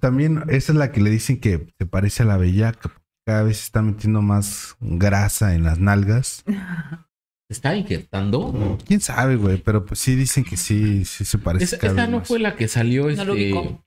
también 0.00 0.42
esa 0.48 0.72
es 0.72 0.78
la 0.78 0.90
que 0.90 1.00
le 1.00 1.10
dicen 1.10 1.38
que 1.38 1.72
se 1.78 1.86
parece 1.86 2.24
a 2.24 2.26
la 2.26 2.38
bellaca. 2.38 2.90
Cada 3.24 3.44
vez 3.44 3.58
se 3.58 3.64
está 3.66 3.82
metiendo 3.82 4.20
más 4.20 4.76
grasa 4.80 5.54
en 5.54 5.62
las 5.62 5.78
nalgas. 5.78 6.44
¿Se 7.50 7.54
está 7.54 7.74
injertando? 7.74 8.78
Quién 8.86 9.00
sabe, 9.00 9.34
güey, 9.34 9.56
pero 9.56 9.84
pues 9.84 9.98
sí 9.98 10.14
dicen 10.14 10.44
que 10.44 10.56
sí, 10.56 11.04
sí 11.04 11.24
se 11.24 11.36
parece. 11.36 11.64
Esa 11.64 11.94
vez 11.94 12.08
no 12.08 12.18
más. 12.18 12.28
fue 12.28 12.38
la 12.38 12.54
que 12.54 12.68
salió, 12.68 13.06
No 13.06 13.10
este... 13.10 13.28
ubico. 13.28 13.84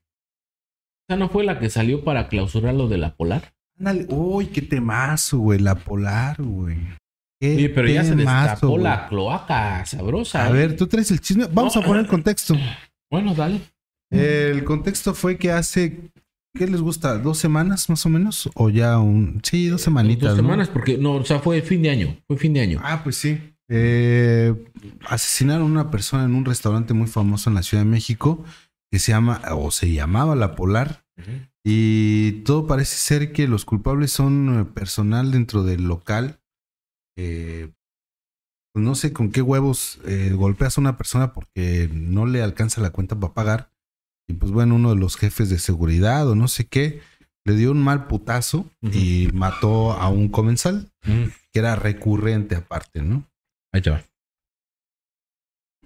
Esa 1.08 1.18
no 1.18 1.30
fue 1.30 1.44
la 1.44 1.58
que 1.58 1.70
salió 1.70 2.04
para 2.04 2.28
clausurar 2.28 2.74
lo 2.74 2.88
de 2.88 2.98
la 2.98 3.16
polar. 3.16 3.54
Ándale, 3.78 4.04
Uy, 4.10 4.48
qué 4.48 4.60
temazo, 4.60 5.38
güey, 5.38 5.60
la 5.60 5.76
polar, 5.76 6.42
güey. 6.42 6.76
Oye, 7.40 7.70
pero 7.70 7.88
ya 7.88 8.04
se 8.04 8.14
destapó 8.14 8.68
güey. 8.68 8.82
la 8.82 9.08
cloaca 9.08 9.86
sabrosa. 9.86 10.44
A 10.44 10.50
¿eh? 10.50 10.52
ver, 10.52 10.76
tú 10.76 10.86
traes 10.86 11.10
el 11.10 11.22
chisme. 11.22 11.46
Vamos 11.50 11.74
a 11.78 11.80
poner 11.80 12.02
el 12.02 12.06
contexto. 12.06 12.54
Bueno, 13.10 13.34
dale. 13.34 13.62
El 14.10 14.62
contexto 14.64 15.14
fue 15.14 15.38
que 15.38 15.52
hace, 15.52 16.10
¿qué 16.54 16.66
les 16.66 16.82
gusta? 16.82 17.16
¿Dos 17.16 17.38
semanas 17.38 17.88
más 17.88 18.04
o 18.04 18.10
menos? 18.10 18.50
¿O 18.56 18.68
ya 18.68 18.98
un... 18.98 19.40
Sí, 19.42 19.68
dos 19.68 19.80
semanitas. 19.80 20.28
Dos 20.28 20.36
¿no? 20.36 20.42
semanas, 20.42 20.68
porque 20.68 20.98
no, 20.98 21.12
o 21.14 21.24
sea, 21.24 21.38
fue 21.38 21.62
fin 21.62 21.80
de 21.80 21.88
año. 21.88 22.14
Fue 22.26 22.36
fin 22.36 22.52
de 22.52 22.60
año. 22.60 22.80
Ah, 22.82 23.00
pues 23.02 23.16
sí. 23.16 23.53
Eh, 23.68 24.70
asesinaron 25.08 25.62
a 25.62 25.80
una 25.82 25.90
persona 25.90 26.24
en 26.24 26.34
un 26.34 26.44
restaurante 26.44 26.94
muy 26.94 27.06
famoso 27.06 27.48
en 27.48 27.54
la 27.54 27.62
Ciudad 27.62 27.84
de 27.84 27.90
México 27.90 28.44
que 28.90 28.98
se 28.98 29.12
llama, 29.12 29.40
o 29.52 29.70
se 29.70 29.92
llamaba 29.92 30.36
La 30.36 30.54
Polar. 30.54 31.04
Y 31.64 32.42
todo 32.44 32.66
parece 32.66 32.96
ser 32.96 33.32
que 33.32 33.48
los 33.48 33.64
culpables 33.64 34.12
son 34.12 34.60
eh, 34.60 34.64
personal 34.64 35.32
dentro 35.32 35.64
del 35.64 35.84
local. 35.84 36.40
Eh, 37.16 37.72
pues 38.72 38.84
no 38.84 38.94
sé 38.94 39.12
con 39.12 39.30
qué 39.30 39.40
huevos 39.40 40.00
eh, 40.04 40.32
golpeas 40.34 40.76
a 40.76 40.80
una 40.80 40.96
persona 40.96 41.32
porque 41.32 41.88
no 41.92 42.26
le 42.26 42.42
alcanza 42.42 42.80
la 42.80 42.90
cuenta 42.90 43.18
para 43.18 43.34
pagar. 43.34 43.70
Y 44.28 44.34
pues 44.34 44.52
bueno, 44.52 44.74
uno 44.74 44.90
de 44.90 45.00
los 45.00 45.16
jefes 45.16 45.48
de 45.48 45.58
seguridad 45.58 46.28
o 46.28 46.34
no 46.34 46.48
sé 46.48 46.66
qué 46.66 47.00
le 47.44 47.56
dio 47.56 47.72
un 47.72 47.82
mal 47.82 48.06
putazo 48.06 48.70
y 48.80 49.28
mató 49.34 49.92
a 49.92 50.08
un 50.08 50.28
comensal 50.28 50.90
que 51.02 51.58
era 51.58 51.76
recurrente 51.76 52.56
aparte, 52.56 53.02
¿no? 53.02 53.28
Ahí 53.74 53.82
te 53.82 53.90
va. 53.90 54.02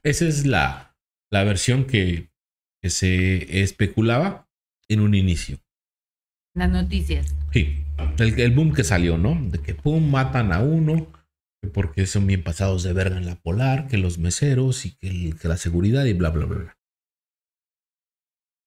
Esa 0.03 0.27
es 0.27 0.47
la, 0.47 0.95
la 1.33 1.43
versión 1.45 1.87
que, 1.87 2.31
que 2.83 2.91
se 2.91 3.63
especulaba 3.63 4.47
en 4.89 5.01
un 5.01 5.15
inicio. 5.15 5.59
Las 6.55 6.71
noticias. 6.71 7.35
Sí, 7.53 7.85
el, 8.19 8.39
el 8.39 8.51
boom 8.55 8.75
que 8.75 8.85
salió, 8.85 9.17
¿no? 9.17 9.39
De 9.51 9.59
que 9.63 9.75
pum, 9.75 10.11
matan 10.11 10.53
a 10.53 10.61
uno, 10.61 11.11
que 11.63 11.69
porque 11.71 12.07
son 12.07 12.27
bien 12.27 12.43
pasados 12.45 12.83
de 12.83 12.93
verga 12.93 13.17
en 13.17 13.27
la 13.27 13.37
polar, 13.37 13.89
que 13.89 13.97
los 13.99 14.19
meseros 14.19 14.85
y 14.85 14.95
que, 14.97 15.09
el- 15.09 15.39
que 15.39 15.49
la 15.49 15.57
seguridad 15.57 16.05
y 16.05 16.13
bla, 16.13 16.31
bla, 16.31 16.45
bla, 16.47 16.59
bla. 16.59 16.79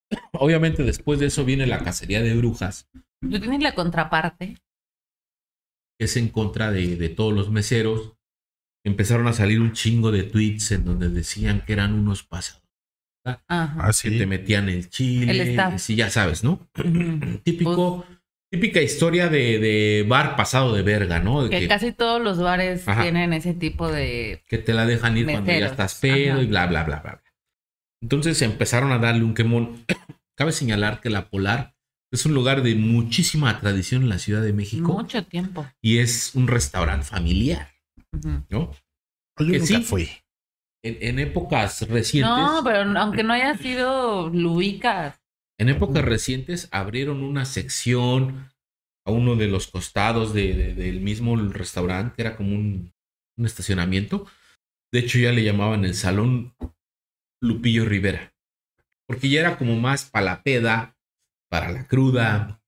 Obviamente 0.34 0.84
después 0.84 1.20
de 1.20 1.28
eso 1.28 1.46
viene 1.46 1.68
la 1.68 1.84
cacería 1.84 2.22
de 2.22 2.34
brujas, 2.36 2.90
Tú 3.22 3.40
tienes 3.40 3.62
la 3.62 3.76
contraparte. 3.76 4.58
es 6.00 6.18
en 6.18 6.30
contra 6.30 6.72
de, 6.72 6.96
de 6.96 7.10
todos 7.10 7.34
los 7.34 7.52
meseros. 7.52 8.14
Empezaron 8.84 9.28
a 9.28 9.34
salir 9.34 9.62
un 9.62 9.74
chingo 9.74 10.12
de 10.12 10.24
tweets 10.24 10.72
en 10.72 10.86
donde 10.86 11.10
decían 11.10 11.64
que 11.66 11.74
eran 11.74 11.94
unos 11.94 12.24
pasados, 12.24 12.64
Ajá. 13.24 13.42
Ah, 13.48 13.92
que 14.02 14.10
te 14.12 14.26
metían 14.26 14.70
el 14.70 14.90
chile, 14.90 15.54
El 15.70 15.80
sí, 15.80 15.96
ya 15.96 16.10
sabes, 16.10 16.44
¿no? 16.44 16.68
Típico, 17.44 18.06
típica 18.52 18.82
historia 18.82 19.30
de, 19.30 19.60
de 19.60 20.06
bar 20.08 20.36
pasado 20.36 20.74
de 20.74 20.82
verga, 20.82 21.20
¿no? 21.20 21.44
De 21.44 21.50
Que 21.52 21.60
que, 21.62 21.68
casi 21.68 21.92
todos 21.92 22.22
los 22.22 22.40
bares 22.40 22.88
Ajá. 22.88 23.04
tienen 23.04 23.34
ese 23.34 23.54
tipo 23.54 23.88
de. 23.92 24.44
que 24.48 24.58
te 24.58 24.74
la 24.74 24.86
dejan 24.86 25.18
ir 25.18 25.26
cuando 25.26 25.52
ya 25.52 25.68
estás 25.68 25.96
pedo 25.96 26.34
Ajá. 26.34 26.42
y 26.42 26.48
bla, 26.48 26.66
bla, 26.68 26.84
bla, 26.84 27.00
bla, 27.02 27.12
bla. 27.22 27.34
Entonces 28.02 28.42
empezaron 28.42 28.92
a 28.92 28.98
darle 28.98 29.24
un 29.24 29.34
quemón. 29.36 29.86
Cabe 30.36 30.52
señalar 30.54 31.02
que 31.02 31.12
la 31.12 31.30
Polar 31.30 31.76
es 32.12 32.26
un 32.26 32.34
lugar 32.34 32.64
de 32.64 32.74
muchísima 32.76 33.60
tradición 33.60 34.02
en 34.04 34.10
la 34.10 34.18
Ciudad 34.18 34.42
de 34.42 34.54
México 34.54 34.94
Mucho 34.94 35.24
tiempo. 35.24 35.68
y 35.82 36.00
es 36.00 36.34
un 36.34 36.48
restaurante 36.48 37.06
familiar, 37.06 37.71
¿no? 38.12 38.46
Yo 38.50 38.72
Que 39.38 39.60
nunca 39.60 39.66
sí. 39.66 39.84
fui. 39.84 40.10
En, 40.84 40.98
en 41.02 41.20
épocas 41.20 41.88
recientes, 41.88 42.32
No, 42.36 42.62
pero 42.64 42.80
aunque 43.00 43.24
no 43.24 43.34
haya 43.34 43.56
sido, 43.56 44.30
lo 44.30 44.54
ubicas. 44.54 45.22
en 45.60 45.70
épocas 45.70 46.04
recientes 46.04 46.68
abrieron 46.72 47.22
una 47.24 47.46
sección 47.46 48.50
a 49.06 49.12
uno 49.12 49.36
de 49.36 49.48
los 49.48 49.68
costados 49.68 50.34
de- 50.34 50.54
de- 50.54 50.74
del 50.74 51.02
mismo 51.02 51.36
restaurante, 51.36 52.16
que 52.16 52.22
era 52.24 52.36
como 52.36 52.56
un, 52.56 52.94
un 53.38 53.46
estacionamiento. 53.46 54.26
De 54.92 55.00
hecho, 55.00 55.20
ya 55.20 55.32
le 55.32 55.44
llamaban 55.44 55.86
el 55.86 55.94
Salón 55.94 56.56
Lupillo 57.42 57.86
Rivera. 57.86 58.34
Porque 59.08 59.30
ya 59.30 59.40
era 59.42 59.58
como 59.58 59.76
más 59.76 60.10
para 60.10 60.26
la 60.26 60.44
peda, 60.44 60.96
para 61.50 61.72
la 61.72 61.88
cruda. 61.88 62.60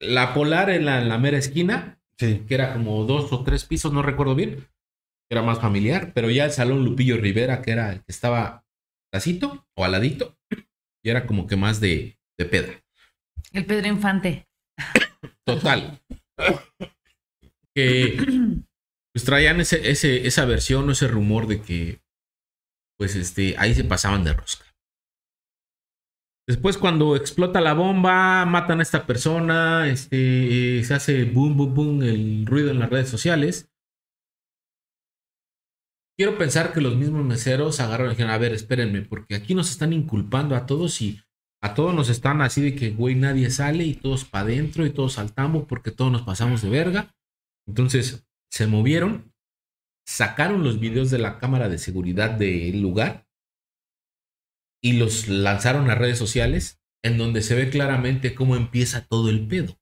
La 0.00 0.34
polar 0.34 0.70
en 0.70 0.84
la, 0.86 1.00
en 1.02 1.08
la 1.08 1.18
mera 1.18 1.38
esquina, 1.38 1.99
Sí. 2.20 2.44
que 2.46 2.54
era 2.54 2.74
como 2.74 3.04
dos 3.04 3.32
o 3.32 3.42
tres 3.42 3.64
pisos, 3.64 3.92
no 3.92 4.02
recuerdo 4.02 4.34
bien. 4.34 4.68
Era 5.30 5.42
más 5.42 5.58
familiar, 5.58 6.12
pero 6.14 6.30
ya 6.30 6.44
el 6.44 6.52
Salón 6.52 6.84
Lupillo 6.84 7.16
Rivera, 7.16 7.62
que 7.62 7.70
era 7.70 7.92
el 7.92 7.98
que 8.00 8.12
estaba 8.12 8.64
tacito 9.10 9.66
o 9.74 9.84
aladito, 9.84 10.36
y 11.02 11.10
era 11.10 11.26
como 11.26 11.46
que 11.46 11.56
más 11.56 11.80
de, 11.80 12.18
de 12.38 12.44
peda. 12.44 12.68
El 13.52 13.64
Pedro 13.64 13.88
Infante. 13.88 14.46
Total. 15.44 16.00
Que 17.74 18.16
pues 19.12 19.24
traían 19.24 19.60
ese, 19.60 19.90
ese, 19.90 20.26
esa 20.26 20.44
versión 20.44 20.88
o 20.88 20.92
ese 20.92 21.08
rumor 21.08 21.46
de 21.46 21.62
que 21.62 22.00
pues 22.98 23.16
este, 23.16 23.54
ahí 23.56 23.74
se 23.74 23.84
pasaban 23.84 24.24
de 24.24 24.34
rosca. 24.34 24.66
Después 26.46 26.78
cuando 26.78 27.16
explota 27.16 27.60
la 27.60 27.74
bomba, 27.74 28.44
matan 28.44 28.80
a 28.80 28.82
esta 28.82 29.06
persona, 29.06 29.88
este, 29.88 30.82
se 30.82 30.94
hace 30.94 31.24
boom, 31.24 31.56
boom, 31.56 31.74
boom 31.74 32.02
el 32.02 32.46
ruido 32.46 32.70
en 32.70 32.80
las 32.80 32.90
redes 32.90 33.08
sociales. 33.08 33.70
Quiero 36.18 36.36
pensar 36.36 36.72
que 36.72 36.80
los 36.80 36.96
mismos 36.96 37.24
meseros 37.24 37.80
agarraron 37.80 38.08
y 38.08 38.14
dijeron, 38.14 38.32
a 38.32 38.38
ver, 38.38 38.52
espérenme, 38.52 39.02
porque 39.02 39.36
aquí 39.36 39.54
nos 39.54 39.70
están 39.70 39.92
inculpando 39.92 40.54
a 40.54 40.66
todos 40.66 41.00
y 41.00 41.22
a 41.62 41.74
todos 41.74 41.94
nos 41.94 42.08
están 42.08 42.42
así 42.42 42.60
de 42.62 42.74
que, 42.74 42.90
güey, 42.90 43.14
nadie 43.14 43.50
sale 43.50 43.84
y 43.84 43.94
todos 43.94 44.24
para 44.24 44.44
adentro 44.44 44.84
y 44.84 44.90
todos 44.90 45.14
saltamos 45.14 45.64
porque 45.66 45.90
todos 45.90 46.10
nos 46.10 46.22
pasamos 46.22 46.62
de 46.62 46.70
verga. 46.70 47.14
Entonces 47.66 48.26
se 48.50 48.66
movieron, 48.66 49.32
sacaron 50.06 50.64
los 50.64 50.80
videos 50.80 51.10
de 51.10 51.18
la 51.18 51.38
cámara 51.38 51.68
de 51.68 51.78
seguridad 51.78 52.30
del 52.30 52.80
lugar 52.82 53.29
y 54.82 54.94
los 54.94 55.28
lanzaron 55.28 55.90
a 55.90 55.94
redes 55.94 56.18
sociales 56.18 56.80
en 57.02 57.18
donde 57.18 57.42
se 57.42 57.54
ve 57.54 57.70
claramente 57.70 58.34
cómo 58.34 58.56
empieza 58.56 59.06
todo 59.06 59.30
el 59.30 59.46
pedo. 59.46 59.76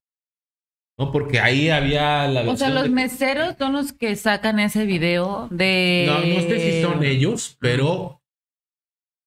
¿No? 0.99 1.13
Porque 1.13 1.39
ahí 1.39 1.69
había 1.71 2.27
la 2.27 2.43
O 2.51 2.57
sea, 2.57 2.71
los 2.71 2.85
de- 2.85 2.89
meseros 2.91 3.55
son 3.57 3.73
los 3.73 3.93
que 3.93 4.17
sacan 4.17 4.59
ese 4.59 4.85
video 4.85 5.49
de. 5.51 6.05
No, 6.09 6.15
no 6.19 6.41
sé 6.49 6.59
si 6.73 6.83
son 6.83 7.05
ellos, 7.05 7.57
pero 7.61 8.21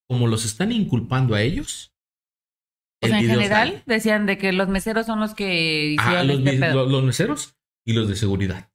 como 0.09 0.27
los 0.27 0.43
están 0.43 0.73
inculpando 0.73 1.33
a 1.35 1.41
ellos. 1.41 1.93
O 3.03 3.07
sea, 3.07 3.19
en 3.19 3.27
general 3.29 3.69
sale. 3.69 3.83
decían 3.85 4.25
de 4.25 4.37
que 4.37 4.51
los 4.51 4.67
meseros 4.67 5.05
son 5.05 5.21
los 5.21 5.33
que 5.33 5.93
hicieron 5.93 6.17
Ah, 6.17 6.23
los, 6.25 6.39
este 6.39 6.59
pedo. 6.59 6.85
los 6.87 7.03
meseros 7.03 7.55
y 7.87 7.93
los 7.93 8.09
de 8.09 8.15
seguridad. 8.17 8.69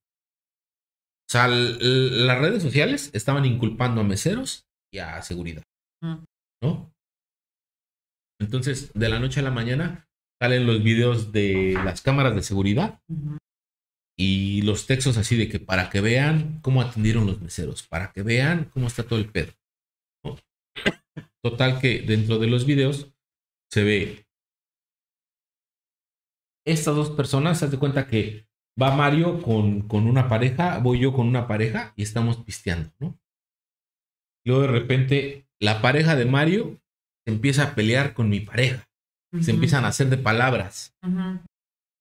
O 1.28 1.32
sea, 1.32 1.48
las 1.48 2.38
redes 2.38 2.62
sociales 2.62 3.10
estaban 3.12 3.44
inculpando 3.44 4.00
a 4.00 4.04
meseros 4.04 4.66
y 4.92 4.98
a 4.98 5.20
seguridad. 5.22 5.62
Mm. 6.02 6.24
¿No? 6.62 6.94
Entonces, 8.40 8.92
de 8.92 9.08
la 9.08 9.18
noche 9.18 9.40
a 9.40 9.42
la 9.42 9.50
mañana 9.50 10.08
salen 10.40 10.66
los 10.66 10.82
videos 10.82 11.32
de 11.32 11.74
las 11.84 12.02
cámaras 12.02 12.34
de 12.34 12.42
seguridad 12.42 13.00
y 14.18 14.62
los 14.62 14.86
textos 14.86 15.16
así 15.16 15.36
de 15.36 15.48
que 15.48 15.60
para 15.60 15.90
que 15.90 16.00
vean 16.00 16.60
cómo 16.60 16.82
atendieron 16.82 17.26
los 17.26 17.40
meseros, 17.40 17.86
para 17.86 18.12
que 18.12 18.22
vean 18.22 18.66
cómo 18.66 18.86
está 18.86 19.02
todo 19.04 19.18
el 19.18 19.30
pedo. 19.30 19.52
Total 21.42 21.80
que 21.80 22.00
dentro 22.00 22.38
de 22.38 22.46
los 22.48 22.66
videos 22.66 23.12
se 23.70 23.84
ve 23.84 24.26
estas 26.66 26.96
dos 26.96 27.10
personas, 27.10 27.62
haz 27.62 27.70
de 27.70 27.78
cuenta 27.78 28.08
que 28.08 28.48
va 28.80 28.94
Mario 28.94 29.40
con, 29.42 29.86
con 29.88 30.06
una 30.06 30.28
pareja, 30.28 30.78
voy 30.78 31.00
yo 31.00 31.12
con 31.12 31.28
una 31.28 31.46
pareja 31.46 31.92
y 31.96 32.02
estamos 32.02 32.38
pisteando, 32.38 32.90
¿no? 32.98 33.18
Luego 34.44 34.62
de 34.62 34.68
repente 34.68 35.45
la 35.60 35.80
pareja 35.82 36.16
de 36.16 36.24
Mario 36.24 36.80
se 37.24 37.32
empieza 37.32 37.64
a 37.64 37.74
pelear 37.74 38.14
con 38.14 38.28
mi 38.28 38.40
pareja, 38.40 38.88
se 39.40 39.50
empiezan 39.50 39.84
a 39.84 39.88
hacer 39.88 40.08
de 40.08 40.18
palabras. 40.18 40.94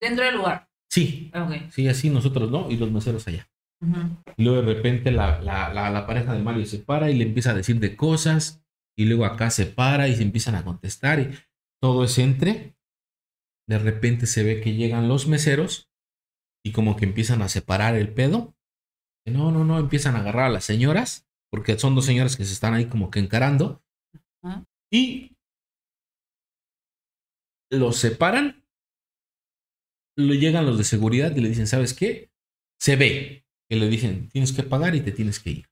Dentro 0.02 0.26
del 0.26 0.36
lugar. 0.36 0.69
Sí, 0.91 1.32
Ok. 1.34 1.72
sí, 1.72 1.88
así 1.88 2.10
nosotros, 2.10 2.52
¿no? 2.52 2.69
Y 2.69 2.77
los 2.77 2.91
meseros 2.91 3.27
allá. 3.27 3.49
Y 4.38 4.44
luego 4.44 4.61
de 4.61 4.73
repente 4.73 5.11
la, 5.11 5.41
la, 5.41 5.73
la, 5.73 5.90
la 5.90 6.07
pareja 6.07 6.34
de 6.34 6.41
Mario 6.41 6.65
se 6.65 6.80
para 6.80 7.10
y 7.11 7.15
le 7.15 7.23
empieza 7.26 7.52
a 7.52 7.56
decir 7.56 7.80
de 7.80 7.95
cosas. 7.95 8.61
Y 8.98 9.06
luego 9.06 9.26
acá 9.26 9.49
se 9.49 9.65
para 9.65 10.07
y 10.07 10.15
se 10.15 10.23
empiezan 10.23 10.56
a 10.56 10.64
contestar. 10.64 11.19
Y 11.19 11.34
todo 11.82 12.06
es 12.06 12.18
entre. 12.18 12.76
De 13.68 13.77
repente 13.80 14.26
se 14.26 14.44
ve 14.44 14.61
que 14.61 14.73
llegan 14.73 15.07
los 15.10 15.27
meseros 15.27 15.90
y 16.64 16.72
como 16.72 16.95
que 16.95 17.06
empiezan 17.06 17.41
a 17.41 17.49
separar 17.49 17.95
el 17.95 18.14
pedo. 18.14 18.56
No, 19.27 19.52
no, 19.52 19.65
no, 19.65 19.80
empiezan 19.80 20.15
a 20.15 20.19
agarrar 20.19 20.45
a 20.45 20.49
las 20.49 20.64
señoras, 20.64 21.24
porque 21.56 21.80
son 21.80 21.95
dos 21.95 22.03
señoras 22.06 22.36
que 22.36 22.44
se 22.44 22.52
están 22.52 22.73
ahí 22.73 22.88
como 22.88 23.10
que 23.10 23.19
encarando. 23.19 23.82
Y 24.91 25.32
los 27.72 27.95
separan. 27.98 28.64
Lo 30.18 30.34
llegan 30.34 30.65
los 30.65 30.77
de 30.77 30.84
seguridad 30.84 31.34
y 31.36 31.40
le 31.41 31.49
dicen, 31.49 31.68
¿sabes 31.68 31.94
qué? 31.94 32.30
Se 32.80 32.95
ve. 32.98 33.45
Que 33.69 33.77
le 33.77 33.88
dicen, 33.88 34.30
tienes 34.30 34.52
que 34.52 34.64
pagar 34.64 34.95
y 34.95 35.02
te 35.02 35.11
tienes 35.11 35.40
que 35.40 35.49
ir. 35.52 35.65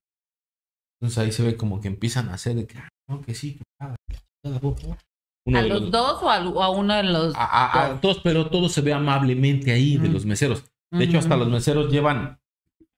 Entonces 1.01 1.17
ahí 1.19 1.31
se 1.33 1.43
ve 1.43 1.57
como 1.57 1.81
que 1.81 1.89
empiezan 1.89 2.29
a 2.29 2.35
hacer 2.35 2.55
de 2.55 2.65
que, 2.65 2.77
"Ah, 2.77 2.89
no, 3.09 3.21
que 3.21 3.35
sí, 3.35 3.55
que 3.55 3.63
paga. 3.77 3.95
Uno 5.45 5.59
¿A 5.59 5.61
los 5.63 5.91
dos 5.91 6.23
o 6.23 6.29
a, 6.29 6.39
o 6.49 6.63
a 6.63 6.69
uno 6.69 6.93
de 6.95 7.03
los 7.03 7.35
a, 7.35 7.43
a- 7.43 7.85
a 7.95 8.01
todos, 8.01 8.21
pero 8.23 8.49
todo 8.49 8.69
se 8.69 8.79
ve 8.81 8.93
amablemente 8.93 9.71
ahí 9.73 9.97
de 9.97 10.07
los 10.07 10.25
meseros. 10.25 10.63
De 10.91 11.03
hecho, 11.03 11.17
hasta 11.19 11.35
los 11.35 11.49
meseros 11.49 11.91
llevan, 11.91 12.39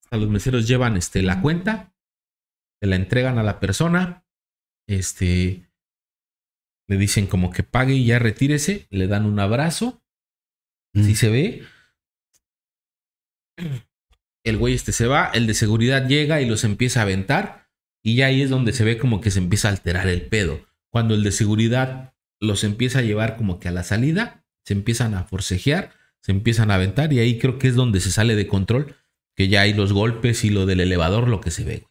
hasta 0.03 0.18
los 0.18 0.30
meseros 0.30 0.68
llevan 0.68 0.95
este, 0.98 1.24
la 1.24 1.41
cuenta, 1.41 1.94
se 2.81 2.88
la 2.88 2.95
entregan 2.95 3.38
a 3.38 3.43
la 3.43 3.60
persona, 3.60 4.26
este, 4.88 5.69
le 6.88 6.97
dicen 6.97 7.27
como 7.27 7.52
que 7.52 7.64
pague 7.64 7.93
y 7.93 8.06
ya 8.06 8.19
retírese, 8.19 8.88
le 8.89 9.07
dan 9.07 9.26
un 9.26 9.39
abrazo, 9.39 10.03
así 10.93 11.11
Mm. 11.11 11.15
se 11.15 11.30
ve. 11.30 11.64
El 14.43 14.57
güey 14.57 14.73
este 14.73 14.91
se 14.91 15.07
va, 15.07 15.31
el 15.34 15.47
de 15.47 15.53
seguridad 15.53 16.07
llega 16.07 16.41
y 16.41 16.45
los 16.45 16.64
empieza 16.64 16.99
a 16.99 17.03
aventar 17.03 17.69
y 18.03 18.15
ya 18.15 18.27
ahí 18.27 18.41
es 18.41 18.49
donde 18.49 18.73
se 18.73 18.84
ve 18.84 18.97
como 18.97 19.22
que 19.22 19.31
se 19.31 19.39
empieza 19.39 19.69
a 19.69 19.72
alterar 19.72 20.07
el 20.07 20.27
pedo. 20.27 20.64
Cuando 20.91 21.15
el 21.15 21.23
de 21.23 21.31
seguridad 21.31 22.14
los 22.39 22.64
empieza 22.64 22.99
a 22.99 23.02
llevar 23.02 23.38
como 23.38 23.60
que 23.60 23.69
a 23.69 23.72
la 23.72 23.84
salida, 23.84 24.45
se 24.64 24.73
empiezan 24.73 25.15
a 25.15 25.23
forcejear, 25.23 25.93
se 26.22 26.31
empiezan 26.31 26.69
a 26.69 26.76
aventar 26.76 27.11
y 27.11 27.19
ahí 27.19 27.39
creo 27.39 27.57
que 27.57 27.68
es 27.68 27.76
donde 27.76 27.99
se 27.99 28.11
sale 28.11 28.35
de 28.35 28.47
control, 28.47 28.95
que 29.35 29.47
ya 29.47 29.61
hay 29.61 29.73
los 29.73 29.93
golpes 29.93 30.43
y 30.43 30.49
lo 30.49 30.65
del 30.65 30.80
elevador, 30.80 31.27
lo 31.27 31.41
que 31.41 31.52
se 31.52 31.64
ve. 31.64 31.88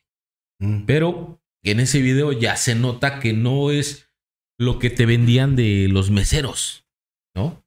Mm. 0.60 0.84
Pero 0.86 1.40
en 1.62 1.80
ese 1.80 2.00
video 2.00 2.32
ya 2.32 2.56
se 2.56 2.74
nota 2.74 3.20
que 3.20 3.32
no 3.32 3.70
es 3.70 4.10
lo 4.58 4.78
que 4.78 4.90
te 4.90 5.06
vendían 5.06 5.56
de 5.56 5.88
los 5.90 6.10
meseros, 6.10 6.86
¿no? 7.34 7.64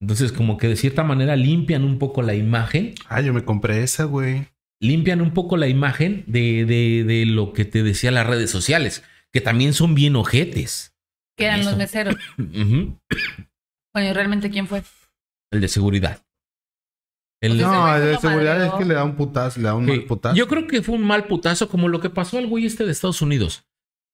Entonces 0.00 0.32
como 0.32 0.56
que 0.56 0.66
de 0.68 0.76
cierta 0.76 1.04
manera 1.04 1.36
limpian 1.36 1.84
un 1.84 1.98
poco 1.98 2.22
la 2.22 2.34
imagen, 2.34 2.94
Ah, 3.08 3.20
yo 3.20 3.32
me 3.34 3.44
compré 3.44 3.82
esa, 3.82 4.04
güey. 4.04 4.48
limpian 4.80 5.20
un 5.20 5.32
poco 5.34 5.56
la 5.58 5.68
imagen 5.68 6.24
de, 6.26 6.64
de, 6.64 7.04
de 7.04 7.26
lo 7.26 7.52
que 7.52 7.64
te 7.66 7.82
decía 7.82 8.10
las 8.10 8.26
redes 8.26 8.50
sociales, 8.50 9.04
que 9.32 9.40
también 9.42 9.74
son 9.74 9.94
bien 9.94 10.16
ojetes. 10.16 10.96
que 11.36 11.44
eran 11.46 11.64
los 11.64 11.76
meseros. 11.76 12.16
Bueno, 13.92 14.08
¿y 14.08 14.12
realmente 14.12 14.50
quién 14.50 14.68
fue? 14.68 14.84
El 15.50 15.60
de 15.60 15.66
seguridad. 15.66 16.22
El- 17.42 17.52
Pues 17.52 17.62
No, 17.62 17.96
el 17.96 18.02
de 18.04 18.18
seguridad 18.18 18.64
es 18.66 18.72
que 18.74 18.84
le 18.84 18.94
da 18.94 19.04
un 19.04 19.14
putazo, 19.16 19.60
le 19.60 19.66
da 19.66 19.74
un 19.74 19.86
mal 19.86 20.04
putazo. 20.04 20.36
yo 20.36 20.46
creo 20.46 20.66
que 20.66 20.82
fue 20.82 20.94
un 20.96 21.02
mal 21.02 21.24
putazo 21.24 21.68
como 21.68 21.88
lo 21.88 22.00
que 22.00 22.10
pasó 22.10 22.36
al 22.38 22.46
güey 22.46 22.66
este 22.66 22.84
de 22.84 22.92
Estados 22.92 23.22
Unidos. 23.22 23.64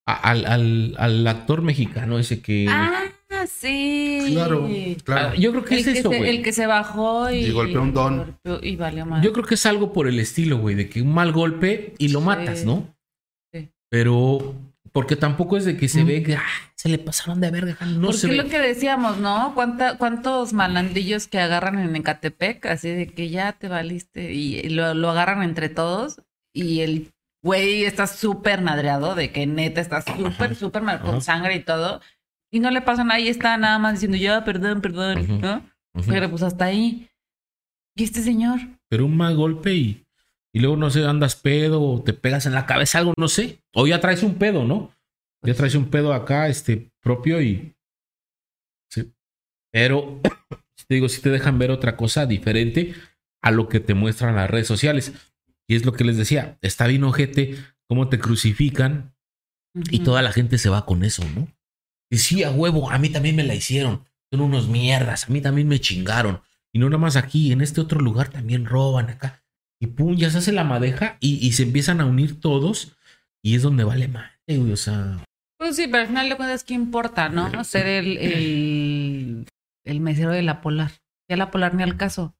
A- 0.07 0.13
al, 0.31 0.45
al, 0.45 0.95
al 0.97 1.27
actor 1.27 1.61
mexicano 1.61 2.17
ese 2.19 2.41
que... 2.41 2.67
Ah, 2.69 3.03
sí. 3.45 4.29
Claro, 4.31 4.67
claro. 5.03 5.29
Ah, 5.33 5.35
yo 5.35 5.51
creo 5.51 5.65
que 5.65 5.73
El 5.75 5.79
es 5.81 5.85
que, 5.85 5.99
eso, 5.99 6.09
se, 6.11 6.17
güey. 6.17 6.29
el 6.29 6.43
que 6.43 6.53
se 6.53 6.65
bajó 6.67 7.29
y, 7.29 7.39
Y 7.45 7.51
golpeó 7.51 7.81
un 7.81 7.93
don. 7.93 8.17
golpeó 8.43 8.59
Y 8.65 8.75
valió 8.77 9.05
mal. 9.05 9.21
Yo 9.21 9.33
creo 9.33 9.45
que 9.45 9.55
es 9.55 9.65
algo 9.65 9.91
por 9.91 10.07
el 10.07 10.19
estilo, 10.19 10.57
güey, 10.59 10.75
de 10.75 10.87
que 10.89 11.01
un 11.01 11.13
mal 11.13 11.31
golpe 11.33 11.93
y 11.97 12.07
lo 12.09 12.19
Sí. 12.21 12.25
matas, 12.25 12.63
¿no? 12.65 12.95
Sí. 13.53 13.69
Pero 13.89 14.55
porque 14.97 15.15
tampoco 15.15 15.57
es 15.57 15.65
de 15.65 15.77
que 15.77 15.87
se 15.87 16.03
Mm. 16.03 16.07
ve 16.07 16.23
que 16.23 16.35
ah, 16.37 16.43
se 16.73 16.89
le 16.89 16.97
pasaron 16.97 17.39
de 17.39 17.51
verga, 17.51 17.77
no 17.85 18.07
Porque 18.07 18.17
se 18.17 18.25
es 18.25 18.31
ve. 18.31 18.43
lo 18.43 18.49
que 18.49 18.57
decíamos, 18.57 19.19
¿no? 19.19 19.53
¿Cuánta, 19.53 19.95
¿Cuántos 19.99 20.53
malandillos 20.53 21.27
que 21.27 21.37
agarran 21.37 21.77
en 21.77 21.95
Ecatepec? 21.95 22.65
Así 22.65 22.89
de 22.89 23.05
que 23.05 23.29
ya 23.29 23.53
te 23.53 23.67
valiste 23.67 24.33
y 24.33 24.67
lo, 24.69 24.95
lo 24.95 25.11
agarran 25.11 25.43
entre 25.43 25.69
todos 25.69 26.19
y 26.51 26.79
el 26.79 27.11
güey 27.43 27.83
está 27.83 28.07
súper 28.07 28.61
madreado 28.61 29.13
de 29.13 29.31
que 29.31 29.45
neta 29.45 29.81
está 29.81 30.01
súper, 30.01 30.55
súper 30.55 30.81
mal 30.81 30.99
con 31.01 31.21
sangre 31.21 31.53
y 31.57 31.59
todo. 31.63 32.01
Y 32.51 32.59
no 32.59 32.71
le 32.71 32.81
pasa 32.81 33.03
nada 33.03 33.19
y 33.19 33.27
está 33.27 33.55
nada 33.57 33.77
más 33.77 33.93
diciendo 33.93 34.17
ya, 34.17 34.43
perdón, 34.43 34.81
perdón. 34.81 35.39
¿no? 35.41 35.61
Pero 36.07 36.27
pues 36.31 36.41
hasta 36.41 36.65
ahí. 36.65 37.07
¿Y 37.95 38.03
este 38.03 38.21
señor? 38.23 38.61
Pero 38.89 39.05
un 39.05 39.15
mal 39.15 39.35
golpe 39.35 39.75
y, 39.75 40.07
y 40.53 40.59
luego 40.59 40.75
no 40.75 40.89
sé, 40.89 41.05
andas 41.05 41.35
pedo 41.35 41.83
o 41.83 42.01
te 42.01 42.13
pegas 42.13 42.47
en 42.47 42.53
la 42.55 42.65
cabeza 42.65 42.97
algo, 42.97 43.13
no 43.15 43.27
sé. 43.27 43.61
O 43.77 43.85
ya 43.85 43.99
traes 43.99 44.23
un 44.23 44.35
pedo, 44.35 44.63
¿no? 44.63 44.91
Ya 45.43 45.53
traes 45.53 45.75
un 45.75 45.91
pedo 45.91 46.11
acá, 46.11 46.47
este, 46.47 46.91
propio 46.99 47.39
y. 47.39 47.75
Sí. 48.89 49.13
Pero, 49.71 50.19
te 50.87 50.95
digo, 50.95 51.07
si 51.07 51.21
te 51.21 51.29
dejan 51.29 51.59
ver 51.59 51.69
otra 51.69 51.95
cosa 51.95 52.25
diferente 52.25 52.95
a 53.43 53.51
lo 53.51 53.69
que 53.69 53.79
te 53.79 53.93
muestran 53.93 54.35
las 54.35 54.49
redes 54.49 54.65
sociales. 54.65 55.13
Y 55.67 55.75
es 55.75 55.85
lo 55.85 55.93
que 55.93 56.05
les 56.05 56.17
decía, 56.17 56.57
está 56.61 56.87
bien 56.87 57.03
ojete, 57.03 57.55
cómo 57.87 58.09
te 58.09 58.17
crucifican 58.17 59.15
y 59.91 59.99
toda 59.99 60.23
la 60.23 60.31
gente 60.31 60.57
se 60.57 60.69
va 60.69 60.85
con 60.85 61.03
eso, 61.03 61.23
¿no? 61.35 61.47
Y 62.09 62.17
sí, 62.17 62.43
a 62.43 62.49
huevo, 62.49 62.89
a 62.89 62.97
mí 62.97 63.09
también 63.09 63.35
me 63.35 63.43
la 63.43 63.53
hicieron. 63.53 64.05
Son 64.31 64.41
unos 64.41 64.67
mierdas, 64.69 65.25
a 65.25 65.31
mí 65.31 65.39
también 65.39 65.67
me 65.67 65.79
chingaron. 65.79 66.41
Y 66.73 66.79
no 66.79 66.89
nada 66.89 66.97
más 66.97 67.15
aquí, 67.15 67.51
en 67.51 67.61
este 67.61 67.81
otro 67.81 67.99
lugar 67.99 68.29
también 68.29 68.65
roban 68.65 69.11
acá. 69.11 69.43
Y 69.79 69.87
pum, 69.87 70.15
ya 70.15 70.31
se 70.31 70.39
hace 70.39 70.51
la 70.51 70.63
madeja 70.63 71.17
y, 71.19 71.45
y 71.45 71.51
se 71.51 71.61
empiezan 71.61 72.01
a 72.01 72.05
unir 72.05 72.39
todos. 72.39 72.96
Y 73.47 73.55
es 73.55 73.61
donde 73.61 73.85
vale 73.85 74.09
más, 74.09 74.29
güey. 74.45 74.73
O 74.73 74.75
sea, 74.75 75.23
Pues 75.57 75.77
sí, 75.77 75.87
pero 75.87 76.01
al 76.01 76.07
final 76.07 76.27
de 76.27 76.35
cuentas, 76.35 76.65
¿qué 76.65 76.73
importa, 76.73 77.29
no? 77.29 77.63
Ser 77.63 77.87
el, 77.87 78.17
el, 78.17 79.47
el 79.85 79.99
mesero 80.01 80.31
de 80.31 80.41
la 80.41 80.59
Polar. 80.59 80.91
Ya 81.29 81.37
la 81.37 81.49
Polar 81.49 81.73
ni 81.73 81.81
al 81.83 81.95
caso. 81.95 82.35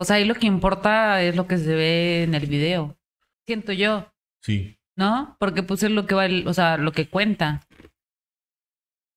O 0.00 0.04
sea, 0.04 0.16
ahí 0.16 0.24
lo 0.24 0.34
que 0.34 0.48
importa 0.48 1.22
es 1.22 1.36
lo 1.36 1.46
que 1.46 1.58
se 1.58 1.76
ve 1.76 2.24
en 2.24 2.34
el 2.34 2.46
video. 2.46 2.98
Siento 3.46 3.72
yo, 3.72 4.12
sí. 4.42 4.76
¿no? 4.96 5.36
Porque 5.38 5.62
pues 5.62 5.84
es 5.84 5.92
lo 5.92 6.06
que 6.06 6.16
va, 6.16 6.26
el- 6.26 6.48
o 6.48 6.52
sea, 6.54 6.76
lo 6.76 6.90
que 6.90 7.08
cuenta. 7.08 7.62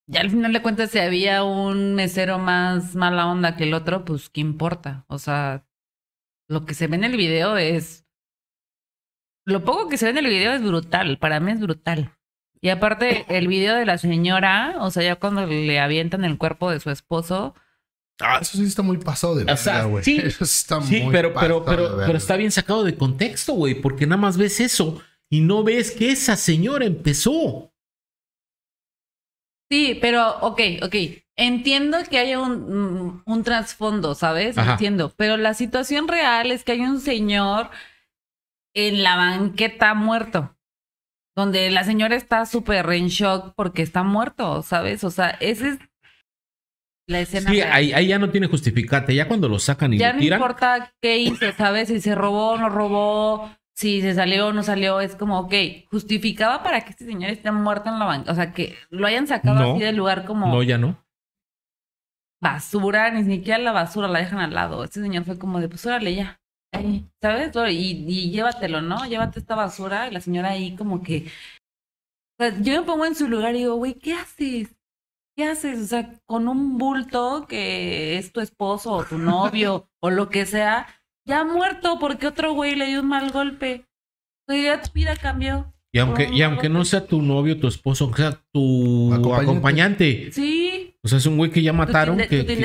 Ya 0.08 0.22
al 0.22 0.30
final 0.30 0.54
de 0.54 0.62
cuentas, 0.62 0.92
si 0.92 1.00
había 1.00 1.44
un 1.44 1.96
mesero 1.96 2.38
más 2.38 2.96
mala 2.96 3.26
onda 3.26 3.56
que 3.58 3.64
el 3.64 3.74
otro, 3.74 4.06
pues 4.06 4.30
¿qué 4.30 4.42
importa? 4.42 5.06
O 5.08 5.18
sea, 5.18 5.66
lo 6.48 6.66
que 6.66 6.76
se 6.76 6.86
ve 6.86 6.98
en 6.98 7.04
el 7.06 7.18
video 7.18 7.58
es... 7.58 8.01
Lo 9.46 9.64
poco 9.64 9.90
que 9.90 9.98
se 9.98 10.06
ve 10.06 10.12
en 10.12 10.18
el 10.20 10.28
video 10.28 10.54
es 10.54 10.62
brutal, 10.64 11.18
para 11.18 11.40
mí 11.40 11.52
es 11.52 11.60
brutal. 11.60 12.12
Y 12.62 12.70
aparte, 12.70 13.26
el 13.30 13.48
video 13.48 13.76
de 13.76 13.86
la 13.88 13.98
señora, 13.98 14.76
o 14.80 14.92
sea, 14.92 15.02
ya 15.04 15.16
cuando 15.16 15.46
le 15.48 15.80
avientan 15.80 16.24
el 16.26 16.38
cuerpo 16.38 16.70
de 16.72 16.80
su 16.80 16.90
esposo, 16.92 17.56
Ah, 18.24 18.38
eso 18.40 18.56
sí 18.58 18.66
está 18.66 18.84
muy 18.84 18.98
pasado 18.98 19.34
de 19.34 19.46
verga, 19.46 19.84
güey. 19.86 20.04
sí. 20.04 20.18
Eso 20.24 20.46
sí 20.46 20.60
está 20.62 20.80
Sí, 20.84 21.02
muy 21.02 21.12
pero, 21.12 21.34
pero, 21.34 21.64
pasado 21.64 21.66
pero, 21.66 21.84
de 21.84 21.90
verga. 21.90 22.06
pero 22.06 22.18
está 22.20 22.36
bien 22.36 22.52
sacado 22.52 22.84
de 22.84 22.96
contexto, 22.96 23.54
güey. 23.54 23.82
Porque 23.82 24.06
nada 24.06 24.22
más 24.22 24.38
ves 24.38 24.60
eso 24.60 25.02
y 25.28 25.42
no 25.42 25.64
ves 25.64 25.90
que 25.90 26.12
esa 26.12 26.36
señora 26.36 26.86
empezó. 26.86 27.74
Sí, 29.72 29.98
pero 30.02 30.38
ok, 30.42 30.60
ok. 30.84 30.96
Entiendo 31.36 31.98
que 32.10 32.20
haya 32.20 32.40
un, 32.40 33.24
un 33.26 33.44
trasfondo, 33.44 34.14
¿sabes? 34.14 34.56
Ajá. 34.58 34.74
Entiendo. 34.74 35.12
Pero 35.16 35.38
la 35.38 35.54
situación 35.56 36.08
real 36.08 36.52
es 36.52 36.64
que 36.64 36.74
hay 36.74 36.82
un 36.82 37.00
señor 37.00 37.70
en 38.76 39.04
la 39.04 39.16
banqueta 39.16 39.94
muerto. 39.94 40.56
Donde 41.36 41.70
la 41.72 41.84
señora 41.84 42.16
está 42.16 42.46
súper 42.46 42.90
en 42.92 43.08
shock 43.08 43.54
porque 43.56 43.82
está 43.82 44.04
muerto, 44.04 44.62
¿sabes? 44.64 45.04
O 45.06 45.12
sea, 45.12 45.30
esa 45.40 45.70
es 45.70 45.80
la 47.08 47.22
escena. 47.22 47.50
Sí, 47.50 47.62
ahí, 47.62 47.94
ahí 47.94 48.08
ya 48.08 48.20
no 48.20 48.30
tiene 48.30 48.48
justificante. 48.48 49.16
Ya 49.16 49.28
cuando 49.28 49.48
lo 49.48 49.58
sacan 49.60 49.94
y 49.94 49.98
ya 49.98 50.10
lo 50.10 50.14
no 50.16 50.20
tiran. 50.20 50.40
importa 50.40 50.94
qué 51.02 51.18
hizo, 51.20 51.52
¿sabes? 51.58 51.88
Si 51.88 52.02
se 52.02 52.16
robó 52.16 52.52
o 52.52 52.58
no 52.58 52.68
robó, 52.70 53.50
si 53.74 54.02
se 54.02 54.14
salió 54.14 54.48
o 54.48 54.54
no 54.54 54.62
salió, 54.62 55.00
es 55.00 55.16
como, 55.16 55.40
ok, 55.40 55.54
justificaba 55.90 56.64
para 56.64 56.82
que 56.82 56.92
este 56.92 57.06
señor 57.06 57.30
esté 57.32 57.50
muerto 57.52 57.90
en 57.90 57.98
la 58.00 58.06
banca. 58.06 58.32
O 58.32 58.36
sea, 58.36 58.54
que 58.54 58.76
lo 58.90 59.08
hayan 59.08 59.26
sacado 59.28 59.56
No. 59.60 59.72
así 59.76 59.82
del 59.84 59.96
lugar 59.96 60.26
como 60.26 60.48
No, 60.48 60.62
ya 60.64 60.78
no. 60.78 61.02
basura, 62.42 63.10
ni 63.12 63.24
siquiera 63.24 63.58
la 63.60 63.72
basura 63.72 64.10
la 64.10 64.20
dejan 64.20 64.40
al 64.40 64.54
lado. 64.54 64.84
Este 64.84 65.02
señor 65.02 65.24
fue 65.24 65.40
como 65.40 65.62
de, 65.62 65.70
pues 65.70 65.86
órale 65.86 66.14
ya. 66.14 66.41
¿Sabes? 67.22 67.52
Y, 67.74 68.06
y 68.08 68.32
llévatelo, 68.32 68.82
¿no? 68.82 69.06
Llévate 69.06 69.40
esta 69.40 69.56
basura. 69.56 70.08
Y 70.08 70.12
la 70.12 70.22
señora 70.22 70.50
ahí 70.52 70.76
como 70.76 71.02
que... 71.04 71.28
O 72.40 72.44
sea, 72.44 72.58
yo 72.62 72.80
me 72.80 72.86
pongo 72.88 73.06
en 73.06 73.16
su 73.16 73.28
lugar 73.28 73.54
y 73.56 73.60
digo, 73.60 73.76
güey, 73.76 73.94
¿qué 73.94 74.14
haces? 74.14 74.76
¿Qué 75.38 75.46
haces? 75.46 75.80
O 75.80 75.86
sea, 75.86 76.14
con 76.26 76.48
un 76.48 76.78
bulto 76.78 77.46
que 77.48 78.18
es 78.18 78.32
tu 78.34 78.42
esposo 78.42 78.94
o 78.94 79.04
tu 79.06 79.18
novio 79.18 79.90
o 80.02 80.10
lo 80.10 80.30
que 80.30 80.46
sea, 80.46 80.88
ya 81.28 81.44
muerto 81.44 82.00
porque 82.00 82.28
otro 82.28 82.54
güey 82.54 82.76
le 82.76 82.88
dio 82.88 83.02
un 83.02 83.08
mal 83.08 83.32
golpe. 83.32 83.86
O 84.50 84.54
sea, 84.54 84.62
ya 84.78 84.82
tu 84.82 84.92
vida 84.94 85.16
cambió. 85.16 85.72
Y 85.94 86.00
aunque, 86.00 86.30
y 86.34 86.42
aunque 86.42 86.70
no 86.70 86.84
sea 86.86 87.06
tu 87.06 87.22
novio, 87.22 87.60
tu 87.60 87.68
esposo, 87.68 88.06
aunque 88.06 88.22
sea 88.24 88.42
tu 88.54 89.14
Acompañante. 89.14 89.44
acompañante. 89.44 90.32
Sí. 90.32 90.96
O 91.04 91.08
sea, 91.08 91.18
es 91.18 91.26
un 91.26 91.38
güey 91.38 91.52
que 91.52 91.62
ya 91.62 91.72
tu 91.72 91.78
mataron. 91.78 92.18
tinde- 92.18 92.28
que, 92.30 92.44
tu 92.44 92.48
que-. 92.48 92.56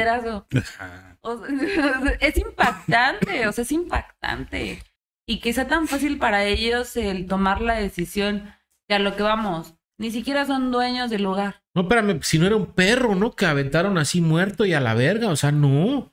O 1.26 1.44
sea, 1.44 2.16
es 2.20 2.36
impactante, 2.38 3.46
o 3.46 3.52
sea, 3.52 3.62
es 3.62 3.72
impactante. 3.72 4.82
Y 5.28 5.40
que 5.40 5.52
sea 5.52 5.66
tan 5.66 5.88
fácil 5.88 6.18
para 6.18 6.44
ellos 6.44 6.96
el 6.96 7.26
tomar 7.26 7.60
la 7.60 7.74
decisión 7.74 8.44
de 8.88 8.94
a 8.94 8.98
lo 8.98 9.16
que 9.16 9.22
vamos. 9.22 9.74
Ni 9.98 10.10
siquiera 10.10 10.44
son 10.46 10.70
dueños 10.70 11.10
del 11.10 11.22
lugar. 11.22 11.62
No, 11.74 11.82
espérame, 11.82 12.20
si 12.22 12.38
no 12.38 12.46
era 12.46 12.54
un 12.56 12.66
perro, 12.66 13.14
¿no? 13.14 13.32
Que 13.32 13.46
aventaron 13.46 13.98
así 13.98 14.20
muerto 14.20 14.64
y 14.64 14.72
a 14.74 14.80
la 14.80 14.94
verga. 14.94 15.28
O 15.28 15.36
sea, 15.36 15.50
no. 15.52 16.12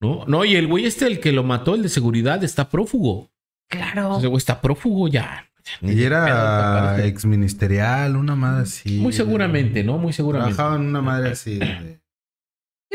¿No? 0.00 0.24
No, 0.26 0.44
y 0.44 0.54
el 0.56 0.66
güey 0.66 0.84
este, 0.84 1.06
el 1.06 1.18
que 1.20 1.32
lo 1.32 1.42
mató, 1.42 1.74
el 1.74 1.82
de 1.82 1.88
seguridad, 1.88 2.44
está 2.44 2.68
prófugo. 2.68 3.30
Claro. 3.68 4.18
Ese 4.18 4.26
güey 4.26 4.36
está 4.38 4.60
prófugo 4.60 5.08
ya. 5.08 5.50
Y 5.80 6.02
era 6.04 7.04
exministerial, 7.04 8.14
una 8.16 8.36
madre 8.36 8.62
así. 8.62 8.98
Muy 8.98 9.12
seguramente, 9.12 9.82
¿no? 9.82 9.98
Muy 9.98 10.12
seguramente. 10.12 10.54
Trabajaba 10.54 10.80
en 10.80 10.88
una 10.88 11.02
madre 11.02 11.30
así. 11.30 11.58
de- 11.58 12.00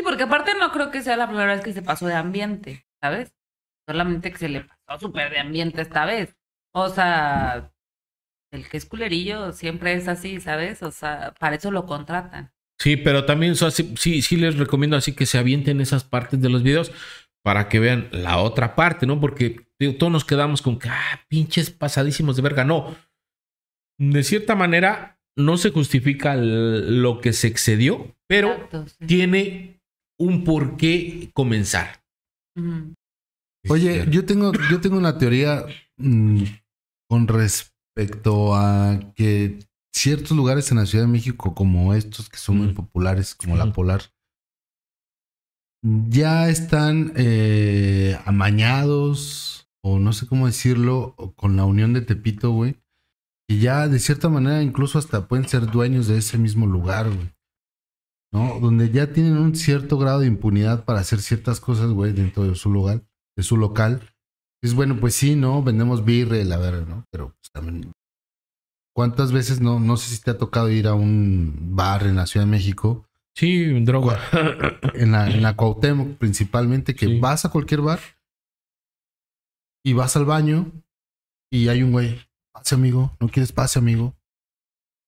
Sí, 0.02 0.04
porque 0.04 0.24
aparte 0.24 0.52
no 0.58 0.72
creo 0.72 0.90
que 0.90 1.00
sea 1.00 1.16
la 1.16 1.28
primera 1.28 1.54
vez 1.54 1.62
que 1.62 1.72
se 1.72 1.80
pasó 1.80 2.06
de 2.06 2.14
ambiente, 2.14 2.84
¿sabes? 3.00 3.32
Solamente 3.88 4.32
que 4.32 4.38
se 4.38 4.48
le 4.48 4.66
pasó 4.84 5.06
súper 5.06 5.30
de 5.30 5.38
ambiente 5.38 5.80
esta 5.80 6.04
vez. 6.04 6.34
O 6.74 6.88
sea, 6.88 7.72
el 8.52 8.68
que 8.68 8.78
es 8.78 8.84
culerillo 8.84 9.52
siempre 9.52 9.92
es 9.92 10.08
así, 10.08 10.40
¿sabes? 10.40 10.82
O 10.82 10.90
sea, 10.90 11.34
para 11.38 11.54
eso 11.54 11.70
lo 11.70 11.86
contratan. 11.86 12.52
Sí, 12.80 12.96
pero 12.96 13.26
también 13.26 13.52
o 13.52 13.54
sea, 13.54 13.70
sí, 13.70 13.94
sí, 13.96 14.22
sí 14.22 14.36
les 14.36 14.58
recomiendo 14.58 14.96
así 14.96 15.14
que 15.14 15.24
se 15.24 15.38
avienten 15.38 15.80
esas 15.80 16.02
partes 16.02 16.40
de 16.40 16.48
los 16.48 16.64
videos 16.64 16.90
para 17.44 17.68
que 17.68 17.78
vean 17.78 18.08
la 18.10 18.38
otra 18.38 18.74
parte, 18.74 19.06
¿no? 19.06 19.20
Porque 19.20 19.68
digo, 19.78 19.94
todos 19.94 20.10
nos 20.12 20.24
quedamos 20.24 20.62
con 20.62 20.80
que, 20.80 20.88
ah, 20.88 21.24
pinches 21.28 21.70
pasadísimos 21.70 22.34
de 22.34 22.42
verga. 22.42 22.64
No. 22.64 22.96
De 24.00 24.24
cierta 24.24 24.56
manera, 24.56 25.20
no 25.36 25.58
se 25.58 25.70
justifica 25.70 26.34
lo 26.34 27.20
que 27.20 27.32
se 27.32 27.46
excedió, 27.46 28.16
pero 28.26 28.52
Exacto, 28.52 28.88
sí. 28.88 29.06
tiene 29.06 29.81
un 30.22 30.44
por 30.44 30.76
qué 30.76 31.30
comenzar. 31.34 32.02
Oye, 33.68 34.06
yo 34.10 34.24
tengo, 34.24 34.52
yo 34.70 34.80
tengo 34.80 34.96
una 34.96 35.18
teoría 35.18 35.64
mm, 35.96 36.42
con 37.08 37.28
respecto 37.28 38.54
a 38.54 39.00
que 39.14 39.58
ciertos 39.92 40.36
lugares 40.36 40.70
en 40.70 40.78
la 40.78 40.86
Ciudad 40.86 41.04
de 41.04 41.12
México, 41.12 41.54
como 41.54 41.94
estos 41.94 42.28
que 42.28 42.38
son 42.38 42.58
muy 42.58 42.72
populares, 42.72 43.34
como 43.34 43.56
la. 43.56 43.72
Polar, 43.72 44.02
ya 45.82 46.48
están 46.48 47.12
eh, 47.16 48.18
amañados, 48.24 49.68
o 49.82 49.98
no 49.98 50.12
sé 50.12 50.26
cómo 50.26 50.46
decirlo, 50.46 51.16
con 51.36 51.56
la 51.56 51.64
unión 51.64 51.92
de 51.92 52.02
Tepito, 52.02 52.50
güey. 52.50 52.76
Y 53.48 53.58
ya 53.58 53.88
de 53.88 53.98
cierta 53.98 54.28
manera 54.28 54.62
incluso 54.62 54.98
hasta 54.98 55.26
pueden 55.26 55.48
ser 55.48 55.70
dueños 55.70 56.06
de 56.06 56.18
ese 56.18 56.38
mismo 56.38 56.66
lugar, 56.66 57.10
güey. 57.10 57.32
¿No? 58.32 58.58
Donde 58.60 58.90
ya 58.90 59.12
tienen 59.12 59.36
un 59.36 59.54
cierto 59.54 59.98
grado 59.98 60.20
de 60.20 60.26
impunidad 60.26 60.84
para 60.84 61.00
hacer 61.00 61.20
ciertas 61.20 61.60
cosas, 61.60 61.90
güey, 61.90 62.12
dentro 62.12 62.44
de 62.44 62.54
su 62.54 62.70
lugar, 62.70 63.02
de 63.36 63.42
su 63.42 63.56
local. 63.58 64.08
Es 64.62 64.74
bueno, 64.74 64.98
pues 65.00 65.14
sí, 65.14 65.34
¿no? 65.36 65.62
Vendemos 65.62 66.04
birre, 66.04 66.44
la 66.44 66.56
verdad, 66.56 66.86
¿no? 66.86 67.04
Pero 67.10 67.28
pues 67.34 67.50
también. 67.52 67.92
¿Cuántas 68.94 69.32
veces 69.32 69.60
no? 69.60 69.80
No 69.80 69.96
sé 69.96 70.14
si 70.14 70.22
te 70.22 70.30
ha 70.30 70.38
tocado 70.38 70.70
ir 70.70 70.86
a 70.86 70.94
un 70.94 71.74
bar 71.76 72.06
en 72.06 72.16
la 72.16 72.26
Ciudad 72.26 72.46
de 72.46 72.50
México, 72.52 73.06
Sí, 73.34 73.64
droga. 73.84 74.18
en 74.94 75.12
la, 75.12 75.30
en 75.30 75.42
la 75.42 75.56
Cuauhtémoc 75.56 76.18
principalmente, 76.18 76.94
que 76.94 77.06
Sí. 77.06 77.18
vas 77.20 77.44
a 77.46 77.50
cualquier 77.50 77.80
bar 77.80 77.98
y 79.84 79.94
vas 79.94 80.16
al 80.16 80.24
baño 80.26 80.70
y 81.50 81.68
hay 81.68 81.82
un 81.82 81.92
güey. 81.92 82.20
Pase, 82.52 82.74
amigo. 82.74 83.16
¿No 83.20 83.28
quieres 83.28 83.50
pase, 83.52 83.78
amigo? 83.78 84.14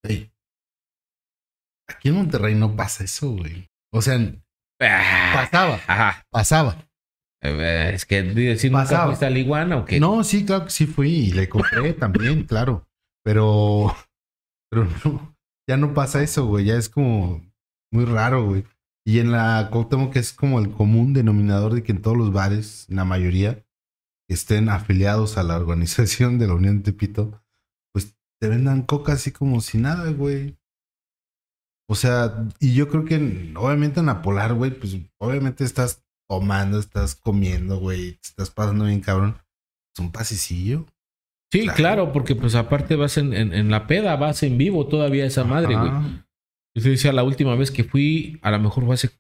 Ey. 0.02 0.30
Aquí 1.88 2.08
en 2.08 2.14
Monterrey 2.16 2.54
no 2.54 2.74
pasa 2.76 3.04
eso, 3.04 3.30
güey. 3.32 3.68
O 3.92 4.00
sea, 4.02 4.18
pasaba, 4.78 5.80
Ajá. 5.86 6.24
pasaba. 6.30 6.76
Eh, 7.42 7.90
Es 7.94 8.06
que 8.06 8.22
decir 8.22 8.70
nunca 8.72 8.84
Pasaba. 8.84 9.06
fuiste 9.06 9.26
a 9.26 9.30
la 9.30 9.38
iguana 9.38 9.76
o 9.76 9.84
qué. 9.84 10.00
No, 10.00 10.24
sí, 10.24 10.44
claro 10.46 10.64
que 10.64 10.70
sí 10.70 10.86
fui 10.86 11.10
y 11.10 11.32
le 11.32 11.48
compré 11.48 11.92
también, 11.94 12.44
claro. 12.44 12.86
Pero, 13.22 13.94
pero 14.70 14.88
no, 15.04 15.36
ya 15.68 15.76
no 15.76 15.92
pasa 15.94 16.22
eso, 16.22 16.46
güey. 16.46 16.64
Ya 16.66 16.76
es 16.76 16.88
como 16.88 17.44
muy 17.92 18.04
raro, 18.06 18.46
güey. 18.46 18.64
Y 19.06 19.18
en 19.18 19.32
la 19.32 19.68
Cuauhtémoc 19.70 20.12
que 20.14 20.18
es 20.18 20.32
como 20.32 20.58
el 20.58 20.70
común 20.70 21.12
denominador 21.12 21.74
de 21.74 21.82
que 21.82 21.92
en 21.92 22.00
todos 22.00 22.16
los 22.16 22.32
bares, 22.32 22.86
la 22.88 23.04
mayoría, 23.04 23.62
estén 24.30 24.70
afiliados 24.70 25.36
a 25.36 25.42
la 25.42 25.56
organización 25.56 26.38
de 26.38 26.46
la 26.46 26.54
Unión 26.54 26.78
de 26.78 26.84
Tepito, 26.92 27.42
pues 27.92 28.16
te 28.40 28.48
vendan 28.48 28.82
coca 28.82 29.12
así 29.12 29.30
como 29.30 29.60
si 29.60 29.76
nada, 29.76 30.10
güey. 30.10 30.56
O 31.88 31.94
sea, 31.94 32.46
y 32.60 32.74
yo 32.74 32.88
creo 32.88 33.04
que 33.04 33.16
en- 33.16 33.54
obviamente 33.56 34.00
en 34.00 34.06
la 34.06 34.22
Polar, 34.22 34.54
güey, 34.54 34.70
pues 34.70 34.96
obviamente 35.18 35.64
estás 35.64 36.02
tomando, 36.28 36.78
estás 36.78 37.14
comiendo, 37.14 37.78
güey, 37.78 38.12
te 38.12 38.28
estás 38.28 38.50
pasando 38.50 38.86
bien 38.86 39.00
cabrón. 39.00 39.36
Es 39.94 40.00
un 40.00 40.10
pasecillo. 40.10 40.86
Sí, 41.52 41.60
Claro. 41.64 41.76
claro, 41.76 42.12
porque 42.12 42.34
pues 42.34 42.54
aparte 42.54 42.96
vas 42.96 43.16
en, 43.18 43.32
en- 43.34 43.52
en 43.52 43.70
la 43.70 43.86
peda, 43.86 44.16
vas 44.16 44.42
en 44.42 44.56
vivo 44.58 44.86
todavía 44.88 45.26
esa 45.26 45.44
madre, 45.44 45.76
güey. 45.76 45.90
Yo 46.76 46.82
te 46.82 46.88
decía, 46.90 47.12
la 47.12 47.22
última 47.22 47.54
vez 47.54 47.70
que 47.70 47.84
fui, 47.84 48.38
a 48.42 48.50
lo 48.50 48.58
mejor 48.58 48.84
fue 48.86 48.94
hace 48.94 49.10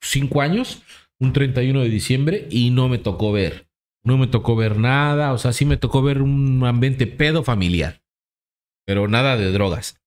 cinco 0.00 0.40
años, 0.40 0.82
un 1.18 1.32
31 1.34 1.82
de 1.82 1.90
diciembre, 1.90 2.46
y 2.50 2.70
no 2.70 2.88
me 2.88 2.96
tocó 2.98 3.32
ver. 3.32 3.68
No 4.02 4.16
me 4.16 4.26
tocó 4.28 4.56
ver 4.56 4.78
nada, 4.78 5.34
o 5.34 5.38
sea, 5.38 5.52
sí 5.52 5.66
me 5.66 5.76
tocó 5.76 6.00
ver 6.00 6.22
un 6.22 6.64
ambiente 6.64 7.06
pedo 7.06 7.42
familiar, 7.44 8.00
pero 8.86 9.08
nada 9.08 9.36
de 9.36 9.52
drogas. 9.52 9.99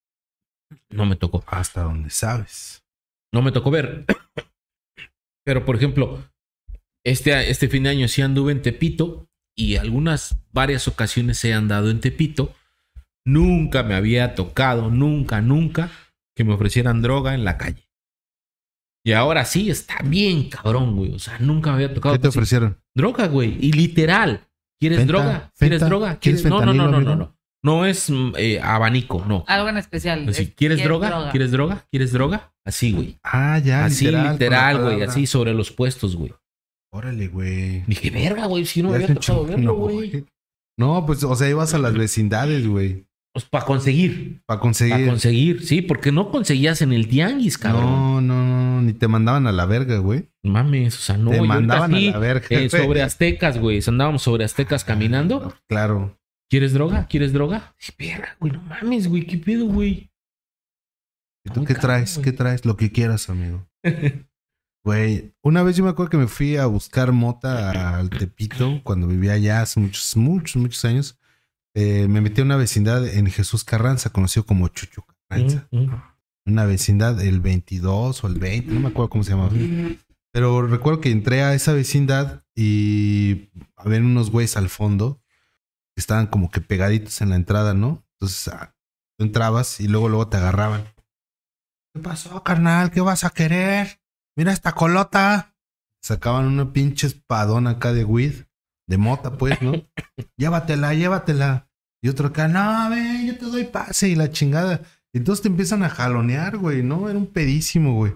No 0.94 1.06
me 1.06 1.16
tocó. 1.16 1.44
Hasta 1.48 1.84
donde 1.84 2.10
sabes. 2.10 2.84
No 3.34 3.42
me 3.42 3.52
tocó 3.52 3.72
ver. 3.72 4.06
Pero, 5.46 5.66
por 5.66 5.76
ejemplo, 5.76 6.24
este, 7.06 7.50
este 7.50 7.68
fin 7.68 7.84
de 7.84 7.90
año 7.90 8.08
sí 8.08 8.22
anduve 8.22 8.52
en 8.52 8.62
Tepito 8.62 9.28
y 9.56 9.76
algunas, 9.76 10.38
varias 10.52 10.88
ocasiones 10.88 11.38
se 11.38 11.54
han 11.54 11.68
dado 11.68 11.90
en 11.90 12.00
Tepito. 12.00 12.54
Nunca 13.26 13.84
me 13.84 13.96
había 13.96 14.36
tocado, 14.36 14.90
nunca, 14.90 15.42
nunca 15.42 15.92
que 16.36 16.44
me 16.44 16.54
ofrecieran 16.54 17.02
droga 17.02 17.34
en 17.34 17.44
la 17.44 17.58
calle. 17.58 17.88
Y 19.06 19.12
ahora 19.12 19.44
sí, 19.44 19.70
está 19.70 19.98
bien 20.04 20.50
cabrón, 20.50 20.96
güey. 20.96 21.14
O 21.14 21.20
sea, 21.20 21.38
nunca 21.40 21.72
me 21.72 21.76
había 21.76 21.94
tocado. 21.94 22.16
¿Qué 22.16 22.20
te 22.20 22.28
así. 22.30 22.38
ofrecieron? 22.38 22.82
Droga, 22.96 23.28
güey. 23.28 23.58
Y 23.60 23.74
literal. 23.74 24.48
¿Quieres 24.80 25.06
droga? 25.08 25.52
¿Quieres 25.58 25.82
droga? 25.82 26.20
¿Quieres. 26.20 26.46
No, 26.46 26.66
no, 26.66 26.74
no, 26.74 26.88
no, 26.88 27.16
no? 27.16 27.38
No. 27.64 27.86
Es 27.86 28.10
mm, 28.10 28.34
eh, 28.38 28.60
abanico, 28.62 29.24
no. 29.28 29.44
Algo 29.48 29.70
en 29.70 29.78
especial. 29.78 30.28
Así, 30.30 30.44
es- 30.44 30.54
¿Quieres 30.56 30.84
droga? 30.84 31.32
¿Quieres 31.32 31.52
droga? 31.52 31.86
¿Quieres 31.90 32.12
droga? 32.12 32.54
Así, 32.66 32.92
güey. 32.92 33.18
Ah, 33.24 33.60
ya, 33.60 33.86
Así, 33.86 34.06
literal. 34.12 34.82
güey. 34.82 35.02
Así 35.04 35.26
sobre 35.26 35.54
los 35.54 35.72
puestos, 35.72 36.16
güey. 36.16 36.34
Órale, 36.92 37.28
güey. 37.28 37.82
Dije, 37.88 38.12
verga, 38.12 38.46
güey. 38.46 38.66
Si 38.66 38.84
no 38.84 38.90
me 38.90 38.96
había 38.96 39.14
tocado 39.14 39.46
verlo, 39.46 39.64
no, 39.64 39.74
güey. 39.74 40.26
No, 40.78 41.06
pues, 41.06 41.24
o 41.24 41.36
sea, 41.36 41.50
ibas 41.50 41.74
a 41.74 41.80
las 41.80 41.94
vecindades, 41.94 42.68
güey. 42.68 43.06
Pues 43.34 43.46
para 43.46 43.66
conseguir. 43.66 44.42
Para 44.46 44.60
Para 44.60 44.60
conseguir. 44.60 45.08
conseguir. 45.08 45.66
Sí, 45.66 45.82
porque 45.82 46.12
no 46.12 46.30
conseguías 46.30 46.84
en 46.84 46.94
el 46.94 47.08
tianguis, 47.08 47.58
cabrón. 47.58 47.86
No, 47.86 48.22
no, 48.22 48.44
no, 48.46 48.82
ni 48.84 48.94
te 48.94 49.08
mandaban 49.08 49.48
a 49.48 49.52
la 49.52 49.66
verga, 49.66 49.98
güey. 49.98 50.30
Mames, 50.44 50.96
o 50.96 51.02
sea, 51.02 51.18
no. 51.18 51.32
te 51.32 51.42
mandaban 51.42 51.92
sí, 51.92 52.10
a 52.10 52.12
la 52.12 52.18
verga. 52.20 52.46
eh, 52.52 52.70
sobre 52.70 53.02
aztecas, 53.02 53.58
güey. 53.58 53.82
Andábamos 53.88 54.22
sobre 54.22 54.46
aztecas 54.46 54.84
caminando. 54.86 55.52
Claro. 55.68 56.16
¿Quieres 56.54 56.74
droga? 56.74 57.08
¿Quieres 57.08 57.34
droga? 57.34 57.76
Verga, 57.98 58.38
güey. 58.40 58.54
No 58.54 58.62
mames, 58.62 59.08
güey. 59.08 59.26
¿Qué 59.26 59.40
pedo, 59.40 59.66
güey? 59.66 60.12
¿Y 61.44 61.50
tú 61.52 61.66
qué 61.66 61.74
traes? 61.74 62.14
güey. 62.14 62.26
¿Qué 62.26 62.32
traes? 62.32 62.64
Lo 62.64 62.78
que 62.78 62.92
quieras, 62.92 63.28
amigo. 63.28 63.68
Güey, 64.86 65.34
una 65.42 65.64
vez 65.64 65.78
yo 65.78 65.84
me 65.84 65.90
acuerdo 65.90 66.12
que 66.12 66.18
me 66.18 66.28
fui 66.28 66.58
a 66.58 66.66
buscar 66.66 67.14
mota 67.14 67.98
al 67.98 68.10
Tepito 68.10 68.82
cuando 68.84 69.08
vivía 69.08 69.34
allá 69.34 69.62
hace 69.62 69.80
muchos, 69.80 70.16
muchos, 70.16 70.58
muchos 70.58 70.86
años. 70.86 71.18
Eh, 71.74 72.08
me 72.10 72.22
metí 72.22 72.42
a 72.42 72.44
una 72.44 72.58
vecindad 72.58 73.08
en 73.08 73.32
Jesús 73.32 73.64
Carranza, 73.64 74.12
conocido 74.12 74.46
como 74.46 74.68
Chucho 74.68 75.06
Carranza. 75.30 75.68
Mm, 75.72 75.86
mm. 75.86 76.04
Una 76.48 76.66
vecindad 76.66 77.20
el 77.20 77.40
22 77.40 78.24
o 78.24 78.28
el 78.28 78.36
20, 78.36 78.74
no 78.74 78.80
me 78.82 78.90
acuerdo 78.90 79.10
cómo 79.10 79.24
se 79.24 79.32
llamaba. 79.32 79.54
Pero 80.32 80.68
recuerdo 80.68 81.02
que 81.02 81.10
entré 81.10 81.42
a 81.42 81.56
esa 81.56 81.74
vecindad 81.74 82.44
y 82.54 83.50
había 83.76 84.00
unos 84.02 84.30
güeyes 84.30 84.56
al 84.58 84.70
fondo 84.70 85.23
que 85.96 86.02
estaban 86.02 86.28
como 86.28 86.50
que 86.50 86.62
pegaditos 86.62 87.22
en 87.22 87.30
la 87.30 87.36
entrada, 87.36 87.74
¿no? 87.74 88.04
Entonces 88.20 88.48
ah, 88.50 88.76
tú 89.18 89.26
entrabas 89.26 89.80
y 89.80 89.88
luego 89.88 90.10
luego 90.10 90.28
te 90.28 90.38
agarraban. 90.38 90.86
¿Qué 91.94 92.02
pasó, 92.02 92.44
carnal? 92.44 92.92
¿Qué 92.92 93.02
vas 93.02 93.24
a 93.24 93.30
querer? 93.30 94.02
Mira 94.36 94.52
esta 94.52 94.74
colota. 94.74 95.56
Sacaban 96.02 96.46
una 96.48 96.74
pinche 96.74 97.08
espadón 97.08 97.68
acá 97.68 97.94
de 97.94 98.04
weed, 98.04 98.46
de 98.90 98.98
mota, 98.98 99.38
pues, 99.38 99.62
¿no? 99.62 99.74
llévatela, 100.38 100.94
llévatela. 100.94 101.70
Y 102.02 102.10
otro 102.10 102.28
acá, 102.28 102.48
no, 102.48 102.90
ven, 102.90 103.28
yo 103.28 103.38
te 103.38 103.46
doy 103.46 103.64
pase 103.66 104.10
y 104.10 104.16
la 104.16 104.32
chingada. 104.32 104.82
Y 105.14 105.20
entonces 105.20 105.44
te 105.44 105.48
empiezan 105.48 105.84
a 105.84 105.90
jalonear, 105.90 106.58
güey, 106.58 106.84
¿no? 106.84 107.08
Era 107.08 107.18
un 107.18 107.28
pedísimo, 107.28 107.94
güey. 107.94 108.14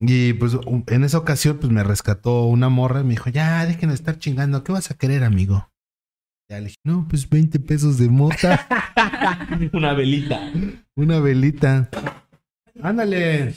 Y 0.00 0.34
pues 0.34 0.56
en 0.88 1.04
esa 1.04 1.18
ocasión, 1.18 1.58
pues 1.58 1.72
me 1.72 1.82
rescató 1.82 2.44
una 2.44 2.68
morra 2.68 3.00
y 3.00 3.04
me 3.04 3.10
dijo, 3.10 3.30
ya, 3.30 3.64
dejen 3.64 3.88
de 3.88 3.94
estar 3.94 4.18
chingando, 4.18 4.62
¿qué 4.62 4.72
vas 4.72 4.90
a 4.90 4.94
querer, 4.94 5.24
amigo? 5.24 5.71
Ya 6.52 6.58
le 6.58 6.64
dije, 6.66 6.76
no, 6.84 7.06
pues 7.08 7.30
20 7.30 7.60
pesos 7.60 7.96
de 7.96 8.10
mota, 8.10 8.68
Una 9.72 9.94
velita. 9.94 10.52
una 10.94 11.18
velita. 11.18 11.88
Ándale. 12.82 13.54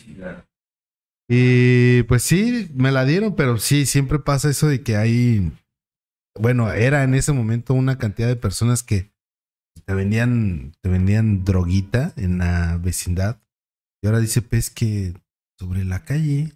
Y 1.30 2.04
pues 2.04 2.24
sí, 2.24 2.72
me 2.74 2.94
la 2.94 3.04
dieron, 3.04 3.36
pero 3.36 3.58
sí, 3.58 3.86
siempre 3.86 4.20
pasa 4.20 4.50
eso 4.50 4.70
de 4.70 4.82
que 4.82 4.96
hay, 4.96 5.52
bueno, 6.40 6.72
era 6.72 7.04
en 7.04 7.16
ese 7.16 7.34
momento 7.34 7.74
una 7.74 7.98
cantidad 7.98 8.30
de 8.30 8.38
personas 8.38 8.82
que 8.82 9.12
te 9.84 9.94
vendían, 9.94 10.72
te 10.82 10.88
vendían 10.88 11.44
droguita 11.44 12.14
en 12.16 12.38
la 12.38 12.78
vecindad. 12.78 13.42
Y 14.02 14.08
ahora 14.08 14.22
dice, 14.22 14.42
pues 14.42 14.70
que 14.70 15.16
sobre 15.60 15.84
la 15.84 16.06
calle, 16.06 16.54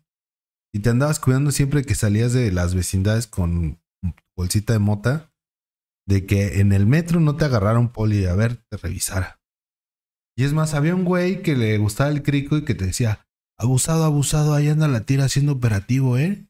y 0.74 0.80
te 0.80 0.90
andabas 0.90 1.20
cuidando 1.20 1.52
siempre 1.52 1.84
que 1.84 1.96
salías 1.96 2.32
de 2.32 2.50
las 2.54 2.76
vecindades 2.76 3.28
con 3.28 3.82
bolsita 4.38 4.72
de 4.72 4.80
mota, 4.80 5.29
de 6.10 6.26
que 6.26 6.60
en 6.60 6.72
el 6.72 6.88
metro 6.88 7.20
no 7.20 7.36
te 7.36 7.46
agarrara 7.46 7.78
un 7.78 7.90
poli 7.90 8.26
a 8.26 8.34
ver, 8.34 8.58
te 8.68 8.78
revisara. 8.78 9.40
Y 10.36 10.44
es 10.44 10.54
más, 10.54 10.74
había 10.74 10.96
un 10.96 11.06
güey 11.06 11.44
que 11.44 11.56
le 11.56 11.78
gustaba 11.78 12.10
el 12.10 12.24
crico 12.24 12.58
y 12.58 12.66
que 12.66 12.74
te 12.74 12.88
decía, 12.88 13.28
abusado, 13.60 14.06
abusado, 14.06 14.56
ahí 14.56 14.70
anda 14.70 14.88
la 14.88 15.02
tira 15.02 15.26
haciendo 15.26 15.52
operativo, 15.52 16.18
¿eh? 16.18 16.48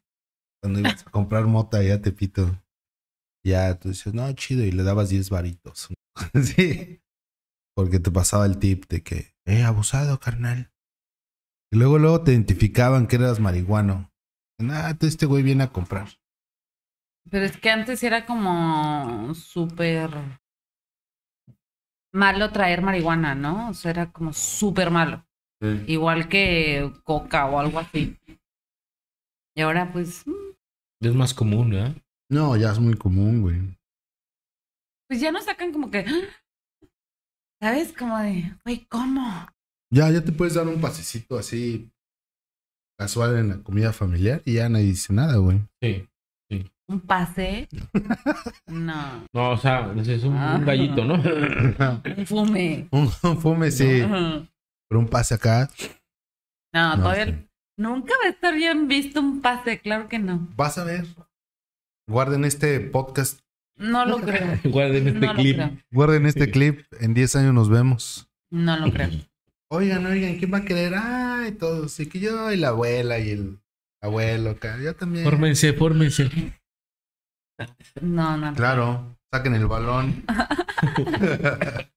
Cuando 0.62 0.80
ibas 0.80 1.06
a 1.06 1.12
comprar 1.12 1.46
mota, 1.48 1.84
ya 1.84 2.02
te 2.02 2.14
pito. 2.14 2.64
Ya 3.44 3.78
tú 3.78 3.90
dices, 3.90 4.14
no, 4.14 4.32
chido, 4.32 4.64
y 4.64 4.72
le 4.72 4.84
dabas 4.84 5.10
10 5.10 5.30
varitos. 5.30 5.90
sí. 6.42 7.02
Porque 7.76 8.00
te 8.00 8.12
pasaba 8.12 8.46
el 8.46 8.60
tip 8.60 8.86
de 8.88 9.04
que, 9.04 9.36
eh, 9.46 9.64
abusado, 9.64 10.22
carnal. 10.22 10.72
Y 11.70 11.78
luego, 11.78 12.00
luego 12.00 12.24
te 12.24 12.32
identificaban 12.32 13.08
que 13.08 13.18
eras 13.18 13.42
marihuano. 13.42 14.10
Ah, 14.60 14.98
este 15.02 15.26
güey 15.26 15.44
viene 15.44 15.64
a 15.64 15.74
comprar. 15.74 16.19
Pero 17.32 17.46
es 17.46 17.58
que 17.58 17.70
antes 17.70 18.04
era 18.04 18.26
como 18.26 19.34
súper 19.36 20.10
malo 22.14 22.52
traer 22.52 22.82
marihuana, 22.82 23.36
¿no? 23.36 23.70
O 23.70 23.74
sea, 23.74 23.92
era 23.92 24.12
como 24.12 24.34
súper 24.34 24.90
malo. 24.92 25.26
Igual 25.88 26.30
que 26.30 26.92
coca 27.04 27.46
o 27.46 27.60
algo 27.60 27.80
así. 27.80 28.18
Y 29.56 29.62
ahora, 29.62 29.92
pues, 29.92 30.26
mm, 30.26 30.56
Es 31.02 31.14
más 31.14 31.34
común, 31.34 31.72
¿verdad? 31.72 31.96
No, 32.30 32.56
ya 32.56 32.72
es 32.72 32.80
muy 32.80 32.96
común, 32.96 33.42
güey. 33.42 33.78
pues 35.08 35.20
ya 35.22 35.32
nos 35.32 35.46
sacan 35.46 35.72
como 35.72 35.90
que. 35.90 36.06
¿Sabes? 37.62 37.92
Como 37.98 38.18
de, 38.20 38.56
güey, 38.64 38.86
¿cómo? 38.86 39.48
Ya, 39.92 40.10
ya 40.12 40.24
te 40.24 40.32
puedes 40.32 40.54
dar 40.54 40.68
un 40.68 40.80
pasecito 40.80 41.38
así 41.38 41.92
casual 42.98 43.38
en 43.38 43.50
la 43.50 43.64
comida 43.64 43.92
familiar 43.92 44.42
y 44.46 44.56
ya 44.56 44.70
nadie 44.70 44.86
dice 44.86 45.12
nada, 45.14 45.38
güey. 45.38 45.60
Sí. 45.82 46.08
¿Un 46.90 47.00
pase? 47.02 47.70
No. 48.68 49.24
No, 49.32 49.52
o 49.52 49.58
sea, 49.58 49.94
es 49.96 50.24
un, 50.24 50.36
Ah. 50.36 50.56
un 50.60 50.66
gallito, 50.66 51.06
¿no? 51.06 51.14
Un 52.18 52.26
fume. 52.26 52.88
Un 52.92 53.10
fume, 53.10 53.70
sí. 53.72 54.02
Pero 54.90 55.00
un 55.00 55.08
pase 55.08 55.36
acá. 55.36 55.70
No, 56.74 56.96
No, 56.98 57.04
todavía. 57.04 57.26
sí. 57.28 57.46
Nunca 57.78 58.14
va 58.22 58.28
a 58.28 58.32
estar 58.32 58.54
bien 58.56 58.88
visto 58.88 59.20
un 59.22 59.40
pase, 59.42 59.80
claro 59.80 60.10
que 60.10 60.18
no. 60.20 60.48
Vas 60.58 60.78
a 60.80 60.84
ver. 60.84 61.06
Guarden 62.10 62.44
este 62.44 62.80
podcast. 62.80 63.40
No 63.78 64.06
lo 64.06 64.18
creo. 64.20 64.58
Guarden 64.66 65.08
este 65.08 65.26
No 65.28 65.34
clip. 65.36 65.60
Guarden 65.92 66.26
este 66.26 66.46
Sí. 66.46 66.52
clip. 66.52 66.82
En 67.00 67.14
10 67.14 67.36
años 67.36 67.54
nos 67.54 67.70
vemos. 67.70 68.28
No 68.52 68.76
lo 68.78 68.92
creo. 68.92 69.10
Oigan, 69.72 70.06
oigan, 70.08 70.38
¿quién 70.38 70.52
va 70.52 70.58
a 70.58 70.66
querer? 70.66 70.94
Ay, 70.98 71.52
todos. 71.52 71.92
Sí, 71.94 72.08
que 72.08 72.20
yo 72.20 72.52
y 72.52 72.58
la 72.58 72.70
abuela 72.70 73.20
y 73.20 73.30
el 73.30 73.60
abuelo 74.02 74.50
acá. 74.50 74.78
Yo 74.84 74.96
también. 74.96 75.24
Fórmense, 75.24 75.72
fórmense. 75.74 76.30
No, 78.02 78.38
no. 78.38 78.54
Claro. 78.54 79.16
Saquen 79.32 79.54
el 79.56 79.68
balón. 79.68 80.24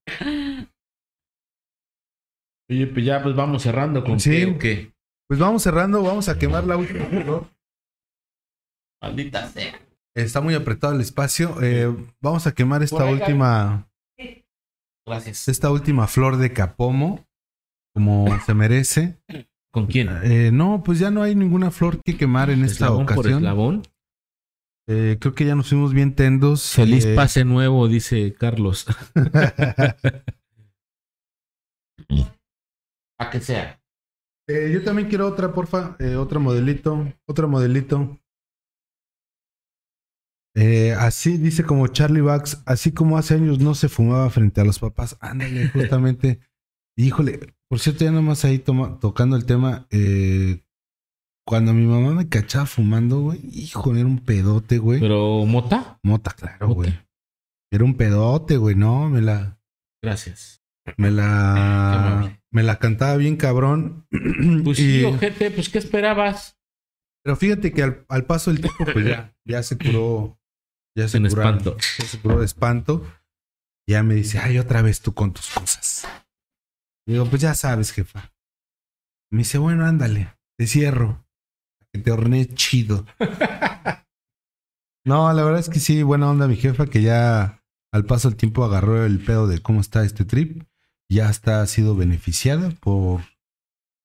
Oye, 2.70 2.86
pues 2.86 3.04
ya 3.04 3.22
pues 3.22 3.34
vamos 3.34 3.62
cerrando 3.62 4.04
con 4.04 4.18
Sí. 4.20 4.30
qué 4.30 4.46
o 4.46 4.58
qué. 4.58 4.92
Pues 5.28 5.38
vamos 5.40 5.62
cerrando. 5.62 6.02
Vamos 6.02 6.28
a 6.28 6.38
quemar 6.38 6.64
la 6.64 6.76
última 6.76 7.04
flor. 7.06 7.46
Maldita 9.02 9.48
sea. 9.48 9.78
Está 10.14 10.40
muy 10.40 10.54
apretado 10.54 10.94
el 10.94 11.00
espacio. 11.00 11.56
Eh, 11.62 11.94
vamos 12.20 12.46
a 12.46 12.52
quemar 12.54 12.82
esta 12.82 13.04
ahí, 13.04 13.14
última. 13.14 13.88
Gracias. 15.06 15.48
Esta 15.48 15.70
última 15.70 16.06
flor 16.06 16.36
de 16.36 16.52
capomo. 16.52 17.26
Como 17.94 18.26
se 18.46 18.54
merece. 18.54 19.18
¿Con 19.72 19.86
quién? 19.86 20.08
Eh, 20.22 20.50
no, 20.52 20.82
pues 20.82 20.98
ya 20.98 21.10
no 21.10 21.22
hay 21.22 21.34
ninguna 21.34 21.70
flor 21.70 22.00
que 22.02 22.16
quemar 22.16 22.50
en 22.50 22.60
esta 22.64 22.86
Eslabón 22.86 23.06
por 23.06 23.18
ocasión. 23.18 23.38
eslabón. 23.38 23.82
Eh, 24.88 25.16
creo 25.20 25.34
que 25.34 25.44
ya 25.44 25.54
nos 25.54 25.68
fuimos 25.68 25.92
bien 25.94 26.14
tendos. 26.14 26.70
Feliz 26.72 27.04
Eh, 27.04 27.14
pase 27.14 27.44
nuevo, 27.44 27.86
dice 27.88 28.34
Carlos. 28.34 28.86
A 33.18 33.30
que 33.30 33.40
sea. 33.40 33.80
Eh, 34.48 34.70
yo 34.72 34.82
también 34.82 35.08
quiero 35.08 35.26
otra, 35.28 35.52
porfa. 35.54 35.96
Eh, 36.00 36.16
otro 36.16 36.40
modelito. 36.40 37.12
Otro 37.26 37.48
modelito. 37.48 38.18
Eh, 40.54 40.92
así 40.92 41.38
dice 41.38 41.64
como 41.64 41.86
Charlie 41.88 42.20
Bucks, 42.20 42.62
así 42.66 42.92
como 42.92 43.16
hace 43.16 43.34
años 43.34 43.58
no 43.60 43.74
se 43.74 43.88
fumaba 43.88 44.28
frente 44.30 44.60
a 44.60 44.64
los 44.64 44.78
papás. 44.78 45.16
Ándale, 45.20 45.68
justamente. 45.72 46.40
Híjole, 46.96 47.54
por 47.70 47.78
cierto, 47.78 48.04
ya 48.04 48.10
nomás 48.10 48.44
ahí 48.44 48.58
toma- 48.58 48.98
tocando 49.00 49.36
el 49.36 49.46
tema. 49.46 49.86
eh, 49.90 50.62
cuando 51.46 51.72
mi 51.74 51.86
mamá 51.86 52.12
me 52.12 52.28
cachaba 52.28 52.66
fumando, 52.66 53.20
güey, 53.20 53.40
híjole, 53.52 54.00
era 54.00 54.08
un 54.08 54.18
pedote, 54.20 54.78
güey. 54.78 55.00
Pero 55.00 55.44
Mota, 55.44 55.98
Mota, 56.02 56.30
claro, 56.32 56.68
Mota. 56.68 56.74
güey. 56.76 57.00
Era 57.72 57.84
un 57.84 57.96
pedote, 57.96 58.56
güey, 58.58 58.74
no, 58.76 59.08
me 59.08 59.22
la, 59.22 59.58
gracias. 60.02 60.62
me 60.96 61.10
la, 61.10 62.38
me 62.50 62.62
la 62.62 62.78
cantaba 62.78 63.16
bien 63.16 63.36
cabrón. 63.36 64.06
Pues 64.64 64.78
Y- 64.78 65.00
sí, 65.00 65.04
ojete, 65.04 65.50
pues 65.50 65.68
¿qué 65.68 65.78
esperabas? 65.78 66.58
Pero 67.24 67.36
fíjate 67.36 67.72
que 67.72 67.82
al, 67.82 68.04
al 68.08 68.24
paso 68.26 68.50
del 68.52 68.60
tiempo, 68.60 68.84
pues 68.92 69.06
ya, 69.06 69.34
ya 69.46 69.62
se 69.62 69.78
curó. 69.78 70.38
Ya 70.96 71.08
se 71.08 71.18
curó. 71.18 71.28
espanto. 71.28 71.76
Ya 71.98 72.04
se 72.06 72.18
curó 72.20 72.38
de 72.40 72.44
espanto. 72.44 73.06
Ya 73.88 74.02
me 74.02 74.14
dice, 74.14 74.38
ay, 74.38 74.58
otra 74.58 74.82
vez 74.82 75.00
tú 75.00 75.14
con 75.14 75.32
tus 75.32 75.48
cosas. 75.50 76.06
Digo, 77.06 77.24
pues 77.26 77.40
ya 77.42 77.54
sabes, 77.54 77.92
jefa. 77.92 78.32
Me 79.30 79.38
dice, 79.38 79.58
bueno, 79.58 79.86
ándale, 79.86 80.36
te 80.58 80.66
cierro. 80.66 81.24
Que 81.92 82.00
te 82.00 82.10
horneé 82.10 82.46
chido. 82.54 83.04
no, 85.04 85.32
la 85.32 85.44
verdad 85.44 85.60
es 85.60 85.68
que 85.68 85.80
sí, 85.80 86.02
buena 86.02 86.30
onda 86.30 86.48
mi 86.48 86.56
jefa, 86.56 86.86
que 86.86 87.02
ya 87.02 87.62
al 87.92 88.06
paso 88.06 88.28
del 88.28 88.36
tiempo 88.36 88.64
agarró 88.64 89.04
el 89.04 89.22
pedo 89.22 89.46
de 89.46 89.60
cómo 89.60 89.80
está 89.80 90.04
este 90.04 90.24
trip. 90.24 90.64
Ya 91.10 91.28
está 91.28 91.60
ha 91.60 91.66
sido 91.66 91.94
beneficiada 91.94 92.70
por 92.70 93.20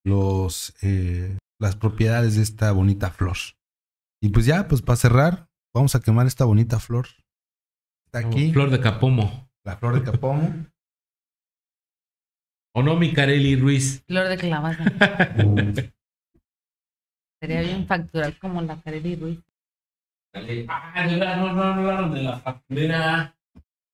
los 0.03 0.75
eh, 0.81 1.37
las 1.59 1.75
propiedades 1.75 2.35
de 2.35 2.43
esta 2.43 2.71
bonita 2.71 3.09
flor. 3.11 3.37
Y 4.21 4.29
pues 4.29 4.45
ya, 4.45 4.67
pues 4.67 4.81
para 4.81 4.97
cerrar, 4.97 5.49
vamos 5.73 5.95
a 5.95 6.01
quemar 6.01 6.27
esta 6.27 6.45
bonita 6.45 6.79
flor. 6.79 7.07
Está 8.05 8.19
aquí, 8.19 8.51
Flor 8.51 8.69
de 8.69 8.79
Capomo. 8.79 9.49
la 9.63 9.77
flor 9.77 9.95
de 9.95 10.03
capomo. 10.03 10.65
¿O 12.73 12.83
no, 12.83 12.95
mi 12.95 13.13
Carely 13.13 13.55
Ruiz? 13.55 14.03
Flor 14.07 14.27
de 14.27 14.37
calabaza. 14.37 14.83
Sería 17.39 17.61
bien 17.61 17.87
facturar 17.87 18.37
como 18.39 18.61
la 18.61 18.81
Carely 18.81 19.15
Ruiz. 19.15 19.39
Ah, 20.67 21.05
no, 21.07 21.53
no, 21.53 21.53
no 21.53 21.63
hablaron 21.63 22.13
de 22.13 22.23
la 22.23 22.39
facturera. 22.39 23.35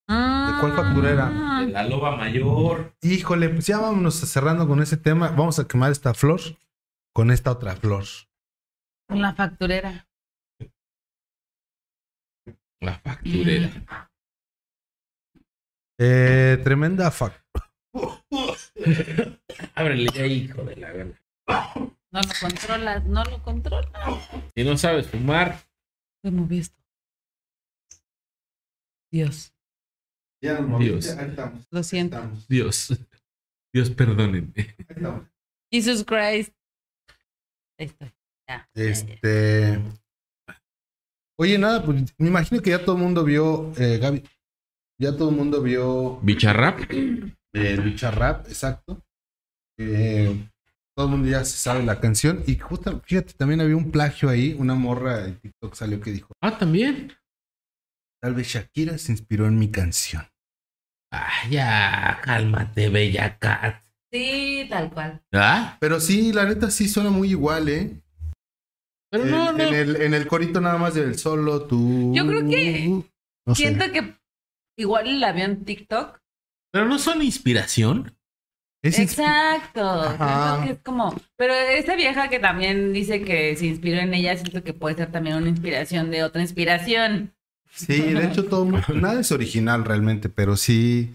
¿De 0.06 0.60
cuál 0.60 0.72
facturera? 0.74 1.60
De 1.60 1.72
la 1.72 1.84
loba 1.84 2.16
mayor. 2.16 2.94
Híjole, 3.00 3.48
pues 3.48 3.66
ya 3.66 3.78
vámonos 3.78 4.14
cerrando 4.16 4.66
con 4.68 4.82
ese 4.82 4.96
tema. 4.96 5.28
Vamos 5.30 5.58
a 5.58 5.66
quemar 5.66 5.92
esta 5.92 6.12
flor 6.14 6.40
con 7.14 7.30
esta 7.30 7.52
otra 7.52 7.76
flor. 7.76 8.04
Con 9.08 9.22
la 9.22 9.34
facturera. 9.34 10.06
La 12.80 12.98
facturera. 12.98 14.10
Eh, 15.98 16.60
tremenda 16.62 17.10
fac. 17.10 17.42
Ábrele 19.74 20.10
ya, 20.12 20.26
hijo 20.26 20.62
de 20.64 20.76
la 20.76 20.92
gana. 20.92 21.20
No 22.14 22.20
lo 22.20 22.28
controlas, 22.40 23.04
no 23.06 23.24
lo 23.24 23.42
controlas. 23.42 24.30
Si 24.54 24.62
no 24.62 24.76
sabes 24.78 25.08
fumar, 25.08 25.58
¿Cómo 26.22 26.46
visto? 26.46 26.78
Dios, 29.10 29.52
Ya 30.40 30.60
nos 30.60 30.78
Dios. 30.78 31.08
Ahí 31.08 31.28
estamos. 31.30 31.66
lo 31.72 31.82
siento. 31.82 32.16
estamos, 32.16 32.46
Dios. 32.46 32.88
Dios 33.74 33.90
perdónenme. 33.90 34.52
ahí 34.56 34.76
estamos. 34.88 35.28
Jesus 35.72 36.04
Christ. 36.04 36.54
Ahí 37.80 37.86
estoy. 37.86 38.08
Ya. 38.48 38.68
ya, 38.74 38.82
ya. 38.84 38.90
Este. 38.90 39.82
Oye, 41.36 41.58
nada, 41.58 41.84
pues 41.84 42.14
me 42.16 42.28
imagino 42.28 42.62
que 42.62 42.70
ya 42.70 42.84
todo 42.84 42.94
el 42.94 43.02
mundo 43.02 43.24
vio, 43.24 43.72
eh, 43.76 43.98
Gaby. 43.98 44.22
Ya 45.00 45.16
todo 45.16 45.30
el 45.30 45.36
mundo 45.36 45.60
vio 45.62 46.20
Bicharrap. 46.20 46.78
el 46.92 47.80
Bicharrap, 47.82 48.46
exacto. 48.46 49.04
Eh, 49.78 50.48
todo 50.96 51.06
el 51.06 51.12
mundo 51.12 51.28
ya 51.28 51.44
se 51.44 51.56
sabe 51.56 51.82
la 51.82 52.00
canción. 52.00 52.42
Y 52.46 52.56
justo, 52.58 53.00
fíjate, 53.04 53.32
también 53.34 53.60
había 53.60 53.76
un 53.76 53.90
plagio 53.90 54.28
ahí. 54.28 54.54
Una 54.58 54.74
morra 54.74 55.24
en 55.26 55.38
TikTok 55.40 55.74
salió 55.74 56.00
que 56.00 56.12
dijo: 56.12 56.32
Ah, 56.40 56.56
también. 56.58 57.12
Tal 58.22 58.34
vez 58.34 58.48
Shakira 58.48 58.96
se 58.98 59.12
inspiró 59.12 59.46
en 59.46 59.58
mi 59.58 59.70
canción. 59.70 60.24
Ah, 61.12 61.30
ya, 61.50 62.20
cálmate, 62.22 62.88
bella 62.88 63.38
cat. 63.38 63.82
Sí, 64.12 64.66
tal 64.70 64.90
cual. 64.92 65.22
¿Ah? 65.32 65.76
Pero 65.80 66.00
sí, 66.00 66.32
la 66.32 66.44
neta 66.44 66.70
sí 66.70 66.88
suena 66.88 67.10
muy 67.10 67.30
igual, 67.30 67.68
¿eh? 67.68 68.00
Pero 69.10 69.24
En- 69.24 69.30
no, 69.30 69.52
no. 69.52 69.62
En, 69.62 69.74
el, 69.74 69.96
en 70.02 70.14
el 70.14 70.26
corito 70.26 70.60
nada 70.60 70.78
más 70.78 70.94
del 70.94 71.18
solo 71.18 71.66
tú. 71.66 72.12
Yo 72.14 72.26
creo 72.26 72.48
que 72.48 72.88
No 73.46 73.54
sé. 73.54 73.62
Siento 73.62 73.90
que 73.92 74.16
igual 74.78 75.20
la 75.20 75.32
vio 75.32 75.44
en 75.44 75.64
TikTok. 75.64 76.18
Pero 76.72 76.86
no 76.86 76.98
son 76.98 77.22
inspiración. 77.22 78.16
Es 78.84 78.98
Exacto. 78.98 79.82
Ajá. 80.02 80.62
Que 80.64 80.72
es 80.72 80.78
como. 80.82 81.14
Pero 81.36 81.54
esa 81.54 81.96
vieja 81.96 82.28
que 82.28 82.38
también 82.38 82.92
dice 82.92 83.22
que 83.22 83.56
se 83.56 83.64
inspiró 83.66 83.98
en 83.98 84.12
ella, 84.12 84.36
siento 84.36 84.62
que 84.62 84.74
puede 84.74 84.94
ser 84.96 85.10
también 85.10 85.36
una 85.36 85.48
inspiración 85.48 86.10
de 86.10 86.22
otra 86.22 86.42
inspiración. 86.42 87.32
Sí, 87.72 88.00
de 88.12 88.26
hecho 88.26 88.44
todo 88.44 88.66
nada 88.94 89.20
es 89.20 89.32
original 89.32 89.84
realmente, 89.86 90.28
pero 90.28 90.56
sí 90.56 91.14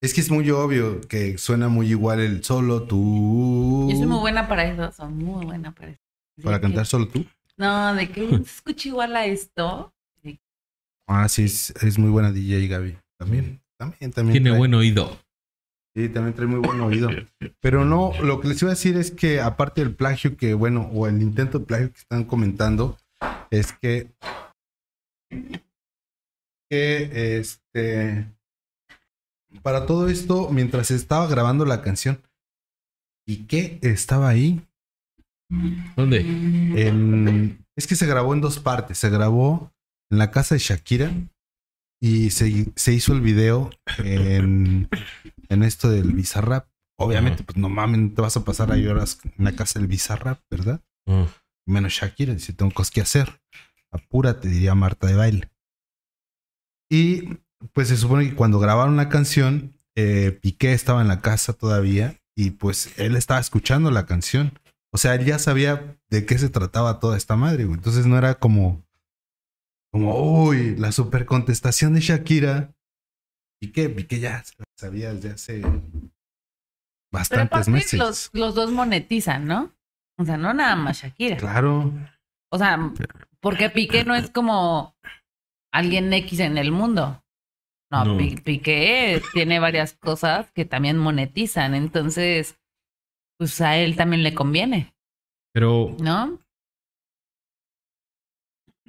es 0.00 0.14
que 0.14 0.22
es 0.22 0.30
muy 0.30 0.50
obvio 0.50 1.02
que 1.02 1.36
suena 1.38 1.68
muy 1.68 1.88
igual 1.90 2.20
el 2.20 2.42
solo 2.42 2.84
tú. 2.84 3.88
Yo 3.90 3.96
soy 3.98 4.06
muy 4.06 4.18
buena 4.20 4.48
para 4.48 4.64
eso, 4.64 4.90
soy 4.92 5.12
muy 5.12 5.44
buena 5.44 5.72
para 5.72 5.90
eso. 5.90 6.00
para 6.42 6.60
cantar 6.60 6.84
que- 6.84 6.90
solo 6.90 7.06
tú. 7.08 7.24
No, 7.58 7.94
de 7.94 8.08
que 8.10 8.26
se 8.28 8.34
escucha 8.42 8.88
igual 8.88 9.14
a 9.14 9.26
esto. 9.26 9.92
Ah, 11.06 11.28
sí, 11.28 11.44
es, 11.44 11.70
es 11.82 11.98
muy 11.98 12.08
buena 12.10 12.32
DJ 12.32 12.66
Gaby. 12.66 12.96
También, 13.18 13.60
también, 13.76 14.10
también. 14.10 14.32
Tiene 14.32 14.50
trae- 14.50 14.58
buen 14.58 14.72
oído. 14.74 15.18
Sí, 15.96 16.08
también 16.08 16.34
trae 16.34 16.46
muy 16.48 16.58
buen 16.58 16.80
oído. 16.80 17.08
Pero 17.60 17.84
no, 17.84 18.12
lo 18.22 18.40
que 18.40 18.48
les 18.48 18.60
iba 18.62 18.70
a 18.72 18.74
decir 18.74 18.96
es 18.96 19.12
que 19.12 19.40
aparte 19.40 19.80
del 19.82 19.94
plagio 19.94 20.36
que, 20.36 20.54
bueno, 20.54 20.90
o 20.92 21.06
el 21.06 21.22
intento 21.22 21.60
de 21.60 21.66
plagio 21.66 21.92
que 21.92 21.98
están 21.98 22.24
comentando, 22.24 22.98
es 23.50 23.72
que, 23.72 24.08
que 26.68 27.38
este, 27.38 28.26
para 29.62 29.86
todo 29.86 30.08
esto, 30.08 30.50
mientras 30.50 30.90
estaba 30.90 31.28
grabando 31.28 31.64
la 31.64 31.80
canción, 31.82 32.20
¿y 33.26 33.44
qué 33.46 33.78
estaba 33.82 34.28
ahí? 34.28 34.66
¿Dónde? 35.94 36.20
En- 36.20 37.64
es 37.76 37.86
que 37.86 37.96
se 37.96 38.06
grabó 38.06 38.34
en 38.34 38.40
dos 38.40 38.58
partes. 38.58 38.98
Se 38.98 39.10
grabó 39.10 39.72
en 40.10 40.18
la 40.18 40.30
casa 40.30 40.54
de 40.54 40.60
Shakira 40.60 41.12
y 42.00 42.30
se, 42.30 42.72
se 42.76 42.92
hizo 42.92 43.12
el 43.12 43.20
video 43.20 43.70
en, 43.98 44.88
en 45.48 45.62
esto 45.62 45.90
del 45.90 46.12
Bizarrap. 46.12 46.68
Obviamente, 46.96 47.42
pues 47.42 47.56
no 47.58 47.68
mames, 47.68 48.00
no 48.00 48.12
te 48.12 48.22
vas 48.22 48.36
a 48.36 48.44
pasar 48.44 48.70
ahí 48.70 48.86
horas 48.86 49.18
en 49.24 49.44
la 49.44 49.52
casa 49.52 49.78
del 49.78 49.88
Bizarrap, 49.88 50.40
¿verdad? 50.50 50.80
Menos 51.66 51.92
Shakira, 51.92 52.34
dice, 52.34 52.52
tengo 52.52 52.72
cosas 52.72 52.90
que 52.92 53.00
hacer. 53.00 53.40
Apúrate, 53.90 54.48
diría 54.48 54.74
Marta 54.74 55.06
de 55.06 55.14
baile. 55.14 55.50
Y 56.90 57.38
pues 57.72 57.88
se 57.88 57.96
supone 57.96 58.28
que 58.28 58.36
cuando 58.36 58.58
grabaron 58.58 58.96
la 58.96 59.08
canción, 59.08 59.78
eh, 59.96 60.38
Piqué 60.42 60.72
estaba 60.72 61.00
en 61.00 61.08
la 61.08 61.20
casa 61.20 61.52
todavía 61.52 62.20
y 62.36 62.50
pues 62.50 62.98
él 62.98 63.16
estaba 63.16 63.40
escuchando 63.40 63.90
la 63.90 64.06
canción. 64.06 64.58
O 64.92 64.98
sea, 64.98 65.14
él 65.14 65.24
ya 65.24 65.38
sabía 65.38 65.98
de 66.10 66.26
qué 66.26 66.38
se 66.38 66.48
trataba 66.48 67.00
toda 67.00 67.16
esta 67.16 67.36
madre, 67.36 67.64
güey. 67.64 67.78
Entonces 67.78 68.06
no 68.06 68.18
era 68.18 68.34
como, 68.34 68.84
como, 69.90 70.44
uy, 70.44 70.76
la 70.76 70.92
super 70.92 71.26
contestación 71.26 71.94
de 71.94 72.00
Shakira. 72.00 72.73
Piqué, 73.66 73.88
Piqué 73.90 74.20
ya 74.20 74.42
se 74.44 74.54
la 74.58 74.64
sabía 74.78 75.14
desde 75.14 75.30
hace 75.30 75.62
bastantes 77.12 77.68
meses. 77.68 77.98
los, 77.98 78.30
los 78.32 78.54
dos 78.54 78.70
monetizan, 78.70 79.46
¿no? 79.46 79.72
O 80.18 80.24
sea, 80.24 80.36
no 80.36 80.52
nada 80.54 80.76
más 80.76 81.02
Shakira. 81.02 81.36
Claro. 81.36 81.92
O 82.52 82.58
sea, 82.58 82.92
porque 83.40 83.70
Piqué 83.70 84.04
no 84.04 84.14
es 84.14 84.30
como 84.30 84.96
alguien 85.72 86.12
X 86.12 86.40
en 86.40 86.58
el 86.58 86.70
mundo. 86.72 87.22
No, 87.90 88.04
No. 88.04 88.16
Pi- 88.18 88.36
Piqué 88.36 89.22
tiene 89.32 89.58
varias 89.60 89.94
cosas 89.94 90.50
que 90.52 90.64
también 90.64 90.98
monetizan. 90.98 91.74
Entonces, 91.74 92.58
pues 93.38 93.60
a 93.60 93.76
él 93.76 93.96
también 93.96 94.22
le 94.22 94.34
conviene, 94.34 94.94
Pero 95.52 95.96
¿no? 96.00 96.38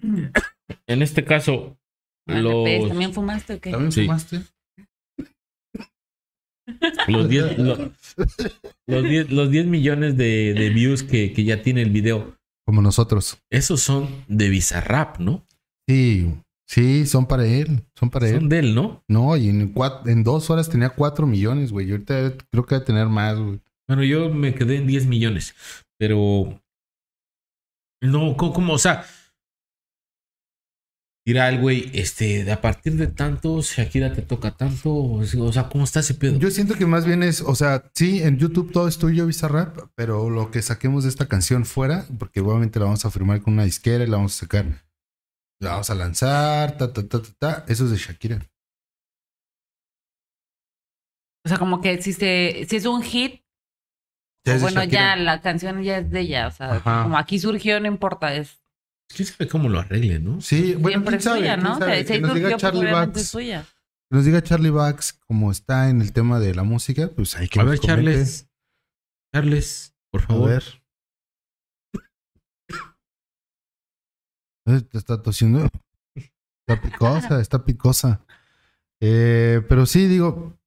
en 0.01 1.01
este 1.01 1.23
caso, 1.25 1.77
Vale, 2.27 2.41
los, 2.41 2.87
¿También 2.89 3.13
fumaste 3.13 3.53
o 3.55 3.61
qué? 3.61 3.69
¿También 3.71 3.91
Sí. 3.91 4.01
fumaste? 4.05 4.41
Los 7.07 7.29
10 7.29 7.57
lo- 7.59 7.91
los 8.87 9.03
10 9.03 9.31
los 9.31 9.49
10 9.51 9.65
millones 9.67 10.17
de, 10.17 10.53
de 10.53 10.69
views 10.69 11.03
que, 11.03 11.33
que 11.33 11.43
ya 11.43 11.61
tiene 11.61 11.81
el 11.81 11.89
video, 11.91 12.35
Como 12.65 12.81
nosotros. 12.81 13.37
esos 13.49 13.81
son 13.81 14.07
de 14.27 14.49
Bizarrap, 14.49 15.19
¿no? 15.19 15.45
Sí, 15.87 16.33
sí, 16.67 17.05
son 17.05 17.27
para 17.27 17.45
él. 17.45 17.83
Son 17.97 18.09
para 18.09 18.27
Son 18.27 18.43
él. 18.43 18.49
de 18.49 18.59
él, 18.59 18.75
¿no? 18.75 19.03
No, 19.07 19.37
y 19.37 19.49
en, 19.49 19.73
cuat- 19.73 20.07
en 20.09 20.23
dos 20.23 20.49
horas 20.49 20.69
tenía 20.69 20.89
cuatro 20.89 21.27
millones, 21.27 21.71
güey. 21.71 21.87
Y 21.87 21.91
ahorita 21.91 22.33
creo 22.51 22.65
que 22.65 22.75
va 22.75 22.81
a 22.81 22.85
tener 22.85 23.07
más, 23.07 23.37
güey. 23.39 23.59
Bueno, 23.87 24.03
yo 24.03 24.29
me 24.33 24.55
quedé 24.55 24.77
en 24.77 24.87
10 24.87 25.05
millones, 25.05 25.53
pero 25.99 26.59
no, 28.01 28.35
cómo? 28.37 28.73
O 28.73 28.77
sea, 28.79 29.05
dirá 31.25 31.49
el 31.49 31.59
güey, 31.59 31.89
este, 31.93 32.51
a 32.51 32.61
partir 32.61 32.93
de 32.97 33.07
tanto, 33.07 33.61
Shakira 33.61 34.13
te 34.13 34.21
toca 34.21 34.55
tanto, 34.55 34.93
o 34.95 35.23
sea, 35.25 35.67
¿cómo 35.69 35.83
está 35.83 36.01
ese 36.01 36.13
pedo? 36.13 36.37
Yo 36.37 36.51
siento 36.51 36.75
que 36.75 36.85
más 36.85 37.05
bien 37.05 37.23
es, 37.23 37.41
o 37.41 37.55
sea, 37.55 37.89
sí, 37.95 38.21
en 38.21 38.37
YouTube 38.37 38.71
todo 38.71 38.87
es 38.87 38.97
tuyo, 38.99 39.25
Bizarrap, 39.25 39.75
pero 39.95 40.29
lo 40.29 40.51
que 40.51 40.61
saquemos 40.61 41.03
de 41.03 41.09
esta 41.09 41.27
canción 41.27 41.65
fuera, 41.65 42.05
porque 42.19 42.41
obviamente 42.41 42.77
la 42.79 42.85
vamos 42.85 43.05
a 43.05 43.11
firmar 43.11 43.41
con 43.41 43.53
una 43.53 43.63
disquera 43.63 44.03
y 44.03 44.07
la 44.07 44.17
vamos 44.17 44.35
a 44.35 44.39
sacar, 44.41 44.65
la 45.59 45.71
vamos 45.71 45.89
a 45.89 45.95
lanzar, 45.95 46.77
ta, 46.77 46.93
ta, 46.93 47.07
ta, 47.07 47.21
ta, 47.21 47.29
ta. 47.39 47.65
Eso 47.67 47.85
es 47.85 47.91
de 47.91 47.97
Shakira. 47.97 48.45
O 51.45 51.49
sea, 51.49 51.57
como 51.57 51.81
que 51.81 52.01
si, 52.01 52.13
se, 52.13 52.65
si 52.69 52.75
es 52.75 52.85
un 52.85 53.01
hit, 53.03 53.41
Ya 54.45 54.55
es 54.55 54.61
de 54.61 54.65
bueno, 54.65 54.81
Shakira. 54.81 55.15
ya 55.15 55.15
la 55.15 55.41
canción 55.41 55.81
ya 55.83 55.99
es 55.99 56.09
de 56.09 56.19
ella. 56.21 56.47
O 56.47 56.51
sea, 56.51 56.73
Ajá. 56.75 57.03
como 57.03 57.17
aquí 57.17 57.39
surgió, 57.39 57.79
no 57.79 57.87
importa. 57.87 58.33
Es 58.35 58.59
¿Quién 59.15 59.27
sabe 59.27 59.47
cómo 59.47 59.69
lo 59.69 59.79
arregle, 59.79 60.19
no? 60.19 60.41
Sí, 60.41 60.73
bueno, 60.75 60.89
siempre 60.89 61.11
quién 61.11 61.17
es 61.19 61.23
sabe, 61.23 61.39
suya, 61.39 61.53
quién 61.55 61.63
¿no? 61.63 61.79
sabe. 61.79 62.05
Si 62.05 62.13
ahí 62.13 62.19
Que 62.19 62.27
nos 62.27 62.35
diga 62.35 62.57
Charlie 62.57 62.91
Bax, 62.91 63.27
suya. 63.27 63.63
que 64.09 64.15
nos 64.17 64.25
diga 64.25 64.43
Charlie 64.43 64.69
Bax 64.71 65.13
cómo 65.27 65.51
está 65.51 65.89
en 65.89 66.01
el 66.01 66.11
tema 66.13 66.39
de 66.39 66.53
la 66.53 66.63
música, 66.63 67.09
pues 67.15 67.35
hay 67.35 67.47
que 67.47 67.59
A 67.59 67.63
nos 67.63 67.71
ver, 67.71 67.79
comente. 67.79 68.01
Charles. 68.03 68.49
Charles, 69.33 69.95
por 70.11 70.21
A 70.23 70.27
favor. 70.27 70.49
ver. 70.49 70.63
Eh, 74.67 74.81
Te 74.81 74.97
está 74.97 75.21
tosiendo. 75.21 75.69
Está 76.67 76.81
picosa, 76.81 77.39
está 77.41 77.63
picosa. 77.65 78.25
Eh, 79.01 79.61
pero 79.69 79.85
sí, 79.85 80.07
digo, 80.07 80.57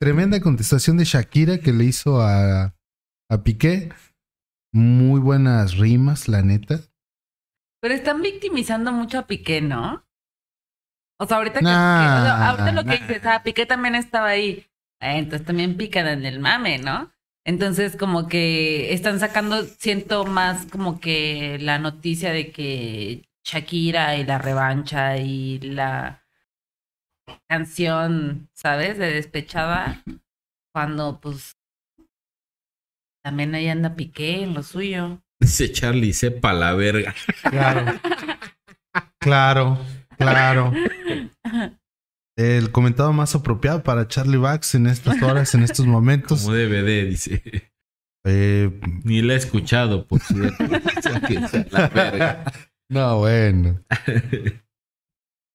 tremenda 0.00 0.40
contestación 0.40 0.96
de 0.96 1.04
Shakira 1.04 1.58
que 1.58 1.72
le 1.72 1.84
hizo 1.84 2.20
a, 2.22 2.76
a 3.28 3.42
Piqué. 3.42 3.90
Muy 4.72 5.18
buenas 5.20 5.76
rimas, 5.78 6.28
la 6.28 6.42
neta. 6.42 6.80
Pero 7.80 7.94
están 7.94 8.22
victimizando 8.22 8.92
mucho 8.92 9.18
a 9.18 9.26
Piqué, 9.26 9.60
¿no? 9.60 10.04
O 11.20 11.26
sea, 11.26 11.38
ahorita 11.38 11.60
que, 11.60 11.64
Nah, 11.64 12.14
que- 12.14 12.20
o 12.20 12.22
sea, 12.24 12.48
ahorita 12.50 12.72
lo 12.72 12.84
que 12.84 12.98
dices, 12.98 13.26
ah, 13.26 13.42
Piqué 13.42 13.66
también 13.66 13.94
estaba 13.94 14.28
ahí. 14.28 14.66
Eh, 15.00 15.18
entonces 15.18 15.46
también 15.46 15.76
pican 15.76 16.06
en 16.08 16.26
el 16.26 16.40
mame, 16.40 16.78
¿no? 16.78 17.10
Entonces 17.44 17.96
como 17.96 18.28
que 18.28 18.92
están 18.92 19.20
sacando, 19.20 19.62
siento 19.64 20.24
más 20.26 20.66
como 20.66 21.00
que 21.00 21.58
la 21.60 21.78
noticia 21.78 22.32
de 22.32 22.50
que 22.52 23.28
Shakira 23.44 24.16
y 24.16 24.24
la 24.24 24.38
revancha 24.38 25.16
y 25.16 25.58
la 25.60 26.22
canción, 27.48 28.48
¿sabes? 28.52 28.98
De 28.98 29.12
despechada, 29.12 30.02
cuando 30.72 31.20
pues 31.20 31.56
también 33.22 33.54
ahí 33.54 33.68
anda 33.68 33.94
Piqué 33.96 34.42
en 34.42 34.54
lo 34.54 34.62
suyo. 34.62 35.22
Dice 35.40 35.70
Charlie, 35.72 36.12
sepa 36.12 36.52
la 36.52 36.74
verga. 36.74 37.14
Claro. 37.42 38.00
claro, 39.18 39.78
claro. 40.16 40.72
El 42.36 42.70
comentado 42.70 43.12
más 43.12 43.34
apropiado 43.34 43.82
para 43.82 44.06
Charlie 44.08 44.36
Bax 44.36 44.74
en 44.74 44.86
estas 44.86 45.22
horas, 45.22 45.54
en 45.54 45.62
estos 45.62 45.86
momentos. 45.86 46.42
Como 46.42 46.54
DVD, 46.54 47.06
dice. 47.08 47.42
Eh, 48.24 48.80
Ni 49.04 49.22
la 49.22 49.34
he 49.34 49.36
escuchado, 49.36 50.06
por 50.06 50.20
cierto. 50.20 50.64
La 51.70 51.88
verga. 51.88 52.44
no, 52.88 53.18
bueno. 53.18 53.80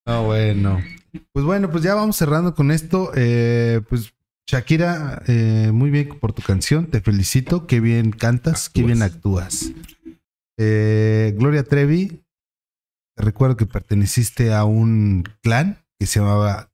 No, 0.05 0.25
bueno. 0.25 0.83
Pues 1.31 1.45
bueno, 1.45 1.71
pues 1.71 1.81
ya 1.81 1.95
vamos 1.95 2.17
cerrando 2.17 2.53
con 2.53 2.71
esto. 2.71 3.11
Eh, 3.15 3.79
pues 3.87 4.13
Shakira, 4.47 5.23
eh, 5.27 5.71
muy 5.73 5.89
bien 5.89 6.19
por 6.19 6.33
tu 6.33 6.41
canción. 6.41 6.87
Te 6.87 7.01
felicito. 7.01 7.65
Qué 7.67 7.79
bien 7.79 8.11
cantas, 8.11 8.69
qué 8.69 8.83
bien 8.83 9.01
actúas. 9.01 9.71
Eh, 10.57 11.33
Gloria 11.37 11.63
Trevi, 11.63 12.23
te 13.15 13.23
recuerdo 13.23 13.57
que 13.57 13.65
perteneciste 13.65 14.53
a 14.53 14.65
un 14.65 15.23
clan 15.41 15.83
que 15.99 16.05
se 16.05 16.19
llamaba 16.19 16.71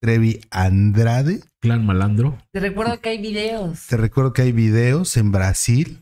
Trevi 0.00 0.40
Andrade. 0.50 1.40
Clan 1.60 1.84
malandro. 1.84 2.38
Te 2.52 2.60
recuerdo 2.60 3.00
que 3.00 3.10
hay 3.10 3.18
videos. 3.20 3.86
Te 3.86 3.96
recuerdo 3.96 4.32
que 4.32 4.42
hay 4.42 4.52
videos 4.52 5.16
en 5.16 5.32
Brasil, 5.32 6.00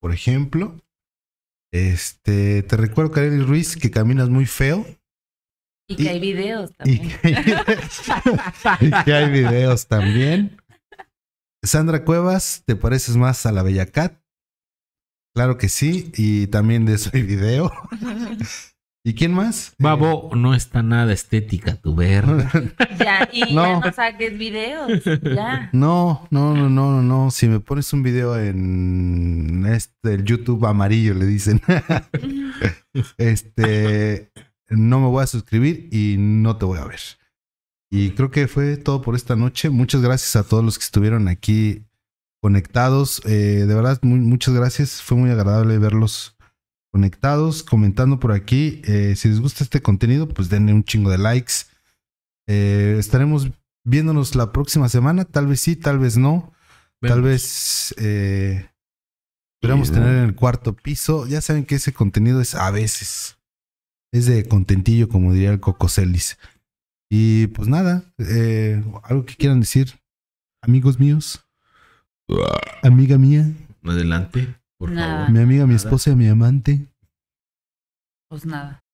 por 0.00 0.12
ejemplo. 0.12 0.80
Este, 1.72 2.62
te 2.62 2.76
recuerdo, 2.76 3.10
Kareli 3.12 3.42
Ruiz, 3.42 3.76
que 3.76 3.90
caminas 3.90 4.28
muy 4.28 4.46
feo. 4.46 4.86
Y 5.88 5.96
que 5.96 6.02
Y- 6.04 6.08
hay 6.08 6.20
videos 6.20 6.70
Y 6.84 6.98
también. 6.98 7.10
y 8.80 8.90
que 9.04 9.12
hay 9.14 9.30
videos 9.30 9.86
también. 9.86 10.56
Sandra 11.62 12.04
Cuevas, 12.04 12.62
¿te 12.66 12.76
pareces 12.76 13.16
más 13.16 13.44
a 13.46 13.52
la 13.52 13.62
Bella 13.62 13.86
Cat? 13.86 14.20
Claro 15.34 15.58
que 15.58 15.68
sí, 15.68 16.12
y 16.16 16.46
también 16.46 16.84
de 16.86 16.94
eso 16.94 17.10
hay 17.12 17.22
video. 17.22 17.72
¿Y 19.06 19.14
quién 19.14 19.34
más? 19.34 19.74
Babo, 19.78 20.30
no 20.34 20.54
está 20.54 20.82
nada 20.82 21.12
estética 21.12 21.74
tu 21.76 21.94
ver. 21.94 22.24
Ya, 22.98 23.28
y 23.32 23.52
No. 23.54 23.64
ya 23.64 23.80
no 23.80 23.92
saques 23.92 24.38
videos. 24.38 25.02
Ya. 25.22 25.68
No, 25.74 26.26
no, 26.30 26.54
no, 26.54 26.70
no, 26.70 26.90
no, 26.92 27.02
no. 27.02 27.30
Si 27.30 27.46
me 27.48 27.60
pones 27.60 27.92
un 27.92 28.02
video 28.02 28.38
en 28.38 29.66
este, 29.66 30.14
el 30.14 30.24
YouTube 30.24 30.64
amarillo, 30.64 31.12
le 31.12 31.26
dicen. 31.26 31.60
este, 33.18 34.30
no 34.68 35.00
me 35.00 35.06
voy 35.08 35.22
a 35.22 35.26
suscribir 35.26 35.88
y 35.92 36.16
no 36.18 36.56
te 36.56 36.64
voy 36.64 36.78
a 36.78 36.84
ver. 36.84 37.00
Y 37.90 38.10
creo 38.10 38.30
que 38.30 38.48
fue 38.48 38.76
todo 38.76 39.02
por 39.02 39.14
esta 39.14 39.36
noche. 39.36 39.70
Muchas 39.70 40.00
gracias 40.02 40.34
a 40.36 40.42
todos 40.48 40.64
los 40.64 40.78
que 40.78 40.84
estuvieron 40.84 41.28
aquí 41.28 41.84
conectados. 42.42 43.22
Eh, 43.24 43.64
de 43.66 43.74
verdad, 43.74 43.98
mu- 44.02 44.16
muchas 44.16 44.54
gracias. 44.54 45.00
Fue 45.00 45.16
muy 45.16 45.30
agradable 45.30 45.78
verlos 45.78 46.36
conectados, 46.92 47.62
comentando 47.62 48.18
por 48.20 48.32
aquí. 48.32 48.82
Eh, 48.84 49.14
si 49.16 49.28
les 49.28 49.40
gusta 49.40 49.62
este 49.64 49.80
contenido, 49.82 50.28
pues 50.28 50.48
denle 50.48 50.72
un 50.72 50.82
chingo 50.84 51.10
de 51.10 51.18
likes. 51.18 51.52
Eh, 52.48 52.96
estaremos 52.98 53.48
viéndonos 53.84 54.34
la 54.34 54.50
próxima 54.52 54.88
semana. 54.88 55.24
Tal 55.24 55.46
vez 55.46 55.60
sí, 55.60 55.76
tal 55.76 55.98
vez 55.98 56.16
no. 56.16 56.52
Tal 57.00 57.20
vez 57.22 57.92
esperamos 57.98 59.88
Sí, 59.88 59.94
tener 59.94 60.16
en 60.16 60.24
el 60.24 60.34
cuarto 60.34 60.74
piso. 60.74 61.26
Ya 61.26 61.40
saben 61.40 61.64
que 61.64 61.74
ese 61.76 61.92
contenido 61.92 62.40
es 62.40 62.54
a 62.54 62.70
veces. 62.70 63.36
Es 64.14 64.26
de 64.26 64.44
contentillo, 64.46 65.08
como 65.08 65.32
diría 65.32 65.50
el 65.50 65.58
Cocoselis. 65.58 66.38
Y 67.10 67.48
pues 67.48 67.66
nada, 67.66 68.04
eh, 68.18 68.80
algo 69.02 69.24
que 69.26 69.34
quieran 69.34 69.58
decir, 69.58 69.88
amigos 70.62 71.00
míos, 71.00 71.44
amiga 72.84 73.18
mía, 73.18 73.52
Adelante, 73.82 74.54
por 74.78 74.92
Nada. 74.92 75.26
favor. 75.26 75.30
mi 75.32 75.40
amiga, 75.40 75.66
mi 75.66 75.74
Nada. 75.74 75.84
esposa, 75.84 76.14
mi 76.14 76.28
amante. 76.28 76.86
Pues 78.30 78.46
nada. 78.46 78.84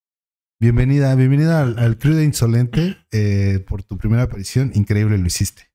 Bienvenida, 0.59 1.15
bienvenida 1.15 1.61
al, 1.63 1.79
al 1.79 1.99
crew 1.99 2.15
de 2.15 2.25
Insolente 2.25 2.97
eh, 3.13 3.63
por 3.69 3.83
tu 3.83 3.99
primera 3.99 4.23
aparición. 4.23 4.73
Increíble 4.75 5.19
lo 5.19 5.27
hiciste. 5.27 5.71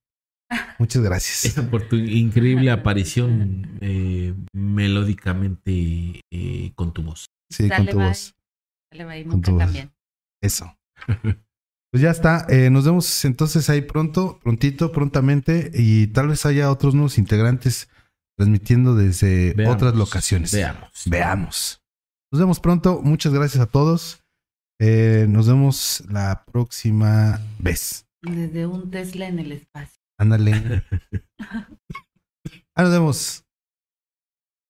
Muchas 0.79 1.03
gracias. 1.03 1.53
Por 1.71 1.87
tu 1.87 1.95
increíble 1.95 2.69
aparición 2.69 3.77
eh, 3.81 4.33
melódicamente 4.53 6.21
eh, 6.31 6.71
con 6.75 6.93
tu 6.93 7.03
voz. 7.03 7.25
Sí, 7.49 7.69
con 7.69 7.85
tu 7.87 7.97
bye. 7.97 8.07
voz. 8.07 8.34
Dale, 8.91 9.05
bye. 9.05 9.25
Nunca 9.25 9.55
cambian. 9.57 9.93
Eso. 10.41 10.77
Pues 11.91 12.01
ya 12.01 12.11
está. 12.11 12.45
eh, 12.49 12.69
nos 12.69 12.85
vemos 12.85 13.23
entonces 13.25 13.69
ahí 13.69 13.81
pronto, 13.81 14.39
prontito, 14.43 14.91
prontamente. 14.91 15.71
Y 15.73 16.07
tal 16.07 16.27
vez 16.27 16.45
haya 16.45 16.71
otros 16.71 16.93
nuevos 16.93 17.17
integrantes 17.17 17.89
transmitiendo 18.37 18.95
desde 18.95 19.53
Veamos, 19.53 19.75
otras 19.75 19.95
locaciones. 19.95 20.51
Veamos. 20.53 20.89
Veamos. 21.05 21.81
Nos 22.31 22.39
vemos 22.41 22.59
pronto. 22.59 23.01
Muchas 23.01 23.33
gracias 23.33 23.61
a 23.63 23.67
todos. 23.67 24.23
Eh, 24.79 25.25
nos 25.29 25.47
vemos 25.47 26.03
la 26.09 26.43
próxima 26.51 27.39
vez. 27.59 28.05
Desde 28.21 28.65
un 28.65 28.91
Tesla 28.91 29.27
en 29.27 29.39
el 29.39 29.51
espacio. 29.53 30.01
Ándale. 30.19 30.83
Ah, 32.77 32.83
nos 32.83 32.91
vemos. 32.91 33.44